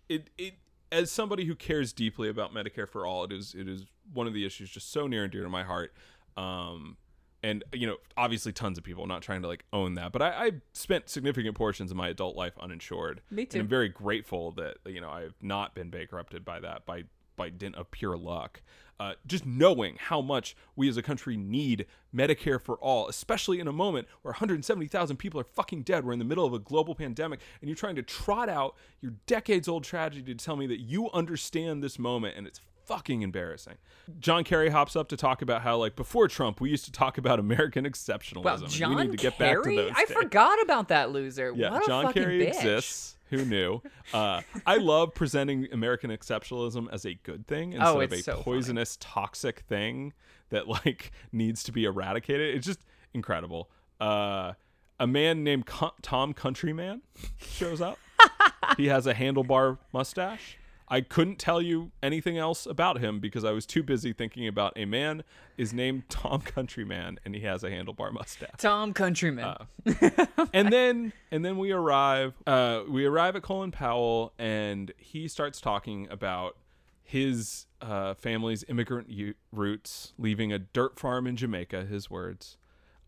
it 0.09 0.29
it 0.37 0.53
as 0.91 1.11
somebody 1.11 1.45
who 1.45 1.55
cares 1.55 1.93
deeply 1.93 2.29
about 2.29 2.53
Medicare 2.53 2.87
for 2.87 3.05
all, 3.05 3.23
it 3.23 3.31
is 3.31 3.55
it 3.57 3.67
is 3.67 3.85
one 4.13 4.27
of 4.27 4.33
the 4.33 4.45
issues 4.45 4.69
just 4.69 4.91
so 4.91 5.07
near 5.07 5.23
and 5.23 5.31
dear 5.31 5.43
to 5.43 5.49
my 5.49 5.63
heart. 5.63 5.93
Um, 6.35 6.97
and 7.43 7.63
you 7.73 7.87
know, 7.87 7.97
obviously, 8.15 8.51
tons 8.51 8.77
of 8.77 8.83
people. 8.83 9.03
I'm 9.03 9.09
not 9.09 9.21
trying 9.21 9.41
to 9.43 9.47
like 9.47 9.65
own 9.71 9.95
that, 9.95 10.11
but 10.11 10.21
I, 10.21 10.29
I 10.29 10.51
spent 10.73 11.09
significant 11.09 11.55
portions 11.55 11.91
of 11.91 11.97
my 11.97 12.09
adult 12.09 12.35
life 12.35 12.53
uninsured. 12.59 13.21
Me 13.29 13.43
And 13.43 13.51
too. 13.51 13.59
I'm 13.59 13.67
very 13.67 13.89
grateful 13.89 14.51
that 14.53 14.77
you 14.85 15.01
know 15.01 15.09
I've 15.09 15.35
not 15.41 15.75
been 15.75 15.89
bankrupted 15.89 16.43
by 16.43 16.59
that 16.61 16.85
by 16.85 17.03
by 17.35 17.49
dint 17.49 17.75
of 17.75 17.91
pure 17.91 18.17
luck. 18.17 18.61
Uh, 18.99 19.13
just 19.27 19.45
knowing 19.45 19.95
how 19.99 20.21
much 20.21 20.55
we 20.75 20.89
as 20.89 20.97
a 20.97 21.03
country 21.03 21.37
need 21.37 21.85
Medicare 22.15 22.59
for 22.59 22.77
all, 22.77 23.07
especially 23.07 23.59
in 23.59 23.67
a 23.67 23.71
moment 23.71 24.07
where 24.23 24.31
170,000 24.31 25.17
people 25.17 25.39
are 25.39 25.43
fucking 25.43 25.83
dead. 25.83 26.03
We're 26.03 26.13
in 26.13 26.19
the 26.19 26.25
middle 26.25 26.45
of 26.45 26.53
a 26.53 26.59
global 26.59 26.95
pandemic, 26.95 27.39
and 27.61 27.69
you're 27.69 27.75
trying 27.75 27.95
to 27.97 28.01
trot 28.01 28.49
out 28.49 28.75
your 28.99 29.13
decades 29.27 29.67
old 29.67 29.83
tragedy 29.83 30.33
to 30.33 30.43
tell 30.43 30.55
me 30.55 30.65
that 30.65 30.79
you 30.79 31.11
understand 31.11 31.83
this 31.83 31.99
moment, 31.99 32.37
and 32.37 32.47
it's 32.47 32.59
fucking 32.87 33.21
embarrassing. 33.21 33.75
John 34.19 34.43
Kerry 34.43 34.69
hops 34.69 34.95
up 34.95 35.09
to 35.09 35.17
talk 35.17 35.41
about 35.41 35.61
how, 35.61 35.77
like, 35.77 35.95
before 35.95 36.27
Trump, 36.27 36.59
we 36.61 36.69
used 36.69 36.85
to 36.85 36.91
talk 36.91 37.17
about 37.17 37.39
American 37.39 37.85
exceptionalism. 37.85 38.43
Well, 38.43 38.57
John 38.57 38.95
we 38.95 39.03
need 39.03 39.11
to 39.11 39.17
get 39.17 39.37
Kerry, 39.37 39.55
back 39.55 39.63
to 39.63 39.75
those 39.75 39.91
I 39.95 40.05
days. 40.05 40.17
forgot 40.17 40.61
about 40.63 40.87
that 40.87 41.11
loser. 41.11 41.53
Yeah, 41.55 41.71
what 41.73 41.83
a 41.83 41.87
John 41.87 42.05
fucking 42.05 42.23
Kerry 42.23 42.39
bitch. 42.45 42.47
exists. 42.55 43.13
Who 43.29 43.43
knew? 43.43 43.81
Uh, 44.13 44.39
I 44.65 44.77
love 44.77 45.13
presenting 45.13 45.67
American 45.73 46.11
exceptionalism 46.11 46.87
as 46.93 47.05
a 47.05 47.15
good 47.15 47.45
thing 47.45 47.73
instead 47.73 47.89
Oh, 47.95 47.99
of 47.99 48.13
a 48.13 48.17
so 48.21 48.31
funny. 48.31 48.43
poisonous, 48.43 48.97
toxic 49.01 49.59
thing 49.67 50.13
that 50.49 50.69
like 50.69 51.11
needs 51.33 51.61
to 51.63 51.73
be 51.73 51.83
eradicated. 51.83 52.55
It's 52.55 52.65
just 52.65 52.79
incredible. 53.13 53.69
Uh, 53.99 54.53
a 54.97 55.05
man 55.07 55.43
named 55.43 55.67
Tom 56.01 56.33
Countryman 56.33 57.01
shows 57.37 57.81
up. 57.81 57.99
he 58.77 58.87
has 58.87 59.05
a 59.05 59.13
handlebar 59.13 59.77
mustache. 59.91 60.57
I 60.89 61.01
couldn't 61.01 61.37
tell 61.37 61.61
you 61.61 61.91
anything 62.01 62.37
else 62.37 62.65
about 62.65 62.99
him 62.99 63.19
because 63.19 63.43
I 63.43 63.51
was 63.51 63.65
too 63.65 63.83
busy 63.83 64.13
thinking 64.13 64.47
about 64.47 64.73
a 64.75 64.85
man. 64.85 65.23
Is 65.57 65.73
named 65.73 66.03
Tom 66.09 66.41
Countryman 66.41 67.19
and 67.25 67.35
he 67.35 67.41
has 67.41 67.63
a 67.63 67.69
handlebar 67.69 68.13
mustache. 68.13 68.51
Tom 68.57 68.93
Countryman. 68.93 69.45
Uh, 69.45 70.25
and 70.53 70.71
then 70.71 71.13
and 71.31 71.43
then 71.43 71.57
we 71.57 71.71
arrive 71.71 72.33
uh 72.45 72.83
we 72.87 73.05
arrive 73.05 73.35
at 73.35 73.41
colin 73.41 73.71
powell 73.71 74.33
and 74.37 74.91
he 74.97 75.27
starts 75.27 75.59
talking 75.59 76.07
about 76.09 76.57
his 77.03 77.65
uh 77.81 78.13
family's 78.13 78.63
immigrant 78.67 79.09
u- 79.09 79.33
roots 79.51 80.13
leaving 80.17 80.51
a 80.51 80.59
dirt 80.59 80.99
farm 80.99 81.25
in 81.25 81.35
jamaica 81.35 81.85
his 81.85 82.09
words 82.09 82.57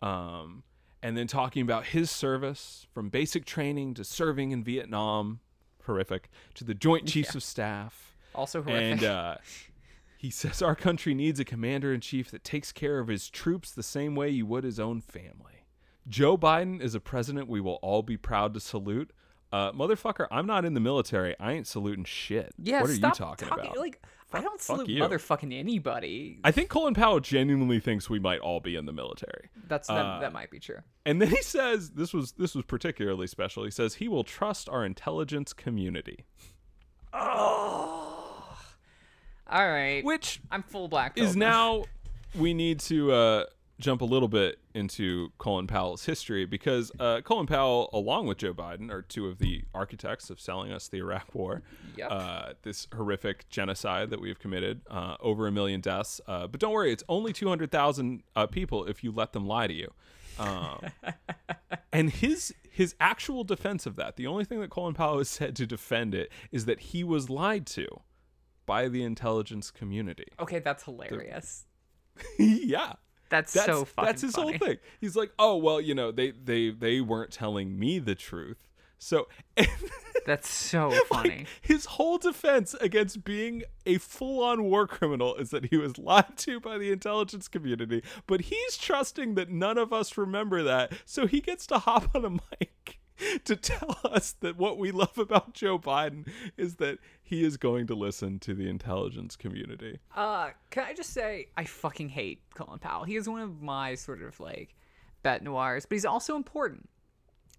um 0.01 0.63
and 1.03 1.15
then 1.17 1.27
talking 1.27 1.61
about 1.61 1.87
his 1.87 2.09
service 2.09 2.87
from 2.93 3.09
basic 3.09 3.45
training 3.45 3.93
to 3.93 4.03
serving 4.03 4.51
in 4.51 4.63
vietnam 4.63 5.39
horrific 5.85 6.29
to 6.55 6.63
the 6.63 6.73
joint 6.73 7.07
chiefs 7.07 7.35
of 7.35 7.43
staff 7.43 8.15
also 8.35 8.61
horrific. 8.61 8.91
and 8.91 9.03
uh, 9.03 9.35
he 10.17 10.29
says 10.29 10.61
our 10.61 10.75
country 10.75 11.13
needs 11.13 11.39
a 11.39 11.45
commander 11.45 11.93
in 11.93 12.01
chief 12.01 12.31
that 12.31 12.43
takes 12.43 12.71
care 12.71 12.99
of 12.99 13.07
his 13.07 13.29
troops 13.29 13.71
the 13.71 13.83
same 13.83 14.15
way 14.15 14.29
you 14.29 14.45
would 14.45 14.63
his 14.63 14.79
own 14.79 15.01
family. 15.01 15.65
Joe 16.07 16.37
Biden 16.37 16.81
is 16.81 16.95
a 16.95 16.99
president 16.99 17.47
we 17.47 17.61
will 17.61 17.79
all 17.81 18.01
be 18.01 18.17
proud 18.17 18.53
to 18.55 18.59
salute. 18.59 19.11
Uh, 19.51 19.71
motherfucker, 19.71 20.27
I'm 20.31 20.45
not 20.45 20.65
in 20.65 20.73
the 20.73 20.79
military. 20.79 21.35
I 21.39 21.53
ain't 21.53 21.67
saluting 21.67 22.03
shit. 22.03 22.53
yeah, 22.61 22.81
what 22.81 22.89
are 22.89 22.93
you 22.93 23.11
talking, 23.11 23.47
about? 23.47 23.77
Like, 23.77 24.01
I 24.31 24.41
don't 24.41 24.61
fuck 24.61 24.77
salute 24.77 24.89
you. 24.89 25.01
motherfucking 25.01 25.57
anybody. 25.57 26.39
I 26.43 26.51
think 26.51 26.69
Colin 26.69 26.93
Powell 26.93 27.19
genuinely 27.19 27.79
thinks 27.79 28.09
we 28.09 28.19
might 28.19 28.39
all 28.39 28.59
be 28.59 28.75
in 28.75 28.85
the 28.85 28.93
military. 28.93 29.49
That's 29.67 29.87
that, 29.87 29.93
Uh, 30.05 30.19
that 30.19 30.33
might 30.33 30.51
be 30.51 30.59
true. 30.59 30.79
And 31.05 31.19
then 31.21 31.29
he 31.29 31.41
says 31.41 31.91
this 31.91 32.13
was 32.13 32.33
this 32.33 32.53
was 32.53 32.63
particularly 32.65 33.25
special. 33.27 33.63
He 33.63 33.71
says 33.71 33.95
he 33.95 34.07
will 34.07 34.23
trust 34.23 34.69
our 34.69 34.85
intelligence 34.85 35.51
community, 35.53 36.25
Oh, 37.13 38.57
All 39.49 39.67
right, 39.67 40.03
which 40.03 40.41
I'm 40.51 40.61
full 40.63 40.87
black. 40.87 41.17
is 41.17 41.35
now 41.35 41.85
we 42.35 42.53
need 42.53 42.79
to 42.81 43.11
uh, 43.11 43.45
jump 43.79 44.01
a 44.01 44.05
little 44.05 44.27
bit 44.27 44.59
into 44.73 45.31
Colin 45.37 45.65
Powell's 45.65 46.05
history 46.05 46.45
because 46.45 46.91
uh, 46.99 47.21
Colin 47.21 47.47
Powell, 47.47 47.89
along 47.93 48.27
with 48.27 48.37
Joe 48.37 48.53
Biden, 48.53 48.91
are 48.91 49.01
two 49.01 49.27
of 49.27 49.39
the 49.39 49.63
architects 49.73 50.29
of 50.29 50.39
selling 50.39 50.71
us 50.71 50.87
the 50.87 50.97
Iraq 50.97 51.33
War. 51.33 51.61
Yep. 51.95 52.07
Uh, 52.11 52.53
this 52.63 52.87
horrific 52.93 53.49
genocide 53.49 54.09
that 54.09 54.21
we 54.21 54.29
have 54.29 54.39
committed, 54.39 54.81
uh, 54.89 55.15
over 55.21 55.47
a 55.47 55.51
million 55.51 55.81
deaths. 55.81 56.19
Uh, 56.27 56.47
but 56.47 56.59
don't 56.59 56.73
worry, 56.73 56.91
it's 56.91 57.03
only 57.07 57.33
200,000 57.33 58.23
uh, 58.35 58.47
people 58.47 58.85
if 58.85 59.03
you 59.03 59.11
let 59.11 59.33
them 59.33 59.47
lie 59.47 59.67
to 59.67 59.73
you. 59.73 59.91
Um, 60.37 60.79
and 61.93 62.09
his 62.09 62.53
his 62.71 62.95
actual 63.01 63.43
defense 63.43 63.85
of 63.85 63.97
that, 63.97 64.15
the 64.15 64.25
only 64.25 64.45
thing 64.45 64.61
that 64.61 64.69
Colin 64.69 64.93
Powell 64.93 65.17
has 65.17 65.27
said 65.27 65.55
to 65.57 65.67
defend 65.67 66.15
it 66.15 66.31
is 66.49 66.63
that 66.63 66.79
he 66.79 67.03
was 67.03 67.29
lied 67.29 67.65
to 67.67 67.87
by 68.65 68.87
the 68.87 69.03
intelligence 69.03 69.69
community. 69.69 70.27
Okay, 70.39 70.59
that's 70.59 70.83
hilarious. 70.83 71.65
yeah. 72.39 72.93
That's, 73.29 73.53
That's 73.53 73.65
so 73.65 73.85
fucking 73.85 74.05
that's 74.05 74.21
his 74.23 74.35
funny. 74.35 74.57
whole 74.57 74.67
thing. 74.67 74.77
He's 74.99 75.15
like, 75.15 75.31
"Oh, 75.37 75.55
well, 75.57 75.79
you 75.79 75.93
know, 75.93 76.11
they 76.11 76.31
they 76.31 76.71
they 76.71 76.99
weren't 77.01 77.31
telling 77.31 77.77
me 77.77 77.99
the 77.99 78.15
truth." 78.15 78.67
So 78.97 79.27
That's 80.25 80.49
so 80.49 80.91
funny. 81.07 81.45
his 81.61 81.85
whole 81.85 82.17
defense 82.17 82.73
against 82.75 83.23
being 83.23 83.63
a 83.85 83.97
full-on 83.97 84.63
war 84.63 84.85
criminal 84.87 85.35
is 85.35 85.49
that 85.51 85.67
he 85.67 85.77
was 85.77 85.97
lied 85.97 86.37
to 86.37 86.59
by 86.59 86.77
the 86.77 86.91
intelligence 86.91 87.47
community, 87.47 88.03
but 88.27 88.41
he's 88.41 88.77
trusting 88.77 89.35
that 89.35 89.49
none 89.49 89.77
of 89.77 89.91
us 89.93 90.17
remember 90.17 90.61
that. 90.63 90.91
So 91.05 91.25
he 91.25 91.39
gets 91.41 91.65
to 91.67 91.79
hop 91.79 92.13
on 92.15 92.25
a 92.25 92.29
mic 92.59 92.98
to 93.45 93.55
tell 93.55 93.97
us 94.03 94.33
that 94.41 94.57
what 94.57 94.77
we 94.77 94.91
love 94.91 95.17
about 95.17 95.53
Joe 95.53 95.77
Biden 95.79 96.27
is 96.57 96.75
that 96.75 96.99
he 97.21 97.43
is 97.43 97.57
going 97.57 97.87
to 97.87 97.95
listen 97.95 98.39
to 98.39 98.53
the 98.53 98.69
intelligence 98.69 99.35
community. 99.35 99.99
Uh, 100.15 100.49
can 100.69 100.85
I 100.85 100.93
just 100.93 101.11
say 101.11 101.47
I 101.57 101.65
fucking 101.65 102.09
hate 102.09 102.41
Colin 102.55 102.79
Powell. 102.79 103.03
He 103.03 103.15
is 103.15 103.27
one 103.27 103.41
of 103.41 103.61
my 103.61 103.95
sort 103.95 104.21
of 104.21 104.39
like 104.39 104.75
bet 105.23 105.43
noirs, 105.43 105.85
but 105.85 105.95
he's 105.95 106.05
also 106.05 106.35
important. 106.35 106.89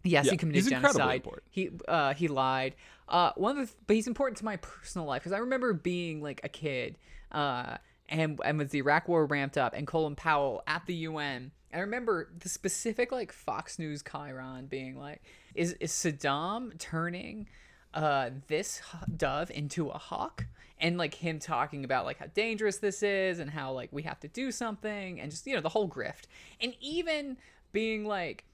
Yes, 0.02 0.24
Yeah, 0.24 0.30
he 0.32 0.36
committed 0.38 0.64
he's 0.64 0.72
incredibly 0.72 0.98
genocide. 1.00 1.16
important. 1.16 1.44
He 1.50 1.70
uh 1.88 2.14
he 2.14 2.28
lied. 2.28 2.74
Uh, 3.08 3.32
one 3.36 3.58
of 3.58 3.68
the 3.68 3.74
but 3.86 3.96
he's 3.96 4.06
important 4.06 4.38
to 4.38 4.44
my 4.44 4.56
personal 4.56 5.06
life 5.06 5.22
because 5.22 5.32
I 5.32 5.38
remember 5.38 5.72
being 5.72 6.22
like 6.22 6.40
a 6.44 6.48
kid. 6.48 6.96
Uh, 7.32 7.76
and 8.08 8.40
and 8.44 8.60
as 8.60 8.70
the 8.70 8.78
Iraq 8.78 9.08
War 9.08 9.26
ramped 9.26 9.56
up, 9.58 9.74
and 9.74 9.86
Colin 9.86 10.16
Powell 10.16 10.62
at 10.66 10.86
the 10.86 10.94
UN. 10.94 11.52
I 11.72 11.78
remember 11.80 12.30
the 12.36 12.48
specific 12.48 13.12
like 13.12 13.30
Fox 13.30 13.78
News 13.78 14.02
Chyron 14.02 14.68
being 14.68 14.98
like, 14.98 15.22
"Is 15.54 15.72
is 15.74 15.92
Saddam 15.92 16.78
turning 16.78 17.48
uh 17.94 18.30
this 18.46 18.80
dove 19.16 19.50
into 19.50 19.88
a 19.88 19.98
hawk?" 19.98 20.46
And 20.78 20.96
like 20.96 21.14
him 21.14 21.38
talking 21.38 21.84
about 21.84 22.06
like 22.06 22.18
how 22.18 22.26
dangerous 22.26 22.78
this 22.78 23.02
is 23.02 23.38
and 23.38 23.50
how 23.50 23.72
like 23.72 23.90
we 23.92 24.02
have 24.02 24.18
to 24.20 24.28
do 24.28 24.50
something 24.50 25.20
and 25.20 25.30
just 25.30 25.46
you 25.46 25.54
know 25.54 25.60
the 25.60 25.68
whole 25.68 25.88
grift. 25.88 26.24
And 26.60 26.74
even 26.80 27.36
being 27.72 28.06
like 28.06 28.44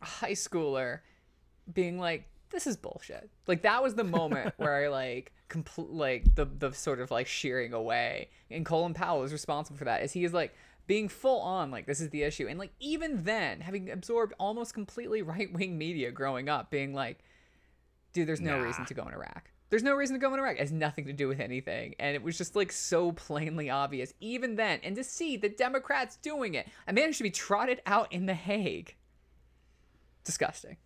a 0.00 0.06
high 0.06 0.32
schooler 0.32 1.00
being 1.72 1.98
like 1.98 2.28
this 2.50 2.66
is 2.66 2.76
bullshit 2.76 3.30
like 3.46 3.62
that 3.62 3.82
was 3.82 3.94
the 3.94 4.04
moment 4.04 4.52
where 4.58 4.84
i 4.84 4.88
like 4.88 5.32
complete 5.48 5.90
like 5.90 6.34
the 6.34 6.44
the 6.44 6.72
sort 6.72 7.00
of 7.00 7.10
like 7.10 7.26
shearing 7.26 7.72
away 7.72 8.28
and 8.50 8.64
colin 8.64 8.94
powell 8.94 9.22
is 9.22 9.32
responsible 9.32 9.76
for 9.76 9.84
that 9.84 10.00
as 10.00 10.12
he 10.12 10.24
is 10.24 10.32
like 10.32 10.54
being 10.86 11.08
full 11.08 11.40
on 11.40 11.70
like 11.70 11.86
this 11.86 12.00
is 12.00 12.10
the 12.10 12.22
issue. 12.22 12.46
And 12.48 12.58
like 12.58 12.72
even 12.80 13.24
then 13.24 13.60
having 13.60 13.90
absorbed 13.90 14.34
almost 14.38 14.74
completely 14.74 15.22
right-wing 15.22 15.78
media 15.78 16.10
growing 16.10 16.48
up 16.48 16.70
being 16.70 16.94
like 16.94 17.18
dude 18.12 18.28
there's 18.28 18.40
no 18.40 18.58
reason 18.58 18.84
to 18.86 18.94
go 18.94 19.02
in 19.02 19.14
iraq. 19.14 19.50
There's 19.70 19.82
no 19.82 19.94
reason 19.94 20.14
to 20.14 20.20
go 20.20 20.32
in 20.34 20.38
iraq. 20.38 20.56
It 20.56 20.60
has 20.60 20.72
nothing 20.72 21.06
to 21.06 21.14
do 21.14 21.28
with 21.28 21.40
anything. 21.40 21.94
And 21.98 22.14
it 22.14 22.22
was 22.22 22.36
just 22.36 22.54
like 22.54 22.70
so 22.70 23.12
plainly 23.12 23.70
obvious 23.70 24.12
even 24.20 24.56
then. 24.56 24.80
And 24.82 24.96
to 24.96 25.04
see 25.04 25.36
the 25.36 25.48
democrats 25.48 26.16
doing 26.16 26.54
it 26.54 26.68
i 26.86 26.92
managed 26.92 27.18
to 27.18 27.24
be 27.24 27.30
trotted 27.30 27.80
out 27.86 28.12
in 28.12 28.26
the 28.26 28.34
hague. 28.34 28.96
Disgusting. 30.24 30.76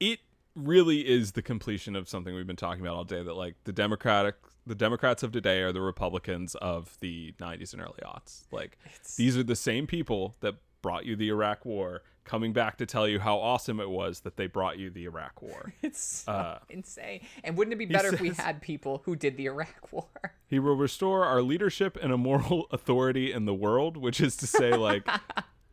It 0.00 0.20
really 0.56 1.00
is 1.00 1.32
the 1.32 1.42
completion 1.42 1.96
of 1.96 2.08
something 2.08 2.34
we've 2.34 2.46
been 2.46 2.56
talking 2.56 2.80
about 2.80 2.96
all 2.96 3.04
day 3.04 3.22
that 3.22 3.34
like 3.34 3.56
the 3.64 3.72
democratic 3.72 4.36
the 4.66 4.74
democrats 4.74 5.22
of 5.22 5.32
today 5.32 5.60
are 5.60 5.72
the 5.72 5.80
republicans 5.80 6.54
of 6.56 6.96
the 7.00 7.32
90s 7.40 7.72
and 7.72 7.82
early 7.82 8.00
aughts 8.04 8.44
like 8.50 8.78
these 9.16 9.36
are 9.36 9.42
the 9.42 9.56
same 9.56 9.86
people 9.86 10.34
that 10.40 10.54
brought 10.82 11.04
you 11.04 11.16
the 11.16 11.28
iraq 11.28 11.64
war 11.64 12.02
coming 12.24 12.52
back 12.54 12.78
to 12.78 12.86
tell 12.86 13.06
you 13.06 13.18
how 13.20 13.36
awesome 13.38 13.78
it 13.80 13.90
was 13.90 14.20
that 14.20 14.36
they 14.38 14.46
brought 14.46 14.78
you 14.78 14.88
the 14.90 15.04
iraq 15.04 15.42
war 15.42 15.72
It's 15.82 16.02
so 16.24 16.32
Uh, 16.32 16.58
insane. 16.70 17.20
And 17.42 17.56
wouldn't 17.56 17.72
it 17.74 17.76
be 17.76 17.84
better 17.84 18.14
if 18.14 18.20
we 18.20 18.30
had 18.30 18.62
people 18.62 19.02
who 19.04 19.14
did 19.14 19.36
the 19.36 19.44
Iraq 19.46 19.88
War? 19.92 20.06
he 20.46 20.58
will 20.58 20.76
restore 20.76 21.24
our 21.26 21.42
leadership 21.42 21.98
and 22.02 22.12
a 22.12 22.16
moral 22.16 22.66
authority 22.70 23.30
in 23.32 23.44
the 23.44 23.52
world 23.54 23.96
which 23.98 24.20
is 24.22 24.36
to 24.38 24.46
say 24.46 24.74
like 24.74 25.06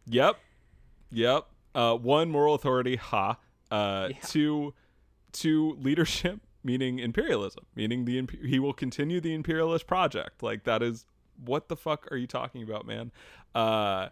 yep 0.05 0.35
yep 1.09 1.47
uh 1.75 1.95
one 1.95 2.29
moral 2.29 2.53
authority 2.55 2.97
ha 2.97 3.37
uh 3.71 4.09
two 4.27 4.73
two 5.31 5.77
leadership 5.79 6.41
meaning 6.63 6.99
imperialism 6.99 7.65
meaning 7.75 8.05
the 8.05 8.17
imp- 8.19 8.43
he 8.43 8.59
will 8.59 8.73
continue 8.73 9.19
the 9.19 9.33
imperialist 9.33 9.87
project. 9.87 10.43
Like 10.43 10.63
that 10.65 10.81
is 10.83 11.05
what 11.43 11.69
the 11.69 11.75
fuck 11.75 12.07
are 12.11 12.17
you 12.17 12.27
talking 12.27 12.63
about 12.63 12.85
man? 12.85 13.11
Uh 13.55 14.09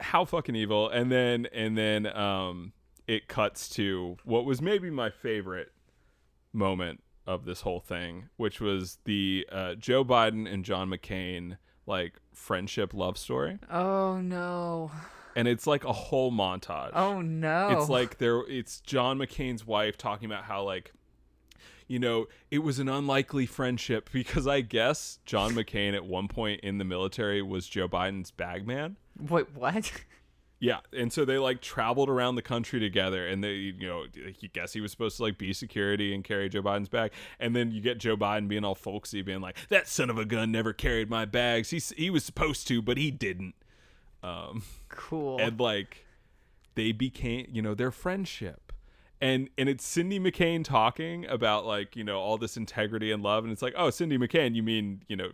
how 0.00 0.24
fucking 0.24 0.56
evil. 0.56 0.88
And 0.88 1.10
then 1.12 1.46
and 1.52 1.76
then 1.76 2.06
um 2.16 2.72
it 3.06 3.28
cuts 3.28 3.68
to 3.70 4.16
what 4.24 4.44
was 4.44 4.60
maybe 4.62 4.90
my 4.90 5.10
favorite 5.10 5.72
moment 6.52 7.02
of 7.26 7.44
this 7.44 7.62
whole 7.62 7.80
thing 7.80 8.28
which 8.36 8.60
was 8.60 8.98
the 9.06 9.46
uh 9.50 9.74
joe 9.74 10.04
biden 10.04 10.46
and 10.52 10.62
john 10.64 10.90
mccain 10.90 11.56
like 11.86 12.14
friendship 12.32 12.94
love 12.94 13.18
story. 13.18 13.58
Oh 13.70 14.20
no. 14.20 14.90
and 15.36 15.48
it's 15.48 15.66
like 15.66 15.84
a 15.84 15.92
whole 15.92 16.32
montage. 16.32 16.90
Oh 16.94 17.20
no. 17.20 17.70
it's 17.70 17.88
like 17.88 18.18
there 18.18 18.40
it's 18.48 18.80
John 18.80 19.18
McCain's 19.18 19.66
wife 19.66 19.98
talking 19.98 20.26
about 20.26 20.44
how 20.44 20.62
like 20.62 20.92
you 21.86 21.98
know, 21.98 22.26
it 22.50 22.58
was 22.60 22.78
an 22.78 22.88
unlikely 22.88 23.46
friendship 23.46 24.08
because 24.12 24.46
I 24.46 24.60
guess 24.62 25.18
John 25.24 25.52
McCain 25.52 25.94
at 25.94 26.04
one 26.04 26.28
point 26.28 26.60
in 26.62 26.78
the 26.78 26.84
military 26.84 27.42
was 27.42 27.66
Joe 27.66 27.88
Biden's 27.88 28.30
bagman. 28.30 28.96
Wait, 29.18 29.54
what? 29.54 29.92
Yeah, 30.60 30.78
and 30.96 31.12
so 31.12 31.26
they 31.26 31.36
like 31.36 31.60
traveled 31.60 32.08
around 32.08 32.36
the 32.36 32.42
country 32.42 32.80
together, 32.80 33.26
and 33.26 33.44
they, 33.44 33.50
you 33.52 33.86
know, 33.86 34.04
he 34.38 34.48
guess 34.48 34.72
he 34.72 34.80
was 34.80 34.92
supposed 34.92 35.18
to 35.18 35.24
like 35.24 35.36
be 35.36 35.52
security 35.52 36.14
and 36.14 36.24
carry 36.24 36.48
Joe 36.48 36.62
Biden's 36.62 36.88
bag, 36.88 37.10
and 37.38 37.54
then 37.54 37.70
you 37.70 37.82
get 37.82 37.98
Joe 37.98 38.16
Biden 38.16 38.48
being 38.48 38.64
all 38.64 38.76
folksy, 38.76 39.20
being 39.20 39.42
like, 39.42 39.58
"That 39.68 39.88
son 39.88 40.08
of 40.08 40.16
a 40.16 40.24
gun 40.24 40.52
never 40.52 40.72
carried 40.72 41.10
my 41.10 41.26
bags. 41.26 41.68
He 41.68 41.82
he 41.96 42.08
was 42.08 42.24
supposed 42.24 42.66
to, 42.68 42.80
but 42.80 42.96
he 42.96 43.10
didn't." 43.10 43.56
Um, 44.22 44.62
Cool. 44.88 45.38
and 45.38 45.60
like 45.60 46.06
they 46.76 46.92
became 46.92 47.46
you 47.52 47.60
know 47.60 47.74
their 47.74 47.90
friendship 47.90 48.63
and 49.24 49.48
and 49.56 49.68
it's 49.70 49.84
cindy 49.84 50.20
mccain 50.20 50.62
talking 50.62 51.26
about 51.26 51.64
like 51.64 51.96
you 51.96 52.04
know 52.04 52.18
all 52.18 52.36
this 52.36 52.56
integrity 52.56 53.10
and 53.10 53.22
love 53.22 53.42
and 53.42 53.52
it's 53.52 53.62
like 53.62 53.74
oh 53.76 53.90
cindy 53.90 54.18
mccain 54.18 54.54
you 54.54 54.62
mean 54.62 55.02
you 55.08 55.16
know 55.16 55.30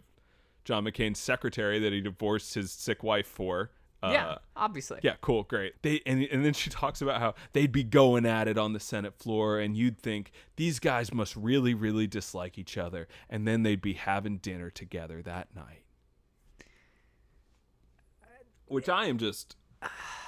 john 0.64 0.84
mccain's 0.84 1.18
secretary 1.18 1.78
that 1.80 1.92
he 1.92 2.00
divorced 2.00 2.54
his 2.54 2.70
sick 2.70 3.02
wife 3.02 3.26
for 3.26 3.70
uh, 4.02 4.12
yeah, 4.12 4.38
obviously. 4.56 4.98
yeah, 5.02 5.16
cool, 5.20 5.42
great. 5.42 5.74
They 5.82 6.00
and 6.06 6.22
and 6.32 6.42
then 6.42 6.54
she 6.54 6.70
talks 6.70 7.02
about 7.02 7.20
how 7.20 7.34
they'd 7.52 7.70
be 7.70 7.84
going 7.84 8.24
at 8.24 8.48
it 8.48 8.56
on 8.56 8.72
the 8.72 8.80
Senate 8.80 9.14
floor, 9.18 9.60
and 9.60 9.76
you'd 9.76 9.98
think 9.98 10.32
these 10.56 10.78
guys 10.78 11.12
must 11.12 11.36
really, 11.36 11.74
really 11.74 12.06
dislike 12.06 12.56
each 12.56 12.78
other, 12.78 13.08
and 13.28 13.46
then 13.46 13.62
they'd 13.62 13.82
be 13.82 13.92
having 13.92 14.38
dinner 14.38 14.70
together 14.70 15.20
that 15.20 15.54
night. 15.54 15.82
Which 18.64 18.88
I 18.88 19.04
am 19.04 19.18
just 19.18 19.54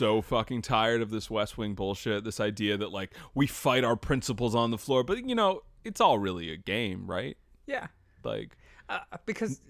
so 0.00 0.22
fucking 0.22 0.62
tired 0.62 1.02
of 1.02 1.10
this 1.10 1.28
West 1.28 1.58
Wing 1.58 1.74
bullshit. 1.74 2.24
This 2.24 2.40
idea 2.40 2.78
that 2.78 2.90
like 2.90 3.14
we 3.34 3.46
fight 3.46 3.84
our 3.84 3.96
principles 3.96 4.54
on 4.54 4.70
the 4.70 4.78
floor, 4.78 5.04
but 5.04 5.28
you 5.28 5.34
know 5.34 5.60
it's 5.84 6.00
all 6.00 6.18
really 6.18 6.50
a 6.50 6.56
game, 6.56 7.06
right? 7.06 7.36
Yeah. 7.66 7.88
Like 8.24 8.56
Uh, 8.88 9.00
because 9.26 9.60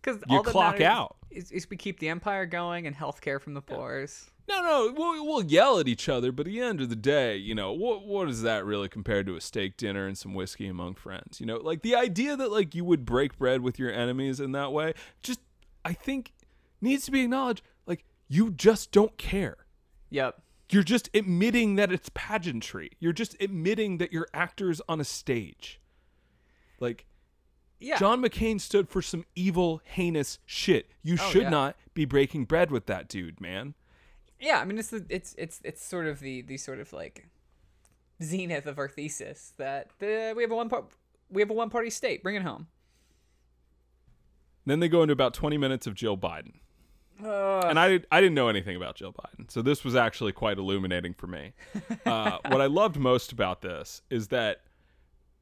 because 0.00 0.22
You 0.28 0.38
all 0.38 0.42
that 0.42 0.50
clock 0.50 0.80
out. 0.80 1.16
Is, 1.30 1.52
is 1.52 1.68
we 1.68 1.76
keep 1.76 2.00
the 2.00 2.08
empire 2.08 2.46
going 2.46 2.86
and 2.86 2.96
healthcare 2.96 3.38
from 3.38 3.52
the 3.52 3.60
poors. 3.60 4.30
No, 4.48 4.62
no, 4.62 4.94
we'll, 4.96 5.24
we'll 5.24 5.44
yell 5.44 5.78
at 5.78 5.86
each 5.86 6.08
other, 6.08 6.32
but 6.32 6.46
at 6.46 6.52
the 6.52 6.60
end 6.60 6.80
of 6.80 6.88
the 6.88 6.96
day, 6.96 7.36
you 7.36 7.54
know, 7.54 7.72
what 7.72 8.06
what 8.06 8.30
is 8.30 8.40
that 8.40 8.64
really 8.64 8.88
compared 8.88 9.26
to 9.26 9.36
a 9.36 9.40
steak 9.42 9.76
dinner 9.76 10.06
and 10.06 10.16
some 10.16 10.32
whiskey 10.32 10.66
among 10.66 10.94
friends? 10.94 11.40
You 11.40 11.46
know, 11.46 11.58
like 11.58 11.82
the 11.82 11.94
idea 11.94 12.36
that 12.36 12.50
like 12.50 12.74
you 12.74 12.86
would 12.86 13.04
break 13.04 13.36
bread 13.36 13.60
with 13.60 13.78
your 13.78 13.92
enemies 13.92 14.40
in 14.40 14.52
that 14.52 14.72
way, 14.72 14.94
just 15.22 15.40
I 15.84 15.92
think 15.92 16.32
needs 16.80 17.04
to 17.04 17.10
be 17.10 17.20
acknowledged. 17.20 17.62
You 18.32 18.50
just 18.50 18.92
don't 18.92 19.18
care. 19.18 19.66
Yep. 20.08 20.40
You're 20.70 20.82
just 20.82 21.10
admitting 21.12 21.74
that 21.76 21.92
it's 21.92 22.10
pageantry. 22.14 22.92
You're 22.98 23.12
just 23.12 23.36
admitting 23.40 23.98
that 23.98 24.10
you're 24.10 24.28
actors 24.32 24.80
on 24.88 25.02
a 25.02 25.04
stage. 25.04 25.82
Like 26.80 27.04
Yeah. 27.78 27.98
John 27.98 28.22
McCain 28.22 28.58
stood 28.58 28.88
for 28.88 29.02
some 29.02 29.24
evil, 29.34 29.82
heinous 29.84 30.38
shit. 30.46 30.92
You 31.02 31.18
Oh, 31.20 31.30
should 31.30 31.42
yeah. 31.42 31.50
not 31.50 31.76
be 31.92 32.06
breaking 32.06 32.46
bread 32.46 32.70
with 32.70 32.86
that 32.86 33.06
dude, 33.06 33.38
man. 33.38 33.74
Yeah, 34.40 34.60
I 34.60 34.64
mean 34.64 34.78
it's 34.78 34.88
the 34.88 35.04
it's 35.10 35.34
it's 35.36 35.60
it's 35.62 35.84
sort 35.84 36.06
of 36.06 36.20
the 36.20 36.40
the 36.40 36.56
sort 36.56 36.80
of 36.80 36.90
like 36.94 37.26
zenith 38.22 38.64
of 38.64 38.78
our 38.78 38.88
thesis 38.88 39.52
that 39.58 39.90
the 39.98 40.32
we 40.34 40.42
have 40.42 40.50
a 40.52 40.56
one 40.56 40.70
part 40.70 40.86
we 41.28 41.42
have 41.42 41.50
a 41.50 41.54
one 41.54 41.68
party 41.68 41.90
state. 41.90 42.22
Bring 42.22 42.36
it 42.36 42.42
home. 42.42 42.68
Then 44.64 44.80
they 44.80 44.88
go 44.88 45.02
into 45.02 45.12
about 45.12 45.34
20 45.34 45.58
minutes 45.58 45.86
of 45.86 45.94
Jill 45.94 46.16
Biden. 46.16 46.60
And 47.24 47.78
I, 47.78 48.00
I 48.10 48.20
didn't 48.20 48.34
know 48.34 48.48
anything 48.48 48.76
about 48.76 48.96
Jill 48.96 49.12
Biden. 49.12 49.50
So 49.50 49.62
this 49.62 49.84
was 49.84 49.94
actually 49.94 50.32
quite 50.32 50.58
illuminating 50.58 51.14
for 51.14 51.26
me. 51.26 51.52
Uh, 52.04 52.38
what 52.48 52.60
I 52.60 52.66
loved 52.66 52.96
most 52.96 53.32
about 53.32 53.62
this 53.62 54.02
is 54.10 54.28
that 54.28 54.62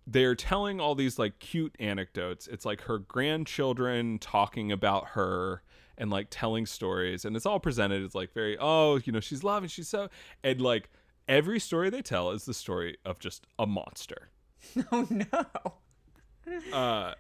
they're 0.07 0.35
telling 0.35 0.81
all 0.81 0.95
these 0.95 1.19
like 1.19 1.39
cute 1.39 1.75
anecdotes. 1.81 2.47
It's 2.47 2.65
like 2.65 2.83
her 2.83 2.99
grandchildren 2.99 4.19
talking 4.19 4.71
about 4.71 5.09
her 5.11 5.63
and 5.97 6.11
like 6.11 6.27
telling 6.31 6.67
stories. 6.67 7.25
And 7.25 7.35
it's 7.37 7.47
all 7.47 7.61
presented 7.61 8.03
as 8.05 8.15
like 8.15 8.33
very, 8.35 8.57
oh, 8.61 9.01
you 9.05 9.13
know, 9.13 9.21
she's 9.21 9.43
loving, 9.43 9.69
she's 9.69 9.89
so. 9.89 10.09
And 10.45 10.61
like 10.61 10.91
every 11.29 11.61
story 11.61 11.91
they 11.91 12.03
tell 12.03 12.31
is 12.31 12.45
the 12.45 12.55
story 12.55 12.97
of 13.05 13.19
just 13.19 13.47
a 13.59 13.67
monster. 13.67 14.31
Oh 14.93 15.07
no. 15.09 16.77
uh 16.77 17.15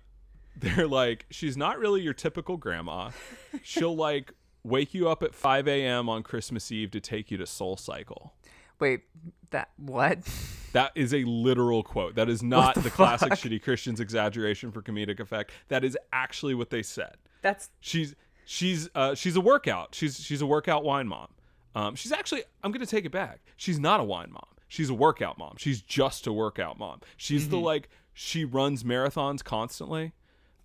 they're 0.56 0.86
like 0.86 1.24
she's 1.30 1.56
not 1.56 1.78
really 1.78 2.02
your 2.02 2.12
typical 2.12 2.56
grandma 2.58 3.10
she'll 3.62 3.96
like 3.96 4.32
wake 4.64 4.92
you 4.94 5.08
up 5.08 5.22
at 5.22 5.34
5 5.34 5.66
a.m 5.68 6.08
on 6.08 6.22
christmas 6.22 6.70
eve 6.70 6.90
to 6.92 7.00
take 7.00 7.30
you 7.30 7.36
to 7.38 7.44
SoulCycle. 7.44 8.30
Wait, 8.78 9.02
that 9.50 9.70
what? 9.76 10.18
that 10.72 10.92
is 10.94 11.12
a 11.12 11.24
literal 11.24 11.82
quote. 11.82 12.14
That 12.14 12.28
is 12.30 12.42
not 12.42 12.74
the 12.74 12.80
the, 12.80 12.90
classic 12.90 13.32
shitty 13.32 13.62
christians 13.62 14.00
exaggeration 14.00 14.72
for 14.72 14.80
comedic 14.82 15.20
effect. 15.20 15.50
That 15.68 15.84
is 15.84 15.98
actually 16.12 16.54
what 16.54 16.70
they 16.70 16.82
said. 16.82 17.16
That's 17.42 17.68
she's 17.80 18.14
she's 18.46 18.88
uh 18.94 19.14
she's 19.14 19.36
a 19.36 19.40
workout. 19.40 19.94
She's 19.94 20.18
she's 20.20 20.40
a 20.40 20.46
workout 20.46 20.82
wine 20.84 21.08
mom. 21.08 21.28
Um 21.74 21.94
she's 21.94 22.12
actually 22.12 22.42
i'm 22.64 22.72
gonna 22.72 22.86
take 22.86 23.04
it 23.04 23.12
back. 23.12 23.40
She's 23.56 23.78
not 23.78 24.00
a 24.00 24.04
wine 24.04 24.32
mom. 24.32 24.46
She's 24.68 24.88
a 24.88 24.94
workout 24.94 25.36
mom. 25.36 25.56
She's 25.58 25.82
just 25.82 26.26
a 26.26 26.32
workout 26.32 26.78
mom. 26.78 27.00
She's 27.16 27.42
Mm-hmm. 27.42 27.50
the 27.50 27.58
like 27.58 27.88
she 28.12 28.44
runs 28.44 28.82
marathons 28.82 29.42
constantly 29.44 30.12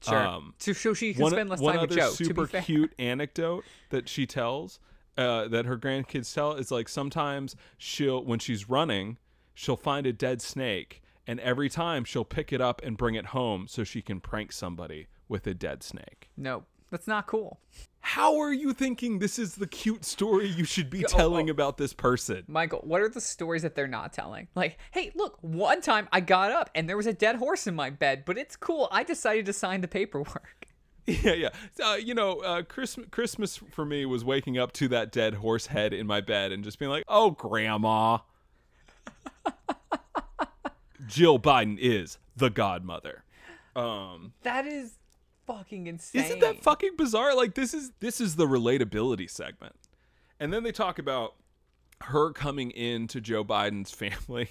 sure. 0.08 0.18
Um, 0.28 0.54
so, 0.60 0.74
so 0.74 0.94
she 0.94 1.14
can 1.14 1.24
one, 1.24 1.32
spend 1.32 1.50
less 1.50 1.60
one 1.60 1.76
time 1.76 1.88
with 1.88 1.98
Joe. 1.98 2.10
super 2.12 2.34
to 2.34 2.42
be 2.42 2.46
fair. 2.48 2.62
cute 2.62 2.94
anecdote 3.00 3.64
that 3.90 4.08
she 4.10 4.26
tells 4.26 4.80
uh, 5.18 5.48
that 5.48 5.66
her 5.66 5.78
grandkids 5.78 6.34
tell 6.34 6.54
is 6.54 6.72
like 6.72 6.90
sometimes 6.90 7.56
she'll 7.78 8.24
when 8.24 8.40
she's 8.40 8.70
running 8.70 9.18
she'll 9.54 9.78
find 9.78 10.06
a 10.06 10.14
dead 10.14 10.42
snake 10.42 11.02
and 11.28 11.40
every 11.40 11.70
time 11.70 12.04
she'll 12.04 12.26
pick 12.26 12.52
it 12.54 12.62
up 12.62 12.82
and 12.84 12.98
bring 12.98 13.16
it 13.16 13.28
home 13.28 13.68
so 13.68 13.84
she 13.84 14.02
can 14.02 14.20
prank 14.20 14.52
somebody 14.52 15.08
with 15.28 15.48
a 15.48 15.54
dead 15.54 15.82
snake 15.84 16.30
No, 16.38 16.64
that's 16.92 17.08
not 17.08 17.28
cool. 17.28 17.60
How 18.06 18.40
are 18.40 18.54
you 18.54 18.72
thinking 18.72 19.18
this 19.18 19.40
is 19.40 19.56
the 19.56 19.66
cute 19.66 20.06
story 20.06 20.48
you 20.48 20.64
should 20.64 20.92
be 20.92 21.04
Oh, 21.06 21.08
telling 21.08 21.50
oh. 21.50 21.52
about 21.52 21.78
this 21.78 21.92
person 21.92 22.44
Michael, 22.48 22.82
what 22.84 23.02
are 23.02 23.10
the 23.10 23.20
stories 23.20 23.64
that 23.64 23.74
they're 23.74 23.88
not 23.88 24.14
telling? 24.14 24.48
Like, 24.54 24.78
hey, 24.92 25.12
look, 25.16 25.40
one 25.42 25.82
time 25.82 26.08
I 26.12 26.20
got 26.20 26.52
up 26.52 26.70
and 26.76 26.88
there 26.88 26.98
was 26.98 27.08
a 27.08 27.14
dead 27.14 27.38
horse 27.38 27.66
in 27.66 27.74
my 27.74 27.90
bed, 27.90 28.24
but 28.24 28.38
it's 28.38 28.56
cool. 28.56 28.88
I 28.92 29.04
decided 29.04 29.48
to 29.48 29.54
sign 29.54 29.82
the 29.82 29.88
paperwork. 29.88 30.68
yeah 31.08 31.34
yeah 31.34 31.50
uh, 31.84 31.94
you 31.94 32.16
know 32.16 32.40
uh, 32.40 32.64
christmas 32.64 33.06
christmas 33.12 33.58
for 33.58 33.86
me 33.86 34.08
was 34.08 34.26
waking 34.26 34.58
up 34.58 34.72
to 34.72 34.88
that 34.88 35.12
dead 35.12 35.36
horse 35.36 35.68
head 35.68 35.94
in 35.94 36.08
my 36.08 36.20
bed 36.20 36.52
and 36.52 36.64
just 36.64 36.80
being 36.80 36.90
like 36.90 37.04
oh 37.08 37.30
grandma 37.30 38.18
jill 41.06 41.38
biden 41.38 41.78
is 41.80 42.18
the 42.36 42.50
godmother 42.50 43.24
um 43.76 44.34
That 44.42 44.66
is 44.66 44.98
fucking 45.48 45.88
insane. 45.88 46.24
isn't 46.24 46.40
that 46.40 46.64
fucking 46.64 46.96
bizarre 46.98 47.36
like 47.36 47.54
this 47.56 47.74
is 47.74 47.92
this 48.00 48.20
is 48.22 48.36
the 48.36 48.46
relatability 48.48 49.30
segment 49.30 49.76
and 50.40 50.52
then 50.52 50.64
they 50.64 50.72
talk 50.72 50.98
about 51.00 51.36
her 52.02 52.32
coming 52.32 52.72
into 52.72 53.22
joe 53.22 53.44
biden's 53.44 53.92
family 54.04 54.50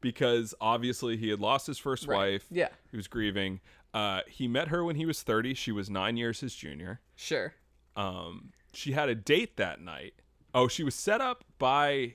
because 0.00 0.54
obviously 0.60 1.16
he 1.16 1.28
had 1.28 1.40
lost 1.40 1.66
his 1.66 1.78
first 1.78 2.06
Right. 2.06 2.16
wife 2.34 2.46
Yeah. 2.50 2.68
he 2.90 2.96
was 2.96 3.08
grieving 3.08 3.60
uh, 3.94 4.20
he 4.28 4.46
met 4.48 4.68
her 4.68 4.84
when 4.84 4.96
he 4.96 5.06
was 5.06 5.22
30 5.22 5.54
she 5.54 5.72
was 5.72 5.88
nine 5.90 6.16
years 6.16 6.40
his 6.40 6.54
junior 6.54 7.00
Sure. 7.16 7.54
um, 7.96 8.52
she 8.72 8.92
had 8.92 9.08
a 9.08 9.14
date 9.14 9.56
that 9.56 9.80
night. 9.80 10.12
Oh, 10.54 10.68
she 10.68 10.84
was 10.84 10.94
set 10.94 11.20
up 11.22 11.42
by 11.58 12.14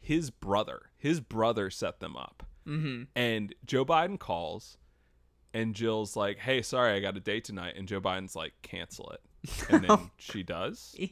his 0.00 0.30
brother. 0.30 0.82
His 0.98 1.20
brother 1.20 1.70
set 1.70 1.98
them 2.00 2.14
up. 2.14 2.46
Mm-hmm. 2.66 3.04
And 3.16 3.54
Joe 3.64 3.86
Biden 3.86 4.18
calls, 4.18 4.76
and 5.54 5.74
Jill's 5.74 6.16
like, 6.16 6.38
"Hey, 6.38 6.62
sorry, 6.62 6.92
I 6.94 7.00
got 7.00 7.16
a 7.16 7.20
date 7.20 7.44
tonight." 7.44 7.74
And 7.76 7.88
Joe 7.88 8.00
Biden's 8.00 8.36
like, 8.36 8.52
"Cancel 8.62 9.10
it." 9.10 9.20
And 9.70 9.84
then 9.84 10.10
she 10.18 10.42
does. 10.42 10.94
Ew. 10.98 11.08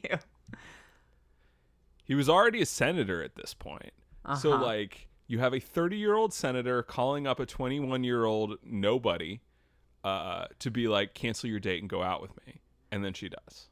He 2.03 2.15
was 2.15 2.29
already 2.29 2.61
a 2.61 2.65
senator 2.65 3.23
at 3.23 3.35
this 3.35 3.53
point. 3.53 3.91
So 4.39 4.53
Uh-huh. 4.53 4.65
like, 4.65 5.07
you 5.27 5.39
have 5.39 5.53
a 5.53 5.59
30-year-old 5.59 6.33
senator 6.33 6.81
calling 6.83 7.27
up 7.27 7.39
a 7.39 7.45
21-year-old 7.45 8.59
nobody 8.63 9.41
uh, 10.03 10.45
to 10.59 10.71
be 10.71 10.87
like, 10.87 11.13
"Cancel 11.13 11.49
your 11.49 11.59
date 11.59 11.81
and 11.81 11.89
go 11.89 12.01
out 12.03 12.21
with 12.21 12.31
me." 12.45 12.61
And 12.91 13.03
then 13.03 13.13
she 13.13 13.29
does. 13.29 13.67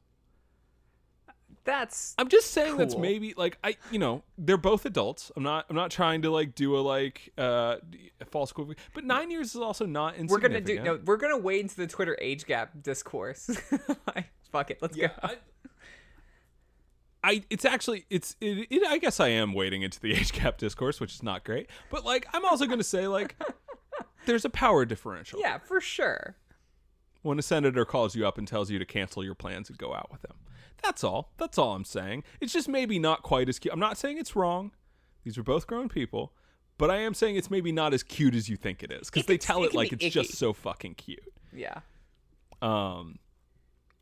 That's 1.66 2.14
I'm 2.20 2.30
just 2.30 2.52
saying 2.52 2.78
that's 2.78 2.96
maybe 2.96 3.34
like 3.36 3.58
I 3.64 3.76
you 3.92 3.98
know 3.98 4.22
they're 4.38 4.56
both 4.56 4.86
adults. 4.86 5.32
I'm 5.36 5.42
not 5.42 5.66
I'm 5.68 5.76
not 5.76 5.90
trying 5.90 6.22
to 6.22 6.30
like 6.30 6.54
do 6.54 6.78
a 6.78 6.80
like 6.80 7.34
uh 7.40 7.78
a 8.22 8.26
false 8.26 8.52
equivalent, 8.52 8.78
but 8.94 9.04
nine 9.04 9.32
years 9.32 9.56
is 9.56 9.62
also 9.62 9.88
not 9.88 10.16
we're 10.28 10.38
gonna 10.38 10.62
do. 10.62 10.80
No, 10.82 11.00
we're 11.04 11.18
gonna 11.18 11.40
wade 11.40 11.62
into 11.62 11.76
the 11.76 11.88
Twitter 11.88 12.16
age 12.22 12.46
gap 12.46 12.84
discourse. 12.84 13.48
Fuck 14.52 14.72
it, 14.72 14.78
let's 14.80 14.96
yeah, 14.96 15.08
go. 15.08 15.14
I, 15.24 15.38
I 17.24 17.44
it's 17.50 17.66
actually 17.66 18.06
it's 18.12 18.36
it, 18.40 18.68
it, 18.70 18.88
I 18.88 19.00
guess 19.00 19.20
I 19.20 19.30
am 19.30 19.54
wading 19.54 19.82
into 19.82 20.00
the 20.00 20.14
age 20.16 20.34
gap 20.34 20.60
discourse, 20.60 21.00
which 21.00 21.16
is 21.16 21.24
not 21.24 21.44
great. 21.44 21.68
But 21.90 22.06
like 22.06 22.28
I'm 22.32 22.46
also 22.46 22.68
gonna 22.68 22.84
say 22.84 23.08
like 23.08 23.36
there's 24.28 24.46
a 24.46 24.52
power 24.52 24.86
differential. 24.86 25.40
yeah, 25.40 25.58
for 25.58 25.82
sure. 25.82 26.36
when 27.24 27.40
a 27.40 27.42
senator 27.42 27.86
calls 27.86 28.16
you 28.16 28.28
up 28.28 28.38
and 28.38 28.48
tells 28.48 28.70
you 28.70 28.78
to 28.78 28.86
cancel 28.86 29.24
your 29.24 29.34
plans 29.34 29.68
and 29.70 29.80
go 29.80 29.96
out 29.96 30.12
with 30.12 30.24
him. 30.24 30.36
That's 30.84 31.04
all. 31.04 31.32
That's 31.38 31.58
all 31.58 31.74
I'm 31.74 31.86
saying. 31.86 32.24
It's 32.40 32.54
just 32.54 32.68
maybe 32.68 33.00
not 33.00 33.24
quite 33.24 33.50
as 33.50 33.60
cute. 33.60 33.74
I'm 33.74 33.80
not 33.80 33.98
saying 33.98 34.18
it's 34.18 34.36
wrong. 34.36 34.72
These 35.24 35.38
are 35.38 35.44
both 35.44 35.66
grown 35.66 35.90
people, 35.90 36.34
but 36.78 36.92
I 36.92 36.98
am 36.98 37.14
saying 37.14 37.36
it's 37.36 37.50
maybe 37.50 37.72
not 37.72 37.94
as 37.94 38.04
cute 38.04 38.36
as 38.36 38.48
you 38.50 38.58
think 38.58 38.84
it 38.84 38.92
is 38.92 39.10
because 39.10 39.26
they 39.26 39.38
tell 39.38 39.64
it 39.64 39.68
it 39.68 39.74
like 39.74 39.92
it's 39.92 40.06
just 40.06 40.34
so 40.34 40.54
fucking 40.54 40.96
cute. 40.96 41.34
Yeah. 41.52 41.80
Um, 42.62 43.20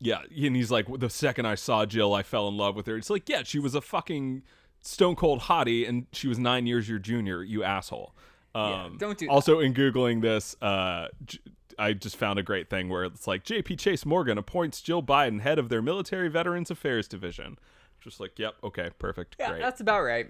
yeah, 0.00 0.20
and 0.36 0.54
he's 0.54 0.70
like, 0.70 0.86
the 0.98 1.08
second 1.08 1.46
I 1.46 1.54
saw 1.54 1.86
Jill, 1.86 2.12
I 2.14 2.22
fell 2.22 2.48
in 2.48 2.56
love 2.56 2.76
with 2.76 2.86
her. 2.86 2.96
It's 2.96 3.10
like, 3.10 3.28
yeah, 3.28 3.42
she 3.42 3.58
was 3.58 3.74
a 3.74 3.80
fucking 3.80 4.42
stone 4.82 5.16
cold 5.16 5.42
hottie, 5.42 5.88
and 5.88 6.06
she 6.12 6.28
was 6.28 6.38
nine 6.38 6.66
years 6.66 6.88
your 6.88 6.98
junior. 6.98 7.42
You 7.42 7.64
asshole. 7.64 8.14
Um, 8.54 8.96
don't 8.98 9.18
do 9.18 9.26
that. 9.26 9.32
Also, 9.32 9.60
in 9.60 9.74
googling 9.74 10.20
this, 10.22 10.54
uh, 10.62 11.08
J- 11.24 11.38
I 11.78 11.92
just 11.92 12.16
found 12.16 12.38
a 12.38 12.42
great 12.42 12.70
thing 12.70 12.88
where 12.88 13.04
it's 13.04 13.26
like 13.26 13.42
J.P. 13.44 13.76
Chase 13.76 14.06
Morgan 14.06 14.38
appoints 14.38 14.80
Jill 14.80 15.02
Biden 15.02 15.40
head 15.40 15.58
of 15.58 15.68
their 15.68 15.82
Military 15.82 16.28
Veterans 16.28 16.70
Affairs 16.70 17.08
Division. 17.08 17.58
Just 18.00 18.20
like, 18.20 18.38
yep, 18.38 18.54
okay, 18.62 18.90
perfect, 18.98 19.34
Yeah, 19.40 19.50
great, 19.50 19.62
that's 19.62 19.80
about 19.80 20.02
right. 20.02 20.28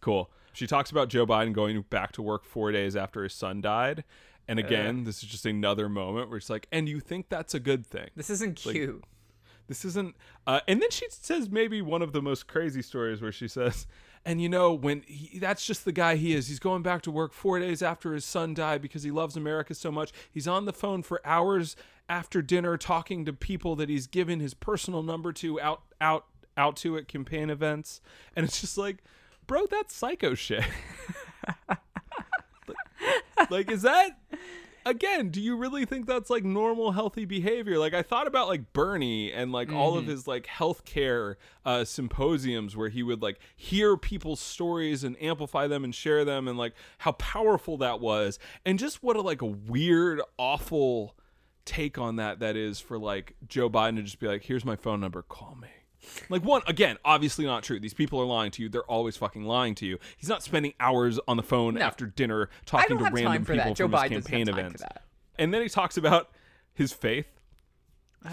cool. 0.00 0.30
She 0.52 0.66
talks 0.66 0.90
about 0.90 1.08
Joe 1.08 1.24
Biden 1.26 1.52
going 1.54 1.80
back 1.88 2.12
to 2.12 2.22
work 2.22 2.44
four 2.44 2.72
days 2.72 2.94
after 2.96 3.22
his 3.22 3.32
son 3.32 3.60
died. 3.62 4.04
And 4.48 4.58
again, 4.58 5.04
this 5.04 5.22
is 5.22 5.28
just 5.28 5.46
another 5.46 5.88
moment 5.88 6.28
where 6.28 6.36
it's 6.36 6.50
like, 6.50 6.66
and 6.72 6.88
you 6.88 7.00
think 7.00 7.28
that's 7.30 7.54
a 7.54 7.60
good 7.60 7.86
thing. 7.86 8.10
This 8.16 8.28
isn't 8.28 8.56
cute. 8.56 9.02
This 9.68 9.84
isn't. 9.86 10.14
Uh, 10.46 10.60
and 10.66 10.82
then 10.82 10.90
she 10.90 11.06
says 11.08 11.48
maybe 11.48 11.80
one 11.80 12.02
of 12.02 12.12
the 12.12 12.20
most 12.20 12.48
crazy 12.48 12.82
stories 12.82 13.22
where 13.22 13.32
she 13.32 13.46
says, 13.48 13.86
and 14.24 14.40
you 14.40 14.48
know, 14.48 14.72
when 14.72 15.02
he, 15.06 15.38
that's 15.38 15.66
just 15.66 15.84
the 15.84 15.92
guy 15.92 16.16
he 16.16 16.34
is. 16.34 16.48
He's 16.48 16.58
going 16.58 16.82
back 16.82 17.02
to 17.02 17.10
work 17.10 17.32
four 17.32 17.58
days 17.58 17.82
after 17.82 18.14
his 18.14 18.24
son 18.24 18.54
died 18.54 18.80
because 18.80 19.02
he 19.02 19.10
loves 19.10 19.36
America 19.36 19.74
so 19.74 19.90
much. 19.90 20.12
He's 20.30 20.46
on 20.46 20.64
the 20.64 20.72
phone 20.72 21.02
for 21.02 21.20
hours 21.24 21.76
after 22.08 22.40
dinner 22.42 22.76
talking 22.76 23.24
to 23.24 23.32
people 23.32 23.74
that 23.76 23.88
he's 23.88 24.06
given 24.06 24.38
his 24.40 24.54
personal 24.54 25.02
number 25.02 25.32
to 25.32 25.60
out, 25.60 25.82
out, 26.00 26.26
out 26.56 26.76
to 26.76 26.96
at 26.96 27.08
campaign 27.08 27.50
events. 27.50 28.00
And 28.36 28.44
it's 28.44 28.60
just 28.60 28.78
like, 28.78 28.98
bro, 29.46 29.66
that's 29.66 29.94
psycho 29.94 30.34
shit. 30.34 30.64
like, 31.68 33.50
like, 33.50 33.70
is 33.70 33.82
that 33.82 34.18
again, 34.84 35.30
do 35.30 35.40
you 35.40 35.56
really 35.56 35.84
think 35.84 36.06
that's 36.06 36.30
like 36.30 36.44
normal 36.44 36.92
healthy 36.92 37.24
behavior? 37.24 37.78
Like 37.78 37.94
I 37.94 38.02
thought 38.02 38.26
about 38.26 38.48
like 38.48 38.72
Bernie 38.72 39.32
and 39.32 39.52
like 39.52 39.70
all 39.72 39.96
of 39.96 40.06
his 40.06 40.26
like 40.26 40.46
healthcare 40.46 41.36
uh 41.64 41.84
symposiums 41.84 42.76
where 42.76 42.88
he 42.88 43.02
would 43.02 43.22
like 43.22 43.38
hear 43.56 43.96
people's 43.96 44.40
stories 44.40 45.04
and 45.04 45.20
amplify 45.22 45.66
them 45.66 45.84
and 45.84 45.94
share 45.94 46.24
them 46.24 46.48
and 46.48 46.58
like 46.58 46.74
how 46.98 47.12
powerful 47.12 47.76
that 47.78 48.00
was 48.00 48.38
and 48.64 48.78
just 48.78 49.02
what 49.02 49.16
a 49.16 49.20
like 49.20 49.42
a 49.42 49.46
weird 49.46 50.20
awful 50.38 51.16
take 51.64 51.98
on 51.98 52.16
that 52.16 52.40
that 52.40 52.56
is 52.56 52.80
for 52.80 52.98
like 52.98 53.34
Joe 53.46 53.70
Biden 53.70 53.96
to 53.96 54.02
just 54.02 54.18
be 54.18 54.26
like 54.26 54.44
here's 54.44 54.64
my 54.64 54.76
phone 54.76 55.00
number 55.00 55.22
call 55.22 55.56
me. 55.60 55.68
Like 56.28 56.42
one 56.44 56.62
again, 56.66 56.96
obviously 57.04 57.44
not 57.44 57.62
true. 57.62 57.78
These 57.78 57.94
people 57.94 58.20
are 58.20 58.24
lying 58.24 58.50
to 58.52 58.62
you. 58.62 58.68
They're 58.68 58.82
always 58.90 59.16
fucking 59.16 59.44
lying 59.44 59.74
to 59.76 59.86
you. 59.86 59.98
He's 60.16 60.28
not 60.28 60.42
spending 60.42 60.74
hours 60.80 61.20
on 61.28 61.36
the 61.36 61.42
phone 61.42 61.78
after 61.78 62.06
dinner 62.06 62.48
talking 62.66 62.98
to 62.98 63.04
random 63.04 63.24
time 63.24 63.44
for 63.44 63.52
people 63.54 63.70
that. 63.70 63.76
Joe 63.76 63.88
from 63.88 63.92
his 63.92 64.00
Biden 64.02 64.10
campaign 64.26 64.48
events. 64.48 64.82
And 65.38 65.54
then 65.54 65.62
he 65.62 65.68
talks 65.68 65.96
about 65.96 66.30
his 66.74 66.92
faith. 66.92 67.26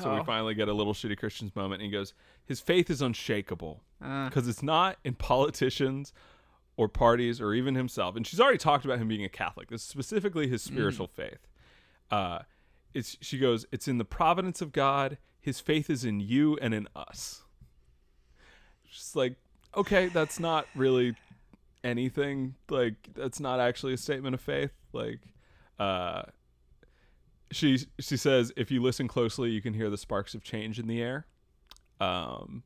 So 0.02 0.14
we 0.14 0.20
Oh. 0.20 0.24
finally 0.24 0.54
get 0.54 0.68
a 0.68 0.74
little 0.74 0.94
shitty 0.94 1.18
Christians 1.18 1.56
moment. 1.56 1.82
And 1.82 1.92
he 1.92 1.92
goes, 1.92 2.14
his 2.46 2.60
faith 2.60 2.90
is 2.90 3.02
unshakable 3.02 3.82
because 4.00 4.48
it's 4.48 4.62
not 4.64 4.98
in 5.04 5.16
politicians 5.16 6.14
or 6.78 6.88
parties 6.88 7.42
or 7.42 7.54
even 7.54 7.76
himself. 7.76 8.16
And 8.16 8.26
she's 8.26 8.40
already 8.40 8.58
talked 8.60 8.86
about 8.86 9.00
him 9.00 9.08
being 9.08 9.24
a 9.26 9.30
Catholic. 9.30 9.70
This 9.70 9.82
is 9.82 9.88
specifically 9.88 10.48
his 10.48 10.62
spiritual 10.62 11.08
faith. 11.08 11.48
Uh, 12.12 12.40
it's 12.94 13.18
she 13.22 13.38
goes, 13.38 13.66
it's 13.72 13.88
in 13.88 13.98
the 13.98 14.06
providence 14.06 14.62
of 14.62 14.72
God. 14.72 15.18
His 15.42 15.60
faith 15.60 15.90
is 15.90 16.04
in 16.06 16.20
you 16.20 16.58
and 16.62 16.74
in 16.74 16.88
us. 16.96 17.44
Just 18.92 19.16
like, 19.16 19.36
okay, 19.76 20.08
that's 20.08 20.40
not 20.40 20.68
really 20.76 21.16
anything. 21.84 22.56
Like, 22.70 22.96
that's 23.16 23.40
not 23.40 23.60
actually 23.60 23.94
a 23.94 23.98
statement 23.98 24.36
of 24.36 24.42
faith. 24.42 24.72
Like, 24.94 25.20
uh, 25.78 26.24
she 27.52 27.80
she 28.00 28.18
says 28.18 28.52
if 28.56 28.70
you 28.72 28.82
listen 28.82 29.08
closely 29.08 29.50
you 29.50 29.62
can 29.62 29.74
hear 29.74 29.90
the 29.90 29.98
sparks 29.98 30.34
of 30.34 30.44
change 30.44 30.80
in 30.80 30.88
the 30.88 31.02
air 31.02 31.26
um 32.00 32.64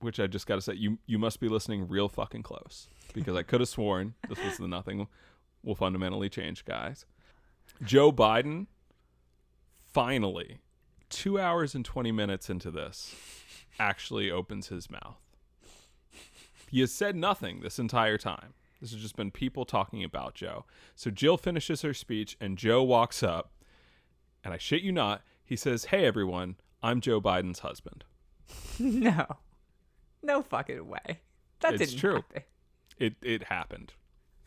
which 0.00 0.18
i 0.18 0.26
just 0.26 0.46
gotta 0.46 0.60
say 0.60 0.74
you 0.74 0.98
you 1.06 1.18
must 1.18 1.40
be 1.40 1.48
listening 1.48 1.86
real 1.88 2.08
fucking 2.08 2.42
close 2.42 2.88
because 3.14 3.36
i 3.36 3.42
could 3.42 3.60
have 3.60 3.68
sworn 3.68 4.14
this 4.28 4.42
was 4.42 4.58
the 4.58 4.68
nothing 4.68 5.06
will 5.62 5.74
fundamentally 5.74 6.28
change 6.28 6.64
guys 6.64 7.06
joe 7.82 8.10
biden 8.10 8.66
finally 9.84 10.58
two 11.08 11.38
hours 11.38 11.74
and 11.74 11.84
20 11.84 12.12
minutes 12.12 12.50
into 12.50 12.70
this 12.70 13.14
actually 13.78 14.30
opens 14.30 14.68
his 14.68 14.90
mouth 14.90 15.20
he 16.68 16.80
has 16.80 16.92
said 16.92 17.16
nothing 17.16 17.60
this 17.60 17.78
entire 17.78 18.18
time 18.18 18.54
this 18.80 18.92
has 18.92 19.00
just 19.02 19.16
been 19.16 19.30
people 19.30 19.64
talking 19.64 20.04
about 20.04 20.34
joe 20.34 20.64
so 20.94 21.10
jill 21.10 21.36
finishes 21.36 21.82
her 21.82 21.92
speech 21.94 22.36
and 22.40 22.56
joe 22.58 22.82
walks 22.82 23.22
up 23.22 23.52
and 24.44 24.54
I 24.54 24.58
shit 24.58 24.82
you 24.82 24.92
not, 24.92 25.22
he 25.44 25.56
says, 25.56 25.86
Hey 25.86 26.06
everyone, 26.06 26.56
I'm 26.80 27.00
Joe 27.00 27.20
Biden's 27.20 27.58
husband. 27.58 28.04
No. 28.78 29.26
No 30.22 30.42
fucking 30.42 30.86
way. 30.86 31.20
That 31.60 31.74
It's 31.74 31.86
didn't 31.90 31.98
true. 32.00 32.14
happen. 32.14 32.42
It 32.98 33.14
it 33.20 33.42
happened. 33.44 33.92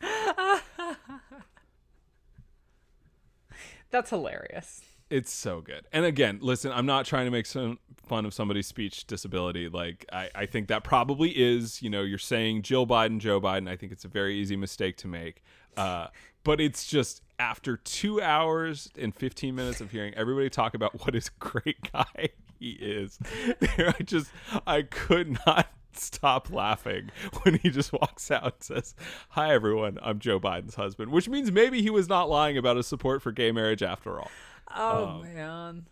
That's 3.90 4.10
hilarious. 4.10 4.80
It's 5.12 5.30
so 5.30 5.60
good. 5.60 5.86
And 5.92 6.06
again, 6.06 6.38
listen, 6.40 6.72
I'm 6.72 6.86
not 6.86 7.04
trying 7.04 7.26
to 7.26 7.30
make 7.30 7.44
some 7.44 7.78
fun 8.06 8.24
of 8.24 8.32
somebody's 8.32 8.66
speech 8.66 9.06
disability. 9.06 9.68
Like 9.68 10.06
I, 10.10 10.30
I 10.34 10.46
think 10.46 10.68
that 10.68 10.84
probably 10.84 11.30
is, 11.30 11.82
you 11.82 11.90
know, 11.90 12.00
you're 12.00 12.16
saying 12.16 12.62
Jill 12.62 12.86
Biden, 12.86 13.18
Joe 13.18 13.38
Biden. 13.38 13.68
I 13.68 13.76
think 13.76 13.92
it's 13.92 14.06
a 14.06 14.08
very 14.08 14.34
easy 14.36 14.56
mistake 14.56 14.96
to 14.96 15.08
make. 15.08 15.42
Uh, 15.76 16.06
but 16.44 16.62
it's 16.62 16.86
just 16.86 17.20
after 17.38 17.76
two 17.76 18.22
hours 18.22 18.88
and 18.96 19.14
15 19.14 19.54
minutes 19.54 19.82
of 19.82 19.90
hearing 19.90 20.14
everybody 20.14 20.48
talk 20.48 20.72
about 20.72 21.04
what 21.04 21.14
a 21.14 21.22
great 21.38 21.76
guy 21.92 22.30
he 22.58 22.70
is, 22.70 23.18
I 23.60 24.02
just 24.02 24.30
I 24.66 24.80
could 24.80 25.38
not 25.46 25.68
stop 25.92 26.50
laughing 26.50 27.10
when 27.42 27.56
he 27.58 27.68
just 27.68 27.92
walks 27.92 28.30
out 28.30 28.44
and 28.44 28.62
says, 28.62 28.94
"Hi 29.30 29.52
everyone, 29.52 29.98
I'm 30.00 30.20
Joe 30.20 30.40
Biden's 30.40 30.76
husband," 30.76 31.12
which 31.12 31.28
means 31.28 31.52
maybe 31.52 31.82
he 31.82 31.90
was 31.90 32.08
not 32.08 32.30
lying 32.30 32.56
about 32.56 32.78
his 32.78 32.86
support 32.86 33.20
for 33.20 33.30
gay 33.30 33.52
marriage 33.52 33.82
after 33.82 34.18
all. 34.18 34.30
Oh, 34.74 35.22
man. 35.22 35.86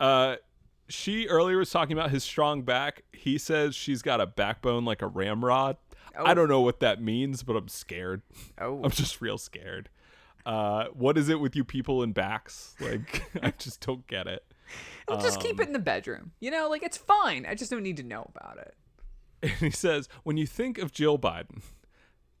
Uh, 0.00 0.36
she 0.88 1.26
earlier 1.28 1.58
was 1.58 1.70
talking 1.70 1.96
about 1.96 2.10
his 2.10 2.24
strong 2.24 2.62
back. 2.62 3.02
He 3.12 3.38
says 3.38 3.74
she's 3.74 4.02
got 4.02 4.20
a 4.20 4.26
backbone 4.26 4.84
like 4.84 5.02
a 5.02 5.06
ramrod. 5.06 5.76
I 6.18 6.30
Oh. 6.32 6.34
don't 6.34 6.48
know 6.48 6.60
what 6.60 6.80
that 6.80 7.02
means, 7.02 7.42
but 7.42 7.56
I'm 7.56 7.68
scared. 7.68 8.22
Oh. 8.58 8.80
I'm 8.84 8.90
just 8.90 9.20
real 9.20 9.38
scared. 9.38 9.88
Uh, 10.46 10.86
what 10.92 11.16
is 11.16 11.28
it 11.28 11.40
with 11.40 11.56
you 11.56 11.64
people 11.64 12.02
in 12.02 12.12
backs? 12.12 12.74
Like, 12.80 13.24
I 13.42 13.50
just 13.52 13.80
don't 13.80 14.06
get 14.06 14.26
it. 14.26 14.44
I'll 15.08 15.20
just 15.20 15.38
Um, 15.38 15.42
keep 15.42 15.60
it 15.60 15.66
in 15.66 15.72
the 15.72 15.78
bedroom. 15.78 16.32
You 16.40 16.50
know, 16.50 16.68
like 16.68 16.82
it's 16.82 16.96
fine. 16.98 17.46
I 17.46 17.54
just 17.54 17.70
don't 17.70 17.82
need 17.82 17.96
to 17.96 18.02
know 18.02 18.30
about 18.34 18.58
it. 18.58 18.74
And 19.42 19.52
he 19.58 19.70
says, 19.70 20.08
when 20.22 20.36
you 20.36 20.46
think 20.46 20.78
of 20.78 20.92
Jill 20.92 21.18
Biden, 21.18 21.62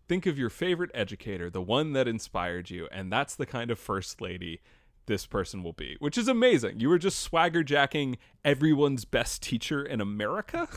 think 0.06 0.26
of 0.26 0.38
your 0.38 0.50
favorite 0.50 0.90
educator, 0.94 1.48
the 1.50 1.62
one 1.62 1.92
that 1.94 2.06
inspired 2.06 2.70
you, 2.70 2.88
and 2.92 3.10
that's 3.10 3.34
the 3.34 3.46
kind 3.46 3.70
of 3.70 3.78
first 3.78 4.20
lady 4.20 4.60
this 5.06 5.26
person 5.26 5.62
will 5.62 5.72
be, 5.72 5.96
which 5.98 6.18
is 6.18 6.28
amazing. 6.28 6.80
You 6.80 6.88
were 6.88 6.98
just 6.98 7.20
swagger 7.20 7.62
jacking 7.62 8.18
everyone's 8.44 9.04
best 9.04 9.42
teacher 9.42 9.84
in 9.84 10.00
America. 10.00 10.68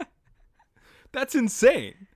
that's 1.12 1.34
insane. 1.34 2.06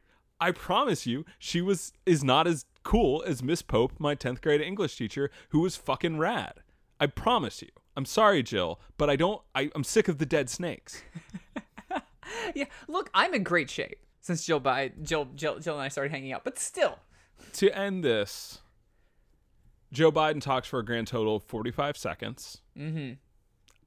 I 0.40 0.52
promise 0.52 1.06
you, 1.06 1.24
she 1.38 1.60
was 1.60 1.92
is 2.06 2.24
not 2.24 2.46
as 2.46 2.64
cool 2.82 3.22
as 3.26 3.42
Miss 3.42 3.62
Pope, 3.62 3.92
my 3.98 4.14
10th 4.14 4.40
grade 4.40 4.60
English 4.60 4.96
teacher, 4.96 5.30
who 5.50 5.60
was 5.60 5.76
fucking 5.76 6.18
rad. 6.18 6.54
I 6.98 7.06
promise 7.06 7.60
you. 7.60 7.68
I'm 7.96 8.06
sorry, 8.06 8.42
Jill, 8.42 8.80
but 8.96 9.10
I 9.10 9.16
don't 9.16 9.42
I, 9.54 9.70
I'm 9.74 9.84
sick 9.84 10.08
of 10.08 10.18
the 10.18 10.26
dead 10.26 10.48
snakes. 10.48 11.02
Yeah, 12.54 12.66
look, 12.88 13.10
I'm 13.14 13.34
in 13.34 13.42
great 13.42 13.70
shape 13.70 13.98
since 14.20 14.44
Jill 14.44 14.60
by 14.60 14.92
Jill, 15.02 15.26
Jill 15.34 15.58
Jill 15.58 15.74
and 15.74 15.82
I 15.82 15.88
started 15.88 16.12
hanging 16.12 16.32
out, 16.32 16.44
but 16.44 16.58
still. 16.58 16.98
to 17.54 17.76
end 17.76 18.04
this, 18.04 18.60
Joe 19.92 20.12
Biden 20.12 20.40
talks 20.40 20.68
for 20.68 20.78
a 20.78 20.84
grand 20.84 21.06
total 21.08 21.36
of 21.36 21.42
45 21.44 21.96
seconds. 21.96 22.60
Mm-hmm. 22.78 23.14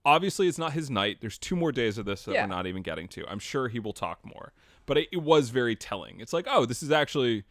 Obviously, 0.06 0.48
it's 0.48 0.58
not 0.58 0.74
his 0.74 0.90
night. 0.90 1.18
There's 1.22 1.38
two 1.38 1.56
more 1.56 1.72
days 1.72 1.98
of 1.98 2.06
this 2.06 2.26
that 2.26 2.34
Yeah. 2.34 2.44
we're 2.44 2.50
not 2.54 2.68
even 2.68 2.82
getting 2.82 3.08
to. 3.10 3.26
I'm 3.30 3.40
sure 3.40 3.70
he 3.70 3.80
will 3.80 3.94
talk 3.94 4.20
more, 4.26 4.52
but 4.86 4.98
it, 4.98 5.08
it 5.14 5.22
was 5.24 5.50
very 5.50 5.76
telling. 5.78 6.20
It's 6.20 6.34
like, 6.34 6.46
oh, 6.50 6.66
this 6.66 6.84
is 6.84 6.92
actually 6.92 7.46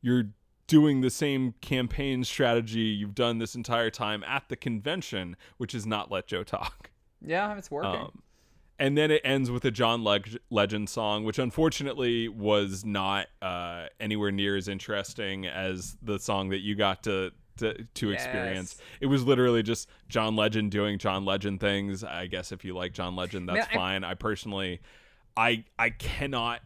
you're 0.00 0.28
doing 0.68 1.00
the 1.02 1.10
same 1.10 1.54
campaign 1.60 2.24
strategy 2.24 2.80
you've 2.80 3.14
done 3.14 3.38
this 3.38 3.54
entire 3.54 3.90
time 3.90 4.22
at 4.24 4.48
the 4.48 4.56
convention, 4.56 5.36
which 5.58 5.74
is 5.74 5.84
not 5.86 6.10
let 6.10 6.26
Joe 6.26 6.44
talk. 6.44 6.90
Yeah, 7.24 7.56
it's 7.58 7.70
working. 7.70 8.00
Um, 8.00 8.22
and 8.78 8.96
then 8.96 9.10
it 9.10 9.20
ends 9.24 9.50
with 9.50 9.64
a 9.64 9.70
John 9.72 10.04
Leg- 10.04 10.38
Legend 10.50 10.88
song, 10.88 11.24
which 11.24 11.38
unfortunately 11.38 12.28
was 12.28 12.84
not 12.84 13.26
uh, 13.42 13.86
anywhere 13.98 14.30
near 14.30 14.56
as 14.56 14.68
interesting 14.68 15.44
as 15.46 15.96
the 16.00 16.18
song 16.20 16.50
that 16.50 16.60
you 16.60 16.74
got 16.76 17.02
to 17.02 17.32
to, 17.58 17.84
to 17.94 18.10
experience. 18.10 18.76
It 19.00 19.06
was 19.06 19.24
literally 19.24 19.62
just 19.62 19.88
John 20.08 20.36
Legend 20.36 20.70
doing 20.70 20.98
John 20.98 21.24
Legend 21.24 21.60
things. 21.60 22.02
I 22.04 22.26
guess 22.26 22.52
if 22.52 22.64
you 22.64 22.74
like 22.74 22.92
John 22.92 23.16
Legend, 23.16 23.48
that's 23.48 23.68
I- 23.70 23.74
fine. 23.74 24.04
I 24.04 24.14
personally, 24.14 24.80
I 25.36 25.64
I 25.78 25.90
cannot 25.90 26.60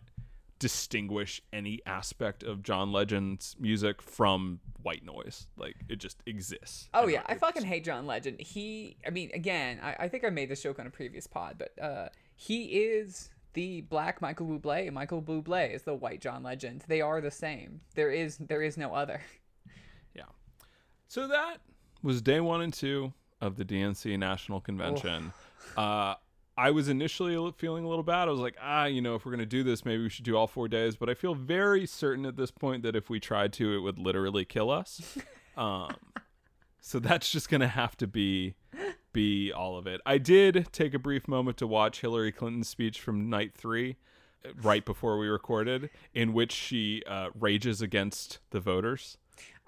distinguish 0.59 1.43
any 1.53 1.81
aspect 1.87 2.45
of 2.45 2.63
John 2.63 2.93
Legend's 2.93 3.57
music 3.59 4.01
from 4.01 4.61
white 4.83 5.05
noise. 5.05 5.49
Like 5.57 5.75
it 5.89 5.97
just 5.97 6.23
exists. 6.27 6.89
Oh 6.95 7.09
yeah, 7.09 7.23
I 7.27 7.35
fucking 7.35 7.65
hate 7.65 7.85
John 7.85 8.07
Legend. 8.07 8.41
He, 8.41 8.97
I 9.05 9.11
mean, 9.11 9.33
again, 9.35 9.81
I, 9.83 10.05
I 10.05 10.09
think 10.09 10.25
I 10.25 10.31
made 10.31 10.49
this 10.49 10.63
joke 10.63 10.79
on 10.79 10.87
a 10.87 10.91
previous 10.91 11.27
pod, 11.27 11.57
but 11.59 11.83
uh, 11.83 12.09
he 12.37 12.65
is 12.67 13.31
the 13.55 13.83
black 13.83 14.23
Michael 14.23 14.47
Bublé, 14.47 14.91
Michael 14.93 15.21
Bublé 15.21 15.75
is 15.75 15.83
the 15.83 15.95
white 15.95 16.21
John 16.21 16.43
Legend. 16.43 16.85
They 16.87 17.01
are 17.01 17.21
the 17.21 17.31
same. 17.31 17.81
There 17.95 18.11
is 18.11 18.37
there 18.39 18.63
is 18.63 18.77
no 18.77 18.95
other. 18.95 19.21
So 21.13 21.29
that 21.29 21.59
was 22.03 22.23
day 22.23 22.41
one 22.41 22.63
and 22.63 22.73
two 22.73 23.13
of 23.39 23.57
the 23.57 23.67
DNC 23.67 24.19
National 24.19 24.63
Convention. 24.63 25.35
Uh, 25.77 26.15
I 26.57 26.71
was 26.71 26.89
initially 26.89 27.53
feeling 27.59 27.85
a 27.85 27.89
little 27.89 28.03
bad. 28.03 28.29
I 28.29 28.31
was 28.31 28.41
like, 28.41 28.57
ah, 28.63 28.87
you 28.87 29.03
know, 29.03 29.15
if 29.15 29.27
we're 29.27 29.33
going 29.33 29.41
to 29.41 29.45
do 29.45 29.63
this, 29.63 29.85
maybe 29.85 30.05
we 30.05 30.09
should 30.09 30.25
do 30.25 30.39
all 30.39 30.47
four 30.47 30.69
days. 30.69 30.97
But 30.97 31.11
I 31.11 31.15
feel 31.15 31.35
very 31.35 31.85
certain 31.85 32.25
at 32.25 32.39
this 32.39 32.51
point 32.51 32.83
that 32.85 32.97
if 32.97 33.11
we 33.11 33.21
tried 33.21 33.53
to, 33.53 33.75
it 33.75 33.81
would 33.81 33.99
literally 33.99 34.47
kill 34.47 34.71
us. 34.71 35.19
Um, 35.55 35.95
so 36.81 36.99
that's 36.99 37.31
just 37.31 37.51
going 37.51 37.61
to 37.61 37.69
have 37.69 37.95
to 37.99 38.07
be 38.07 38.55
be 39.13 39.53
all 39.53 39.77
of 39.77 39.87
it. 39.87 40.01
I 40.07 40.17
did 40.17 40.69
take 40.73 40.95
a 40.95 40.99
brief 40.99 41.29
moment 41.29 41.59
to 41.59 41.67
watch 41.67 42.01
Hillary 42.01 42.33
Clinton's 42.33 42.71
speech 42.71 43.03
from 43.03 43.29
night 43.29 43.53
three, 43.55 43.97
uh, 44.47 44.53
right 44.63 44.83
before 44.83 45.19
we 45.19 45.29
recorded, 45.29 45.91
in 46.15 46.33
which 46.33 46.53
she 46.53 47.03
uh, 47.07 47.29
rages 47.39 47.83
against 47.83 48.39
the 48.49 48.61
voters 48.61 49.19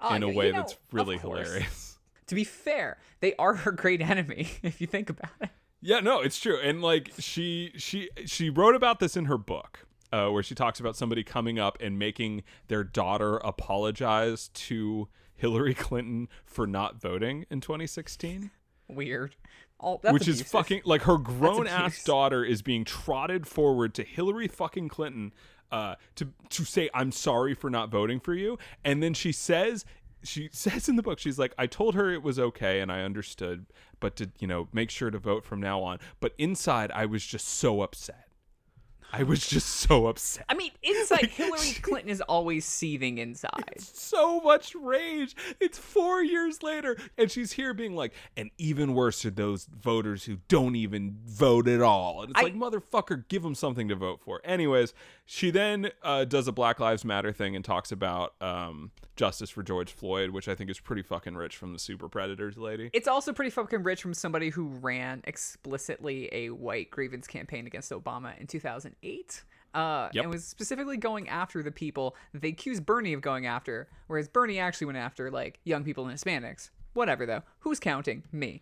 Oh, 0.01 0.13
in 0.13 0.23
a 0.23 0.29
you 0.29 0.37
way 0.37 0.51
know, 0.51 0.57
that's 0.57 0.77
really 0.91 1.17
hilarious. 1.17 1.97
To 2.27 2.35
be 2.35 2.43
fair, 2.43 2.97
they 3.19 3.35
are 3.35 3.53
her 3.53 3.71
great 3.71 4.01
enemy 4.01 4.49
if 4.63 4.81
you 4.81 4.87
think 4.87 5.09
about 5.09 5.31
it. 5.41 5.49
Yeah, 5.81 5.99
no, 5.99 6.21
it's 6.21 6.39
true. 6.39 6.59
And 6.59 6.81
like 6.81 7.11
she 7.19 7.71
she 7.77 8.09
she 8.25 8.49
wrote 8.49 8.75
about 8.75 8.99
this 8.99 9.15
in 9.15 9.25
her 9.25 9.37
book. 9.37 9.85
Uh, 10.13 10.29
where 10.29 10.43
she 10.43 10.55
talks 10.55 10.79
about 10.79 10.95
somebody 10.95 11.23
coming 11.23 11.59
up 11.59 11.77
and 11.81 11.99
making 11.99 12.41
their 12.67 12.85
daughter 12.85 13.35
apologize 13.37 14.49
to 14.53 15.09
Hillary 15.35 15.73
Clinton 15.75 16.29
for 16.45 16.65
not 16.65 17.01
voting 17.01 17.45
in 17.49 17.59
2016, 17.59 18.51
Weird. 18.87 19.35
All 19.77 19.99
which 20.09 20.27
is 20.27 20.41
fucking 20.41 20.83
like 20.85 21.01
her 21.01 21.17
grown 21.17 21.67
ass 21.67 22.01
daughter 22.03 22.45
is 22.45 22.61
being 22.61 22.85
trotted 22.85 23.45
forward 23.45 23.93
to 23.95 24.03
Hillary 24.03 24.47
fucking 24.47 24.87
Clinton 24.87 25.33
uh, 25.71 25.95
to 26.15 26.29
to 26.49 26.65
say 26.65 26.89
I'm 26.93 27.11
sorry 27.11 27.53
for 27.53 27.69
not 27.69 27.89
voting 27.89 28.19
for 28.19 28.33
you, 28.33 28.57
and 28.83 29.01
then 29.01 29.13
she 29.13 29.31
says 29.31 29.85
she 30.23 30.49
says 30.51 30.89
in 30.89 30.95
the 30.95 31.03
book 31.03 31.19
she's 31.19 31.39
like 31.39 31.53
I 31.57 31.67
told 31.67 31.95
her 31.95 32.11
it 32.11 32.23
was 32.23 32.39
okay 32.39 32.81
and 32.81 32.91
I 32.91 33.01
understood, 33.01 33.65
but 33.99 34.15
to 34.17 34.29
you 34.39 34.47
know 34.47 34.67
make 34.73 34.89
sure 34.89 35.09
to 35.11 35.19
vote 35.19 35.45
from 35.45 35.59
now 35.59 35.81
on. 35.81 35.99
But 36.19 36.33
inside 36.37 36.91
I 36.91 37.05
was 37.05 37.25
just 37.25 37.47
so 37.47 37.81
upset. 37.81 38.24
I 39.17 39.23
was 39.23 39.47
just 39.47 39.67
so 39.69 40.07
upset. 40.07 40.45
I 40.49 40.55
mean, 40.55 40.71
inside 40.83 41.27
Hillary 41.29 41.73
Clinton 41.81 42.09
is 42.09 42.19
always 42.21 42.65
seething 42.65 43.17
inside. 43.17 43.79
so 43.79 44.41
much 44.41 44.75
rage. 44.75 45.35
It's 45.61 45.77
four 45.77 46.21
years 46.21 46.61
later, 46.61 46.97
and 47.17 47.31
she's 47.31 47.53
here 47.53 47.73
being 47.73 47.95
like, 47.95 48.11
and 48.35 48.51
even 48.57 48.93
worse 48.93 49.23
are 49.25 49.29
those 49.29 49.65
voters 49.67 50.25
who 50.25 50.39
don't 50.49 50.75
even 50.75 51.17
vote 51.25 51.67
at 51.69 51.81
all. 51.81 52.23
And 52.23 52.31
it's 52.31 52.39
I- 52.39 52.43
like, 52.43 52.55
motherfucker, 52.55 53.25
give 53.29 53.41
them 53.43 53.55
something 53.55 53.87
to 53.87 53.95
vote 53.95 54.19
for. 54.21 54.41
Anyways, 54.43 54.93
she 55.25 55.49
then 55.49 55.91
uh, 56.03 56.25
does 56.25 56.47
a 56.49 56.51
Black 56.51 56.81
Lives 56.81 57.05
Matter 57.05 57.31
thing 57.31 57.55
and 57.55 57.63
talks 57.63 57.91
about 57.93 58.33
um, 58.41 58.91
justice 59.15 59.49
for 59.49 59.63
George 59.63 59.91
Floyd, 59.93 60.31
which 60.31 60.47
I 60.47 60.55
think 60.55 60.69
is 60.69 60.79
pretty 60.79 61.01
fucking 61.01 61.35
rich 61.35 61.57
from 61.57 61.73
the 61.73 61.79
Super 61.79 62.09
Predators 62.09 62.57
lady. 62.57 62.89
It's 62.93 63.07
also 63.07 63.33
pretty 63.33 63.51
fucking 63.51 63.83
rich 63.83 64.01
from 64.01 64.13
somebody 64.13 64.49
who 64.49 64.67
ran 64.67 65.21
explicitly 65.25 66.29
a 66.31 66.49
white 66.49 66.91
grievance 66.91 67.27
campaign 67.27 67.65
against 67.67 67.91
Obama 67.91 68.37
in 68.39 68.47
2008. 68.47 69.43
Uh, 69.73 70.09
Yep. 70.13 70.23
And 70.23 70.31
was 70.31 70.45
specifically 70.45 70.97
going 70.97 71.27
after 71.27 71.61
the 71.61 71.71
people 71.71 72.15
that 72.31 72.41
they 72.41 72.49
accused 72.49 72.85
Bernie 72.85 73.13
of 73.13 73.21
going 73.21 73.45
after, 73.45 73.89
whereas 74.07 74.29
Bernie 74.29 74.59
actually 74.59 74.85
went 74.85 74.97
after 74.97 75.29
like 75.29 75.59
young 75.65 75.83
people 75.83 76.07
and 76.07 76.17
Hispanics. 76.17 76.69
Whatever 76.93 77.25
though, 77.25 77.41
who's 77.59 77.79
counting? 77.79 78.23
Me. 78.31 78.61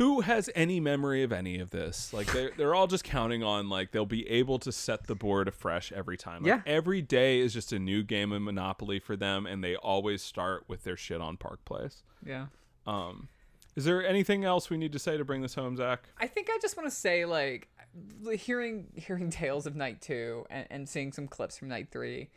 Who 0.00 0.22
has 0.22 0.48
any 0.54 0.80
memory 0.80 1.22
of 1.22 1.30
any 1.30 1.58
of 1.58 1.68
this? 1.72 2.10
Like 2.14 2.32
they're 2.32 2.52
they're 2.56 2.74
all 2.74 2.86
just 2.86 3.04
counting 3.04 3.42
on 3.42 3.68
like 3.68 3.90
they'll 3.92 4.06
be 4.06 4.26
able 4.30 4.58
to 4.60 4.72
set 4.72 5.06
the 5.06 5.14
board 5.14 5.46
afresh 5.46 5.92
every 5.92 6.16
time. 6.16 6.42
Like, 6.42 6.48
Yeah. 6.48 6.62
Every 6.64 7.02
day 7.02 7.40
is 7.40 7.52
just 7.52 7.70
a 7.74 7.78
new 7.78 8.02
game 8.02 8.32
of 8.32 8.40
Monopoly 8.40 8.98
for 8.98 9.14
them, 9.14 9.44
and 9.44 9.62
they 9.62 9.76
always 9.76 10.22
start 10.22 10.64
with 10.68 10.84
their 10.84 10.96
shit 10.96 11.20
on 11.20 11.36
Park 11.36 11.66
Place. 11.66 12.02
Yeah. 12.24 12.46
Um, 12.86 13.28
is 13.76 13.84
there 13.84 14.02
anything 14.02 14.42
else 14.42 14.70
we 14.70 14.78
need 14.78 14.92
to 14.92 14.98
say 14.98 15.18
to 15.18 15.24
bring 15.24 15.42
this 15.42 15.54
home, 15.54 15.76
Zach? 15.76 16.08
I 16.18 16.26
think 16.26 16.48
I 16.50 16.58
just 16.62 16.78
want 16.78 16.88
to 16.88 16.96
say 16.96 17.26
like 17.26 17.68
hearing 18.38 18.86
hearing 18.94 19.28
tales 19.42 19.66
of 19.66 19.76
night 19.76 20.00
two 20.00 20.46
and, 20.48 20.66
and 20.70 20.88
seeing 20.88 21.12
some 21.12 21.28
clips 21.28 21.58
from 21.58 21.68
night 21.68 21.88
three. 21.90 22.30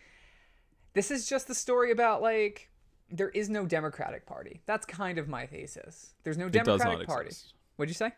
This 0.96 1.12
is 1.12 1.30
just 1.30 1.48
the 1.48 1.56
story 1.56 1.92
about 1.92 2.22
like 2.22 2.70
there 3.14 3.30
is 3.30 3.48
no 3.48 3.66
Democratic 3.66 4.26
Party. 4.26 4.62
That's 4.66 4.86
kind 4.88 5.20
of 5.20 5.28
my 5.28 5.46
thesis. 5.46 6.16
There's 6.24 6.38
no 6.38 6.50
Democratic 6.50 7.08
Party. 7.08 7.28
exist. 7.28 7.54
What'd 7.76 7.90
you 7.92 7.94
say? 7.94 8.12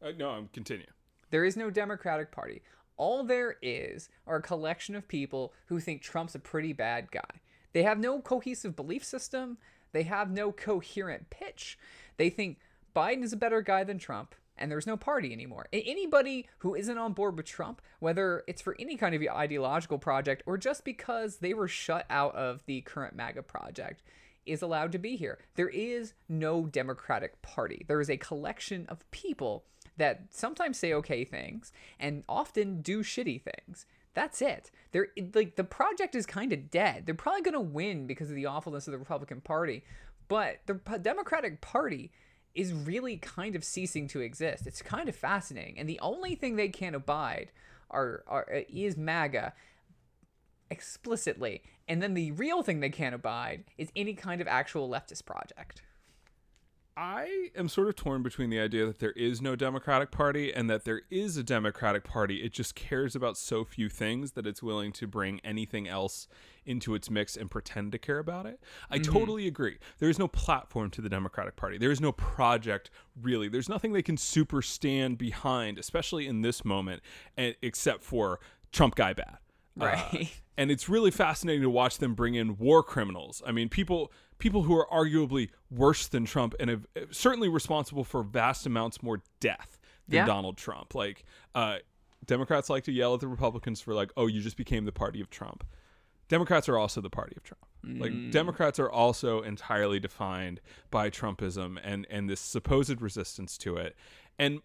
Uh, 0.00 0.12
no, 0.16 0.30
I'm 0.30 0.48
continue. 0.48 0.86
There 1.30 1.44
is 1.44 1.56
no 1.56 1.70
Democratic 1.70 2.30
Party. 2.30 2.62
All 2.96 3.24
there 3.24 3.56
is 3.62 4.08
are 4.26 4.36
a 4.36 4.42
collection 4.42 4.94
of 4.94 5.08
people 5.08 5.52
who 5.66 5.80
think 5.80 6.02
Trump's 6.02 6.36
a 6.36 6.38
pretty 6.38 6.72
bad 6.72 7.10
guy. 7.10 7.40
They 7.72 7.82
have 7.82 7.98
no 7.98 8.20
cohesive 8.20 8.76
belief 8.76 9.04
system. 9.04 9.58
They 9.92 10.04
have 10.04 10.30
no 10.30 10.52
coherent 10.52 11.28
pitch. 11.30 11.76
They 12.16 12.30
think 12.30 12.58
Biden 12.94 13.24
is 13.24 13.32
a 13.32 13.36
better 13.36 13.60
guy 13.60 13.82
than 13.82 13.98
Trump, 13.98 14.34
and 14.56 14.70
there's 14.70 14.86
no 14.86 14.96
party 14.96 15.32
anymore. 15.32 15.66
Anybody 15.72 16.48
who 16.58 16.74
isn't 16.74 16.98
on 16.98 17.12
board 17.12 17.36
with 17.36 17.46
Trump, 17.46 17.82
whether 18.00 18.44
it's 18.46 18.62
for 18.62 18.76
any 18.78 18.96
kind 18.96 19.14
of 19.14 19.22
ideological 19.22 19.98
project 19.98 20.42
or 20.46 20.58
just 20.58 20.84
because 20.84 21.36
they 21.36 21.54
were 21.54 21.68
shut 21.68 22.06
out 22.10 22.34
of 22.34 22.64
the 22.66 22.80
current 22.82 23.16
MAGA 23.16 23.42
project, 23.42 24.02
is 24.44 24.62
allowed 24.62 24.92
to 24.92 24.98
be 24.98 25.16
here. 25.16 25.38
There 25.54 25.68
is 25.68 26.14
no 26.28 26.66
Democratic 26.66 27.40
Party. 27.42 27.84
There 27.86 28.00
is 28.00 28.10
a 28.10 28.16
collection 28.16 28.86
of 28.88 29.08
people 29.10 29.64
that 29.96 30.22
sometimes 30.30 30.78
say 30.78 30.92
okay 30.94 31.24
things 31.24 31.72
and 32.00 32.24
often 32.28 32.80
do 32.82 33.02
shitty 33.02 33.42
things. 33.42 33.86
That's 34.14 34.42
it. 34.42 34.70
They're 34.90 35.08
like 35.34 35.56
the 35.56 35.64
project 35.64 36.14
is 36.14 36.26
kind 36.26 36.52
of 36.52 36.70
dead. 36.70 37.06
They're 37.06 37.14
probably 37.14 37.42
going 37.42 37.54
to 37.54 37.60
win 37.60 38.06
because 38.06 38.28
of 38.28 38.36
the 38.36 38.46
awfulness 38.46 38.86
of 38.86 38.92
the 38.92 38.98
Republican 38.98 39.40
Party, 39.40 39.84
but 40.28 40.58
the 40.66 40.74
Democratic 41.00 41.60
Party 41.60 42.10
is 42.54 42.72
really 42.72 43.16
kind 43.16 43.56
of 43.56 43.64
ceasing 43.64 44.08
to 44.08 44.20
exist. 44.20 44.66
It's 44.66 44.82
kind 44.82 45.08
of 45.08 45.16
fascinating, 45.16 45.78
and 45.78 45.88
the 45.88 46.00
only 46.00 46.34
thing 46.34 46.56
they 46.56 46.68
can't 46.68 46.96
abide 46.96 47.50
are, 47.90 48.24
are 48.26 48.46
is 48.68 48.96
MAGA 48.96 49.52
explicitly, 50.70 51.62
and 51.88 52.02
then 52.02 52.14
the 52.14 52.32
real 52.32 52.62
thing 52.62 52.80
they 52.80 52.90
can't 52.90 53.14
abide 53.14 53.64
is 53.76 53.90
any 53.94 54.14
kind 54.14 54.40
of 54.40 54.48
actual 54.48 54.88
leftist 54.88 55.24
project. 55.26 55.82
I 57.02 57.48
am 57.56 57.68
sort 57.68 57.88
of 57.88 57.96
torn 57.96 58.22
between 58.22 58.48
the 58.48 58.60
idea 58.60 58.86
that 58.86 59.00
there 59.00 59.10
is 59.12 59.42
no 59.42 59.56
Democratic 59.56 60.12
Party 60.12 60.52
and 60.54 60.70
that 60.70 60.84
there 60.84 61.02
is 61.10 61.36
a 61.36 61.42
Democratic 61.42 62.04
Party. 62.04 62.44
It 62.44 62.52
just 62.52 62.76
cares 62.76 63.16
about 63.16 63.36
so 63.36 63.64
few 63.64 63.88
things 63.88 64.32
that 64.32 64.46
it's 64.46 64.62
willing 64.62 64.92
to 64.92 65.08
bring 65.08 65.40
anything 65.42 65.88
else 65.88 66.28
into 66.64 66.94
its 66.94 67.10
mix 67.10 67.36
and 67.36 67.50
pretend 67.50 67.90
to 67.90 67.98
care 67.98 68.20
about 68.20 68.46
it. 68.46 68.60
I 68.88 68.98
totally 68.98 69.48
agree. 69.48 69.78
There 69.98 70.08
is 70.08 70.18
no 70.20 70.28
platform 70.28 70.90
to 70.90 71.00
the 71.00 71.08
Democratic 71.08 71.56
Party. 71.56 71.76
There 71.76 71.90
is 71.90 72.00
no 72.00 72.12
project 72.12 72.88
really. 73.20 73.48
There's 73.48 73.68
nothing 73.68 73.92
they 73.92 74.02
can 74.02 74.16
super 74.16 74.62
stand 74.62 75.18
behind, 75.18 75.80
especially 75.80 76.28
in 76.28 76.42
this 76.42 76.64
moment, 76.64 77.02
except 77.36 78.04
for 78.04 78.38
Trump 78.70 78.94
guy 78.94 79.12
bad. 79.12 79.38
Uh, 79.80 79.86
Right. 79.86 80.30
and 80.56 80.70
it's 80.70 80.88
really 80.88 81.10
fascinating 81.10 81.62
to 81.62 81.70
watch 81.70 81.98
them 81.98 82.14
bring 82.14 82.36
in 82.36 82.58
war 82.58 82.84
criminals. 82.84 83.42
I 83.44 83.50
mean, 83.50 83.68
people 83.68 84.12
people 84.42 84.64
who 84.64 84.76
are 84.76 84.88
arguably 84.92 85.50
worse 85.70 86.08
than 86.08 86.24
Trump 86.24 86.52
and 86.58 86.68
have 86.68 86.84
certainly 87.12 87.48
responsible 87.48 88.02
for 88.02 88.24
vast 88.24 88.66
amounts 88.66 89.00
more 89.00 89.22
death 89.38 89.78
than 90.08 90.16
Yeah. 90.16 90.26
Donald 90.26 90.56
Trump. 90.56 90.96
Like 90.96 91.22
uh, 91.54 91.76
Democrats 92.26 92.68
like 92.68 92.82
to 92.84 92.92
yell 92.92 93.14
at 93.14 93.20
the 93.20 93.28
Republicans 93.28 93.80
for 93.80 93.94
like, 93.94 94.10
"Oh, 94.16 94.26
you 94.26 94.40
just 94.40 94.56
became 94.56 94.84
the 94.84 94.90
party 94.90 95.20
of 95.20 95.30
Trump." 95.30 95.62
Democrats 96.26 96.68
are 96.68 96.76
also 96.76 97.00
the 97.00 97.08
party 97.10 97.34
of 97.36 97.44
Trump. 97.44 97.64
Like 97.84 98.30
Democrats 98.30 98.78
are 98.80 98.90
also 98.90 99.42
entirely 99.42 100.00
defined 100.00 100.60
by 100.90 101.08
Trumpism 101.08 101.78
and 101.82 102.04
and 102.10 102.28
this 102.28 102.40
supposed 102.40 103.00
resistance 103.00 103.56
to 103.58 103.76
it. 103.76 103.94
And 104.40 104.60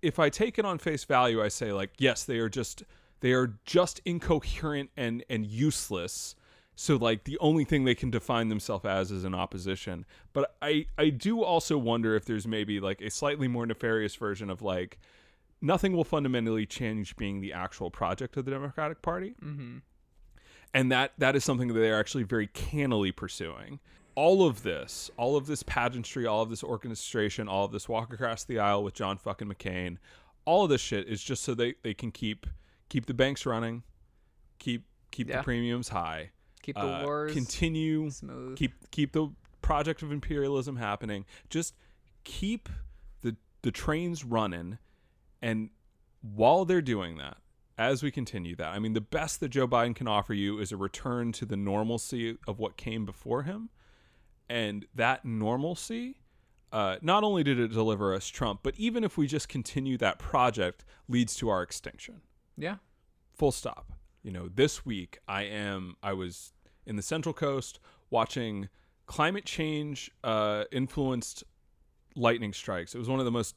if 0.00 0.18
I 0.18 0.30
take 0.30 0.58
it 0.58 0.64
on 0.64 0.78
face 0.78 1.04
value, 1.04 1.42
I 1.42 1.48
say 1.48 1.72
like, 1.74 1.90
yes, 1.98 2.24
they 2.24 2.38
are 2.38 2.48
just 2.48 2.84
they 3.20 3.32
are 3.32 3.58
just 3.66 4.00
incoherent 4.06 4.90
and 4.96 5.22
and 5.28 5.46
useless. 5.46 6.34
So 6.82 6.96
like 6.96 7.24
the 7.24 7.36
only 7.40 7.64
thing 7.64 7.84
they 7.84 7.94
can 7.94 8.10
define 8.10 8.48
themselves 8.48 8.86
as 8.86 9.10
is 9.10 9.24
an 9.24 9.34
opposition. 9.34 10.06
But 10.32 10.56
I 10.62 10.86
I 10.96 11.10
do 11.10 11.42
also 11.42 11.76
wonder 11.76 12.16
if 12.16 12.24
there's 12.24 12.46
maybe 12.46 12.80
like 12.80 13.02
a 13.02 13.10
slightly 13.10 13.48
more 13.48 13.66
nefarious 13.66 14.14
version 14.14 14.48
of 14.48 14.62
like 14.62 14.98
nothing 15.60 15.92
will 15.92 16.04
fundamentally 16.04 16.64
change 16.64 17.16
being 17.16 17.42
the 17.42 17.52
actual 17.52 17.90
project 17.90 18.38
of 18.38 18.46
the 18.46 18.50
Democratic 18.50 19.02
Party. 19.02 19.34
Mm-hmm. 19.44 19.78
And 20.72 20.90
that 20.90 21.12
that 21.18 21.36
is 21.36 21.44
something 21.44 21.68
that 21.68 21.74
they're 21.74 22.00
actually 22.00 22.22
very 22.22 22.46
cannily 22.46 23.12
pursuing. 23.12 23.78
All 24.14 24.46
of 24.46 24.62
this, 24.62 25.10
all 25.18 25.36
of 25.36 25.46
this 25.46 25.62
pageantry, 25.62 26.24
all 26.24 26.40
of 26.40 26.48
this 26.48 26.64
orchestration, 26.64 27.46
all 27.46 27.66
of 27.66 27.72
this 27.72 27.90
walk 27.90 28.10
across 28.10 28.44
the 28.44 28.58
aisle 28.58 28.82
with 28.82 28.94
John 28.94 29.18
fucking 29.18 29.48
McCain, 29.48 29.98
all 30.46 30.64
of 30.64 30.70
this 30.70 30.80
shit 30.80 31.06
is 31.08 31.22
just 31.22 31.42
so 31.42 31.52
they, 31.52 31.74
they 31.82 31.92
can 31.92 32.10
keep 32.10 32.46
keep 32.88 33.04
the 33.04 33.12
banks 33.12 33.44
running, 33.44 33.82
keep 34.58 34.86
keep 35.10 35.28
Yeah. 35.28 35.36
the 35.38 35.42
premiums 35.42 35.90
high, 35.90 36.30
Keep 36.62 36.76
the 36.76 36.82
uh, 36.82 37.04
wars 37.04 37.32
continue 37.32 38.10
smooth. 38.10 38.56
keep 38.56 38.90
keep 38.90 39.12
the 39.12 39.28
project 39.62 40.02
of 40.02 40.12
imperialism 40.12 40.76
happening 40.76 41.24
just 41.48 41.74
keep 42.24 42.68
the 43.22 43.36
the 43.62 43.70
trains 43.70 44.24
running 44.24 44.78
and 45.40 45.70
while 46.22 46.64
they're 46.64 46.82
doing 46.82 47.16
that 47.16 47.38
as 47.78 48.02
we 48.02 48.10
continue 48.10 48.54
that 48.56 48.68
i 48.68 48.78
mean 48.78 48.92
the 48.92 49.00
best 49.00 49.40
that 49.40 49.48
joe 49.48 49.66
biden 49.66 49.94
can 49.94 50.06
offer 50.06 50.34
you 50.34 50.58
is 50.58 50.70
a 50.72 50.76
return 50.76 51.32
to 51.32 51.46
the 51.46 51.56
normalcy 51.56 52.36
of 52.46 52.58
what 52.58 52.76
came 52.76 53.06
before 53.06 53.42
him 53.44 53.70
and 54.48 54.86
that 54.94 55.24
normalcy 55.24 56.16
uh, 56.72 56.96
not 57.02 57.24
only 57.24 57.42
did 57.42 57.58
it 57.58 57.68
deliver 57.68 58.14
us 58.14 58.28
trump 58.28 58.60
but 58.62 58.74
even 58.76 59.02
if 59.02 59.16
we 59.16 59.26
just 59.26 59.48
continue 59.48 59.96
that 59.96 60.18
project 60.18 60.84
leads 61.08 61.34
to 61.34 61.48
our 61.48 61.62
extinction 61.62 62.20
yeah. 62.56 62.76
full 63.32 63.50
stop 63.50 63.92
you 64.22 64.30
know 64.30 64.48
this 64.48 64.84
week 64.84 65.18
i 65.28 65.42
am 65.42 65.96
i 66.02 66.12
was 66.12 66.52
in 66.86 66.96
the 66.96 67.02
central 67.02 67.32
coast 67.32 67.78
watching 68.10 68.68
climate 69.06 69.44
change 69.44 70.08
uh, 70.22 70.64
influenced 70.70 71.42
lightning 72.14 72.52
strikes. 72.52 72.94
It 72.94 72.98
was 72.98 73.08
one 73.08 73.18
of 73.18 73.24
the 73.24 73.32
most 73.32 73.56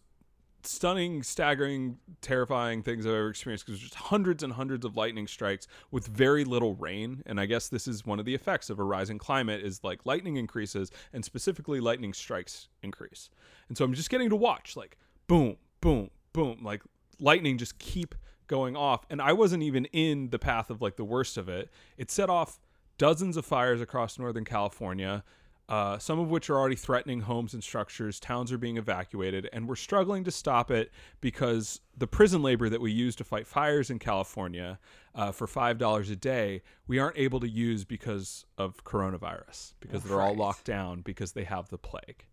stunning 0.65 1.21
staggering 1.21 1.97
terrifying 2.21 2.81
things 2.81 3.05
i've 3.05 3.11
ever 3.11 3.27
experienced 3.27 3.65
because 3.65 3.81
just 3.81 3.95
hundreds 3.95 4.43
and 4.43 4.53
hundreds 4.53 4.85
of 4.85 4.95
lightning 4.95 5.27
strikes 5.27 5.67
with 5.91 6.07
very 6.07 6.45
little 6.45 6.73
rain. 6.75 7.21
And 7.25 7.39
i 7.39 7.45
guess 7.45 7.67
this 7.67 7.87
is 7.87 8.05
one 8.05 8.17
of 8.17 8.25
the 8.25 8.33
effects 8.33 8.69
of 8.69 8.79
a 8.79 8.83
rising 8.83 9.17
climate 9.17 9.61
is 9.61 9.83
like 9.83 10.05
lightning 10.05 10.37
increases 10.37 10.89
and 11.11 11.23
specifically 11.23 11.81
lightning 11.81 12.13
strikes 12.13 12.69
increase. 12.81 13.29
And 13.67 13.77
so 13.77 13.83
i'm 13.83 13.93
just 13.93 14.09
getting 14.09 14.29
to 14.29 14.37
watch 14.37 14.77
like 14.77 14.97
boom 15.27 15.57
boom 15.81 16.09
boom 16.31 16.59
like 16.63 16.81
lightning 17.19 17.57
just 17.57 17.77
keep 17.77 18.15
going 18.47 18.75
off 18.75 19.05
and 19.09 19.21
i 19.21 19.33
wasn't 19.33 19.61
even 19.61 19.85
in 19.85 20.29
the 20.29 20.39
path 20.39 20.69
of 20.69 20.81
like 20.81 20.95
the 20.95 21.03
worst 21.03 21.37
of 21.37 21.49
it. 21.49 21.69
It 21.97 22.11
set 22.11 22.29
off 22.29 22.59
dozens 22.97 23.37
of 23.37 23.45
fires 23.45 23.81
across 23.81 24.19
northern 24.19 24.45
california 24.45 25.23
uh, 25.69 25.97
some 25.97 26.19
of 26.19 26.29
which 26.29 26.49
are 26.49 26.57
already 26.57 26.75
threatening 26.75 27.21
homes 27.21 27.53
and 27.53 27.63
structures. 27.63 28.19
Towns 28.19 28.51
are 28.51 28.57
being 28.57 28.77
evacuated 28.77 29.49
and 29.53 29.67
we're 29.67 29.75
struggling 29.75 30.23
to 30.25 30.31
stop 30.31 30.69
it 30.69 30.91
because 31.21 31.79
the 31.97 32.05
prison 32.05 32.43
labor 32.43 32.67
that 32.67 32.81
we 32.81 32.91
use 32.91 33.15
to 33.15 33.23
fight 33.23 33.47
fires 33.47 33.89
in 33.89 33.97
california 33.97 34.77
uh, 35.15 35.31
for 35.31 35.47
five 35.47 35.77
dollars 35.77 36.09
a 36.09 36.15
day 36.15 36.61
we 36.87 36.99
aren't 36.99 37.17
able 37.17 37.39
to 37.39 37.47
use 37.47 37.85
because 37.85 38.45
of 38.57 38.83
coronavirus 38.83 39.73
because 39.79 40.03
they're 40.03 40.21
all 40.21 40.35
locked 40.35 40.65
down 40.65 41.01
because 41.01 41.31
they 41.31 41.43
have 41.45 41.69
the 41.69 41.77
plague. 41.77 42.25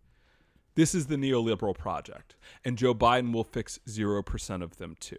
This 0.75 0.95
is 0.95 1.07
the 1.07 1.17
neoliberal 1.17 1.77
project, 1.77 2.35
and 2.63 2.77
Joe 2.77 2.95
Biden 2.95 3.33
will 3.33 3.43
fix 3.43 3.79
0% 3.87 4.63
of 4.63 4.77
them 4.77 4.95
too. 4.99 5.17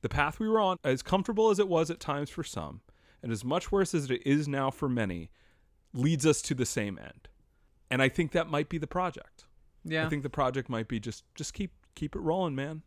The 0.00 0.08
path 0.08 0.38
we 0.38 0.48
were 0.48 0.60
on, 0.60 0.78
as 0.84 1.02
comfortable 1.02 1.50
as 1.50 1.58
it 1.58 1.68
was 1.68 1.90
at 1.90 2.00
times 2.00 2.30
for 2.30 2.44
some, 2.44 2.80
and 3.22 3.32
as 3.32 3.44
much 3.44 3.72
worse 3.72 3.94
as 3.94 4.10
it 4.10 4.22
is 4.24 4.46
now 4.46 4.70
for 4.70 4.88
many, 4.88 5.30
leads 5.92 6.24
us 6.24 6.40
to 6.42 6.54
the 6.54 6.66
same 6.66 6.98
end. 6.98 7.28
And 7.90 8.00
I 8.02 8.08
think 8.08 8.32
that 8.32 8.48
might 8.48 8.68
be 8.68 8.78
the 8.78 8.86
project. 8.86 9.44
Yeah. 9.84 10.06
I 10.06 10.08
think 10.08 10.22
the 10.22 10.30
project 10.30 10.68
might 10.68 10.88
be 10.88 11.00
just 11.00 11.24
just 11.34 11.54
keep 11.54 11.72
keep 11.94 12.14
it 12.14 12.20
rolling, 12.20 12.54
man. 12.54 12.82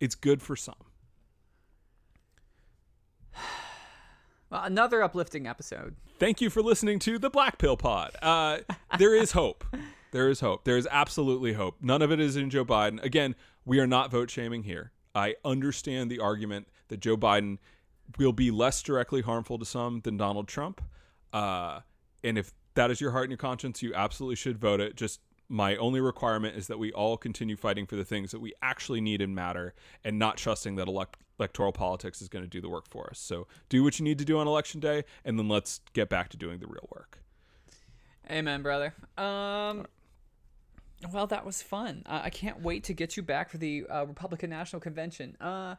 It's 0.00 0.14
good 0.14 0.40
for 0.42 0.56
some. 0.56 0.74
well, 4.50 4.64
another 4.64 5.02
uplifting 5.02 5.46
episode. 5.46 5.96
Thank 6.18 6.40
you 6.40 6.50
for 6.50 6.62
listening 6.62 6.98
to 7.00 7.18
the 7.18 7.30
Black 7.30 7.58
Pill 7.58 7.76
Pod. 7.76 8.12
Uh, 8.22 8.58
there 8.98 9.14
is 9.14 9.32
hope. 9.32 9.64
There 10.10 10.28
is 10.30 10.40
hope. 10.40 10.64
There 10.64 10.76
is 10.76 10.88
absolutely 10.90 11.52
hope. 11.52 11.76
None 11.80 12.02
of 12.02 12.10
it 12.10 12.18
is 12.18 12.36
in 12.36 12.50
Joe 12.50 12.64
Biden. 12.64 13.02
Again, 13.04 13.34
we 13.64 13.78
are 13.78 13.86
not 13.86 14.10
vote 14.10 14.30
shaming 14.30 14.62
here. 14.62 14.92
I 15.18 15.34
understand 15.44 16.10
the 16.10 16.20
argument 16.20 16.68
that 16.88 17.00
Joe 17.00 17.16
Biden 17.16 17.58
will 18.18 18.32
be 18.32 18.50
less 18.50 18.82
directly 18.82 19.20
harmful 19.20 19.58
to 19.58 19.64
some 19.64 20.00
than 20.00 20.16
Donald 20.16 20.48
Trump. 20.48 20.80
Uh, 21.32 21.80
and 22.24 22.38
if 22.38 22.52
that 22.74 22.90
is 22.90 23.00
your 23.00 23.10
heart 23.10 23.24
and 23.24 23.30
your 23.32 23.38
conscience, 23.38 23.82
you 23.82 23.92
absolutely 23.94 24.36
should 24.36 24.58
vote 24.58 24.80
it. 24.80 24.96
Just 24.96 25.20
my 25.48 25.76
only 25.76 26.00
requirement 26.00 26.56
is 26.56 26.66
that 26.66 26.78
we 26.78 26.92
all 26.92 27.16
continue 27.16 27.56
fighting 27.56 27.86
for 27.86 27.96
the 27.96 28.04
things 28.04 28.30
that 28.30 28.40
we 28.40 28.52
actually 28.62 29.00
need 29.00 29.20
and 29.20 29.34
matter 29.34 29.74
and 30.04 30.18
not 30.18 30.36
trusting 30.36 30.76
that 30.76 30.88
elect- 30.88 31.16
electoral 31.38 31.72
politics 31.72 32.20
is 32.20 32.28
going 32.28 32.44
to 32.44 32.48
do 32.48 32.60
the 32.60 32.68
work 32.68 32.88
for 32.88 33.08
us. 33.10 33.18
So 33.18 33.46
do 33.68 33.82
what 33.82 33.98
you 33.98 34.04
need 34.04 34.18
to 34.18 34.24
do 34.24 34.38
on 34.38 34.46
election 34.46 34.80
day 34.80 35.04
and 35.24 35.38
then 35.38 35.48
let's 35.48 35.80
get 35.92 36.08
back 36.08 36.28
to 36.30 36.36
doing 36.36 36.60
the 36.60 36.66
real 36.66 36.88
work. 36.94 37.18
Amen, 38.30 38.62
brother. 38.62 38.94
Um, 39.16 39.86
well, 41.12 41.26
that 41.28 41.44
was 41.44 41.62
fun. 41.62 42.02
Uh, 42.06 42.20
I 42.24 42.30
can't 42.30 42.60
wait 42.62 42.84
to 42.84 42.92
get 42.94 43.16
you 43.16 43.22
back 43.22 43.50
for 43.50 43.58
the 43.58 43.86
uh, 43.86 44.06
Republican 44.06 44.50
National 44.50 44.80
Convention. 44.80 45.36
Uh, 45.40 45.76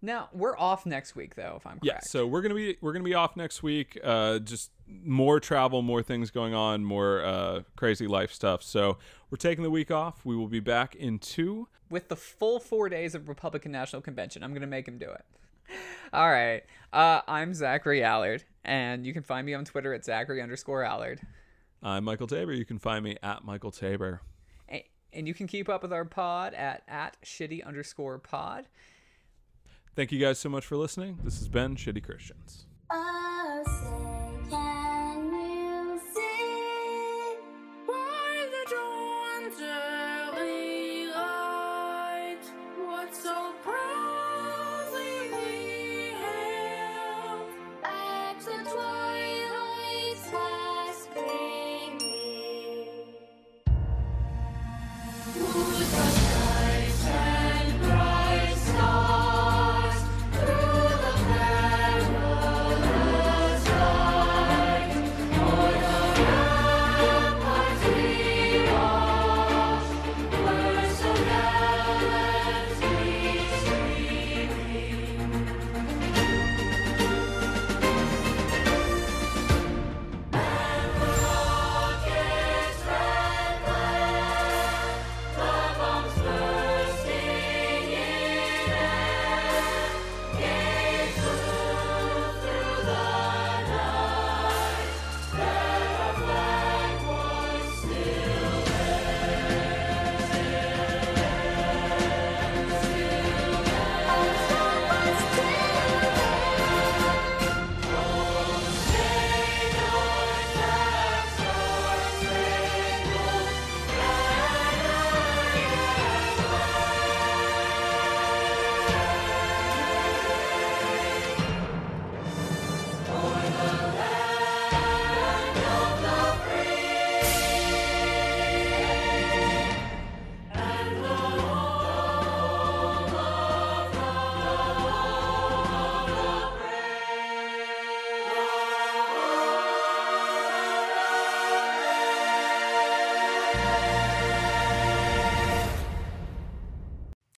now 0.00 0.28
we're 0.32 0.58
off 0.58 0.84
next 0.86 1.14
week, 1.14 1.36
though, 1.36 1.54
if 1.58 1.66
I'm 1.66 1.78
correct. 1.78 1.84
Yeah, 1.84 2.00
so 2.00 2.26
we're 2.26 2.42
gonna 2.42 2.54
be 2.54 2.76
we're 2.80 2.92
gonna 2.92 3.04
be 3.04 3.14
off 3.14 3.36
next 3.36 3.62
week. 3.62 3.98
Uh, 4.02 4.40
just 4.40 4.70
more 5.04 5.38
travel, 5.40 5.80
more 5.82 6.02
things 6.02 6.30
going 6.30 6.54
on, 6.54 6.84
more 6.84 7.22
uh, 7.24 7.60
crazy 7.76 8.06
life 8.06 8.32
stuff. 8.32 8.62
So 8.62 8.98
we're 9.30 9.36
taking 9.36 9.62
the 9.62 9.70
week 9.70 9.90
off. 9.90 10.24
We 10.24 10.34
will 10.36 10.48
be 10.48 10.60
back 10.60 10.94
in 10.96 11.18
two. 11.18 11.68
with 11.88 12.08
the 12.08 12.16
full 12.16 12.58
four 12.58 12.88
days 12.88 13.14
of 13.14 13.28
Republican 13.28 13.70
National 13.70 14.02
Convention, 14.02 14.42
I'm 14.42 14.52
gonna 14.54 14.66
make 14.66 14.88
him 14.88 14.98
do 14.98 15.10
it. 15.10 15.24
All 16.12 16.30
right. 16.30 16.62
Uh, 16.92 17.20
I'm 17.28 17.54
Zachary 17.54 18.02
Allard, 18.02 18.42
and 18.64 19.06
you 19.06 19.12
can 19.12 19.22
find 19.22 19.46
me 19.46 19.54
on 19.54 19.64
Twitter 19.64 19.94
at 19.94 20.04
Zachary 20.04 20.42
underscore 20.42 20.82
Allard. 20.82 21.20
I'm 21.82 22.04
Michael 22.04 22.26
Tabor. 22.26 22.52
You 22.52 22.64
can 22.64 22.78
find 22.78 23.04
me 23.04 23.16
at 23.22 23.44
Michael 23.44 23.70
Tabor. 23.70 24.20
A- 25.12 25.16
And 25.16 25.28
you 25.28 25.34
can 25.34 25.46
keep 25.46 25.68
up 25.68 25.82
with 25.82 25.92
our 25.92 26.04
pod 26.04 26.54
at 26.54 26.82
at 26.88 27.16
shitty 27.24 27.64
underscore 27.64 28.18
pod. 28.18 28.66
Thank 29.94 30.10
you 30.12 30.18
guys 30.18 30.38
so 30.38 30.48
much 30.48 30.64
for 30.64 30.76
listening. 30.76 31.18
This 31.22 31.38
has 31.38 31.48
been 31.48 31.76
Shitty 31.76 32.02
Christians. 32.02 32.64
Oh, 32.90 32.96
I 32.96 33.62
say 33.70 34.11